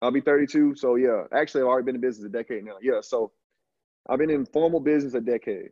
I'll 0.02 0.12
be 0.12 0.20
32, 0.20 0.76
so 0.76 0.96
yeah. 0.96 1.24
Actually, 1.32 1.62
I've 1.62 1.68
already 1.68 1.86
been 1.86 1.94
in 1.96 2.00
business 2.00 2.26
a 2.26 2.30
decade 2.30 2.64
now. 2.64 2.76
Yeah, 2.82 3.00
so 3.02 3.32
I've 4.08 4.18
been 4.18 4.30
in 4.30 4.46
formal 4.46 4.80
business 4.80 5.14
a 5.14 5.20
decade. 5.20 5.70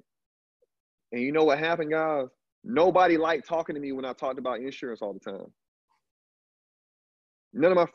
And 1.12 1.22
you 1.22 1.32
know 1.32 1.44
what 1.44 1.58
happened, 1.58 1.92
guys? 1.92 2.28
Nobody 2.68 3.16
liked 3.16 3.46
talking 3.46 3.76
to 3.76 3.80
me 3.80 3.92
when 3.92 4.04
I 4.04 4.12
talked 4.12 4.40
about 4.40 4.58
insurance 4.58 5.00
all 5.00 5.12
the 5.12 5.20
time. 5.20 5.46
None 7.52 7.70
of 7.70 7.76
my 7.76 7.86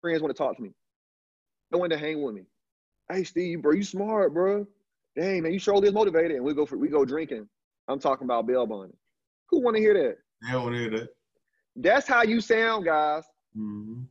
friends 0.00 0.20
want 0.20 0.34
to 0.34 0.42
talk 0.42 0.56
to 0.56 0.62
me. 0.62 0.70
No 1.70 1.78
one 1.78 1.90
to 1.90 1.96
hang 1.96 2.20
with 2.20 2.34
me. 2.34 2.42
Hey, 3.08 3.22
Steve, 3.22 3.62
bro, 3.62 3.72
you 3.72 3.84
smart, 3.84 4.34
bro. 4.34 4.66
Dang, 5.16 5.44
man, 5.44 5.52
you 5.52 5.60
surely 5.60 5.86
is 5.86 5.94
motivated. 5.94 6.32
And 6.32 6.44
we 6.44 6.54
go 6.54 6.66
for 6.66 6.76
we 6.76 6.88
go 6.88 7.04
drinking. 7.04 7.48
I'm 7.86 8.00
talking 8.00 8.24
about 8.24 8.48
bail 8.48 8.66
bonding. 8.66 8.96
Who 9.50 9.62
want 9.62 9.76
to 9.76 9.80
hear 9.80 9.94
that? 9.94 10.16
They 10.42 10.52
don't 10.52 10.74
hear 10.74 10.90
that. 10.90 11.08
That's 11.76 12.08
how 12.08 12.24
you 12.24 12.40
sound, 12.40 12.84
guys. 12.84 13.22
Mm-hmm. 13.56 14.02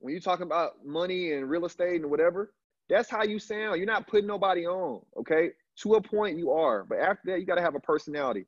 When 0.00 0.12
you're 0.12 0.20
talking 0.20 0.46
about 0.46 0.84
money 0.84 1.32
and 1.32 1.48
real 1.48 1.64
estate 1.64 2.02
and 2.02 2.10
whatever, 2.10 2.52
that's 2.90 3.08
how 3.08 3.22
you 3.22 3.38
sound. 3.38 3.78
You're 3.78 3.86
not 3.86 4.06
putting 4.06 4.26
nobody 4.26 4.66
on, 4.66 5.00
okay? 5.16 5.50
To 5.78 5.94
a 5.94 6.02
point, 6.02 6.36
you 6.36 6.50
are. 6.50 6.84
But 6.84 6.98
after 6.98 7.22
that, 7.26 7.40
you 7.40 7.46
got 7.46 7.54
to 7.54 7.62
have 7.62 7.74
a 7.74 7.80
personality. 7.80 8.44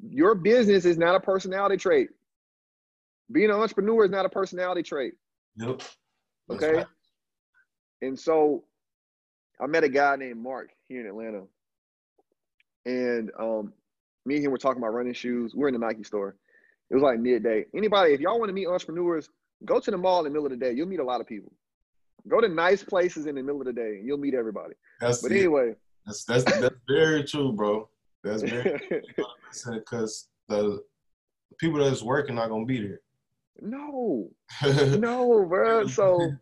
Your 0.00 0.34
business 0.34 0.84
is 0.84 0.96
not 0.98 1.14
a 1.14 1.20
personality 1.20 1.76
trait. 1.76 2.08
Being 3.30 3.50
an 3.50 3.56
entrepreneur 3.56 4.04
is 4.04 4.10
not 4.10 4.24
a 4.26 4.28
personality 4.28 4.82
trait. 4.82 5.14
Nope. 5.56 5.82
That's 6.48 6.62
Okay. 6.62 6.76
right. 6.78 6.86
And 8.00 8.18
so 8.18 8.64
I 9.60 9.66
met 9.66 9.84
a 9.84 9.88
guy 9.88 10.16
named 10.16 10.40
Mark 10.40 10.70
here 10.88 11.00
in 11.00 11.06
Atlanta. 11.06 11.42
And 12.86 13.30
um, 13.38 13.72
me 14.24 14.36
and 14.36 14.44
him 14.44 14.50
were 14.52 14.58
talking 14.58 14.80
about 14.80 14.94
running 14.94 15.12
shoes. 15.12 15.52
We're 15.54 15.68
in 15.68 15.74
the 15.74 15.80
Nike 15.80 16.04
store. 16.04 16.36
It 16.90 16.94
was 16.94 17.02
like 17.02 17.18
midday. 17.18 17.66
Anybody, 17.74 18.14
if 18.14 18.20
y'all 18.20 18.38
want 18.38 18.48
to 18.48 18.54
meet 18.54 18.66
entrepreneurs, 18.66 19.28
go 19.64 19.78
to 19.80 19.90
the 19.90 19.98
mall 19.98 20.20
in 20.20 20.24
the 20.24 20.30
middle 20.30 20.46
of 20.46 20.52
the 20.52 20.56
day. 20.56 20.72
You'll 20.72 20.88
meet 20.88 21.00
a 21.00 21.04
lot 21.04 21.20
of 21.20 21.26
people. 21.26 21.52
Go 22.28 22.40
to 22.40 22.48
nice 22.48 22.82
places 22.82 23.26
in 23.26 23.34
the 23.34 23.42
middle 23.42 23.60
of 23.60 23.66
the 23.66 23.72
day 23.72 23.96
and 23.98 24.06
you'll 24.06 24.18
meet 24.18 24.34
everybody. 24.34 24.74
That's 25.00 25.22
But 25.22 25.32
it. 25.32 25.38
anyway, 25.38 25.74
That's 26.06 26.24
that's 26.24 26.44
that's 26.44 26.76
very 26.88 27.24
true, 27.24 27.52
bro. 27.52 27.88
That's 28.28 28.42
very 28.42 28.80
because 29.72 30.28
the 30.48 30.82
people 31.58 31.78
that's 31.78 32.02
working 32.02 32.34
not 32.36 32.48
gonna 32.48 32.64
be 32.64 32.80
there. 32.86 33.00
no, 33.60 34.30
no, 34.98 35.44
bro. 35.46 35.86
So 35.86 36.32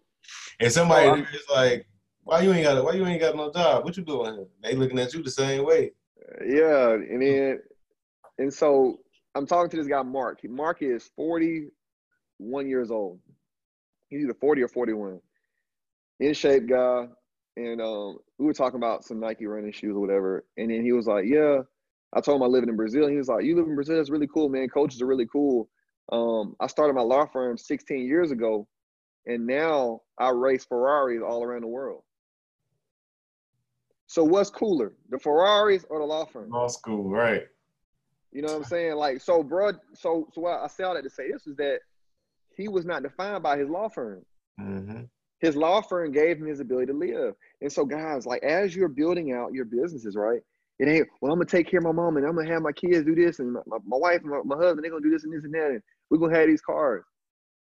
and 0.61 0.73
somebody 0.73 1.09
Oh, 1.09 1.15
is 1.35 1.45
like, 1.53 1.87
why 2.25 2.41
you 2.43 2.53
ain't 2.53 2.65
got 2.65 2.85
why 2.85 2.93
you 2.93 3.07
ain't 3.07 3.21
got 3.21 3.37
no 3.37 3.53
job? 3.53 3.85
What 3.85 3.97
you 3.97 4.05
doing 4.05 4.35
here? 4.35 4.47
They 4.63 4.75
looking 4.75 4.99
at 4.99 5.15
you 5.15 5.23
the 5.23 5.31
same 5.31 5.65
way. 5.65 5.93
yeah, 6.47 6.91
and 6.93 7.23
then 7.23 7.61
and 8.39 8.53
so 8.53 8.99
I'm 9.35 9.47
talking 9.47 9.71
to 9.71 9.77
this 9.77 9.87
guy 9.87 10.03
Mark. 10.03 10.41
Mark 10.49 10.83
is 10.83 11.11
41 11.17 12.69
years 12.69 12.91
old. 12.91 13.21
He's 14.09 14.23
either 14.25 14.35
40 14.35 14.63
or 14.63 14.69
41. 14.69 15.21
In 16.21 16.33
shape 16.35 16.67
guy. 16.69 17.07
And 17.59 17.81
um, 17.81 18.19
we 18.39 18.45
were 18.47 18.53
talking 18.53 18.77
about 18.79 19.05
some 19.05 19.19
Nike 19.19 19.47
running 19.47 19.73
shoes 19.73 19.97
or 19.97 20.01
whatever. 20.01 20.45
And 20.59 20.71
then 20.71 20.83
he 20.83 20.93
was 20.93 21.07
like, 21.07 21.25
Yeah. 21.27 21.61
I 22.17 22.21
told 22.21 22.41
him 22.41 22.45
I 22.45 22.47
live 22.47 22.65
in 22.65 22.77
Brazil. 22.77 23.09
He 23.09 23.17
was 23.17 23.29
like, 23.29 23.45
You 23.45 23.57
live 23.57 23.67
in 23.67 23.75
Brazil? 23.75 23.97
That's 23.97 24.11
really 24.11 24.27
cool, 24.27 24.49
man. 24.49 24.69
Coaches 24.69 25.03
are 25.03 25.07
really 25.07 25.27
cool. 25.27 25.69
Um, 26.11 26.57
I 26.61 26.67
started 26.67 26.95
my 26.95 27.03
law 27.03 27.27
firm 27.27 27.59
16 27.59 28.07
years 28.07 28.31
ago, 28.31 28.67
and 29.27 29.47
now 29.47 30.01
I 30.19 30.31
race 30.31 30.65
Ferraris 30.65 31.23
all 31.23 31.45
around 31.45 31.63
the 31.63 31.69
world. 31.69 32.03
So 34.07 34.25
what's 34.25 34.51
cooler, 34.51 34.93
the 35.11 35.19
Ferraris 35.19 35.85
or 35.91 35.99
the 35.99 36.05
law 36.05 36.25
firm? 36.25 36.51
Law 36.51 36.69
school, 36.69 37.11
right? 37.11 37.43
You 38.33 38.43
know 38.43 38.49
what 38.49 38.59
I'm 38.59 38.65
saying? 38.65 38.95
Like, 38.95 39.21
so, 39.21 39.43
bro, 39.43 39.73
so, 39.95 40.29
so 40.33 40.41
what 40.41 40.61
I 40.61 40.69
say 40.69 40.85
all 40.85 40.95
that 40.95 41.03
to 41.03 41.11
say 41.11 41.31
this 41.31 41.47
is 41.47 41.57
that 41.57 41.81
he 42.57 42.69
was 42.69 42.87
not 42.87 43.03
defined 43.03 43.43
by 43.43 43.59
his 43.59 43.69
law 43.69 43.89
firm. 43.89 44.25
Mm-hmm. 44.61 45.03
His 45.41 45.57
law 45.57 45.83
firm 45.83 46.13
gave 46.13 46.39
him 46.39 46.47
his 46.47 46.61
ability 46.61 46.87
to 46.87 46.99
live. 46.99 47.35
And 47.61 47.71
so, 47.71 47.85
guys, 47.85 48.25
like, 48.27 48.43
as 48.43 48.75
you're 48.75 48.89
building 48.89 49.33
out 49.33 49.53
your 49.53 49.67
businesses, 49.67 50.17
right? 50.17 50.41
It 50.79 50.89
ain't, 50.89 51.09
well, 51.21 51.33
I'm 51.33 51.39
gonna 51.39 51.47
take 51.47 51.71
care 51.71 51.79
of 51.79 51.85
my 51.85 51.93
mom 51.93 52.17
and 52.17 52.27
I'm 52.27 52.37
gonna 52.37 52.53
have 52.53 52.63
my 52.63 52.73
kids 52.73 53.05
do 53.05 53.15
this 53.15 53.39
and 53.39 53.53
my, 53.53 53.61
my, 53.67 53.79
my 53.87 53.97
wife 53.97 54.21
and 54.21 54.31
my, 54.31 54.41
my 54.45 54.57
husband, 54.57 54.85
they're 54.85 54.91
gonna 54.91 55.03
do 55.03 55.11
this 55.11 55.25
and 55.25 55.33
this 55.33 55.45
and 55.45 55.55
that. 55.55 55.71
And 55.71 55.83
we're 56.11 56.19
gonna 56.19 56.37
have 56.37 56.49
these 56.49 56.61
cars. 56.61 57.05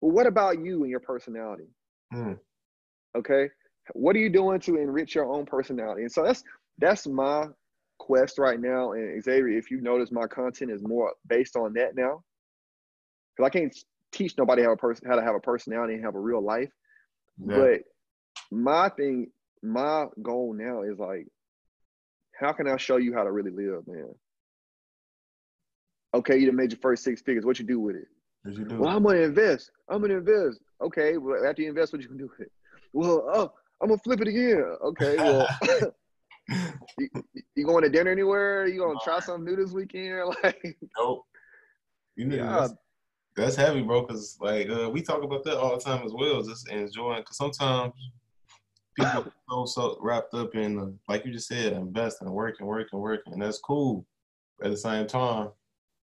Well, 0.01 0.12
what 0.12 0.26
about 0.26 0.64
you 0.64 0.82
and 0.82 0.90
your 0.90 1.01
personality? 1.01 1.68
Hmm. 2.12 2.32
Okay. 3.16 3.49
What 3.92 4.16
are 4.16 4.18
you 4.18 4.30
doing 4.30 4.61
to 4.61 4.76
enrich 4.76 5.14
your 5.14 5.32
own 5.32 5.46
personality? 5.46 6.03
And 6.03 6.12
so 6.12 6.22
that's 6.24 6.42
that's 6.78 7.07
my 7.07 7.46
quest 7.99 8.38
right 8.38 8.61
now. 8.61 8.92
And 8.92 9.22
Xavier, 9.22 9.49
if 9.49 9.70
you 9.70 9.80
notice, 9.80 10.12
my 10.12 10.26
content 10.26 10.70
is 10.70 10.82
more 10.82 11.12
based 11.26 11.57
on 11.57 11.72
that 11.74 11.94
now. 11.96 12.22
Because 13.36 13.46
I 13.46 13.51
can't 13.51 13.76
teach 14.12 14.36
nobody 14.36 14.62
how 14.62 14.72
a 14.72 14.76
person 14.76 15.09
how 15.09 15.16
to 15.16 15.22
have 15.22 15.34
a 15.34 15.40
personality 15.40 15.94
and 15.94 16.05
have 16.05 16.14
a 16.16 16.20
real 16.20 16.42
life. 16.42 16.70
Yeah. 17.38 17.57
But 17.57 17.80
my 18.51 18.88
thing, 18.90 19.30
my 19.62 20.07
goal 20.22 20.55
now 20.55 20.82
is 20.82 20.99
like, 20.99 21.26
how 22.39 22.53
can 22.53 22.68
I 22.68 22.76
show 22.76 22.97
you 22.97 23.14
how 23.14 23.24
to 23.24 23.32
really 23.32 23.51
live, 23.51 23.86
man? 23.86 24.14
Okay, 26.14 26.39
you 26.39 26.47
done 26.47 26.57
made 26.57 26.72
your 26.72 26.80
first 26.80 27.05
six 27.05 27.20
figures. 27.20 27.45
What 27.45 27.59
you 27.59 27.64
do 27.64 27.80
with 27.80 27.97
it? 27.97 28.09
You 28.45 28.64
do? 28.64 28.80
Well, 28.80 28.89
I'm 28.89 29.03
gonna 29.03 29.18
invest. 29.18 29.70
I'm 29.89 30.01
gonna 30.01 30.18
invest. 30.18 30.61
Okay, 30.82 31.18
well, 31.18 31.45
after 31.45 31.62
you 31.62 31.68
invest, 31.68 31.93
what 31.93 32.01
you 32.01 32.09
gonna 32.09 32.20
do 32.20 32.30
with 32.30 32.47
it? 32.47 32.53
Well, 32.93 33.28
oh, 33.32 33.53
I'm 33.82 33.89
gonna 33.89 34.01
flip 34.01 34.20
it 34.20 34.28
again. 34.28 34.64
Okay, 34.82 35.16
well, 35.16 35.49
you, 36.99 37.09
you 37.55 37.66
going 37.66 37.82
to 37.82 37.91
dinner 37.91 38.11
anywhere? 38.11 38.66
You 38.66 38.80
gonna 38.80 38.99
try 39.03 39.20
something 39.20 39.45
new 39.45 39.57
this 39.57 39.72
weekend? 39.72 40.34
Like, 40.43 40.78
nope. 40.97 41.24
You 42.16 42.26
know, 42.26 42.36
Yeah. 42.36 42.61
that's, 42.61 42.74
that's 43.36 43.57
heavy, 43.57 43.82
bro. 43.82 44.05
Cause 44.05 44.39
like 44.41 44.68
uh, 44.70 44.89
we 44.91 45.03
talk 45.03 45.22
about 45.22 45.45
that 45.45 45.59
all 45.59 45.76
the 45.76 45.82
time 45.82 46.05
as 46.05 46.12
well, 46.12 46.43
just 46.43 46.68
enjoying. 46.70 47.22
Cause 47.22 47.36
sometimes 47.36 47.93
people 48.99 49.32
so 49.49 49.64
so 49.66 49.99
wrapped 50.01 50.34
up 50.34 50.55
in, 50.55 50.78
uh, 50.78 50.86
like 51.09 51.24
you 51.24 51.32
just 51.32 51.49
said, 51.49 51.72
investing, 51.72 52.26
and 52.26 52.34
working, 52.34 52.66
working, 52.66 52.99
working, 52.99 52.99
and 52.99 53.03
work, 53.03 53.22
and 53.26 53.42
that's 53.42 53.59
cool. 53.59 54.07
But 54.59 54.66
at 54.68 54.70
the 54.72 54.76
same 54.78 55.07
time, 55.07 55.51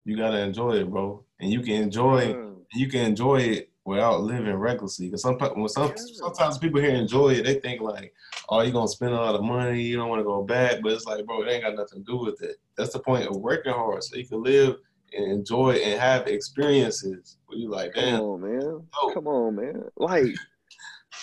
you 0.04 0.16
gotta 0.16 0.38
enjoy 0.38 0.72
it, 0.72 0.90
bro. 0.90 1.24
And 1.40 1.50
you 1.50 1.60
can 1.60 1.74
enjoy, 1.82 2.32
uh, 2.32 2.50
you 2.74 2.88
can 2.88 3.06
enjoy 3.06 3.40
it 3.40 3.70
without 3.84 4.22
living 4.22 4.54
recklessly. 4.54 5.10
Cause 5.10 5.22
some 5.22 5.36
when 5.38 5.68
some 5.68 5.88
Yeah. 5.88 5.94
sometimes 5.96 6.58
people 6.58 6.80
here 6.80 6.94
enjoy 6.94 7.30
it, 7.34 7.44
they 7.44 7.54
think 7.54 7.80
like, 7.80 8.12
oh, 8.48 8.60
you're 8.60 8.72
gonna 8.72 8.88
spend 8.88 9.12
a 9.12 9.16
lot 9.16 9.34
of 9.34 9.42
money, 9.42 9.82
you 9.82 9.96
don't 9.96 10.08
want 10.08 10.20
to 10.20 10.24
go 10.24 10.42
back, 10.42 10.80
but 10.82 10.92
it's 10.92 11.06
like, 11.06 11.24
bro, 11.24 11.42
it 11.42 11.50
ain't 11.50 11.64
got 11.64 11.74
nothing 11.74 12.04
to 12.04 12.12
do 12.12 12.18
with 12.18 12.42
it. 12.42 12.56
That's 12.76 12.92
the 12.92 13.00
point 13.00 13.26
of 13.26 13.36
working 13.36 13.72
hard, 13.72 14.02
so 14.02 14.16
you 14.16 14.26
can 14.26 14.42
live 14.42 14.76
and 15.14 15.30
enjoy 15.30 15.72
and 15.72 16.00
have 16.00 16.26
experiences 16.26 17.38
where 17.46 17.58
you 17.58 17.68
like, 17.68 17.92
come 17.92 18.20
on, 18.20 18.40
man. 18.40 18.86
Oh. 19.00 19.10
Come 19.12 19.26
on, 19.26 19.56
man. 19.56 19.84
Like, 19.96 20.34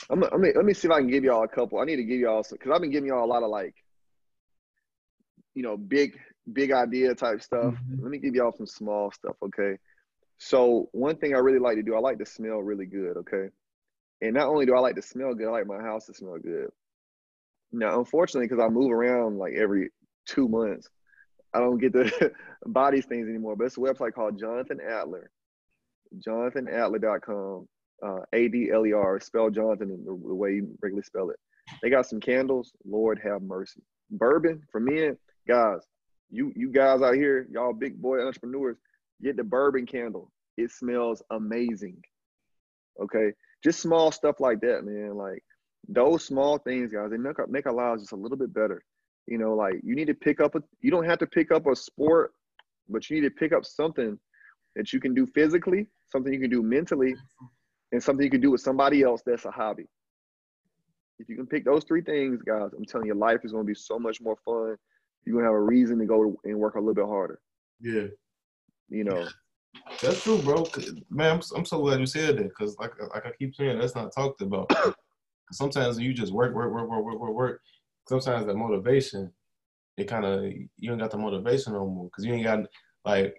I'm, 0.09 0.23
I'm, 0.23 0.41
let 0.41 0.65
me 0.65 0.73
see 0.73 0.87
if 0.87 0.91
I 0.91 0.99
can 0.99 1.09
give 1.09 1.23
y'all 1.23 1.43
a 1.43 1.47
couple. 1.47 1.79
I 1.79 1.85
need 1.85 1.97
to 1.97 2.03
give 2.03 2.19
y'all 2.19 2.43
some 2.43 2.57
because 2.57 2.71
I've 2.71 2.81
been 2.81 2.91
giving 2.91 3.09
y'all 3.09 3.25
a 3.25 3.27
lot 3.27 3.43
of 3.43 3.49
like, 3.49 3.75
you 5.53 5.63
know, 5.63 5.77
big 5.77 6.17
big 6.51 6.71
idea 6.71 7.13
type 7.15 7.41
stuff. 7.41 7.73
Mm-hmm. 7.75 8.01
Let 8.01 8.11
me 8.11 8.17
give 8.17 8.35
y'all 8.35 8.53
some 8.55 8.65
small 8.65 9.11
stuff, 9.11 9.35
okay? 9.43 9.77
So 10.37 10.89
one 10.93 11.17
thing 11.17 11.35
I 11.35 11.39
really 11.39 11.59
like 11.59 11.75
to 11.75 11.83
do, 11.83 11.95
I 11.95 11.99
like 11.99 12.17
to 12.19 12.25
smell 12.25 12.57
really 12.59 12.85
good, 12.85 13.17
okay? 13.17 13.49
And 14.21 14.33
not 14.33 14.47
only 14.47 14.65
do 14.65 14.75
I 14.75 14.79
like 14.79 14.95
to 14.95 15.01
smell 15.01 15.33
good, 15.33 15.47
I 15.47 15.51
like 15.51 15.67
my 15.67 15.81
house 15.81 16.05
to 16.05 16.13
smell 16.13 16.37
good. 16.39 16.69
Now, 17.71 17.99
unfortunately, 17.99 18.47
because 18.47 18.63
I 18.63 18.69
move 18.69 18.91
around 18.91 19.37
like 19.37 19.53
every 19.53 19.91
two 20.25 20.47
months, 20.47 20.89
I 21.53 21.59
don't 21.59 21.77
get 21.77 21.93
to 21.93 22.31
buy 22.65 22.91
these 22.91 23.05
things 23.05 23.27
anymore. 23.27 23.55
But 23.55 23.65
it's 23.65 23.77
a 23.77 23.81
website 23.81 24.13
called 24.13 24.39
Jonathan 24.39 24.79
Adler, 24.81 25.29
jonathanadler.com, 26.25 27.67
uh, 28.05 28.19
A-D-L-E-R, 28.33 29.19
spell 29.19 29.49
Jonathan 29.49 29.89
the, 29.89 30.11
the 30.11 30.35
way 30.35 30.53
you 30.53 30.77
regularly 30.81 31.03
spell 31.03 31.29
it. 31.29 31.37
They 31.81 31.89
got 31.89 32.05
some 32.05 32.19
candles, 32.19 32.71
Lord 32.85 33.19
have 33.23 33.41
mercy. 33.41 33.81
Bourbon 34.11 34.63
for 34.71 34.79
men, 34.79 35.17
guys, 35.47 35.81
you 36.31 36.51
you 36.55 36.71
guys 36.71 37.01
out 37.01 37.15
here, 37.15 37.47
y'all 37.51 37.73
big 37.73 38.01
boy 38.01 38.19
entrepreneurs, 38.25 38.77
get 39.21 39.37
the 39.37 39.43
bourbon 39.43 39.85
candle. 39.85 40.31
It 40.57 40.71
smells 40.71 41.21
amazing. 41.31 41.97
Okay, 43.01 43.31
just 43.63 43.79
small 43.79 44.11
stuff 44.11 44.39
like 44.39 44.61
that, 44.61 44.83
man. 44.83 45.15
Like 45.15 45.43
those 45.87 46.25
small 46.25 46.57
things, 46.57 46.91
guys, 46.91 47.11
they 47.11 47.17
make 47.17 47.39
our, 47.39 47.47
make 47.47 47.65
our 47.65 47.73
lives 47.73 48.03
just 48.03 48.13
a 48.13 48.17
little 48.17 48.37
bit 48.37 48.53
better. 48.53 48.83
You 49.27 49.37
know, 49.37 49.53
like 49.53 49.75
you 49.83 49.95
need 49.95 50.07
to 50.07 50.13
pick 50.13 50.41
up 50.41 50.55
a. 50.55 50.63
You 50.81 50.91
don't 50.91 51.05
have 51.05 51.19
to 51.19 51.27
pick 51.27 51.51
up 51.51 51.67
a 51.67 51.75
sport, 51.75 52.33
but 52.87 53.09
you 53.09 53.21
need 53.21 53.27
to 53.27 53.35
pick 53.35 53.53
up 53.53 53.65
something 53.65 54.17
that 54.75 54.93
you 54.93 54.99
can 54.99 55.13
do 55.13 55.25
physically, 55.25 55.87
something 56.07 56.33
you 56.33 56.39
can 56.39 56.49
do 56.49 56.63
mentally, 56.63 57.15
and 57.91 58.01
something 58.01 58.23
you 58.23 58.29
can 58.29 58.41
do 58.41 58.51
with 58.51 58.61
somebody 58.61 59.03
else 59.03 59.21
that's 59.25 59.45
a 59.45 59.51
hobby. 59.51 59.87
If 61.19 61.27
you 61.27 61.35
can 61.35 61.47
pick 61.47 61.65
those 61.65 61.83
three 61.83 62.01
things, 62.01 62.41
guys, 62.41 62.69
I'm 62.77 62.85
telling 62.85 63.07
you, 63.07 63.13
life 63.13 63.39
is 63.43 63.51
going 63.51 63.65
to 63.65 63.67
be 63.67 63.75
so 63.75 63.99
much 63.99 64.21
more 64.21 64.37
fun 64.45 64.77
you're 65.25 65.35
gonna 65.35 65.47
have 65.47 65.53
a 65.53 65.61
reason 65.61 65.99
to 65.99 66.05
go 66.05 66.35
and 66.43 66.57
work 66.57 66.75
a 66.75 66.79
little 66.79 66.93
bit 66.93 67.05
harder. 67.05 67.39
Yeah. 67.79 68.07
You 68.89 69.03
know. 69.03 69.27
That's 70.01 70.23
true, 70.23 70.39
bro. 70.41 70.65
Man, 71.09 71.35
I'm, 71.35 71.41
I'm 71.55 71.65
so 71.65 71.79
glad 71.79 71.99
you 71.99 72.07
said 72.07 72.37
that 72.37 72.49
because, 72.49 72.75
like, 72.79 72.91
like 73.13 73.25
I 73.25 73.31
keep 73.37 73.55
saying, 73.55 73.77
that's 73.77 73.95
not 73.95 74.11
talked 74.13 74.41
about. 74.41 74.69
sometimes 75.51 75.99
you 75.99 76.11
just 76.11 76.33
work, 76.33 76.55
work, 76.55 76.73
work, 76.73 76.89
work, 76.89 77.03
work, 77.03 77.19
work, 77.19 77.33
work. 77.33 77.61
Sometimes 78.07 78.47
that 78.47 78.55
motivation, 78.55 79.31
it 79.97 80.05
kind 80.05 80.25
of 80.25 80.43
you 80.43 80.91
ain't 80.91 80.99
got 80.99 81.11
the 81.11 81.17
motivation 81.17 81.73
no 81.73 81.85
more 81.85 82.05
because 82.05 82.25
you 82.25 82.33
ain't 82.33 82.45
got 82.45 82.65
like 83.05 83.35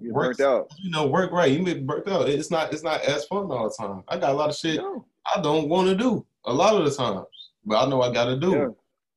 you 0.00 0.12
worked 0.12 0.40
out. 0.40 0.70
You 0.78 0.90
know, 0.90 1.06
work 1.06 1.32
right. 1.32 1.50
You 1.50 1.64
get 1.64 1.86
burnt 1.86 2.08
out. 2.08 2.28
It's 2.28 2.50
not. 2.50 2.72
It's 2.72 2.82
not 2.82 3.02
as 3.02 3.24
fun 3.26 3.50
all 3.50 3.68
the 3.68 3.74
time. 3.78 4.02
I 4.08 4.18
got 4.18 4.30
a 4.30 4.34
lot 4.34 4.50
of 4.50 4.56
shit 4.56 4.76
no. 4.76 5.04
I 5.34 5.40
don't 5.40 5.68
want 5.68 5.88
to 5.88 5.94
do 5.94 6.26
a 6.44 6.52
lot 6.52 6.74
of 6.74 6.84
the 6.84 6.90
times, 6.90 7.26
but 7.64 7.84
I 7.84 7.88
know 7.88 8.02
I 8.02 8.12
got 8.12 8.26
to 8.26 8.36
do. 8.36 8.50
Yeah. 8.52 8.68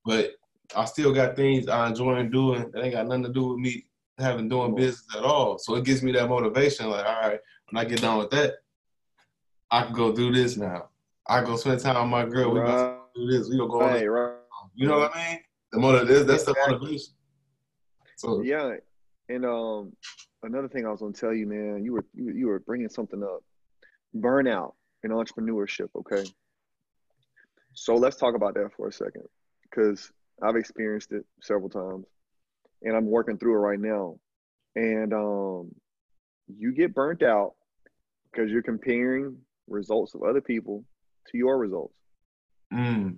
But 0.06 0.32
I 0.76 0.86
still 0.86 1.14
got 1.14 1.36
things 1.36 1.68
I 1.68 1.88
enjoy 1.88 2.24
doing 2.24 2.70
that 2.72 2.84
ain't 2.84 2.94
got 2.94 3.08
nothing 3.08 3.24
to 3.24 3.30
do 3.30 3.50
with 3.50 3.60
me 3.60 3.86
having 4.18 4.50
doing 4.50 4.76
business 4.76 5.06
at 5.16 5.24
all. 5.24 5.58
So 5.58 5.76
it 5.76 5.86
gives 5.86 6.04
me 6.04 6.12
that 6.14 6.30
motivation. 6.30 6.90
Like, 6.90 7.06
all 7.06 7.22
right, 7.22 7.40
when 7.70 7.86
I 7.86 7.88
get 7.88 8.02
done 8.02 8.18
with 8.18 8.30
that, 8.32 8.56
I 9.72 9.84
can 9.84 9.94
go 9.94 10.12
do 10.12 10.32
this 10.32 10.58
now. 10.58 10.90
I 11.28 11.44
go 11.44 11.56
spend 11.56 11.80
time 11.80 11.96
with 11.96 12.12
my 12.12 12.26
girl. 12.26 12.52
We 12.52 12.60
right. 12.60 12.98
do 13.16 13.28
this. 13.28 13.50
We 13.50 13.58
don't 13.58 13.70
go. 13.70 13.80
Right, 13.80 14.06
right. 14.06 14.36
You 14.76 14.88
know 14.88 15.00
what 15.00 15.16
I 15.16 15.32
mean? 15.32 15.40
The 15.72 15.80
motive. 15.80 16.28
That's 16.28 16.44
the 16.44 16.56
motivation. 16.68 17.14
So 18.18 18.42
yeah, 18.42 18.76
and 19.30 19.46
um, 19.46 19.94
another 20.44 20.68
thing 20.68 20.86
I 20.86 20.92
was 20.92 21.02
gonna 21.02 21.14
tell 21.14 21.34
you, 21.34 21.48
man, 21.48 21.84
you 21.84 21.94
were 21.94 22.06
you, 22.14 22.34
you 22.34 22.48
were 22.48 22.60
bringing 22.60 22.90
something 22.90 23.24
up. 23.24 23.44
Burnout 24.16 24.74
in 25.04 25.12
entrepreneurship. 25.12 25.90
Okay. 25.96 26.24
So 27.74 27.96
let's 27.96 28.18
talk 28.18 28.36
about 28.36 28.54
that 28.56 28.70
for 28.78 28.88
a 28.88 28.92
second, 28.92 29.24
because 29.64 30.12
I've 30.42 30.56
experienced 30.56 31.12
it 31.12 31.26
several 31.42 31.70
times, 31.70 32.06
and 32.82 32.96
I'm 32.96 33.08
working 33.08 33.38
through 33.38 33.56
it 33.56 33.60
right 33.60 33.80
now. 33.80 34.20
And 34.76 35.14
um, 35.14 35.72
you 36.48 36.74
get 36.74 36.94
burnt 36.94 37.24
out 37.24 37.54
because 38.32 38.52
you're 38.52 38.64
comparing 38.64 39.38
results 39.68 40.14
of 40.16 40.24
other 40.24 40.42
people 40.42 40.84
to 41.28 41.38
your 41.38 41.58
results. 41.58 41.96
Mm. 42.74 43.18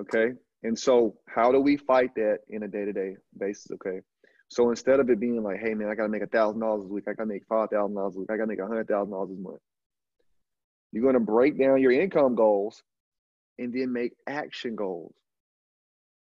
Okay. 0.00 0.32
And 0.62 0.78
so, 0.78 1.16
how 1.28 1.52
do 1.52 1.60
we 1.60 1.76
fight 1.76 2.14
that 2.16 2.38
in 2.48 2.64
a 2.64 2.68
day 2.68 2.84
to 2.84 2.92
day 2.92 3.16
basis? 3.38 3.70
Okay. 3.72 4.00
So 4.48 4.70
instead 4.70 4.98
of 4.98 5.10
it 5.10 5.20
being 5.20 5.42
like, 5.42 5.60
hey, 5.60 5.74
man, 5.74 5.88
I 5.88 5.94
got 5.94 6.04
to 6.04 6.08
make 6.08 6.22
a 6.22 6.26
thousand 6.26 6.60
dollars 6.60 6.84
a 6.84 6.92
week, 6.92 7.04
I 7.06 7.12
got 7.12 7.24
to 7.24 7.28
make 7.28 7.46
five 7.46 7.70
thousand 7.70 7.94
dollars 7.94 8.16
a 8.16 8.20
week, 8.20 8.28
I 8.30 8.36
got 8.36 8.44
to 8.44 8.48
make 8.48 8.58
a 8.58 8.66
hundred 8.66 8.88
thousand 8.88 9.12
dollars 9.12 9.30
a 9.30 9.40
month. 9.40 9.60
You're 10.92 11.12
to 11.12 11.20
break 11.20 11.58
down 11.58 11.82
your 11.82 11.92
income 11.92 12.34
goals 12.34 12.82
and 13.58 13.72
then 13.72 13.92
make 13.92 14.14
action 14.26 14.74
goals. 14.74 15.14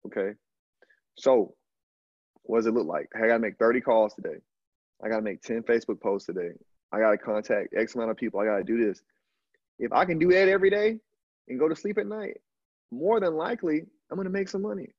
Okay. 0.05 0.32
So 1.17 1.55
what 2.43 2.57
does 2.57 2.65
it 2.65 2.74
look 2.74 2.88
like? 2.88 3.07
I 3.15 3.28
gotta 3.28 3.39
make 3.39 3.57
30 3.57 3.82
calls 3.82 4.13
today. 4.13 4.38
I 5.03 5.09
gotta 5.09 5.22
make 5.22 5.41
10 5.41 5.63
Facebook 5.63 6.01
posts 6.01 6.26
today. 6.26 6.51
I 6.91 6.99
gotta 6.99 7.17
contact 7.17 7.74
X 7.78 7.95
amount 7.95 8.11
of 8.11 8.17
people. 8.17 8.39
I 8.39 8.45
gotta 8.45 8.63
do 8.63 8.84
this. 8.86 9.01
If 9.78 9.93
I 9.93 10.05
can 10.05 10.20
do 10.20 10.30
that 10.30 10.49
every 10.49 10.70
day 10.70 10.99
and 11.47 11.59
go 11.59 11.70
to 11.70 11.76
sleep 11.76 11.97
at 11.97 12.07
night, 12.07 12.38
more 12.91 13.20
than 13.20 13.36
likely 13.36 13.84
I'm 14.09 14.17
gonna 14.17 14.30
make 14.30 14.49
some 14.49 14.61
money. 14.61 14.89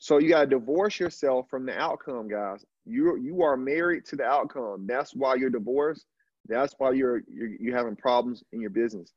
So 0.00 0.16
you 0.16 0.30
gotta 0.30 0.46
divorce 0.46 0.98
yourself 0.98 1.46
from 1.50 1.66
the 1.66 1.78
outcome, 1.78 2.26
guys. 2.26 2.64
You 2.86 3.16
you 3.16 3.42
are 3.42 3.56
married 3.56 4.06
to 4.06 4.16
the 4.16 4.24
outcome. 4.24 4.86
That's 4.86 5.14
why 5.14 5.34
you're 5.34 5.50
divorced. 5.50 6.06
That's 6.48 6.74
why 6.78 6.92
you're 6.92 7.22
you're, 7.28 7.50
you're 7.60 7.76
having 7.76 7.96
problems 7.96 8.42
in 8.52 8.62
your 8.62 8.70
business. 8.70 9.12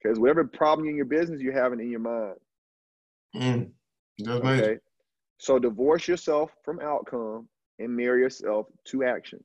Because 0.00 0.20
whatever 0.20 0.44
problem 0.44 0.88
in 0.88 0.94
your 0.94 1.06
business, 1.06 1.40
you're 1.40 1.52
having 1.52 1.80
in 1.80 1.90
your 1.90 2.00
mind. 2.00 2.36
Mm. 3.34 3.70
Okay. 4.26 4.78
So 5.38 5.58
divorce 5.58 6.06
yourself 6.06 6.52
from 6.64 6.80
outcome 6.80 7.48
and 7.80 7.94
marry 7.94 8.20
yourself 8.20 8.68
to 8.86 9.02
action. 9.02 9.42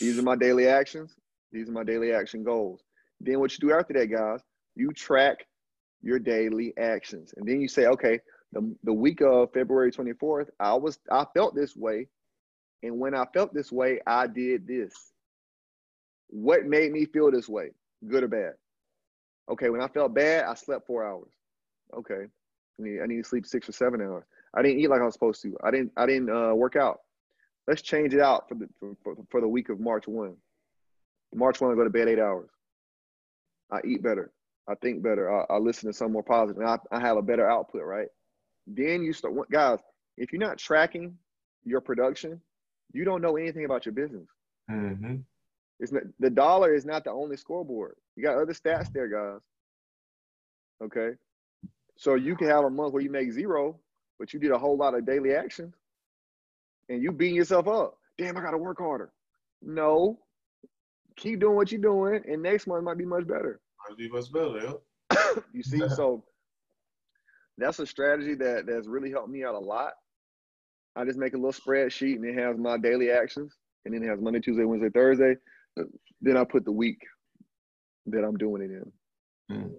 These 0.00 0.18
are 0.18 0.22
my 0.22 0.36
daily 0.36 0.66
actions. 0.66 1.14
These 1.52 1.68
are 1.68 1.72
my 1.72 1.84
daily 1.84 2.12
action 2.12 2.42
goals. 2.42 2.82
Then 3.20 3.38
what 3.38 3.52
you 3.52 3.68
do 3.68 3.72
after 3.72 3.94
that, 3.94 4.06
guys, 4.06 4.40
you 4.74 4.90
track 4.90 5.46
your 6.02 6.18
daily 6.18 6.74
actions. 6.76 7.32
And 7.36 7.46
then 7.46 7.60
you 7.60 7.68
say, 7.68 7.86
okay, 7.86 8.18
the, 8.52 8.74
the 8.84 8.92
week 8.92 9.20
of 9.22 9.52
February 9.52 9.90
24th, 9.90 10.48
I 10.60 10.74
was 10.74 10.98
I 11.10 11.24
felt 11.34 11.54
this 11.54 11.74
way. 11.76 12.08
And 12.82 12.98
when 12.98 13.14
I 13.14 13.24
felt 13.32 13.54
this 13.54 13.70
way, 13.70 14.00
I 14.06 14.26
did 14.26 14.66
this. 14.66 14.92
What 16.28 16.66
made 16.66 16.92
me 16.92 17.04
feel 17.06 17.30
this 17.30 17.48
way? 17.48 17.70
Good 18.06 18.24
or 18.24 18.28
bad? 18.28 18.52
Okay, 19.50 19.70
when 19.70 19.80
I 19.80 19.88
felt 19.88 20.14
bad, 20.14 20.44
I 20.44 20.54
slept 20.54 20.86
four 20.86 21.06
hours. 21.06 21.30
Okay. 21.94 22.26
I 22.78 22.82
need, 22.82 23.00
I 23.00 23.06
need 23.06 23.18
to 23.18 23.28
sleep 23.28 23.46
six 23.46 23.68
or 23.68 23.72
seven 23.72 24.00
hours. 24.00 24.24
I 24.54 24.62
didn't 24.62 24.80
eat 24.80 24.88
like 24.88 25.00
I 25.00 25.04
was 25.04 25.14
supposed 25.14 25.42
to. 25.42 25.56
I 25.62 25.70
didn't 25.70 25.92
I 25.96 26.06
didn't 26.06 26.30
uh, 26.30 26.54
work 26.54 26.76
out. 26.76 27.00
Let's 27.66 27.82
change 27.82 28.12
it 28.12 28.20
out 28.20 28.48
for 28.48 28.54
the 28.54 28.68
for, 29.02 29.14
for 29.30 29.40
the 29.40 29.48
week 29.48 29.68
of 29.68 29.80
March 29.80 30.06
one. 30.06 30.36
March 31.34 31.60
one, 31.60 31.72
I 31.72 31.74
go 31.74 31.84
to 31.84 31.90
bed 31.90 32.08
eight 32.08 32.18
hours. 32.18 32.50
I 33.70 33.80
eat 33.86 34.02
better. 34.02 34.32
I 34.68 34.74
think 34.76 35.02
better. 35.02 35.32
I, 35.32 35.54
I 35.54 35.58
listen 35.58 35.90
to 35.90 35.96
some 35.96 36.12
more 36.12 36.22
positive. 36.22 36.60
And 36.60 36.68
I, 36.68 36.78
I 36.90 37.00
have 37.00 37.16
a 37.16 37.22
better 37.22 37.48
output, 37.48 37.82
right? 37.84 38.08
Then 38.66 39.02
you 39.02 39.12
start, 39.12 39.34
guys. 39.50 39.78
If 40.16 40.32
you're 40.32 40.40
not 40.40 40.58
tracking 40.58 41.16
your 41.64 41.80
production, 41.80 42.40
you 42.92 43.04
don't 43.04 43.22
know 43.22 43.36
anything 43.36 43.64
about 43.64 43.86
your 43.86 43.94
business. 43.94 44.26
Mm-hmm. 44.70 45.16
It's 45.80 45.92
not, 45.92 46.02
the 46.20 46.30
dollar 46.30 46.74
is 46.74 46.84
not 46.84 47.04
the 47.04 47.10
only 47.10 47.36
scoreboard. 47.36 47.96
You 48.16 48.22
got 48.22 48.36
other 48.36 48.52
stats 48.52 48.92
there, 48.92 49.08
guys. 49.08 49.40
Okay. 50.82 51.16
So 51.96 52.14
you 52.14 52.36
can 52.36 52.48
have 52.48 52.64
a 52.64 52.70
month 52.70 52.92
where 52.92 53.02
you 53.02 53.10
make 53.10 53.32
zero, 53.32 53.78
but 54.18 54.32
you 54.32 54.40
did 54.40 54.50
a 54.50 54.58
whole 54.58 54.76
lot 54.76 54.94
of 54.94 55.06
daily 55.06 55.34
actions 55.34 55.74
and 56.88 57.02
you 57.02 57.12
beating 57.12 57.36
yourself 57.36 57.66
up. 57.68 57.98
Damn, 58.18 58.36
I 58.36 58.42
gotta 58.42 58.58
work 58.58 58.78
harder. 58.78 59.12
No. 59.62 60.18
Keep 61.16 61.40
doing 61.40 61.56
what 61.56 61.70
you're 61.70 61.80
doing, 61.80 62.22
and 62.28 62.42
next 62.42 62.66
month 62.66 62.84
might 62.84 62.98
be 62.98 63.04
much 63.04 63.26
better. 63.26 63.60
Might 63.88 63.98
be 63.98 64.08
much 64.08 64.32
better, 64.32 64.78
yeah. 65.12 65.34
you 65.52 65.62
see, 65.62 65.80
so 65.90 66.24
that's 67.62 67.78
a 67.78 67.86
strategy 67.86 68.34
that 68.34 68.66
that's 68.66 68.86
really 68.86 69.10
helped 69.10 69.28
me 69.28 69.44
out 69.44 69.54
a 69.54 69.58
lot. 69.58 69.92
I 70.96 71.04
just 71.04 71.18
make 71.18 71.34
a 71.34 71.36
little 71.36 71.52
spreadsheet 71.52 72.16
and 72.16 72.24
it 72.24 72.38
has 72.38 72.58
my 72.58 72.76
daily 72.76 73.10
actions, 73.10 73.56
and 73.84 73.94
then 73.94 74.02
it 74.02 74.08
has 74.08 74.20
Monday, 74.20 74.40
Tuesday, 74.40 74.64
Wednesday, 74.64 74.90
Thursday. 74.90 75.36
Then 76.20 76.36
I 76.36 76.44
put 76.44 76.64
the 76.64 76.72
week 76.72 76.98
that 78.06 78.24
I'm 78.24 78.36
doing 78.36 78.62
it 78.62 78.70
in. 78.70 78.92
Mm. 79.56 79.72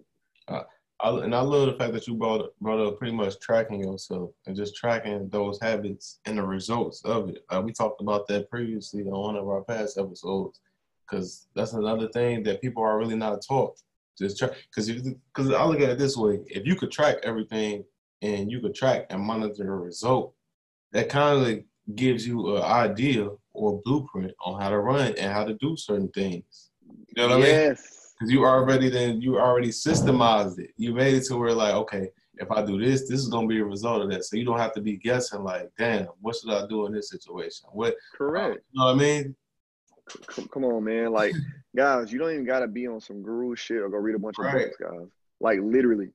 Uh, 0.48 0.64
I, 1.02 1.10
and 1.24 1.36
I 1.36 1.42
love 1.42 1.68
the 1.68 1.78
fact 1.78 1.94
that 1.94 2.08
you 2.08 2.16
brought 2.16 2.50
brought 2.62 2.80
up 2.80 2.98
pretty 2.98 3.14
much 3.14 3.40
tracking 3.40 3.84
yourself 3.84 4.32
and 4.48 4.56
just 4.56 4.76
tracking 4.76 5.28
those 5.30 5.60
habits 5.62 6.20
and 6.26 6.38
the 6.38 6.44
results 6.44 7.04
of 7.04 7.30
it. 7.30 7.44
Uh, 7.50 7.62
we 7.62 7.74
talked 7.74 8.02
about 8.02 8.28
that 8.28 8.50
previously 8.50 9.04
on 9.04 9.12
one 9.12 9.36
of 9.36 9.48
our 9.48 9.64
past 9.64 9.98
episodes 9.98 10.62
because 11.06 11.48
that's 11.56 11.74
another 11.74 12.08
thing 12.10 12.44
that 12.44 12.62
people 12.62 12.84
are 12.84 12.98
really 12.98 13.18
not 13.18 13.44
taught. 13.46 13.80
Just 14.18 14.38
track 14.38 14.52
because 14.70 14.90
because 14.90 15.52
I 15.52 15.64
look 15.66 15.82
at 15.82 15.90
it 15.90 15.98
this 15.98 16.16
way: 16.16 16.40
if 16.48 16.66
you 16.66 16.76
could 16.76 16.92
track 16.92 17.18
everything 17.24 17.84
and 18.22 18.52
you 18.52 18.62
could 18.62 18.76
track 18.76 19.08
and 19.10 19.22
monitor 19.22 19.64
the 19.64 19.72
result, 19.72 20.34
that 20.92 21.10
kind 21.10 21.46
of 21.46 21.96
gives 21.96 22.26
you 22.26 22.56
an 22.56 22.64
idea 22.64 23.30
or 23.54 23.82
blueprint 23.84 24.32
on 24.44 24.62
how 24.62 24.70
to 24.70 24.80
run 24.80 25.14
and 25.18 25.32
how 25.32 25.44
to 25.44 25.54
do 25.56 25.76
certain 25.76 26.10
things. 26.10 26.72
You 27.16 27.28
know 27.28 27.38
what 27.38 27.48
yes. 27.48 27.50
I 27.50 27.68
mean? 27.68 27.78
Because 28.20 28.32
you 28.32 28.46
already 28.46 28.90
then 28.90 29.22
you 29.22 29.40
already 29.40 29.70
systemized 29.70 30.60
it. 30.60 30.72
You 30.78 30.94
made 30.94 31.16
it 31.16 31.26
to 31.26 31.38
where 31.38 31.54
like, 31.54 31.74
okay, 31.74 32.10
if 32.36 32.52
I 32.52 32.66
do 32.66 32.80
this, 32.80 33.02
this 33.02 33.20
is 33.20 33.28
gonna 33.28 33.48
be 33.48 33.60
a 33.60 33.66
result 33.66 34.02
of 34.02 34.10
that. 34.12 34.26
So 34.26 34.38
you 34.38 34.46
don't 34.46 34.60
have 34.60 34.74
to 34.74 34.82
be 34.82 34.98
guessing 34.98 35.44
like, 35.44 35.72
damn, 35.78 36.08
what 36.22 36.36
should 36.36 36.52
I 36.52 36.66
do 36.68 36.86
in 36.86 36.94
this 36.94 37.10
situation? 37.10 37.68
What 37.72 37.96
Correct. 38.16 38.62
you 38.72 38.80
know 38.80 38.88
what 38.88 38.96
I 38.96 38.98
mean? 38.98 39.36
C- 40.32 40.48
come 40.52 40.66
on, 40.66 40.84
man. 40.84 41.12
Like, 41.12 41.34
guys, 41.76 42.12
you 42.12 42.20
don't 42.20 42.32
even 42.32 42.46
gotta 42.46 42.68
be 42.68 42.88
on 42.88 43.02
some 43.02 43.22
guru 43.22 43.56
shit 43.56 43.78
or 43.78 43.90
go 43.90 43.98
read 43.98 44.16
a 44.16 44.20
bunch 44.20 44.38
of 44.38 44.46
Right. 44.46 44.68
books, 44.68 44.78
guys. 44.80 45.08
Like 45.40 45.60
literally, 45.62 46.10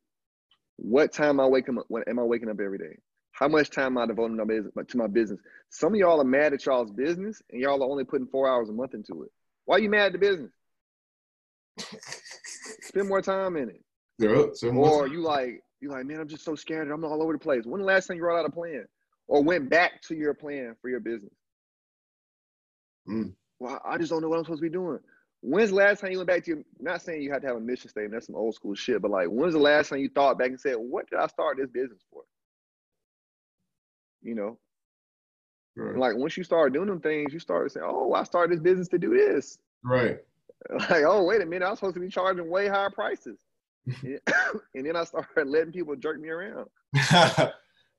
what 0.76 1.12
time 1.12 1.40
I 1.40 1.46
wake 1.46 1.68
up? 1.68 1.74
When 1.88 2.02
am 2.04 2.18
I 2.18 2.22
waking 2.22 2.48
up 2.48 2.60
every 2.60 2.78
day? 2.78 2.96
How 3.32 3.48
much 3.48 3.70
time 3.70 3.96
am 3.96 3.98
I 3.98 4.06
devoting 4.06 4.36
to 4.36 4.44
my 4.44 4.52
business? 4.52 4.72
To 4.88 4.96
my 4.96 5.06
business? 5.06 5.40
Some 5.70 5.92
of 5.94 5.98
y'all 5.98 6.20
are 6.20 6.24
mad 6.24 6.52
at 6.52 6.64
y'all's 6.66 6.90
business, 6.90 7.40
and 7.50 7.60
y'all 7.60 7.82
are 7.82 7.88
only 7.90 8.04
putting 8.04 8.26
four 8.26 8.48
hours 8.48 8.68
a 8.68 8.72
month 8.72 8.94
into 8.94 9.22
it. 9.22 9.30
Why 9.64 9.76
are 9.76 9.80
you 9.80 9.90
mad 9.90 10.06
at 10.06 10.12
the 10.12 10.18
business? 10.18 10.50
Spend 12.82 13.08
more 13.08 13.22
time 13.22 13.56
in 13.56 13.68
it. 13.68 13.82
So 14.56 14.70
Or 14.70 15.06
you 15.06 15.20
like 15.20 15.62
you 15.80 15.90
like, 15.90 16.06
man, 16.06 16.20
I'm 16.20 16.28
just 16.28 16.44
so 16.44 16.54
scared. 16.54 16.90
I'm 16.90 17.04
all 17.04 17.22
over 17.22 17.32
the 17.32 17.38
place. 17.38 17.64
When 17.64 17.80
the 17.80 17.86
last 17.86 18.06
time 18.06 18.16
you 18.16 18.24
wrote 18.24 18.40
out 18.40 18.46
a 18.46 18.50
plan 18.50 18.84
or 19.28 19.42
went 19.42 19.68
back 19.68 20.02
to 20.02 20.14
your 20.14 20.34
plan 20.34 20.74
for 20.80 20.88
your 20.88 21.00
business? 21.00 21.32
Mm. 23.08 23.34
Well, 23.60 23.80
I 23.84 23.98
just 23.98 24.10
don't 24.10 24.22
know 24.22 24.28
what 24.28 24.38
I'm 24.38 24.44
supposed 24.44 24.60
to 24.60 24.68
be 24.68 24.72
doing. 24.72 24.98
When's 25.40 25.70
the 25.70 25.76
last 25.76 26.00
time 26.00 26.10
you 26.10 26.18
went 26.18 26.28
back 26.28 26.44
to 26.44 26.50
your? 26.50 26.62
Not 26.80 27.00
saying 27.00 27.22
you 27.22 27.32
have 27.32 27.42
to 27.42 27.48
have 27.48 27.56
a 27.56 27.60
mission 27.60 27.88
statement. 27.88 28.12
That's 28.12 28.26
some 28.26 28.34
old 28.34 28.54
school 28.54 28.74
shit. 28.74 29.00
But 29.00 29.10
like, 29.10 29.28
when's 29.28 29.52
the 29.52 29.60
last 29.60 29.88
time 29.88 30.00
you 30.00 30.08
thought 30.08 30.38
back 30.38 30.48
and 30.48 30.60
said, 30.60 30.74
"What 30.76 31.08
did 31.08 31.20
I 31.20 31.26
start 31.28 31.58
this 31.58 31.70
business 31.70 32.02
for?" 32.10 32.22
You 34.22 34.34
know, 34.34 34.58
right. 35.76 35.96
like 35.96 36.16
once 36.16 36.36
you 36.36 36.42
start 36.42 36.72
doing 36.72 36.88
them 36.88 37.00
things, 37.00 37.32
you 37.32 37.38
start 37.38 37.70
saying, 37.70 37.86
"Oh, 37.88 38.12
I 38.14 38.24
started 38.24 38.56
this 38.56 38.62
business 38.62 38.88
to 38.88 38.98
do 38.98 39.10
this." 39.16 39.58
right. 39.82 40.18
Like, 40.90 41.04
oh, 41.06 41.22
wait 41.22 41.40
a 41.40 41.46
minute, 41.46 41.64
I 41.64 41.70
was 41.70 41.78
supposed 41.78 41.94
to 41.94 42.00
be 42.00 42.08
charging 42.08 42.50
way 42.50 42.66
higher 42.66 42.90
prices. 42.90 43.38
and 44.02 44.20
then 44.84 44.96
I 44.96 45.04
started 45.04 45.46
letting 45.46 45.72
people 45.72 45.94
jerk 45.94 46.20
me 46.20 46.30
around. 46.30 46.66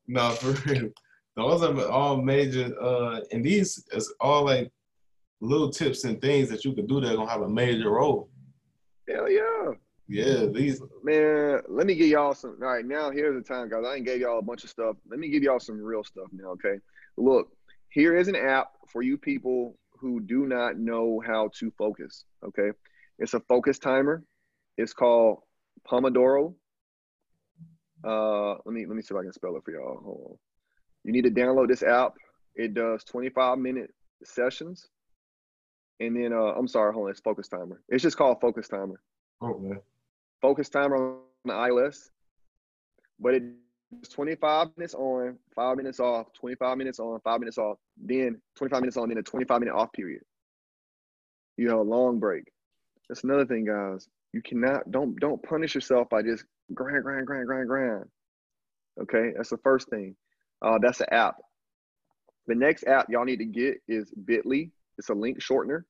no, 0.08 0.32
for 0.32 0.52
real. 0.70 0.90
Those 1.36 1.64
are 1.64 1.88
all 1.88 2.18
major 2.18 2.76
uh 2.82 3.22
and 3.32 3.44
these 3.44 3.86
is 3.94 4.14
all 4.20 4.44
like 4.44 4.72
little 5.42 5.70
tips 5.70 6.04
and 6.04 6.22
things 6.22 6.50
that 6.50 6.66
you 6.66 6.74
can 6.74 6.86
do 6.86 7.00
that 7.02 7.14
are 7.14 7.16
gonna 7.16 7.30
have 7.30 7.42
a 7.42 7.50
major 7.50 7.92
role. 7.92 8.30
Hell 9.08 9.30
yeah. 9.30 9.72
Yeah, 10.08 10.48
these 10.48 10.82
Man, 11.04 11.62
let 11.68 11.86
me 11.86 11.94
give 11.94 12.08
y'all 12.08 12.34
some. 12.34 12.58
All 12.62 12.68
right, 12.68 12.84
now 12.84 13.12
here's 13.12 13.36
the 13.36 13.48
time, 13.48 13.70
guys. 13.70 13.84
I 13.88 13.96
ain't 13.96 14.06
gave 14.06 14.22
y'all 14.22 14.40
a 14.40 14.44
bunch 14.44 14.64
of 14.64 14.72
stuff. 14.72 14.96
Let 15.08 15.20
me 15.20 15.30
give 15.30 15.44
y'all 15.44 15.60
some 15.60 15.80
real 15.80 16.04
stuff 16.04 16.28
now, 16.32 16.50
okay? 16.50 16.80
Look, 17.16 17.50
here 17.90 18.18
is 18.18 18.28
an 18.28 18.36
app 18.36 18.72
for 18.88 19.04
you 19.04 19.20
people 19.20 19.78
who 20.00 20.20
do 20.20 20.48
not 20.48 20.78
know 20.78 21.22
how 21.24 21.52
to 21.60 21.72
focus, 21.78 22.26
okay? 22.44 22.72
It's 23.20 23.36
a 23.36 23.40
focus 23.42 23.78
timer. 23.78 24.24
It's 24.78 24.94
called 24.94 25.40
Pomodoro. 25.88 26.56
Uh, 28.04 28.52
let 28.66 28.74
me 28.74 28.88
let 28.88 28.96
me 28.96 29.04
see 29.04 29.14
if 29.14 29.20
I 29.20 29.24
can 29.24 29.34
spell 29.34 29.58
it 29.58 29.64
for 29.64 29.72
y'all. 29.72 30.02
Hold 30.04 30.28
on. 30.32 30.38
You 31.04 31.12
need 31.12 31.24
to 31.24 31.32
download 31.32 31.68
this 31.68 31.84
app. 31.84 32.14
It 32.56 32.74
does 32.74 33.04
25 33.04 33.60
minute 33.60 33.94
sessions. 34.24 34.88
And 36.00 36.16
then 36.16 36.34
uh, 36.34 36.54
I'm 36.58 36.68
sorry, 36.68 36.94
hold 36.94 37.06
on, 37.06 37.12
it's 37.12 37.20
focus 37.20 37.48
timer. 37.48 37.82
It's 37.90 38.04
just 38.04 38.18
called 38.18 38.40
focus 38.40 38.68
timer 38.68 39.02
okay. 39.42 39.80
focus 40.42 40.70
timer 40.70 40.96
on 40.96 41.20
the 41.46 41.54
iOS, 41.54 42.10
but 43.20 43.36
it's 43.36 44.10
25 44.10 44.70
minutes 44.78 44.94
on, 44.94 45.38
five 45.56 45.78
minutes 45.78 46.00
off, 46.00 46.32
25 46.34 46.78
minutes 46.78 47.00
on, 47.00 47.20
five 47.22 47.40
minutes 47.40 47.58
off, 47.58 47.78
then 47.98 48.40
25 48.56 48.82
minutes 48.82 48.98
on, 48.98 49.10
then 49.10 49.18
a 49.18 49.24
25 49.24 49.60
minute 49.60 49.74
off 49.74 49.92
period. 49.94 50.22
You 51.58 51.70
have 51.70 51.80
a 51.80 51.84
long 51.84 52.20
break. 52.20 52.44
That's 53.08 53.24
another 53.24 53.46
thing, 53.46 53.66
guys. 53.66 54.08
You 54.34 54.42
cannot 54.42 54.92
don't 54.92 55.20
don't 55.20 55.42
punish 55.42 55.74
yourself 55.74 56.10
by 56.10 56.22
just 56.22 56.46
grind, 56.74 57.04
grind, 57.04 57.26
grind, 57.26 57.48
grind, 57.48 57.68
grind. 57.68 58.06
Okay, 59.02 59.34
that's 59.36 59.50
the 59.50 59.58
first 59.58 59.90
thing. 59.90 60.16
Uh, 60.62 60.78
that's 60.80 61.00
an 61.00 61.08
app. 61.12 61.36
The 62.48 62.56
next 62.56 62.84
app 62.86 63.08
y'all 63.10 63.26
need 63.26 63.40
to 63.40 63.46
get 63.46 63.78
is 63.88 64.14
Bitly. 64.26 64.70
It's 64.98 65.10
a 65.10 65.14
link 65.14 65.40
shortener. 65.40 65.84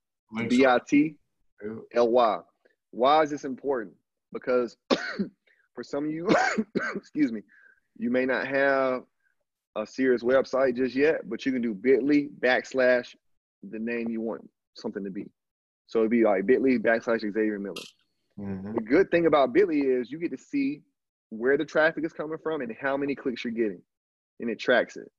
B 0.50 0.66
I 0.66 0.80
T. 0.88 1.16
L 1.94 2.10
Y. 2.10 2.40
Why 2.92 3.24
is 3.24 3.30
this 3.30 3.44
important? 3.44 3.96
Because 4.32 4.78
for 5.76 5.84
some 5.84 6.06
of 6.06 6.12
you, 6.12 6.30
excuse 6.96 7.32
me, 7.32 7.42
you 7.98 8.10
may 8.10 8.26
not 8.26 8.48
have 8.48 9.04
a 9.76 9.86
serious 9.86 10.24
website 10.24 10.76
just 10.76 10.96
yet, 10.96 11.30
but 11.30 11.46
you 11.46 11.52
can 11.52 11.62
do 11.62 11.74
bit.ly 11.74 12.30
backslash 12.40 13.16
the 13.70 13.80
name 13.80 14.10
you 14.10 14.22
want 14.22 14.48
something 14.76 15.04
to 15.04 15.12
be. 15.12 15.26
So 15.88 16.00
it'd 16.00 16.12
be 16.12 16.24
like 16.24 16.46
bit.ly 16.46 16.78
backslash 16.78 17.22
Xavier 17.22 17.60
Miller. 17.60 17.76
Mhm. 18.40 18.76
The 18.76 18.82
good 18.82 19.12
thing 19.12 19.26
about 19.26 19.54
Bitly 19.54 19.84
is 19.84 20.12
you 20.12 20.18
get 20.18 20.32
to 20.32 20.38
see 20.38 20.82
where 21.30 21.58
the 21.58 21.66
traffic 21.66 22.06
is 22.06 22.14
coming 22.14 22.38
from 22.42 22.62
and 22.62 22.74
how 22.80 22.96
many 22.98 23.16
clicks 23.16 23.44
you're 23.44 23.54
getting, 23.54 23.82
and 24.40 24.50
it 24.50 24.60
tracks 24.60 24.96
it. 24.96 25.12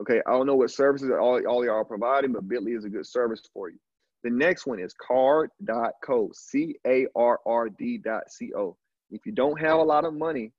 Okay, 0.00 0.20
I 0.26 0.32
don't 0.32 0.46
know 0.46 0.56
what 0.56 0.70
services 0.70 1.10
all, 1.10 1.40
all 1.46 1.64
y'all 1.64 1.76
are 1.76 1.84
providing, 1.84 2.32
but 2.32 2.48
Bitly 2.48 2.76
is 2.76 2.84
a 2.84 2.88
good 2.88 3.06
service 3.06 3.42
for 3.52 3.70
you. 3.70 3.78
The 4.24 4.30
next 4.30 4.66
one 4.66 4.80
is 4.80 4.94
carrd.co, 4.94 6.30
C 6.32 6.76
A 6.86 7.06
R 7.14 7.38
R 7.46 7.68
D.co. 7.68 8.76
If 9.10 9.26
you 9.26 9.32
don't 9.32 9.60
have 9.60 9.78
a 9.78 9.82
lot 9.82 10.04
of 10.04 10.14
money, 10.14 10.50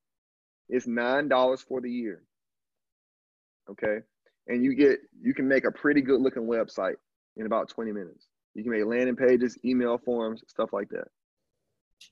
it's 0.70 0.86
$9 0.86 1.60
for 1.68 1.82
the 1.82 1.92
year. 1.92 2.24
Okay, 3.70 3.98
and 4.48 4.64
you 4.64 4.76
get 4.76 5.00
you 5.20 5.34
can 5.34 5.48
make 5.48 5.66
a 5.66 5.72
pretty 5.72 6.02
good 6.02 6.22
looking 6.22 6.44
website 6.44 6.96
in 7.36 7.48
about 7.48 7.68
20 7.70 7.92
minutes. 7.92 8.28
You 8.54 8.62
can 8.62 8.72
make 8.72 8.86
landing 8.86 9.16
pages, 9.16 9.58
email 9.66 9.98
forms, 9.98 10.44
stuff 10.48 10.72
like 10.72 10.90
that. 10.90 11.08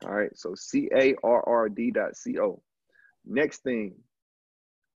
All 0.03 0.13
right, 0.13 0.35
so 0.35 0.55
c-a-r-r 0.55 1.69
dot 1.69 2.17
c-o 2.17 2.61
Next 3.25 3.63
thing, 3.63 3.93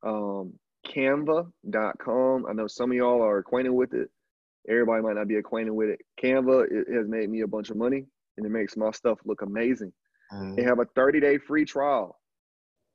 um, 0.06 0.54
Canva.com. 0.86 2.46
I 2.48 2.52
know 2.52 2.68
some 2.68 2.92
of 2.92 2.96
y'all 2.96 3.22
are 3.22 3.38
acquainted 3.38 3.72
with 3.72 3.92
it. 3.92 4.10
Everybody 4.68 5.02
might 5.02 5.16
not 5.16 5.28
be 5.28 5.36
acquainted 5.36 5.72
with 5.72 5.90
it. 5.90 6.00
Canva 6.22 6.66
it 6.70 6.92
has 6.94 7.06
made 7.08 7.28
me 7.30 7.42
a 7.42 7.46
bunch 7.46 7.70
of 7.70 7.76
money 7.76 8.06
and 8.36 8.46
it 8.46 8.50
makes 8.50 8.76
my 8.76 8.90
stuff 8.90 9.18
look 9.24 9.42
amazing. 9.42 9.92
Mhm. 10.32 10.56
They 10.56 10.62
have 10.62 10.78
a 10.80 10.86
30 10.96 11.20
day 11.20 11.38
free 11.38 11.64
trial. 11.64 12.18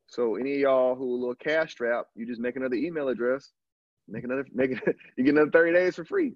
So 0.08 0.36
any 0.36 0.56
of 0.56 0.60
y'all 0.62 0.96
who 0.96 1.04
are 1.04 1.18
a 1.18 1.20
little 1.20 1.36
cash 1.36 1.72
strapped, 1.72 2.10
you 2.16 2.26
just 2.26 2.42
make 2.42 2.56
another 2.56 2.76
email 2.76 3.10
address, 3.10 3.52
make 4.08 4.24
another, 4.24 4.46
make 4.54 4.72
it, 4.72 4.96
you 5.16 5.24
get 5.24 5.36
another 5.36 5.52
30 5.52 5.74
days 5.74 5.96
for 5.96 6.06
free. 6.06 6.36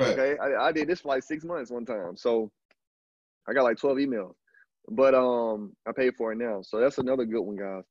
Okay, 0.00 0.36
I, 0.38 0.66
I 0.68 0.72
did 0.72 0.88
this 0.88 1.00
for 1.00 1.08
like 1.08 1.24
six 1.24 1.44
months 1.44 1.70
one 1.70 1.84
time, 1.84 2.16
so 2.16 2.50
I 3.48 3.52
got 3.52 3.64
like 3.64 3.78
twelve 3.78 3.98
emails, 3.98 4.34
but 4.88 5.12
um, 5.12 5.74
I 5.88 5.92
paid 5.92 6.14
for 6.16 6.32
it 6.32 6.36
now, 6.38 6.62
so 6.62 6.78
that's 6.78 6.98
another 6.98 7.24
good 7.24 7.42
one, 7.42 7.56
guys. 7.56 7.82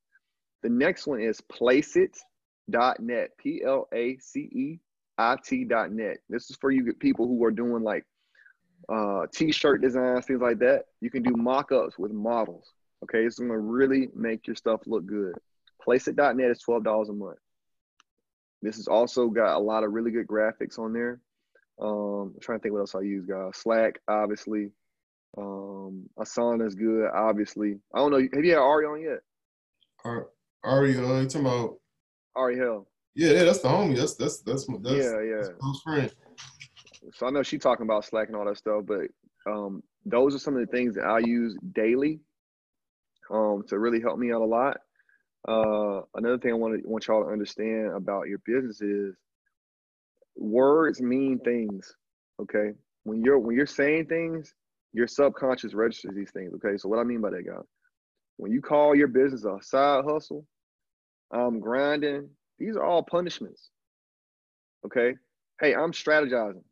The 0.62 0.70
next 0.70 1.06
one 1.06 1.20
is 1.20 1.38
Placeit.net, 1.52 3.30
P 3.38 3.62
L 3.62 3.88
A 3.92 4.16
C 4.18 4.40
E 4.40 4.80
I 5.18 5.36
T.net. 5.44 6.18
This 6.28 6.50
is 6.50 6.56
for 6.56 6.70
you 6.70 6.92
people 6.94 7.26
who 7.26 7.44
are 7.44 7.50
doing 7.50 7.82
like 7.82 8.04
uh, 8.88 9.26
t-shirt 9.32 9.80
designs, 9.82 10.26
things 10.26 10.40
like 10.40 10.58
that. 10.58 10.84
You 11.00 11.10
can 11.10 11.22
do 11.22 11.32
mock-ups 11.36 11.98
with 11.98 12.12
models. 12.12 12.72
Okay, 13.04 13.24
it's 13.24 13.38
gonna 13.38 13.58
really 13.58 14.08
make 14.14 14.46
your 14.46 14.56
stuff 14.56 14.80
look 14.86 15.06
good. 15.06 15.34
Placeit.net 15.86 16.50
is 16.50 16.60
twelve 16.60 16.84
dollars 16.84 17.08
a 17.08 17.12
month. 17.12 17.38
This 18.62 18.76
has 18.76 18.86
also 18.86 19.28
got 19.28 19.56
a 19.56 19.58
lot 19.58 19.82
of 19.82 19.92
really 19.92 20.12
good 20.12 20.26
graphics 20.26 20.78
on 20.78 20.92
there. 20.92 21.20
Um, 21.80 22.32
I'm 22.34 22.40
trying 22.40 22.58
to 22.58 22.62
think 22.62 22.72
what 22.72 22.80
else 22.80 22.94
I 22.94 23.00
use, 23.00 23.26
guys. 23.26 23.56
Slack, 23.56 23.98
obviously. 24.06 24.70
Um, 25.36 26.08
Asana 26.18 26.66
is 26.66 26.74
good, 26.74 27.08
obviously. 27.12 27.78
I 27.92 27.98
don't 27.98 28.12
know. 28.12 28.20
Have 28.34 28.44
you 28.44 28.52
had 28.52 28.60
Ari 28.60 28.86
on 28.86 29.02
yet? 29.02 29.20
Are 30.64 30.86
you, 30.86 31.06
uh, 31.06 31.20
you 31.20 31.26
talking 31.26 31.40
about? 31.40 31.78
Ari 32.36 32.56
Hell. 32.56 32.86
Yeah, 33.14 33.32
yeah, 33.32 33.44
that's 33.44 33.60
the 33.60 33.68
homie. 33.68 33.96
That's 33.96 34.14
that's 34.14 34.40
that's 34.40 34.68
my 34.68 34.78
that's, 34.80 34.96
yeah, 34.96 35.20
yeah. 35.22 35.36
that's 35.36 35.50
close 35.60 35.82
friend. 35.82 36.12
So 37.14 37.26
I 37.26 37.30
know 37.30 37.42
she 37.42 37.58
talking 37.58 37.84
about 37.84 38.04
Slack 38.04 38.28
and 38.28 38.36
all 38.36 38.46
that 38.46 38.56
stuff, 38.56 38.84
but 38.86 39.08
um, 39.50 39.82
those 40.06 40.34
are 40.34 40.38
some 40.38 40.54
of 40.54 40.60
the 40.60 40.66
things 40.66 40.94
that 40.94 41.04
I 41.04 41.18
use 41.18 41.56
daily 41.72 42.20
um, 43.30 43.64
to 43.68 43.78
really 43.78 44.00
help 44.00 44.18
me 44.18 44.32
out 44.32 44.40
a 44.40 44.44
lot. 44.44 44.78
Uh, 45.48 46.02
another 46.14 46.38
thing 46.38 46.52
I 46.52 46.54
want 46.54 46.80
to 46.80 46.88
want 46.88 47.06
y'all 47.06 47.24
to 47.24 47.30
understand 47.30 47.88
about 47.88 48.28
your 48.28 48.38
business 48.46 48.80
is 48.80 49.14
words 50.36 51.00
mean 51.00 51.38
things. 51.40 51.94
Okay, 52.40 52.72
when 53.02 53.22
you're 53.22 53.38
when 53.38 53.56
you're 53.56 53.66
saying 53.66 54.06
things, 54.06 54.54
your 54.92 55.08
subconscious 55.08 55.74
registers 55.74 56.14
these 56.14 56.30
things. 56.30 56.52
Okay, 56.54 56.76
so 56.76 56.88
what 56.88 56.98
I 56.98 57.04
mean 57.04 57.20
by 57.20 57.30
that, 57.30 57.44
guys, 57.44 57.66
when 58.36 58.52
you 58.52 58.62
call 58.62 58.94
your 58.94 59.08
business 59.08 59.44
a 59.44 59.58
side 59.60 60.04
hustle, 60.04 60.46
I'm 61.32 61.60
grinding. 61.60 62.30
These 62.62 62.76
are 62.76 62.84
all 62.84 63.02
punishments. 63.02 63.70
Okay, 64.86 65.14
hey, 65.60 65.74
I'm 65.74 65.90
strategizing. 65.90 66.62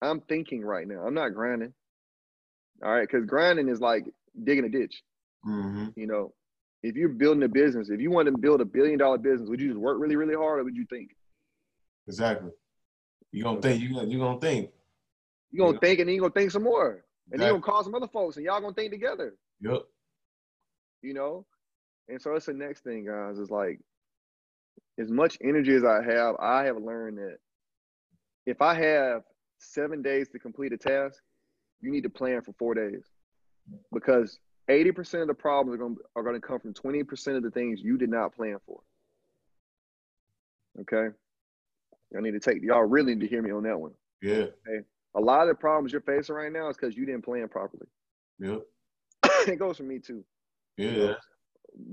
I'm 0.00 0.20
thinking 0.20 0.64
right 0.64 0.86
now. 0.86 1.00
I'm 1.04 1.14
not 1.14 1.34
grinding. 1.34 1.72
All 2.84 2.92
right, 2.92 3.08
because 3.08 3.26
grinding 3.26 3.68
is 3.68 3.80
like 3.80 4.04
digging 4.44 4.64
a 4.64 4.68
ditch. 4.68 5.02
Mm-hmm. 5.44 5.88
You 5.96 6.06
know, 6.06 6.32
if 6.84 6.94
you're 6.94 7.08
building 7.08 7.42
a 7.42 7.48
business, 7.48 7.90
if 7.90 8.00
you 8.00 8.12
want 8.12 8.26
to 8.26 8.38
build 8.38 8.60
a 8.60 8.64
billion 8.64 9.00
dollar 9.00 9.18
business, 9.18 9.48
would 9.48 9.60
you 9.60 9.66
just 9.66 9.80
work 9.80 9.98
really, 9.98 10.14
really 10.14 10.36
hard, 10.36 10.60
or 10.60 10.64
would 10.64 10.76
you 10.76 10.86
think? 10.88 11.10
Exactly. 12.06 12.52
You're 13.32 13.44
gonna 13.44 13.60
think 13.60 13.82
you 13.82 13.92
gonna 13.92 14.06
you 14.06 14.18
gonna 14.18 14.38
think. 14.38 14.70
You're 15.50 15.66
gonna 15.66 15.80
think, 15.80 15.98
and 15.98 16.08
then 16.08 16.14
you're 16.14 16.22
gonna 16.22 16.34
think 16.34 16.52
some 16.52 16.62
more. 16.62 17.04
And 17.32 17.40
you're 17.40 17.50
gonna 17.50 17.62
call 17.62 17.82
some 17.82 17.96
other 17.96 18.08
folks 18.08 18.36
and 18.36 18.46
y'all 18.46 18.60
gonna 18.60 18.74
think 18.74 18.92
together. 18.92 19.34
Yep. 19.60 19.82
You 21.02 21.14
know? 21.14 21.46
And 22.08 22.22
so 22.22 22.32
that's 22.32 22.46
the 22.46 22.54
next 22.54 22.84
thing, 22.84 23.06
guys, 23.06 23.38
is 23.38 23.50
like 23.50 23.80
as 24.98 25.10
much 25.10 25.38
energy 25.42 25.74
as 25.74 25.84
I 25.84 26.02
have, 26.02 26.36
I 26.40 26.64
have 26.64 26.76
learned 26.76 27.18
that 27.18 27.38
if 28.46 28.60
I 28.60 28.74
have 28.74 29.22
seven 29.58 30.02
days 30.02 30.28
to 30.30 30.38
complete 30.38 30.72
a 30.72 30.76
task, 30.76 31.20
you 31.80 31.90
need 31.90 32.02
to 32.02 32.10
plan 32.10 32.42
for 32.42 32.52
four 32.58 32.74
days. 32.74 33.04
Because 33.92 34.38
80% 34.68 35.22
of 35.22 35.28
the 35.28 35.34
problems 35.34 35.74
are 35.74 35.78
going 35.78 35.96
to, 35.96 36.02
are 36.16 36.22
going 36.22 36.34
to 36.34 36.40
come 36.40 36.60
from 36.60 36.74
20% 36.74 37.36
of 37.36 37.42
the 37.42 37.50
things 37.50 37.80
you 37.82 37.96
did 37.96 38.10
not 38.10 38.34
plan 38.34 38.56
for. 38.66 38.80
Okay? 40.80 41.14
I 42.16 42.20
need 42.20 42.32
to 42.32 42.40
take, 42.40 42.62
y'all 42.62 42.82
really 42.82 43.14
need 43.14 43.20
to 43.20 43.28
hear 43.28 43.42
me 43.42 43.52
on 43.52 43.62
that 43.64 43.78
one. 43.78 43.92
Yeah. 44.22 44.46
Okay? 44.66 44.84
A 45.14 45.20
lot 45.20 45.42
of 45.42 45.48
the 45.48 45.54
problems 45.54 45.92
you're 45.92 46.02
facing 46.02 46.34
right 46.34 46.52
now 46.52 46.68
is 46.68 46.76
because 46.76 46.96
you 46.96 47.06
didn't 47.06 47.24
plan 47.24 47.48
properly. 47.48 47.86
Yep. 48.38 48.62
it 49.48 49.58
goes 49.58 49.76
for 49.76 49.82
me 49.82 49.98
too. 49.98 50.24
Yeah. 50.76 51.14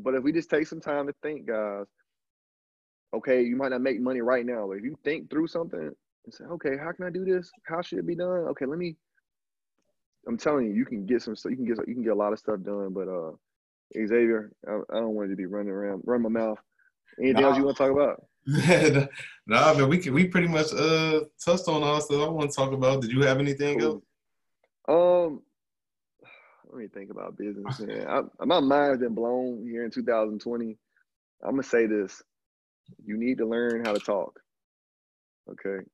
But 0.03 0.15
if 0.15 0.23
we 0.23 0.31
just 0.31 0.49
take 0.49 0.67
some 0.67 0.81
time 0.81 1.07
to 1.07 1.13
think, 1.21 1.47
guys, 1.47 1.85
okay, 3.13 3.41
you 3.43 3.55
might 3.55 3.69
not 3.69 3.81
make 3.81 3.99
money 3.99 4.21
right 4.21 4.45
now, 4.45 4.67
but 4.67 4.77
if 4.77 4.83
you 4.83 4.97
think 5.03 5.29
through 5.29 5.47
something 5.47 5.79
and 5.79 6.33
say, 6.33 6.43
okay, 6.45 6.77
how 6.77 6.91
can 6.91 7.05
I 7.05 7.09
do 7.09 7.25
this? 7.25 7.51
How 7.63 7.81
should 7.81 7.99
it 7.99 8.07
be 8.07 8.15
done? 8.15 8.45
Okay, 8.49 8.65
let 8.65 8.77
me. 8.77 8.95
I'm 10.27 10.37
telling 10.37 10.67
you, 10.67 10.73
you 10.73 10.85
can 10.85 11.05
get 11.05 11.21
some 11.21 11.35
stuff. 11.35 11.51
You 11.51 11.55
can 11.55 11.65
get 11.65 11.87
you 11.87 11.93
can 11.93 12.03
get 12.03 12.11
a 12.11 12.15
lot 12.15 12.33
of 12.33 12.39
stuff 12.39 12.59
done. 12.63 12.89
But 12.91 13.07
uh, 13.07 13.31
Xavier, 13.95 14.51
I, 14.67 14.79
I 14.91 14.99
don't 14.99 15.15
want 15.15 15.29
you 15.29 15.35
to 15.35 15.37
be 15.37 15.45
running 15.45 15.71
around, 15.71 16.03
run 16.05 16.21
my 16.21 16.29
mouth. 16.29 16.59
Anything 17.19 17.41
Nah. 17.41 17.47
else 17.49 17.57
you 17.57 17.63
want 17.63 17.77
to 17.77 17.83
talk 17.83 17.91
about? 17.91 18.23
nah, 19.47 19.73
man, 19.73 19.89
we 19.89 19.97
can, 19.97 20.13
we 20.13 20.27
pretty 20.27 20.47
much 20.47 20.73
uh 20.73 21.21
touched 21.43 21.67
on 21.67 21.83
all 21.83 21.99
stuff 21.99 22.27
I 22.27 22.29
want 22.29 22.49
to 22.49 22.55
talk 22.55 22.71
about. 22.71 23.01
Did 23.01 23.11
you 23.11 23.21
have 23.21 23.39
anything 23.39 23.81
else? 23.81 24.01
Um, 24.87 25.41
let 26.69 26.79
me 26.79 26.87
think 26.87 27.11
about 27.11 27.37
business, 27.37 27.79
man. 27.79 28.07
I, 28.39 28.45
my 28.45 28.59
mind's 28.59 28.99
been 28.99 29.15
blown 29.15 29.65
here 29.67 29.83
in 29.83 29.91
2020. 29.91 30.77
I'm 31.43 31.51
gonna 31.51 31.63
say 31.63 31.87
this: 31.87 32.21
you 33.05 33.17
need 33.17 33.37
to 33.39 33.45
learn 33.45 33.83
how 33.83 33.93
to 33.93 33.99
talk. 33.99 34.39
Okay, 35.49 35.85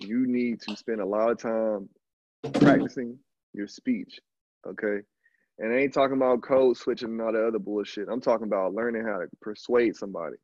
you 0.00 0.26
need 0.26 0.60
to 0.62 0.76
spend 0.76 1.00
a 1.00 1.06
lot 1.06 1.30
of 1.30 1.38
time 1.38 1.88
practicing 2.60 3.18
your 3.52 3.66
speech. 3.66 4.20
Okay, 4.66 5.00
and 5.58 5.72
I 5.72 5.78
ain't 5.78 5.94
talking 5.94 6.16
about 6.16 6.42
code 6.42 6.76
switching 6.76 7.08
and 7.08 7.20
all 7.20 7.32
the 7.32 7.46
other 7.46 7.58
bullshit. 7.58 8.08
I'm 8.10 8.20
talking 8.20 8.46
about 8.46 8.74
learning 8.74 9.04
how 9.04 9.18
to 9.18 9.26
persuade 9.40 9.96
somebody. 9.96 10.36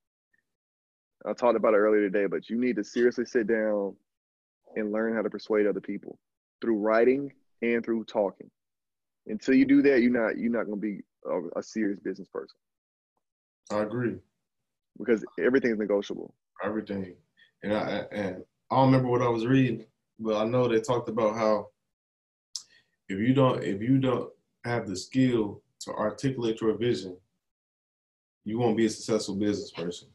I 1.26 1.32
talked 1.32 1.56
about 1.56 1.74
it 1.74 1.78
earlier 1.78 2.02
today, 2.02 2.26
but 2.26 2.48
you 2.50 2.58
need 2.58 2.76
to 2.76 2.84
seriously 2.84 3.24
sit 3.24 3.46
down 3.46 3.96
and 4.76 4.92
learn 4.92 5.14
how 5.14 5.22
to 5.22 5.30
persuade 5.30 5.66
other 5.66 5.80
people 5.80 6.18
through 6.60 6.78
writing 6.78 7.32
and 7.62 7.84
through 7.84 8.04
talking. 8.04 8.50
Until 9.26 9.54
you 9.54 9.64
do 9.64 9.82
that, 9.82 10.02
you're 10.02 10.10
not 10.10 10.38
you're 10.38 10.52
not 10.52 10.66
gonna 10.66 10.76
be 10.76 11.00
a, 11.24 11.58
a 11.58 11.62
serious 11.62 11.98
business 12.00 12.28
person 12.28 12.56
I 13.70 13.80
agree. 13.80 14.16
Because 14.98 15.24
everything's 15.38 15.78
negotiable. 15.78 16.34
Everything. 16.64 17.14
And 17.62 17.74
I 17.74 18.04
and 18.12 18.44
I 18.70 18.76
don't 18.76 18.86
remember 18.86 19.08
what 19.08 19.22
I 19.22 19.28
was 19.28 19.46
reading, 19.46 19.84
but 20.18 20.36
I 20.36 20.44
know 20.44 20.68
they 20.68 20.80
talked 20.80 21.08
about 21.08 21.36
how 21.36 21.68
if 23.08 23.18
you 23.18 23.34
don't 23.34 23.62
if 23.62 23.80
you 23.80 23.98
don't 23.98 24.30
have 24.64 24.86
the 24.86 24.96
skill 24.96 25.62
to 25.80 25.92
articulate 25.92 26.60
your 26.60 26.76
vision, 26.76 27.16
you 28.44 28.58
won't 28.58 28.76
be 28.76 28.86
a 28.86 28.90
successful 28.90 29.36
business 29.36 29.70
person. 29.70 30.08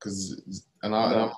Cause 0.00 0.40
and 0.82 0.94
I, 0.94 1.12
and 1.12 1.20
I'm, 1.22 1.30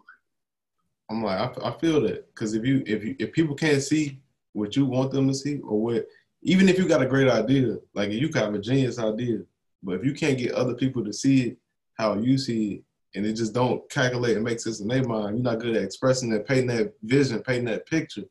I'm 1.10 1.22
like 1.22 1.58
I, 1.58 1.68
I 1.68 1.78
feel 1.78 2.00
that 2.02 2.26
because 2.34 2.54
if 2.54 2.64
you 2.66 2.82
if 2.86 3.04
you 3.04 3.16
if 3.18 3.32
people 3.32 3.54
can't 3.54 3.82
see 3.82 4.20
what 4.52 4.74
you 4.76 4.84
want 4.84 5.12
them 5.12 5.28
to 5.28 5.34
see 5.34 5.58
or 5.60 5.80
what 5.80 6.06
even 6.42 6.68
if 6.68 6.78
you 6.78 6.88
got 6.88 7.02
a 7.02 7.06
great 7.06 7.28
idea 7.28 7.76
like 7.94 8.10
you 8.10 8.28
have 8.34 8.54
a 8.54 8.58
genius 8.58 8.98
idea 8.98 9.38
but 9.82 9.94
if 9.94 10.04
you 10.04 10.12
can't 10.12 10.38
get 10.38 10.52
other 10.52 10.74
people 10.74 11.04
to 11.04 11.12
see 11.12 11.48
it 11.48 11.58
how 11.94 12.14
you 12.14 12.38
see 12.38 12.74
it 12.74 12.82
and 13.14 13.26
it 13.26 13.32
just 13.34 13.54
don't 13.54 13.88
calculate 13.90 14.36
and 14.36 14.44
make 14.44 14.60
sense 14.60 14.80
in 14.80 14.88
their 14.88 15.04
mind 15.04 15.36
you're 15.36 15.44
not 15.44 15.60
good 15.60 15.76
at 15.76 15.82
expressing 15.82 16.30
that 16.30 16.46
painting 16.46 16.66
that 16.66 16.92
vision 17.02 17.40
painting 17.42 17.64
that 17.64 17.86
picture 17.86 18.24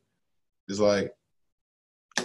it's 0.68 0.78
like 0.78 1.12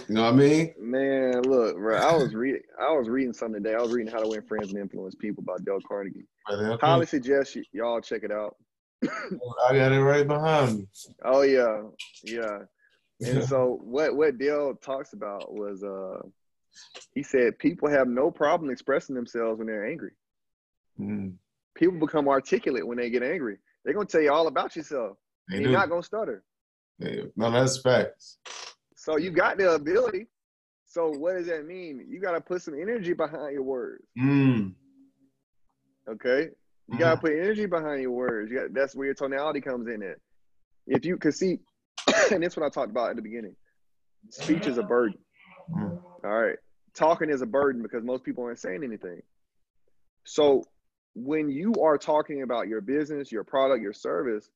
you 0.08 0.14
know 0.14 0.24
what 0.24 0.34
I 0.34 0.36
mean 0.36 0.74
Man, 0.78 1.42
look, 1.42 1.76
bro, 1.76 1.96
I 1.96 2.14
was 2.14 2.34
reading 2.34 2.62
I 2.80 2.90
was 2.92 3.08
reading 3.08 3.32
something 3.32 3.62
today. 3.62 3.74
I 3.74 3.80
was 3.80 3.92
reading 3.92 4.12
How 4.12 4.20
to 4.20 4.28
Win 4.28 4.42
Friends 4.42 4.70
and 4.70 4.78
Influence 4.78 5.14
People 5.14 5.42
by 5.44 5.54
Dale 5.64 5.78
Carnegie. 5.86 6.26
But 6.48 6.80
Highly 6.80 7.06
suggest 7.06 7.54
you, 7.54 7.64
y'all 7.72 8.00
check 8.00 8.22
it 8.22 8.32
out. 8.32 8.56
I 9.04 9.74
got 9.74 9.92
it 9.92 10.02
right 10.02 10.26
behind 10.26 10.78
me 10.78 10.86
Oh 11.24 11.42
yeah, 11.42 11.82
yeah. 12.22 12.58
And 13.24 13.44
so 13.48 13.78
what 13.82 14.14
what 14.16 14.38
Dale 14.38 14.74
talks 14.74 15.12
about 15.12 15.52
was 15.52 15.82
uh 15.82 16.20
he 17.14 17.22
said 17.22 17.58
people 17.58 17.88
have 17.88 18.08
no 18.08 18.30
problem 18.30 18.70
expressing 18.70 19.14
themselves 19.14 19.58
when 19.58 19.66
they're 19.66 19.86
angry. 19.86 20.12
Mm, 21.00 21.34
People 21.74 21.98
become 21.98 22.28
articulate 22.28 22.86
when 22.86 22.96
they 22.98 23.10
get 23.10 23.22
angry. 23.22 23.58
They're 23.84 23.94
gonna 23.94 24.06
tell 24.06 24.20
you 24.20 24.32
all 24.32 24.46
about 24.46 24.76
yourself. 24.76 25.16
they 25.48 25.60
you're 25.60 25.70
not 25.72 25.88
gonna 25.88 26.02
stutter. 26.02 26.42
They- 26.98 27.30
no 27.36 27.50
that's 27.50 27.78
facts 27.80 28.38
So 28.96 29.16
you 29.16 29.30
got 29.30 29.58
the 29.58 29.72
ability. 29.74 30.26
So 30.86 31.10
what 31.10 31.36
does 31.36 31.46
that 31.48 31.66
mean? 31.66 32.06
You 32.08 32.20
gotta 32.20 32.40
put 32.40 32.62
some 32.62 32.74
energy 32.74 33.12
behind 33.14 33.52
your 33.52 33.62
words. 33.64 34.04
mm. 34.18 34.72
Okay. 36.08 36.50
You 36.88 36.98
gotta 36.98 37.20
put 37.20 37.32
energy 37.32 37.66
behind 37.66 38.02
your 38.02 38.10
words. 38.12 38.50
You 38.50 38.60
got, 38.60 38.74
that's 38.74 38.94
where 38.94 39.06
your 39.06 39.14
tonality 39.14 39.60
comes 39.60 39.88
in. 39.88 40.02
At 40.02 40.18
if 40.86 41.04
you 41.04 41.16
could 41.16 41.34
see, 41.34 41.58
and 42.30 42.42
that's 42.42 42.56
what 42.56 42.64
I 42.66 42.68
talked 42.68 42.90
about 42.90 43.10
at 43.10 43.16
the 43.16 43.22
beginning. 43.22 43.56
Speech 44.30 44.66
is 44.66 44.78
a 44.78 44.82
burden. 44.82 45.18
Mm. 45.74 46.00
All 46.24 46.30
right. 46.42 46.56
Talking 46.94 47.30
is 47.30 47.42
a 47.42 47.46
burden 47.46 47.82
because 47.82 48.04
most 48.04 48.24
people 48.24 48.44
aren't 48.44 48.58
saying 48.58 48.84
anything. 48.84 49.20
So 50.24 50.64
when 51.14 51.48
you 51.48 51.72
are 51.82 51.98
talking 51.98 52.42
about 52.42 52.68
your 52.68 52.80
business, 52.80 53.30
your 53.32 53.44
product, 53.44 53.82
your 53.82 53.92
service, 53.92 54.48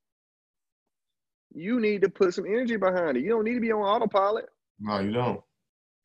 you 1.55 1.81
need 1.81 2.03
to 2.03 2.09
put 2.09 2.35
some 2.35 2.47
energy 2.47 2.77
behind 2.77 3.17
it. 3.17 3.23
You 3.25 3.31
don't 3.31 3.45
need 3.45 3.55
to 3.55 3.61
be 3.61 3.73
on 3.73 3.81
autopilot. 3.81 4.47
no 4.81 5.01
you 5.01 5.13
don't 5.13 5.41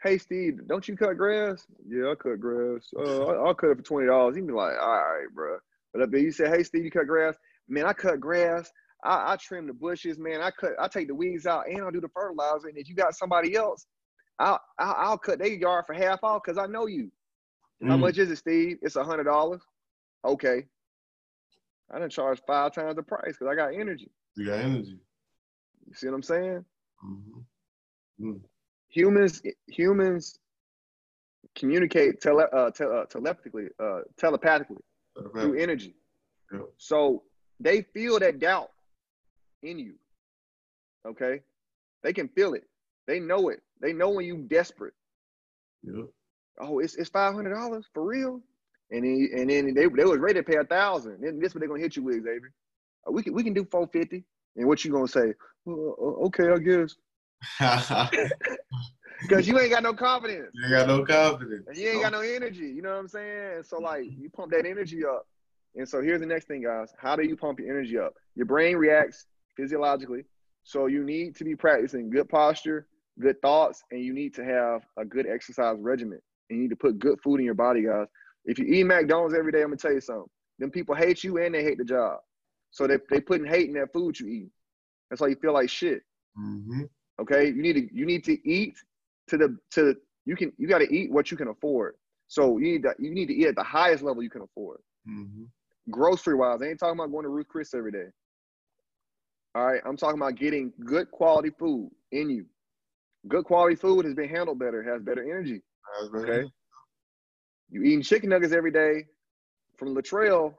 Hey 0.02 0.18
Steve, 0.18 0.68
don't 0.68 0.86
you 0.88 0.98
cut 0.98 1.16
grass? 1.18 1.66
Yeah, 1.88 2.12
I 2.12 2.16
cut 2.16 2.40
grass. 2.40 2.90
Uh, 2.98 3.26
I- 3.26 3.46
I'll 3.48 3.54
cut 3.54 3.70
it 3.70 3.78
for 3.78 3.84
twenty 3.84 4.08
dollars. 4.08 4.36
He'd 4.36 4.46
be 4.48 4.54
like, 4.54 4.76
all 4.80 4.98
right, 4.98 5.28
bro. 5.34 5.58
But 5.94 6.02
if 6.14 6.22
you 6.22 6.32
say, 6.32 6.50
hey 6.50 6.64
Steve, 6.64 6.84
you 6.84 6.92
cut 6.92 7.08
grass? 7.08 7.36
Man, 7.70 7.86
I 7.86 7.94
cut 7.94 8.20
grass. 8.20 8.70
I, 9.06 9.34
I 9.34 9.36
trim 9.38 9.68
the 9.68 9.74
bushes, 9.74 10.18
man. 10.18 10.42
I 10.42 10.52
cut, 10.52 10.72
I 10.80 10.88
take 10.88 11.08
the 11.08 11.16
weeds 11.16 11.46
out, 11.46 11.68
and 11.68 11.82
I'll 11.82 11.92
do 11.92 12.02
the 12.02 12.10
fertilizer. 12.10 12.68
And 12.68 12.78
if 12.78 12.90
you 12.90 12.96
got 12.96 13.16
somebody 13.16 13.56
else, 13.56 13.86
I'll, 14.40 14.60
I'll, 14.80 14.96
I'll 14.98 15.18
cut 15.18 15.40
their 15.40 15.48
yard 15.48 15.86
for 15.86 15.94
half 15.94 16.24
off 16.24 16.42
because 16.44 16.58
I 16.58 16.66
know 16.68 16.88
you. 16.88 17.12
How 17.84 17.98
Mm. 17.98 18.02
much 18.02 18.18
is 18.18 18.32
it, 18.32 18.38
Steve? 18.38 18.78
It's 18.82 18.96
a 18.96 19.04
hundred 19.04 19.26
dollars. 19.26 19.62
Okay. 20.24 20.66
I 21.92 22.00
didn't 22.00 22.12
charge 22.14 22.42
five 22.48 22.74
times 22.74 22.96
the 22.96 23.04
price 23.04 23.36
because 23.38 23.48
I 23.48 23.56
got 23.56 23.74
energy. 23.74 24.10
you 24.36 24.46
got 24.48 24.60
energy 24.60 25.00
You 25.88 25.94
see 25.94 26.08
what 26.08 26.16
I'm 26.16 26.24
saying? 26.24 26.66
hmm 27.02 28.34
humans 28.90 29.42
humans 29.68 30.38
communicate 31.56 32.22
tele, 32.22 32.46
uh, 32.54 32.70
te- 32.72 32.84
uh, 32.86 33.06
telepathically 33.06 33.68
uh, 33.80 34.02
telepathically 34.18 34.82
through 35.40 35.60
energy 35.60 35.96
Yeah. 36.52 36.60
so 36.78 37.24
they 37.60 37.82
feel 37.82 38.20
that 38.20 38.40
doubt 38.40 38.72
in 39.64 39.80
you 39.80 39.96
okay 41.06 41.42
they 42.04 42.14
can 42.14 42.28
feel 42.30 42.54
it 42.54 42.64
they 43.08 43.20
know 43.20 43.50
it 43.50 43.60
they 43.82 43.94
know 43.94 44.10
when 44.10 44.26
you 44.26 44.38
desperate 44.38 44.94
Yep. 45.84 46.06
oh 46.60 46.80
it's, 46.80 46.96
it's 46.96 47.10
$500 47.10 47.84
for 47.94 48.04
real 48.06 48.42
and 48.92 49.04
then, 49.04 49.30
and 49.36 49.50
then 49.50 49.74
they, 49.74 49.88
they 49.88 50.06
was 50.06 50.20
ready 50.20 50.40
to 50.40 50.44
pay 50.44 50.58
a 50.58 50.64
thousand 50.64 51.22
then 51.22 51.40
this 51.40 51.54
what 51.54 51.60
they're 51.60 51.70
gonna 51.70 51.82
hit 51.82 51.96
you 51.96 52.04
with 52.04 52.16
Xavier 52.24 52.52
Uh, 53.08 53.12
we 53.12 53.24
can 53.24 53.34
we 53.34 53.44
can 53.44 53.54
do 53.54 53.66
450 53.66 54.24
and 54.56 54.68
what 54.68 54.84
you 54.86 54.92
gonna 54.92 55.08
say 55.08 55.34
"Uh, 55.68 55.72
okay 55.72 56.50
i 56.50 56.58
guess 56.58 56.96
because 59.22 59.48
you 59.48 59.60
ain't 59.60 59.72
got 59.72 59.84
no 59.84 59.94
confidence 59.94 60.50
you 60.54 60.64
ain't 60.64 60.72
got 60.72 60.88
no 60.88 61.06
confidence. 61.06 61.66
And 61.68 61.78
you 61.78 61.90
ain't 61.90 62.02
got 62.02 62.12
no 62.12 62.22
energy. 62.22 62.66
You 62.68 62.82
know 62.82 62.92
what 62.92 63.00
I'm 63.00 63.08
saying? 63.08 63.56
And 63.56 63.66
so 63.66 63.80
like 63.80 64.04
you 64.18 64.30
pump 64.30 64.52
that 64.52 64.66
energy 64.66 65.06
up. 65.06 65.26
And 65.76 65.88
so 65.88 66.02
here's 66.02 66.20
the 66.20 66.26
next 66.26 66.48
thing, 66.48 66.64
guys. 66.64 66.94
How 66.98 67.16
do 67.16 67.24
you 67.24 67.36
pump 67.36 67.60
your 67.60 67.70
energy 67.70 67.98
up? 67.98 68.14
Your 68.36 68.46
brain 68.46 68.78
reacts 68.78 69.26
physiologically. 69.58 70.24
So 70.64 70.86
you 70.86 71.04
need 71.04 71.36
to 71.38 71.44
be 71.44 71.56
practicing 71.56 72.10
good 72.10 72.30
posture, 72.30 72.88
good 73.20 73.42
thoughts, 73.42 73.84
and 73.92 74.02
you 74.02 74.14
need 74.14 74.34
to 74.36 74.44
have 74.44 74.84
a 74.98 75.06
good 75.06 75.28
exercise 75.28 75.78
regimen. 75.80 76.20
And 76.50 76.58
you 76.58 76.64
need 76.64 76.70
to 76.70 76.76
put 76.76 77.00
good 77.00 77.20
food 77.22 77.40
in 77.40 77.46
your 77.46 77.54
body, 77.54 77.84
guys. 77.84 78.08
If 78.46 78.60
you 78.60 78.66
eat 78.66 78.84
McDonald's 78.84 79.36
every 79.36 79.52
day, 79.52 79.62
I'm 79.62 79.68
gonna 79.68 79.78
tell 79.78 79.94
you 79.94 80.02
something. 80.02 80.30
Them 80.60 80.72
people 80.72 80.96
hate 80.96 81.24
you 81.24 81.38
and 81.38 81.54
they 81.54 81.64
hate 81.64 81.78
the 81.78 81.86
job. 81.86 82.20
So 82.72 82.88
they 82.88 82.98
they 83.10 83.22
putting 83.22 83.48
hate 83.48 83.68
in 83.68 83.74
that 83.76 83.94
food 83.94 84.20
you 84.20 84.28
eat. 84.28 84.50
That's 85.10 85.22
why 85.22 85.28
you 85.28 85.36
feel 85.36 85.54
like 85.54 85.70
shit. 85.70 86.02
Mm-hmm. 86.38 86.84
Okay, 87.22 87.48
you 87.48 87.62
need 87.62 87.74
to 87.74 87.96
you 87.96 88.06
need 88.06 88.24
to 88.26 88.50
eat 88.50 88.76
to 89.28 89.38
the 89.38 89.58
to 89.72 89.84
the, 89.84 89.96
you 90.26 90.36
can 90.36 90.52
you 90.58 90.68
got 90.68 90.80
to 90.80 90.94
eat 90.94 91.12
what 91.12 91.32
you 91.32 91.38
can 91.38 91.50
afford. 91.50 91.96
So 92.28 92.58
you 92.58 92.74
need 92.74 92.84
to 92.84 92.96
you 93.00 93.12
need 93.12 93.28
to 93.28 93.34
eat 93.34 93.48
at 93.48 93.56
the 93.56 93.64
highest 93.64 94.04
level 94.04 94.24
you 94.24 94.30
can 94.30 94.42
afford. 94.42 94.80
Mm-hmm. 95.08 95.44
Grocery 95.92 96.36
wise, 96.36 96.62
I 96.62 96.68
ain't 96.68 96.80
talking 96.80 96.98
about 97.00 97.12
going 97.12 97.24
to 97.24 97.30
Ruth 97.30 97.48
Chris 97.48 97.74
every 97.74 97.92
day. 97.92 98.08
All 99.56 99.66
right, 99.68 99.82
I'm 99.86 99.98
talking 99.98 100.20
about 100.20 100.36
getting 100.36 100.74
good 100.84 101.12
quality 101.12 101.52
food 101.60 101.92
in 102.12 102.30
you. 102.30 102.46
Good 103.28 103.46
quality 103.46 103.76
food 103.76 104.06
has 104.06 104.14
been 104.14 104.30
handled 104.30 104.60
better, 104.60 104.84
has 104.84 105.02
better 105.02 105.24
energy. 105.24 105.62
Okay. 106.16 106.50
You 107.70 107.84
eating 107.84 108.02
chicken 108.02 108.30
nuggets 108.30 108.54
every 108.54 108.72
day 108.72 109.06
from 109.78 109.96
Latrell 109.96 110.54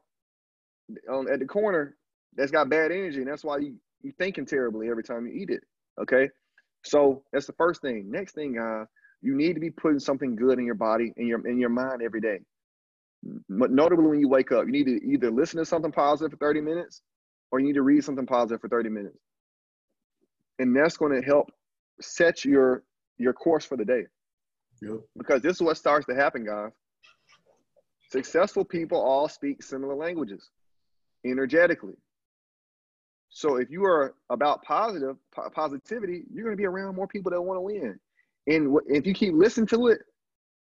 on 1.11 1.31
at 1.33 1.39
the 1.39 1.47
corner, 1.47 1.97
that's 2.37 2.51
got 2.51 2.69
bad 2.69 2.91
energy, 2.91 3.19
and 3.19 3.29
that's 3.29 3.45
why 3.45 3.59
you 3.59 3.77
you 4.03 4.13
thinking 4.19 4.45
terribly 4.45 4.89
every 4.89 5.03
time 5.03 5.27
you 5.27 5.33
eat 5.33 5.51
it. 5.51 5.63
Okay. 6.01 6.29
So 6.85 7.23
that's 7.33 7.47
the 7.47 7.55
first 7.55 7.81
thing. 7.81 8.11
Next 8.11 8.35
thing, 8.35 8.55
guys, 8.55 8.87
you 9.23 9.35
need 9.35 9.55
to 9.55 9.61
be 9.61 9.71
putting 9.71 9.99
something 9.99 10.37
good 10.37 10.59
in 10.59 10.67
your 10.67 10.75
body 10.75 11.13
and 11.17 11.27
your 11.27 11.47
in 11.47 11.59
your 11.59 11.71
mind 11.71 12.03
every 12.03 12.21
day. 12.21 12.41
But 13.49 13.71
notably 13.71 14.07
when 14.07 14.21
you 14.21 14.29
wake 14.29 14.53
up, 14.53 14.67
you 14.67 14.73
need 14.73 14.85
to 14.85 15.01
either 15.07 15.31
listen 15.31 15.59
to 15.59 15.65
something 15.65 15.93
positive 15.93 16.33
for 16.33 16.37
30 16.45 16.61
minutes 16.61 17.01
or 17.51 17.59
you 17.59 17.67
need 17.67 17.75
to 17.75 17.83
read 17.83 18.05
something 18.05 18.27
positive 18.27 18.61
for 18.61 18.69
30 18.69 18.91
minutes. 18.91 19.17
And 20.59 20.77
that's 20.77 20.99
going 20.99 21.19
to 21.19 21.27
help 21.27 21.51
set 22.01 22.45
your 22.45 22.83
your 23.19 23.33
course 23.33 23.65
for 23.65 23.77
the 23.77 23.85
day. 23.85 24.05
Yep. 24.83 25.01
Because 25.17 25.43
this 25.43 25.57
is 25.57 25.63
what 25.63 25.77
starts 25.77 26.07
to 26.07 26.15
happen, 26.15 26.45
guys. 26.45 26.73
Successful 28.11 28.65
people 28.65 29.01
all 29.01 29.29
speak 29.29 29.63
similar 29.63 29.95
languages 29.95 30.51
energetically. 31.25 31.95
So 33.31 33.57
if 33.57 33.71
you 33.71 33.85
are 33.85 34.15
about 34.31 34.63
positive 34.63 35.17
po- 35.35 35.51
positivity, 35.51 36.23
you're 36.33 36.45
going 36.45 36.57
to 36.57 36.61
be 36.61 36.67
around 36.67 36.95
more 36.95 37.09
people 37.09 37.31
that 37.33 37.43
want 37.43 37.57
to 37.57 37.63
win. 37.63 37.99
And 38.47 38.73
wh- 38.73 38.89
if 38.89 39.07
you 39.07 39.15
keep 39.15 39.35
listening 39.35 39.67
to 39.69 39.89
it, 39.89 40.01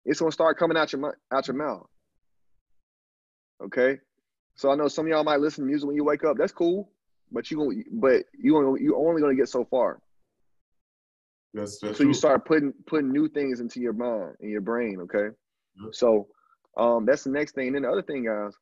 it's 0.04 0.18
going 0.18 0.30
to 0.30 0.34
start 0.34 0.58
coming 0.58 0.76
out 0.76 0.92
your 0.92 1.00
mu- 1.00 1.12
out 1.32 1.46
your 1.46 1.56
mouth. 1.56 1.86
Okay, 3.62 3.98
so 4.56 4.70
I 4.70 4.74
know 4.74 4.88
some 4.88 5.06
of 5.06 5.10
y'all 5.10 5.24
might 5.24 5.40
listen 5.40 5.64
to 5.64 5.68
music 5.68 5.86
when 5.86 5.96
you 5.96 6.04
wake 6.04 6.24
up. 6.24 6.36
That's 6.36 6.52
cool, 6.52 6.90
but 7.30 7.50
you 7.50 7.58
going 7.58 7.84
but 7.92 8.24
you 8.36 8.56
only 8.56 8.82
you 8.82 8.96
only 8.96 9.20
going 9.20 9.36
to 9.36 9.40
get 9.40 9.48
so 9.48 9.64
far. 9.64 10.00
That's, 11.54 11.78
that's 11.78 11.98
so 11.98 12.02
true. 12.02 12.08
you 12.08 12.14
start 12.14 12.44
putting 12.44 12.72
putting 12.86 13.10
new 13.10 13.28
things 13.28 13.60
into 13.60 13.80
your 13.80 13.92
mind 13.92 14.36
and 14.40 14.50
your 14.50 14.60
brain. 14.60 14.98
Okay, 15.02 15.34
so 15.92 16.28
um, 16.76 17.06
that's 17.06 17.24
the 17.24 17.30
next 17.30 17.54
thing. 17.54 17.68
And 17.68 17.76
then 17.76 17.82
the 17.82 17.90
other 17.90 18.02
thing, 18.02 18.24
guys, 18.24 18.52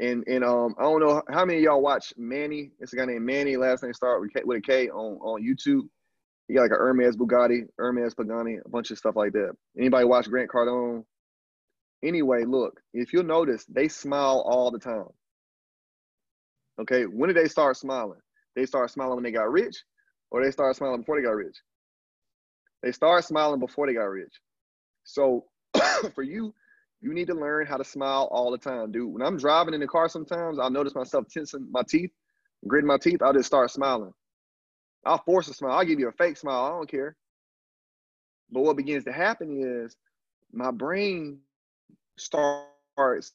and 0.00 0.24
and 0.26 0.44
um, 0.44 0.74
I 0.78 0.82
don't 0.82 1.00
know 1.00 1.22
how 1.28 1.44
many 1.44 1.58
of 1.58 1.64
y'all 1.64 1.82
watch 1.82 2.12
Manny. 2.16 2.70
It's 2.78 2.92
a 2.92 2.96
guy 2.96 3.06
named 3.06 3.24
Manny. 3.24 3.56
Last 3.56 3.82
name 3.82 3.92
start 3.92 4.20
with, 4.20 4.32
K, 4.32 4.42
with 4.44 4.58
a 4.58 4.60
K 4.60 4.88
on 4.88 5.18
on 5.20 5.42
YouTube. 5.42 5.88
He 6.46 6.54
got 6.54 6.62
like 6.62 6.70
a 6.70 6.76
Hermes 6.76 7.16
Bugatti, 7.16 7.66
Hermes 7.76 8.14
Pagani, 8.14 8.58
a 8.64 8.68
bunch 8.68 8.90
of 8.90 8.98
stuff 8.98 9.16
like 9.16 9.32
that. 9.32 9.52
Anybody 9.78 10.04
watch 10.06 10.30
Grant 10.30 10.50
Cardone? 10.50 11.04
Anyway, 12.02 12.44
look, 12.44 12.80
if 12.94 13.12
you'll 13.12 13.24
notice, 13.24 13.64
they 13.66 13.88
smile 13.88 14.42
all 14.46 14.70
the 14.70 14.78
time. 14.78 15.08
Okay, 16.80 17.04
when 17.04 17.28
did 17.28 17.36
they 17.36 17.48
start 17.48 17.76
smiling? 17.76 18.20
They 18.54 18.64
start 18.64 18.90
smiling 18.90 19.16
when 19.16 19.24
they 19.24 19.32
got 19.32 19.50
rich, 19.50 19.82
or 20.30 20.44
they 20.44 20.50
start 20.50 20.76
smiling 20.76 21.00
before 21.00 21.16
they 21.16 21.26
got 21.26 21.34
rich. 21.34 21.56
They 22.82 22.92
start 22.92 23.24
smiling 23.24 23.60
before 23.60 23.86
they 23.86 23.94
got 23.94 24.04
rich. 24.04 24.40
So 25.04 25.44
for 26.14 26.22
you, 26.22 26.54
you 27.00 27.14
need 27.14 27.28
to 27.28 27.34
learn 27.34 27.66
how 27.66 27.76
to 27.76 27.84
smile 27.84 28.28
all 28.30 28.50
the 28.50 28.58
time, 28.58 28.92
dude. 28.92 29.12
When 29.12 29.22
I'm 29.22 29.36
driving 29.36 29.74
in 29.74 29.80
the 29.80 29.86
car, 29.86 30.08
sometimes 30.08 30.58
I'll 30.58 30.70
notice 30.70 30.94
myself 30.94 31.26
tensing 31.28 31.68
my 31.70 31.82
teeth, 31.88 32.10
gritting 32.66 32.88
my 32.88 32.98
teeth. 32.98 33.22
I'll 33.22 33.32
just 33.32 33.46
start 33.46 33.70
smiling. 33.70 34.12
I'll 35.04 35.22
force 35.22 35.48
a 35.48 35.54
smile. 35.54 35.72
I'll 35.72 35.84
give 35.84 36.00
you 36.00 36.08
a 36.08 36.12
fake 36.12 36.36
smile. 36.36 36.64
I 36.64 36.68
don't 36.70 36.90
care. 36.90 37.16
But 38.50 38.62
what 38.62 38.76
begins 38.76 39.04
to 39.04 39.12
happen 39.12 39.84
is 39.84 39.96
my 40.52 40.70
brain 40.70 41.38
starts 42.16 43.32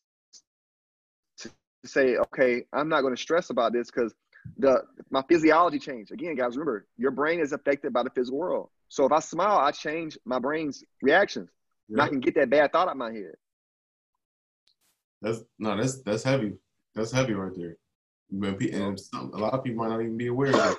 to 1.38 1.49
say, 1.86 2.18
okay, 2.18 2.65
I'm 2.74 2.90
not 2.90 3.02
going 3.02 3.15
to 3.15 3.22
stress 3.22 3.49
about 3.49 3.74
this 3.74 3.90
because 3.90 4.14
the 4.57 4.84
my 5.10 5.24
physiology 5.30 5.80
changed. 5.80 6.11
Again, 6.11 6.36
guys, 6.36 6.56
remember 6.57 6.88
your 6.98 7.11
brain 7.11 7.40
is 7.40 7.53
affected 7.53 7.94
by 7.94 8.03
the 8.03 8.10
physical 8.11 8.40
world. 8.40 8.70
So 8.90 9.06
if 9.06 9.11
I 9.11 9.20
smile, 9.20 9.57
I 9.57 9.72
change 9.72 10.18
my 10.26 10.40
brain's 10.40 10.84
reactions. 11.02 11.49
And 11.90 12.02
I 12.02 12.07
can 12.07 12.20
get 12.20 12.34
that 12.36 12.49
bad 12.49 12.72
thought 12.72 12.88
out 12.88 12.98
my 12.98 13.11
head. 13.11 13.34
That's 15.22 15.41
no, 15.60 15.76
that's 15.78 16.02
that's 16.02 16.24
heavy. 16.24 16.53
That's 16.95 17.11
heavy 17.11 17.34
right 17.34 17.52
there. 17.56 17.78
And 18.32 18.99
some, 18.99 19.32
a 19.34 19.38
lot 19.38 19.53
of 19.53 19.64
people 19.64 19.84
might 19.84 19.90
not 19.90 20.02
even 20.02 20.18
be 20.18 20.28
aware 20.28 20.49
of 20.49 20.56
that. 20.56 20.78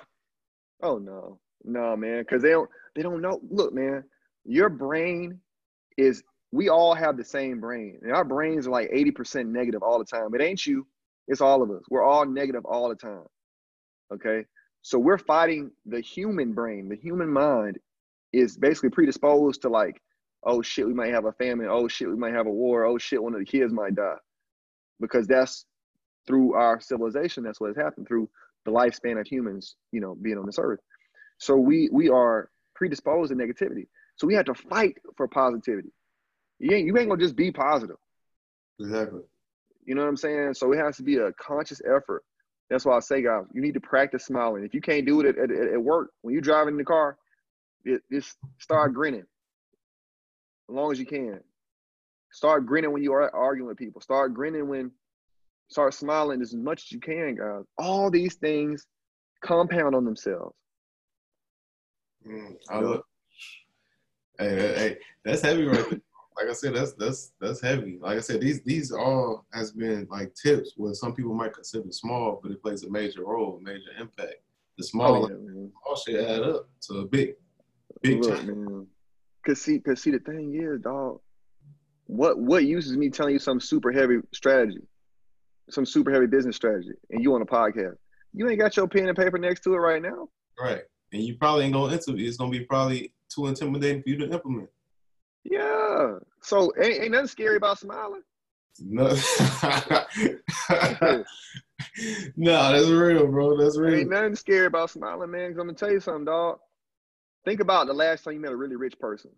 Oh 0.82 0.98
no, 0.98 1.38
no, 1.62 1.96
man, 1.96 2.20
because 2.20 2.42
they 2.42 2.50
don't 2.50 2.68
they 2.96 3.02
don't 3.02 3.20
know. 3.20 3.40
Look, 3.48 3.72
man, 3.72 4.04
your 4.44 4.68
brain 4.68 5.40
is. 5.96 6.22
We 6.52 6.68
all 6.68 6.94
have 6.94 7.16
the 7.16 7.24
same 7.24 7.60
brain, 7.60 7.98
and 8.02 8.12
our 8.12 8.24
brains 8.24 8.66
are 8.66 8.70
like 8.70 8.88
eighty 8.92 9.10
percent 9.10 9.48
negative 9.48 9.82
all 9.82 9.98
the 9.98 10.04
time. 10.04 10.34
It 10.34 10.40
ain't 10.40 10.64
you. 10.66 10.86
It's 11.28 11.40
all 11.40 11.62
of 11.62 11.70
us. 11.70 11.82
We're 11.90 12.04
all 12.04 12.26
negative 12.26 12.64
all 12.64 12.88
the 12.88 12.94
time. 12.94 13.24
Okay, 14.12 14.44
so 14.82 14.98
we're 14.98 15.18
fighting 15.18 15.70
the 15.86 16.00
human 16.00 16.52
brain. 16.52 16.88
The 16.88 16.96
human 16.96 17.28
mind 17.28 17.78
is 18.32 18.56
basically 18.56 18.90
predisposed 18.90 19.62
to 19.62 19.68
like, 19.68 20.00
oh 20.42 20.60
shit, 20.62 20.86
we 20.86 20.94
might 20.94 21.12
have 21.12 21.24
a 21.24 21.32
famine. 21.32 21.68
Oh 21.70 21.88
shit, 21.88 22.08
we 22.08 22.16
might 22.16 22.34
have 22.34 22.46
a 22.46 22.50
war. 22.50 22.84
Oh 22.84 22.98
shit, 22.98 23.22
one 23.22 23.34
of 23.34 23.40
the 23.40 23.46
kids 23.46 23.72
might 23.72 23.94
die, 23.94 24.16
because 25.00 25.26
that's 25.26 25.66
through 26.26 26.54
our 26.54 26.80
civilization. 26.80 27.44
That's 27.44 27.60
what 27.60 27.68
has 27.68 27.76
happened 27.76 28.08
through 28.08 28.28
the 28.64 28.70
lifespan 28.70 29.20
of 29.20 29.26
humans, 29.26 29.76
you 29.92 30.00
know, 30.00 30.14
being 30.14 30.38
on 30.38 30.46
this 30.46 30.58
earth. 30.58 30.80
So 31.38 31.56
we 31.56 31.88
we 31.92 32.08
are 32.08 32.50
predisposed 32.74 33.30
to 33.30 33.36
negativity. 33.36 33.86
So 34.16 34.26
we 34.26 34.34
have 34.34 34.46
to 34.46 34.54
fight 34.54 34.98
for 35.16 35.28
positivity. 35.28 35.92
You 36.58 36.74
ain't 36.74 36.86
you 36.86 36.96
ain't 36.98 37.08
gonna 37.08 37.20
just 37.20 37.36
be 37.36 37.50
positive. 37.50 37.96
Exactly. 38.80 39.22
You 39.84 39.94
know 39.94 40.02
what 40.02 40.08
I'm 40.08 40.16
saying? 40.16 40.54
So 40.54 40.72
it 40.72 40.78
has 40.78 40.96
to 40.96 41.02
be 41.02 41.16
a 41.16 41.32
conscious 41.32 41.82
effort. 41.84 42.24
That's 42.74 42.84
why 42.84 42.96
I 42.96 43.00
say, 43.00 43.22
guys, 43.22 43.44
you 43.54 43.62
need 43.62 43.74
to 43.74 43.80
practice 43.80 44.24
smiling. 44.24 44.64
If 44.64 44.74
you 44.74 44.80
can't 44.80 45.06
do 45.06 45.20
it 45.20 45.26
at, 45.26 45.38
at, 45.38 45.74
at 45.74 45.80
work, 45.80 46.10
when 46.22 46.32
you're 46.32 46.42
driving 46.42 46.74
in 46.74 46.78
the 46.78 46.84
car, 46.84 47.16
it, 47.84 48.02
just 48.10 48.36
start 48.58 48.92
grinning 48.92 49.20
as 50.68 50.74
long 50.74 50.90
as 50.90 50.98
you 50.98 51.06
can. 51.06 51.38
Start 52.32 52.66
grinning 52.66 52.90
when 52.90 53.04
you 53.04 53.12
are 53.12 53.32
arguing 53.32 53.68
with 53.68 53.78
people. 53.78 54.00
Start 54.00 54.34
grinning 54.34 54.66
when, 54.66 54.90
start 55.68 55.94
smiling 55.94 56.42
as 56.42 56.52
much 56.52 56.82
as 56.86 56.90
you 56.90 56.98
can, 56.98 57.36
guys. 57.36 57.62
All 57.78 58.10
these 58.10 58.34
things 58.34 58.88
compound 59.40 59.94
on 59.94 60.04
themselves. 60.04 60.56
Mm, 62.26 62.56
I 62.68 62.80
hey, 64.40 64.74
hey, 64.74 64.96
that's 65.24 65.42
heavy 65.42 65.66
right 65.66 65.90
there. 65.90 66.00
Like 66.36 66.50
I 66.50 66.52
said, 66.52 66.74
that's 66.74 66.94
that's 66.94 67.32
that's 67.40 67.60
heavy. 67.60 67.98
Like 68.00 68.18
I 68.18 68.20
said, 68.20 68.40
these 68.40 68.62
these 68.62 68.90
all 68.90 69.46
has 69.52 69.72
been 69.72 70.06
like 70.10 70.34
tips 70.34 70.72
where 70.76 70.92
some 70.94 71.14
people 71.14 71.34
might 71.34 71.52
consider 71.52 71.90
small, 71.92 72.40
but 72.42 72.50
it 72.50 72.60
plays 72.62 72.82
a 72.82 72.90
major 72.90 73.24
role, 73.24 73.60
major 73.62 73.90
impact. 74.00 74.34
The 74.76 74.84
small, 74.84 75.26
Oh, 75.26 75.28
yeah, 75.28 75.68
small 75.84 75.96
shit 75.96 76.28
add 76.28 76.42
up 76.42 76.68
to 76.88 76.98
a 76.98 77.06
big, 77.06 77.34
big 78.02 78.24
Look, 78.24 78.36
change. 78.36 78.48
man. 78.48 78.86
Cause 79.46 79.60
see, 79.60 79.78
cause 79.78 80.02
see, 80.02 80.10
the 80.10 80.18
thing 80.18 80.58
is, 80.60 80.80
dog. 80.80 81.20
What 82.06 82.38
what 82.38 82.64
use 82.64 82.86
is 82.86 82.96
me 82.96 83.08
telling 83.10 83.34
you 83.34 83.38
some 83.38 83.60
super 83.60 83.92
heavy 83.92 84.18
strategy, 84.32 84.80
some 85.70 85.86
super 85.86 86.10
heavy 86.10 86.26
business 86.26 86.56
strategy, 86.56 86.92
and 87.10 87.22
you 87.22 87.32
on 87.34 87.42
a 87.42 87.46
podcast? 87.46 87.94
You 88.32 88.48
ain't 88.50 88.58
got 88.58 88.76
your 88.76 88.88
pen 88.88 89.06
and 89.08 89.16
paper 89.16 89.38
next 89.38 89.60
to 89.60 89.74
it 89.74 89.78
right 89.78 90.02
now. 90.02 90.28
Right. 90.60 90.82
And 91.12 91.22
you 91.22 91.36
probably 91.38 91.64
ain't 91.66 91.74
gonna 91.74 91.92
interview. 91.94 92.26
It's 92.26 92.36
gonna 92.36 92.50
be 92.50 92.60
probably 92.64 93.14
too 93.32 93.46
intimidating 93.46 94.02
for 94.02 94.08
you 94.08 94.16
to 94.18 94.30
implement. 94.32 94.68
Yeah. 95.44 96.18
So 96.42 96.72
ain't, 96.80 97.02
ain't 97.02 97.12
nothing 97.12 97.26
scary 97.28 97.56
about 97.56 97.78
smiling. 97.78 98.22
No, 98.80 99.04
no, 102.36 102.72
that's 102.72 102.88
real, 102.88 103.26
bro. 103.28 103.56
That's 103.56 103.78
real. 103.78 103.94
Ain't 104.00 104.10
nothing 104.10 104.34
scary 104.34 104.66
about 104.66 104.90
smiling, 104.90 105.30
man. 105.30 105.52
Cause 105.52 105.60
I'm 105.60 105.66
gonna 105.66 105.74
tell 105.74 105.92
you 105.92 106.00
something, 106.00 106.24
dog. 106.24 106.58
Think 107.44 107.60
about 107.60 107.86
the 107.86 107.92
last 107.92 108.24
time 108.24 108.34
you 108.34 108.40
met 108.40 108.52
a 108.52 108.56
really 108.56 108.76
rich 108.76 108.98
person. 108.98 109.30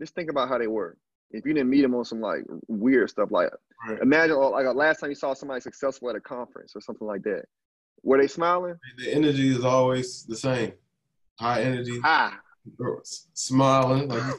Just 0.00 0.14
think 0.14 0.30
about 0.30 0.48
how 0.48 0.58
they 0.58 0.68
were. 0.68 0.96
If 1.30 1.44
you 1.44 1.52
didn't 1.52 1.68
meet 1.68 1.82
them 1.82 1.94
on 1.94 2.04
some 2.04 2.20
like 2.20 2.44
weird 2.68 3.10
stuff, 3.10 3.30
like 3.30 3.50
Right. 3.86 4.00
imagine 4.02 4.34
uh, 4.36 4.50
like 4.50 4.66
a 4.66 4.72
last 4.72 4.98
time 5.00 5.10
you 5.10 5.14
saw 5.14 5.34
somebody 5.34 5.60
successful 5.60 6.10
at 6.10 6.16
a 6.16 6.20
conference 6.20 6.74
or 6.74 6.80
something 6.80 7.06
like 7.06 7.22
that. 7.22 7.44
Were 8.02 8.18
they 8.18 8.26
smiling? 8.26 8.74
The 8.96 9.12
energy 9.12 9.50
is 9.50 9.64
always 9.64 10.24
the 10.24 10.36
same. 10.36 10.72
High 11.38 11.62
energy, 11.62 12.00
s- 12.04 13.26
smiling, 13.34 14.08
like. 14.08 14.34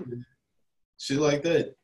Shit 0.99 1.17
like 1.17 1.41
that. 1.43 1.75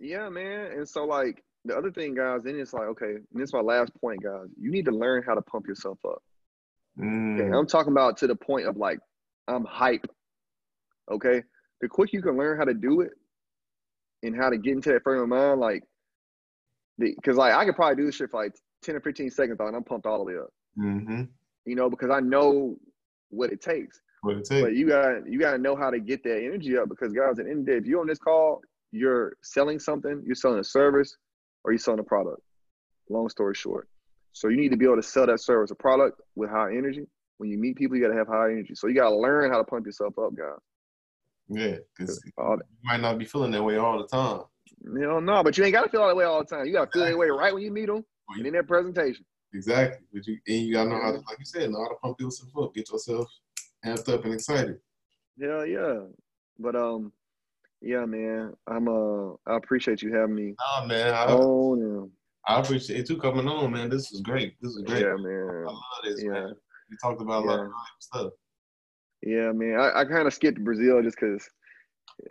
yeah, 0.00 0.28
man. 0.28 0.72
And 0.72 0.88
so 0.88 1.04
like 1.04 1.42
the 1.64 1.76
other 1.76 1.90
thing, 1.90 2.14
guys, 2.14 2.42
then 2.44 2.58
it's 2.58 2.72
like, 2.72 2.84
okay, 2.88 3.14
and 3.14 3.26
this 3.34 3.50
is 3.50 3.54
my 3.54 3.60
last 3.60 3.92
point, 4.00 4.22
guys. 4.22 4.48
You 4.58 4.70
need 4.70 4.84
to 4.86 4.92
learn 4.92 5.22
how 5.26 5.34
to 5.34 5.42
pump 5.42 5.66
yourself 5.66 5.98
up. 6.06 6.22
Okay. 6.98 7.08
Mm, 7.08 7.58
I'm 7.58 7.66
talking 7.66 7.92
about 7.92 8.16
to 8.18 8.26
the 8.26 8.36
point 8.36 8.66
of 8.66 8.76
like 8.76 8.98
I'm 9.48 9.64
hype. 9.64 10.06
Okay. 11.10 11.42
The 11.80 11.88
quick 11.88 12.12
you 12.12 12.22
can 12.22 12.36
learn 12.36 12.58
how 12.58 12.64
to 12.64 12.74
do 12.74 13.00
it 13.00 13.10
and 14.22 14.36
how 14.36 14.50
to 14.50 14.56
get 14.56 14.72
into 14.72 14.92
that 14.92 15.02
frame 15.02 15.22
of 15.22 15.28
mind, 15.28 15.60
like 15.60 15.82
because 16.98 17.36
like 17.36 17.54
I 17.54 17.64
could 17.64 17.74
probably 17.74 17.96
do 17.96 18.06
this 18.06 18.16
shit 18.16 18.30
for 18.30 18.42
like 18.42 18.52
10 18.82 18.96
or 18.96 19.00
15 19.00 19.30
seconds 19.30 19.58
and 19.58 19.76
I'm 19.76 19.82
pumped 19.82 20.06
all 20.06 20.18
the 20.18 20.24
way 20.24 20.38
up. 20.38 20.50
mm-hmm. 20.78 21.22
You 21.64 21.74
know, 21.74 21.88
because 21.88 22.10
I 22.10 22.20
know 22.20 22.76
what 23.30 23.52
it 23.52 23.60
takes. 23.60 24.00
What 24.22 24.36
it 24.36 24.48
But 24.48 24.74
you 24.74 24.86
gotta 24.86 25.22
you 25.28 25.38
gotta 25.38 25.58
know 25.58 25.74
how 25.74 25.90
to 25.90 25.98
get 25.98 26.22
that 26.22 26.38
energy 26.38 26.78
up 26.78 26.88
because 26.88 27.12
guys, 27.12 27.40
at 27.40 27.44
the 27.44 27.50
end 27.50 27.60
of 27.60 27.66
the 27.66 27.72
day, 27.72 27.78
if 27.78 27.86
you're 27.86 28.00
on 28.00 28.06
this 28.06 28.20
call, 28.20 28.62
you're 28.92 29.36
selling 29.42 29.80
something, 29.80 30.22
you're 30.24 30.36
selling 30.36 30.60
a 30.60 30.64
service, 30.64 31.16
or 31.64 31.72
you're 31.72 31.78
selling 31.80 31.98
a 31.98 32.04
product. 32.04 32.40
Long 33.10 33.28
story 33.28 33.54
short. 33.54 33.88
So 34.32 34.46
you 34.46 34.56
need 34.56 34.70
to 34.70 34.76
be 34.76 34.84
able 34.84 34.96
to 34.96 35.02
sell 35.02 35.26
that 35.26 35.40
service 35.40 35.72
or 35.72 35.74
product 35.74 36.20
with 36.36 36.50
high 36.50 36.70
energy. 36.70 37.04
When 37.38 37.50
you 37.50 37.58
meet 37.58 37.74
people, 37.74 37.96
you 37.96 38.02
gotta 38.02 38.16
have 38.16 38.28
high 38.28 38.52
energy. 38.52 38.76
So 38.76 38.86
you 38.86 38.94
gotta 38.94 39.14
learn 39.14 39.50
how 39.50 39.58
to 39.58 39.64
pump 39.64 39.86
yourself 39.86 40.16
up, 40.16 40.36
guys. 40.36 40.60
Yeah, 41.48 41.76
because 41.98 42.22
you 42.24 42.58
might 42.84 43.00
not 43.00 43.18
be 43.18 43.24
feeling 43.24 43.50
that 43.50 43.62
way 43.62 43.76
all 43.76 43.98
the 43.98 44.06
time. 44.06 44.42
You 44.84 45.00
know, 45.00 45.18
no, 45.18 45.42
but 45.42 45.58
you 45.58 45.64
ain't 45.64 45.74
got 45.74 45.82
to 45.82 45.90
feel 45.90 46.06
that 46.06 46.16
way 46.16 46.24
all 46.24 46.38
the 46.38 46.46
time. 46.46 46.66
You 46.66 46.72
got 46.72 46.92
to 46.92 46.98
feel 46.98 47.06
that 47.06 47.18
way 47.18 47.28
right 47.28 47.52
when 47.52 47.62
you 47.62 47.72
meet 47.72 47.86
them 47.86 48.04
and 48.28 48.46
in 48.46 48.54
that 48.54 48.68
presentation. 48.68 49.24
Exactly. 49.52 50.06
But 50.12 50.26
you 50.26 50.38
and 50.46 50.66
you 50.66 50.74
gotta 50.74 50.90
know 50.90 51.00
how 51.02 51.10
to, 51.10 51.18
like 51.18 51.38
you 51.40 51.44
said, 51.44 51.70
know 51.70 51.82
how 51.82 51.88
to 51.88 51.96
pump 51.96 52.20
yourself 52.20 52.50
up, 52.56 52.74
get 52.74 52.90
yourself 52.90 53.28
amped 53.84 54.12
up 54.12 54.24
and 54.24 54.34
excited. 54.34 54.78
Yeah, 55.36 55.64
yeah. 55.64 56.00
But 56.58 56.76
um, 56.76 57.12
yeah, 57.80 58.04
man. 58.04 58.54
I'm 58.66 58.88
uh, 58.88 59.32
I 59.46 59.56
appreciate 59.56 60.02
you 60.02 60.14
having 60.14 60.34
me. 60.34 60.54
Oh 60.60 60.86
man, 60.86 61.14
I, 61.14 61.26
oh, 61.28 62.10
I 62.46 62.60
appreciate 62.60 63.08
you 63.08 63.16
coming 63.16 63.48
on, 63.48 63.72
man. 63.72 63.88
This 63.88 64.12
is 64.12 64.20
great. 64.20 64.54
This 64.60 64.72
is 64.72 64.82
great. 64.82 65.02
Yeah, 65.02 65.16
man. 65.18 65.64
I 65.66 65.70
love 65.70 65.82
this, 66.04 66.22
yeah. 66.22 66.30
man. 66.30 66.54
We 66.90 66.96
talked 67.02 67.20
about 67.20 67.44
yeah. 67.44 67.50
a 67.50 67.56
lot 67.56 67.66
of 67.66 67.70
stuff. 68.00 68.32
Yeah, 69.22 69.52
man. 69.52 69.78
I, 69.78 70.00
I 70.00 70.04
kind 70.04 70.26
of 70.26 70.34
skipped 70.34 70.62
Brazil 70.62 71.02
just 71.02 71.16
because 71.18 71.48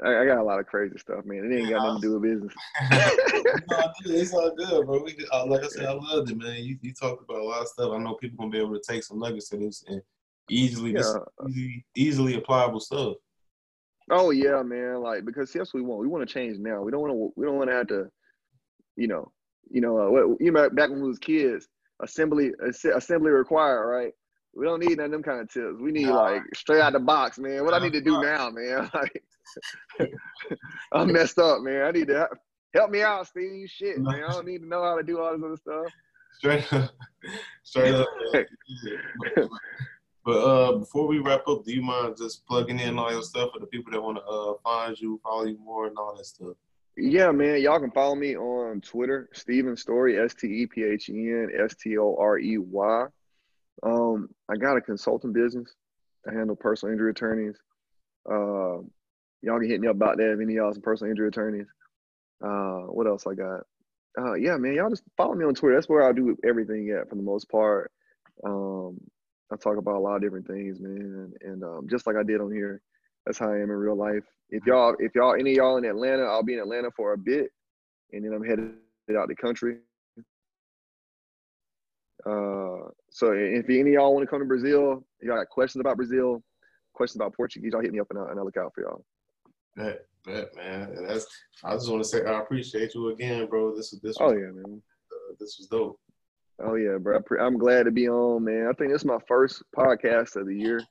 I, 0.06 0.22
I, 0.22 0.26
got 0.26 0.40
a 0.40 0.44
lot 0.44 0.60
of 0.60 0.68
crazy 0.68 0.98
stuff, 0.98 1.26
man. 1.26 1.49
It 1.52 1.56
ain't 1.56 1.69
got 1.69 1.84
nothing 1.86 2.02
to 2.02 2.07
do 2.07 2.19
with 2.19 2.23
business. 2.23 2.53
it's, 2.91 3.73
all 3.73 3.94
good. 4.03 4.15
it's 4.15 4.34
all 4.34 4.56
good, 4.56 4.86
bro. 4.86 5.03
We, 5.03 5.18
uh, 5.32 5.45
like 5.45 5.64
I 5.64 5.68
said, 5.68 5.86
I 5.86 5.94
loved 5.94 6.32
it, 6.32 6.38
man. 6.38 6.64
You, 6.64 6.78
you 6.82 6.94
talked 6.94 7.23
about 7.23 7.41
a 7.41 7.44
lot 7.44 7.61
of 7.61 7.68
stuff. 7.68 7.91
I 7.94 7.98
know 7.98 8.15
people 8.15 8.38
gonna 8.38 8.52
be 8.52 8.60
able 8.60 8.73
to 8.73 8.82
take 8.86 9.03
some 9.03 9.19
nuggets 9.19 9.49
to 9.49 9.57
this 9.57 9.84
and 9.88 10.02
easily, 10.52 10.94
yeah. 10.94 11.14
easy, 11.48 11.86
easily 11.95 12.38
applicable 12.38 12.80
stuff. 12.80 13.15
Oh 14.10 14.32
yeah, 14.32 14.61
man. 14.61 15.02
Like 15.02 15.26
because 15.26 15.53
yes, 15.56 15.73
we 15.73 15.82
want 15.82 16.02
we 16.02 16.07
want 16.07 16.28
to 16.28 16.32
change 16.32 16.57
now. 16.60 16.82
We 16.82 16.91
don't 16.91 17.02
want 17.02 17.14
to 17.14 17.34
we 17.36 17.45
don't 17.45 17.57
want 17.57 17.69
to 17.69 17.76
have 17.76 17.88
to, 17.88 18.07
you 18.95 19.07
know, 19.07 19.32
you 19.69 19.82
know, 19.82 19.98
uh, 19.98 20.36
you 20.40 20.52
know, 20.52 20.69
back 20.69 20.90
when 20.90 21.02
we 21.02 21.07
was 21.07 21.19
kids, 21.19 21.68
assembly 22.02 22.52
assembly 22.61 23.32
required, 23.32 23.88
right? 23.88 24.11
We 24.53 24.65
don't 24.65 24.82
need 24.82 24.98
none 24.98 25.06
of 25.06 25.11
them 25.11 25.23
kind 25.23 25.40
of 25.40 25.49
tips. 25.52 25.80
We 25.80 25.91
need 25.91 26.07
like 26.07 26.41
straight 26.53 26.82
out 26.82 26.94
the 26.94 26.99
box, 26.99 27.40
man. 27.40 27.64
What 27.64 27.73
I 27.73 27.80
need 27.80 27.94
to 27.94 28.02
do 28.02 28.22
now, 28.22 28.49
man? 28.49 28.90
Like, 29.99 30.10
I'm 30.94 31.11
messed 31.11 31.40
up, 31.40 31.61
man. 31.61 31.82
I 31.82 31.91
need 31.91 32.07
to 32.07 32.30
help 32.73 32.91
me 32.91 33.02
out, 33.02 33.28
Steve. 33.28 33.69
Shit, 33.69 33.98
man. 33.98 34.23
I 34.23 34.32
don't 34.32 34.45
need 34.45 34.60
to 34.60 34.68
know 34.68 34.84
how 34.84 34.95
to 34.95 35.03
do 35.03 35.19
all 35.19 35.36
this 35.36 35.44
other 35.44 35.57
stuff. 35.57 35.94
Straight 36.38 36.73
up, 36.73 36.91
straight 37.64 37.95
up. 37.95 38.07
But 40.23 40.38
uh, 40.38 40.77
before 40.77 41.07
we 41.07 41.19
wrap 41.19 41.48
up, 41.48 41.65
do 41.65 41.73
you 41.73 41.81
mind 41.81 42.15
just 42.18 42.45
plugging 42.45 42.80
in 42.80 42.99
all 42.99 43.11
your 43.11 43.23
stuff 43.23 43.52
for 43.53 43.60
the 43.60 43.65
people 43.65 43.91
that 43.91 44.02
want 44.02 44.18
to 44.18 44.23
uh, 44.23 44.53
find 44.64 44.99
you, 44.99 45.19
follow 45.23 45.45
you 45.45 45.57
more, 45.64 45.88
and 45.88 45.98
all 45.98 46.15
that 46.15 46.26
stuff? 46.26 46.56
Yeah, 46.95 47.31
man. 47.31 47.61
Y'all 47.61 47.80
can 47.80 47.91
follow 47.91 48.15
me 48.15 48.38
on 48.38 48.81
Twitter, 48.81 49.30
Stephen 49.34 49.76
Storey, 49.76 50.19
S 50.19 50.35
T 50.35 50.48
E 50.48 50.68
P 50.68 50.84
H 50.84 51.10
E 51.10 51.14
N 51.14 51.49
S 51.64 51.76
T 51.76 51.98
O 51.98 52.15
R 52.19 52.38
E 52.38 52.57
Y. 52.57 53.06
Um, 53.84 54.30
I 54.49 54.57
got 54.57 54.77
a 54.77 54.81
consulting 54.81 55.34
business. 55.34 55.73
I 56.27 56.34
handle 56.34 56.56
personal 56.56 56.91
injury 56.91 57.11
attorneys. 57.11 57.56
Uh, 58.30 58.84
y'all 59.41 59.60
can 59.60 59.69
hit 59.69 59.81
me 59.81 59.88
up 59.88 59.95
about 59.95 60.18
that 60.18 60.34
if 60.34 60.39
any 60.39 60.56
y'all 60.56 60.73
some 60.73 60.84
personal 60.84 61.10
injury 61.10 61.30
attorneys. 61.30 61.68
Uh, 62.43 62.81
what 62.91 63.07
else 63.07 63.26
I 63.26 63.34
got? 63.34 63.61
Uh, 64.19 64.34
yeah, 64.34 64.57
man, 64.57 64.76
y'all 64.76 64.89
just 64.89 65.03
follow 65.18 65.34
me 65.34 65.45
on 65.45 65.56
Twitter. 65.56 65.76
That's 65.76 65.89
where 65.89 66.07
I 66.07 66.11
do 66.11 66.38
everything 66.43 66.91
at 66.91 67.10
for 67.10 67.15
the 67.15 67.23
most 67.23 67.49
part. 67.49 67.91
Um, 68.45 68.99
I 69.52 69.56
talk 69.57 69.78
about 69.78 69.95
a 69.95 69.99
lot 69.99 70.15
of 70.15 70.22
different 70.22 70.48
things, 70.48 70.80
man, 70.80 71.34
and 71.41 71.64
um, 71.64 71.88
just 71.90 72.07
like 72.07 72.15
I 72.15 72.23
did 72.23 72.40
on 72.40 72.52
here, 72.52 72.82
that's 73.26 73.38
how 73.38 73.49
I 73.49 73.56
am 73.56 73.64
in 73.64 73.72
real 73.72 73.95
life. 73.95 74.23
If 74.49 74.65
y'all, 74.65 74.95
if 74.99 75.14
y'all, 75.14 75.36
any 75.36 75.52
of 75.52 75.57
y'all 75.57 75.78
in 75.78 75.86
Atlanta, 75.86 76.23
I'll 76.23 76.44
be 76.44 76.53
in 76.53 76.60
Atlanta 76.60 76.90
for 76.91 77.14
a 77.14 77.18
bit, 77.18 77.52
and 78.14 78.23
then 78.23 78.34
I'm 78.34 78.44
headed 78.44 78.73
out 79.18 79.28
the 79.28 79.36
country. 79.36 79.78
Uh, 82.26 82.90
so 83.10 83.32
if 83.34 83.65
any 83.69 83.80
of 83.80 83.88
y'all 83.88 84.14
want 84.14 84.23
to 84.23 84.28
come 84.28 84.40
to 84.40 84.45
Brazil, 84.45 85.03
y'all 85.22 85.38
got 85.38 85.49
questions 85.49 85.82
about 85.82 85.98
Brazil, 85.98 86.41
questions 86.94 87.18
about 87.18 87.36
Portuguese, 87.36 87.72
y'all 87.73 87.82
hit 87.82 87.91
me 87.91 87.99
up 87.99 88.07
and 88.10 88.19
I'll, 88.19 88.28
and 88.28 88.40
I'll 88.40 88.45
look 88.45 88.57
out 88.57 88.72
for 88.73 88.82
y'all. 88.82 89.03
Bet, 89.76 90.06
bet, 90.26 90.56
man. 90.56 90.94
And 90.95 91.10
that's. 91.10 91.26
I 91.64 91.73
just 91.73 91.90
want 91.90 92.03
to 92.03 92.07
say 92.07 92.23
I 92.23 92.40
appreciate 92.40 92.94
you 92.94 93.10
again, 93.10 93.48
bro. 93.48 93.76
This 93.76 93.91
was 93.91 94.02
this. 94.02 94.18
Was, 94.19 94.32
oh 94.32 94.38
yeah, 94.38 94.52
man. 94.52 94.82
Uh, 95.11 95.34
this 95.40 95.57
was 95.57 95.68
dope. 95.68 95.99
Oh 96.64 96.76
yeah, 96.76 96.98
bro. 96.98 97.20
I'm 97.40 97.58
glad 97.58 97.84
to 97.84 97.92
be 97.92 98.10
on, 98.10 98.44
man. 98.44 98.68
I 98.70 98.74
think 98.74 98.92
this 98.92 99.02
is 99.02 99.06
my 99.06 99.20
first 99.28 99.64
podcast 99.76 100.36
of 100.36 100.48
the 100.48 100.56
year. 100.56 100.82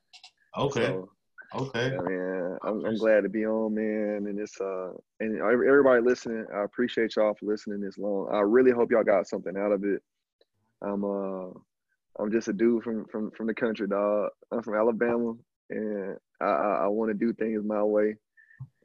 Okay. 0.57 0.87
So, 0.87 1.11
okay. 1.55 1.93
Yeah, 1.93 2.01
man. 2.03 2.59
I'm, 2.63 2.85
I'm 2.85 2.97
glad 2.97 3.23
to 3.23 3.29
be 3.29 3.47
on, 3.47 3.75
man. 3.75 4.27
And 4.29 4.39
it's 4.39 4.61
uh, 4.61 4.93
and 5.21 5.41
everybody 5.41 6.03
listening, 6.03 6.47
I 6.55 6.65
appreciate 6.65 7.17
y'all 7.17 7.35
for 7.39 7.47
listening 7.47 7.81
this 7.81 7.99
long. 7.99 8.29
I 8.33 8.41
really 8.41 8.73
hope 8.73 8.91
y'all 8.91 9.05
got 9.05 9.29
something 9.29 9.57
out 9.57 9.73
of 9.73 9.85
it. 9.85 10.03
I'm 10.83 11.05
uh 11.05 11.51
I'm 12.19 12.33
just 12.33 12.49
a 12.49 12.53
dude 12.53 12.83
from 12.83 13.07
from 13.07 13.31
from 13.33 13.47
the 13.47 13.55
country, 13.55 13.87
dog. 13.87 14.31
I'm 14.53 14.63
from 14.63 14.75
Alabama, 14.75 15.35
and 15.71 16.17
I 16.41 16.45
I, 16.45 16.85
I 16.85 16.87
want 16.89 17.11
to 17.11 17.15
do 17.15 17.33
things 17.33 17.63
my 17.65 17.83
way. 17.83 18.17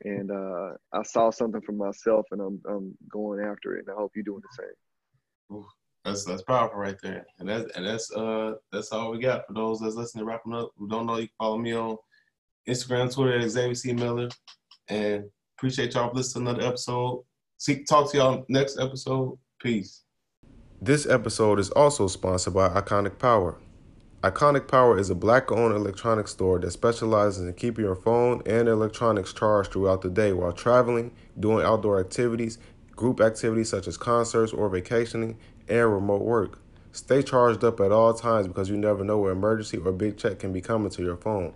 And 0.03 0.29
uh, 0.31 0.71
I 0.93 1.03
saw 1.03 1.31
something 1.31 1.61
for 1.61 1.71
myself, 1.71 2.25
and 2.31 2.41
I'm 2.41 2.61
I'm 2.69 2.97
going 3.11 3.43
after 3.43 3.75
it. 3.75 3.85
And 3.87 3.89
I 3.89 3.99
hope 3.99 4.11
you're 4.15 4.23
doing 4.23 4.41
the 4.41 4.63
same. 4.63 5.57
Ooh, 5.57 5.67
that's 6.05 6.23
that's 6.23 6.43
powerful 6.43 6.79
right 6.79 6.95
there, 7.01 7.25
and 7.39 7.49
that's 7.49 7.75
and 7.75 7.85
that's 7.85 8.11
uh 8.11 8.53
that's 8.71 8.91
all 8.91 9.11
we 9.11 9.19
got 9.19 9.45
for 9.47 9.53
those 9.53 9.79
that's 9.79 9.95
listening. 9.95 10.25
Wrapping 10.25 10.53
up, 10.53 10.71
who 10.77 10.87
don't 10.87 11.07
know, 11.07 11.17
you 11.17 11.27
can 11.27 11.35
follow 11.39 11.57
me 11.57 11.73
on 11.73 11.97
Instagram, 12.69 13.13
Twitter 13.13 13.39
at 13.39 13.49
Xavier 13.49 13.73
C 13.73 13.91
Miller, 13.91 14.29
and 14.87 15.25
appreciate 15.57 15.95
y'all 15.95 16.09
for 16.09 16.15
listening 16.15 16.45
to 16.45 16.51
another 16.51 16.67
episode. 16.67 17.23
See, 17.57 17.83
talk 17.83 18.11
to 18.11 18.17
y'all 18.17 18.45
next 18.47 18.79
episode. 18.79 19.37
Peace. 19.59 20.03
This 20.79 21.07
episode 21.07 21.57
is 21.59 21.71
also 21.71 22.07
sponsored 22.07 22.53
by 22.53 22.69
Iconic 22.69 23.17
Power. 23.17 23.57
Iconic 24.21 24.67
Power 24.67 24.99
is 24.99 25.09
a 25.09 25.15
black 25.15 25.51
owned 25.51 25.75
electronics 25.75 26.31
store 26.31 26.59
that 26.59 26.71
specializes 26.71 27.45
in 27.45 27.53
keeping 27.53 27.85
your 27.85 27.95
phone 27.95 28.41
and 28.45 28.67
electronics 28.67 29.33
charged 29.33 29.71
throughout 29.71 30.01
the 30.01 30.09
day 30.09 30.33
while 30.33 30.51
traveling, 30.51 31.11
doing 31.39 31.65
outdoor 31.65 31.99
activities, 31.99 32.59
group 32.95 33.21
activities 33.21 33.69
such 33.69 33.87
as 33.87 33.97
concerts 33.97 34.51
or 34.53 34.69
vacationing, 34.69 35.37
and 35.67 35.93
remote 35.93 36.21
work. 36.21 36.59
Stay 36.91 37.21
charged 37.21 37.63
up 37.63 37.79
at 37.81 37.91
all 37.91 38.13
times 38.13 38.47
because 38.47 38.69
you 38.69 38.77
never 38.77 39.03
know 39.03 39.17
where 39.17 39.31
emergency 39.31 39.77
or 39.77 39.91
big 39.91 40.17
check 40.17 40.39
can 40.39 40.53
be 40.53 40.61
coming 40.61 40.89
to 40.91 41.03
your 41.03 41.17
phone. 41.17 41.53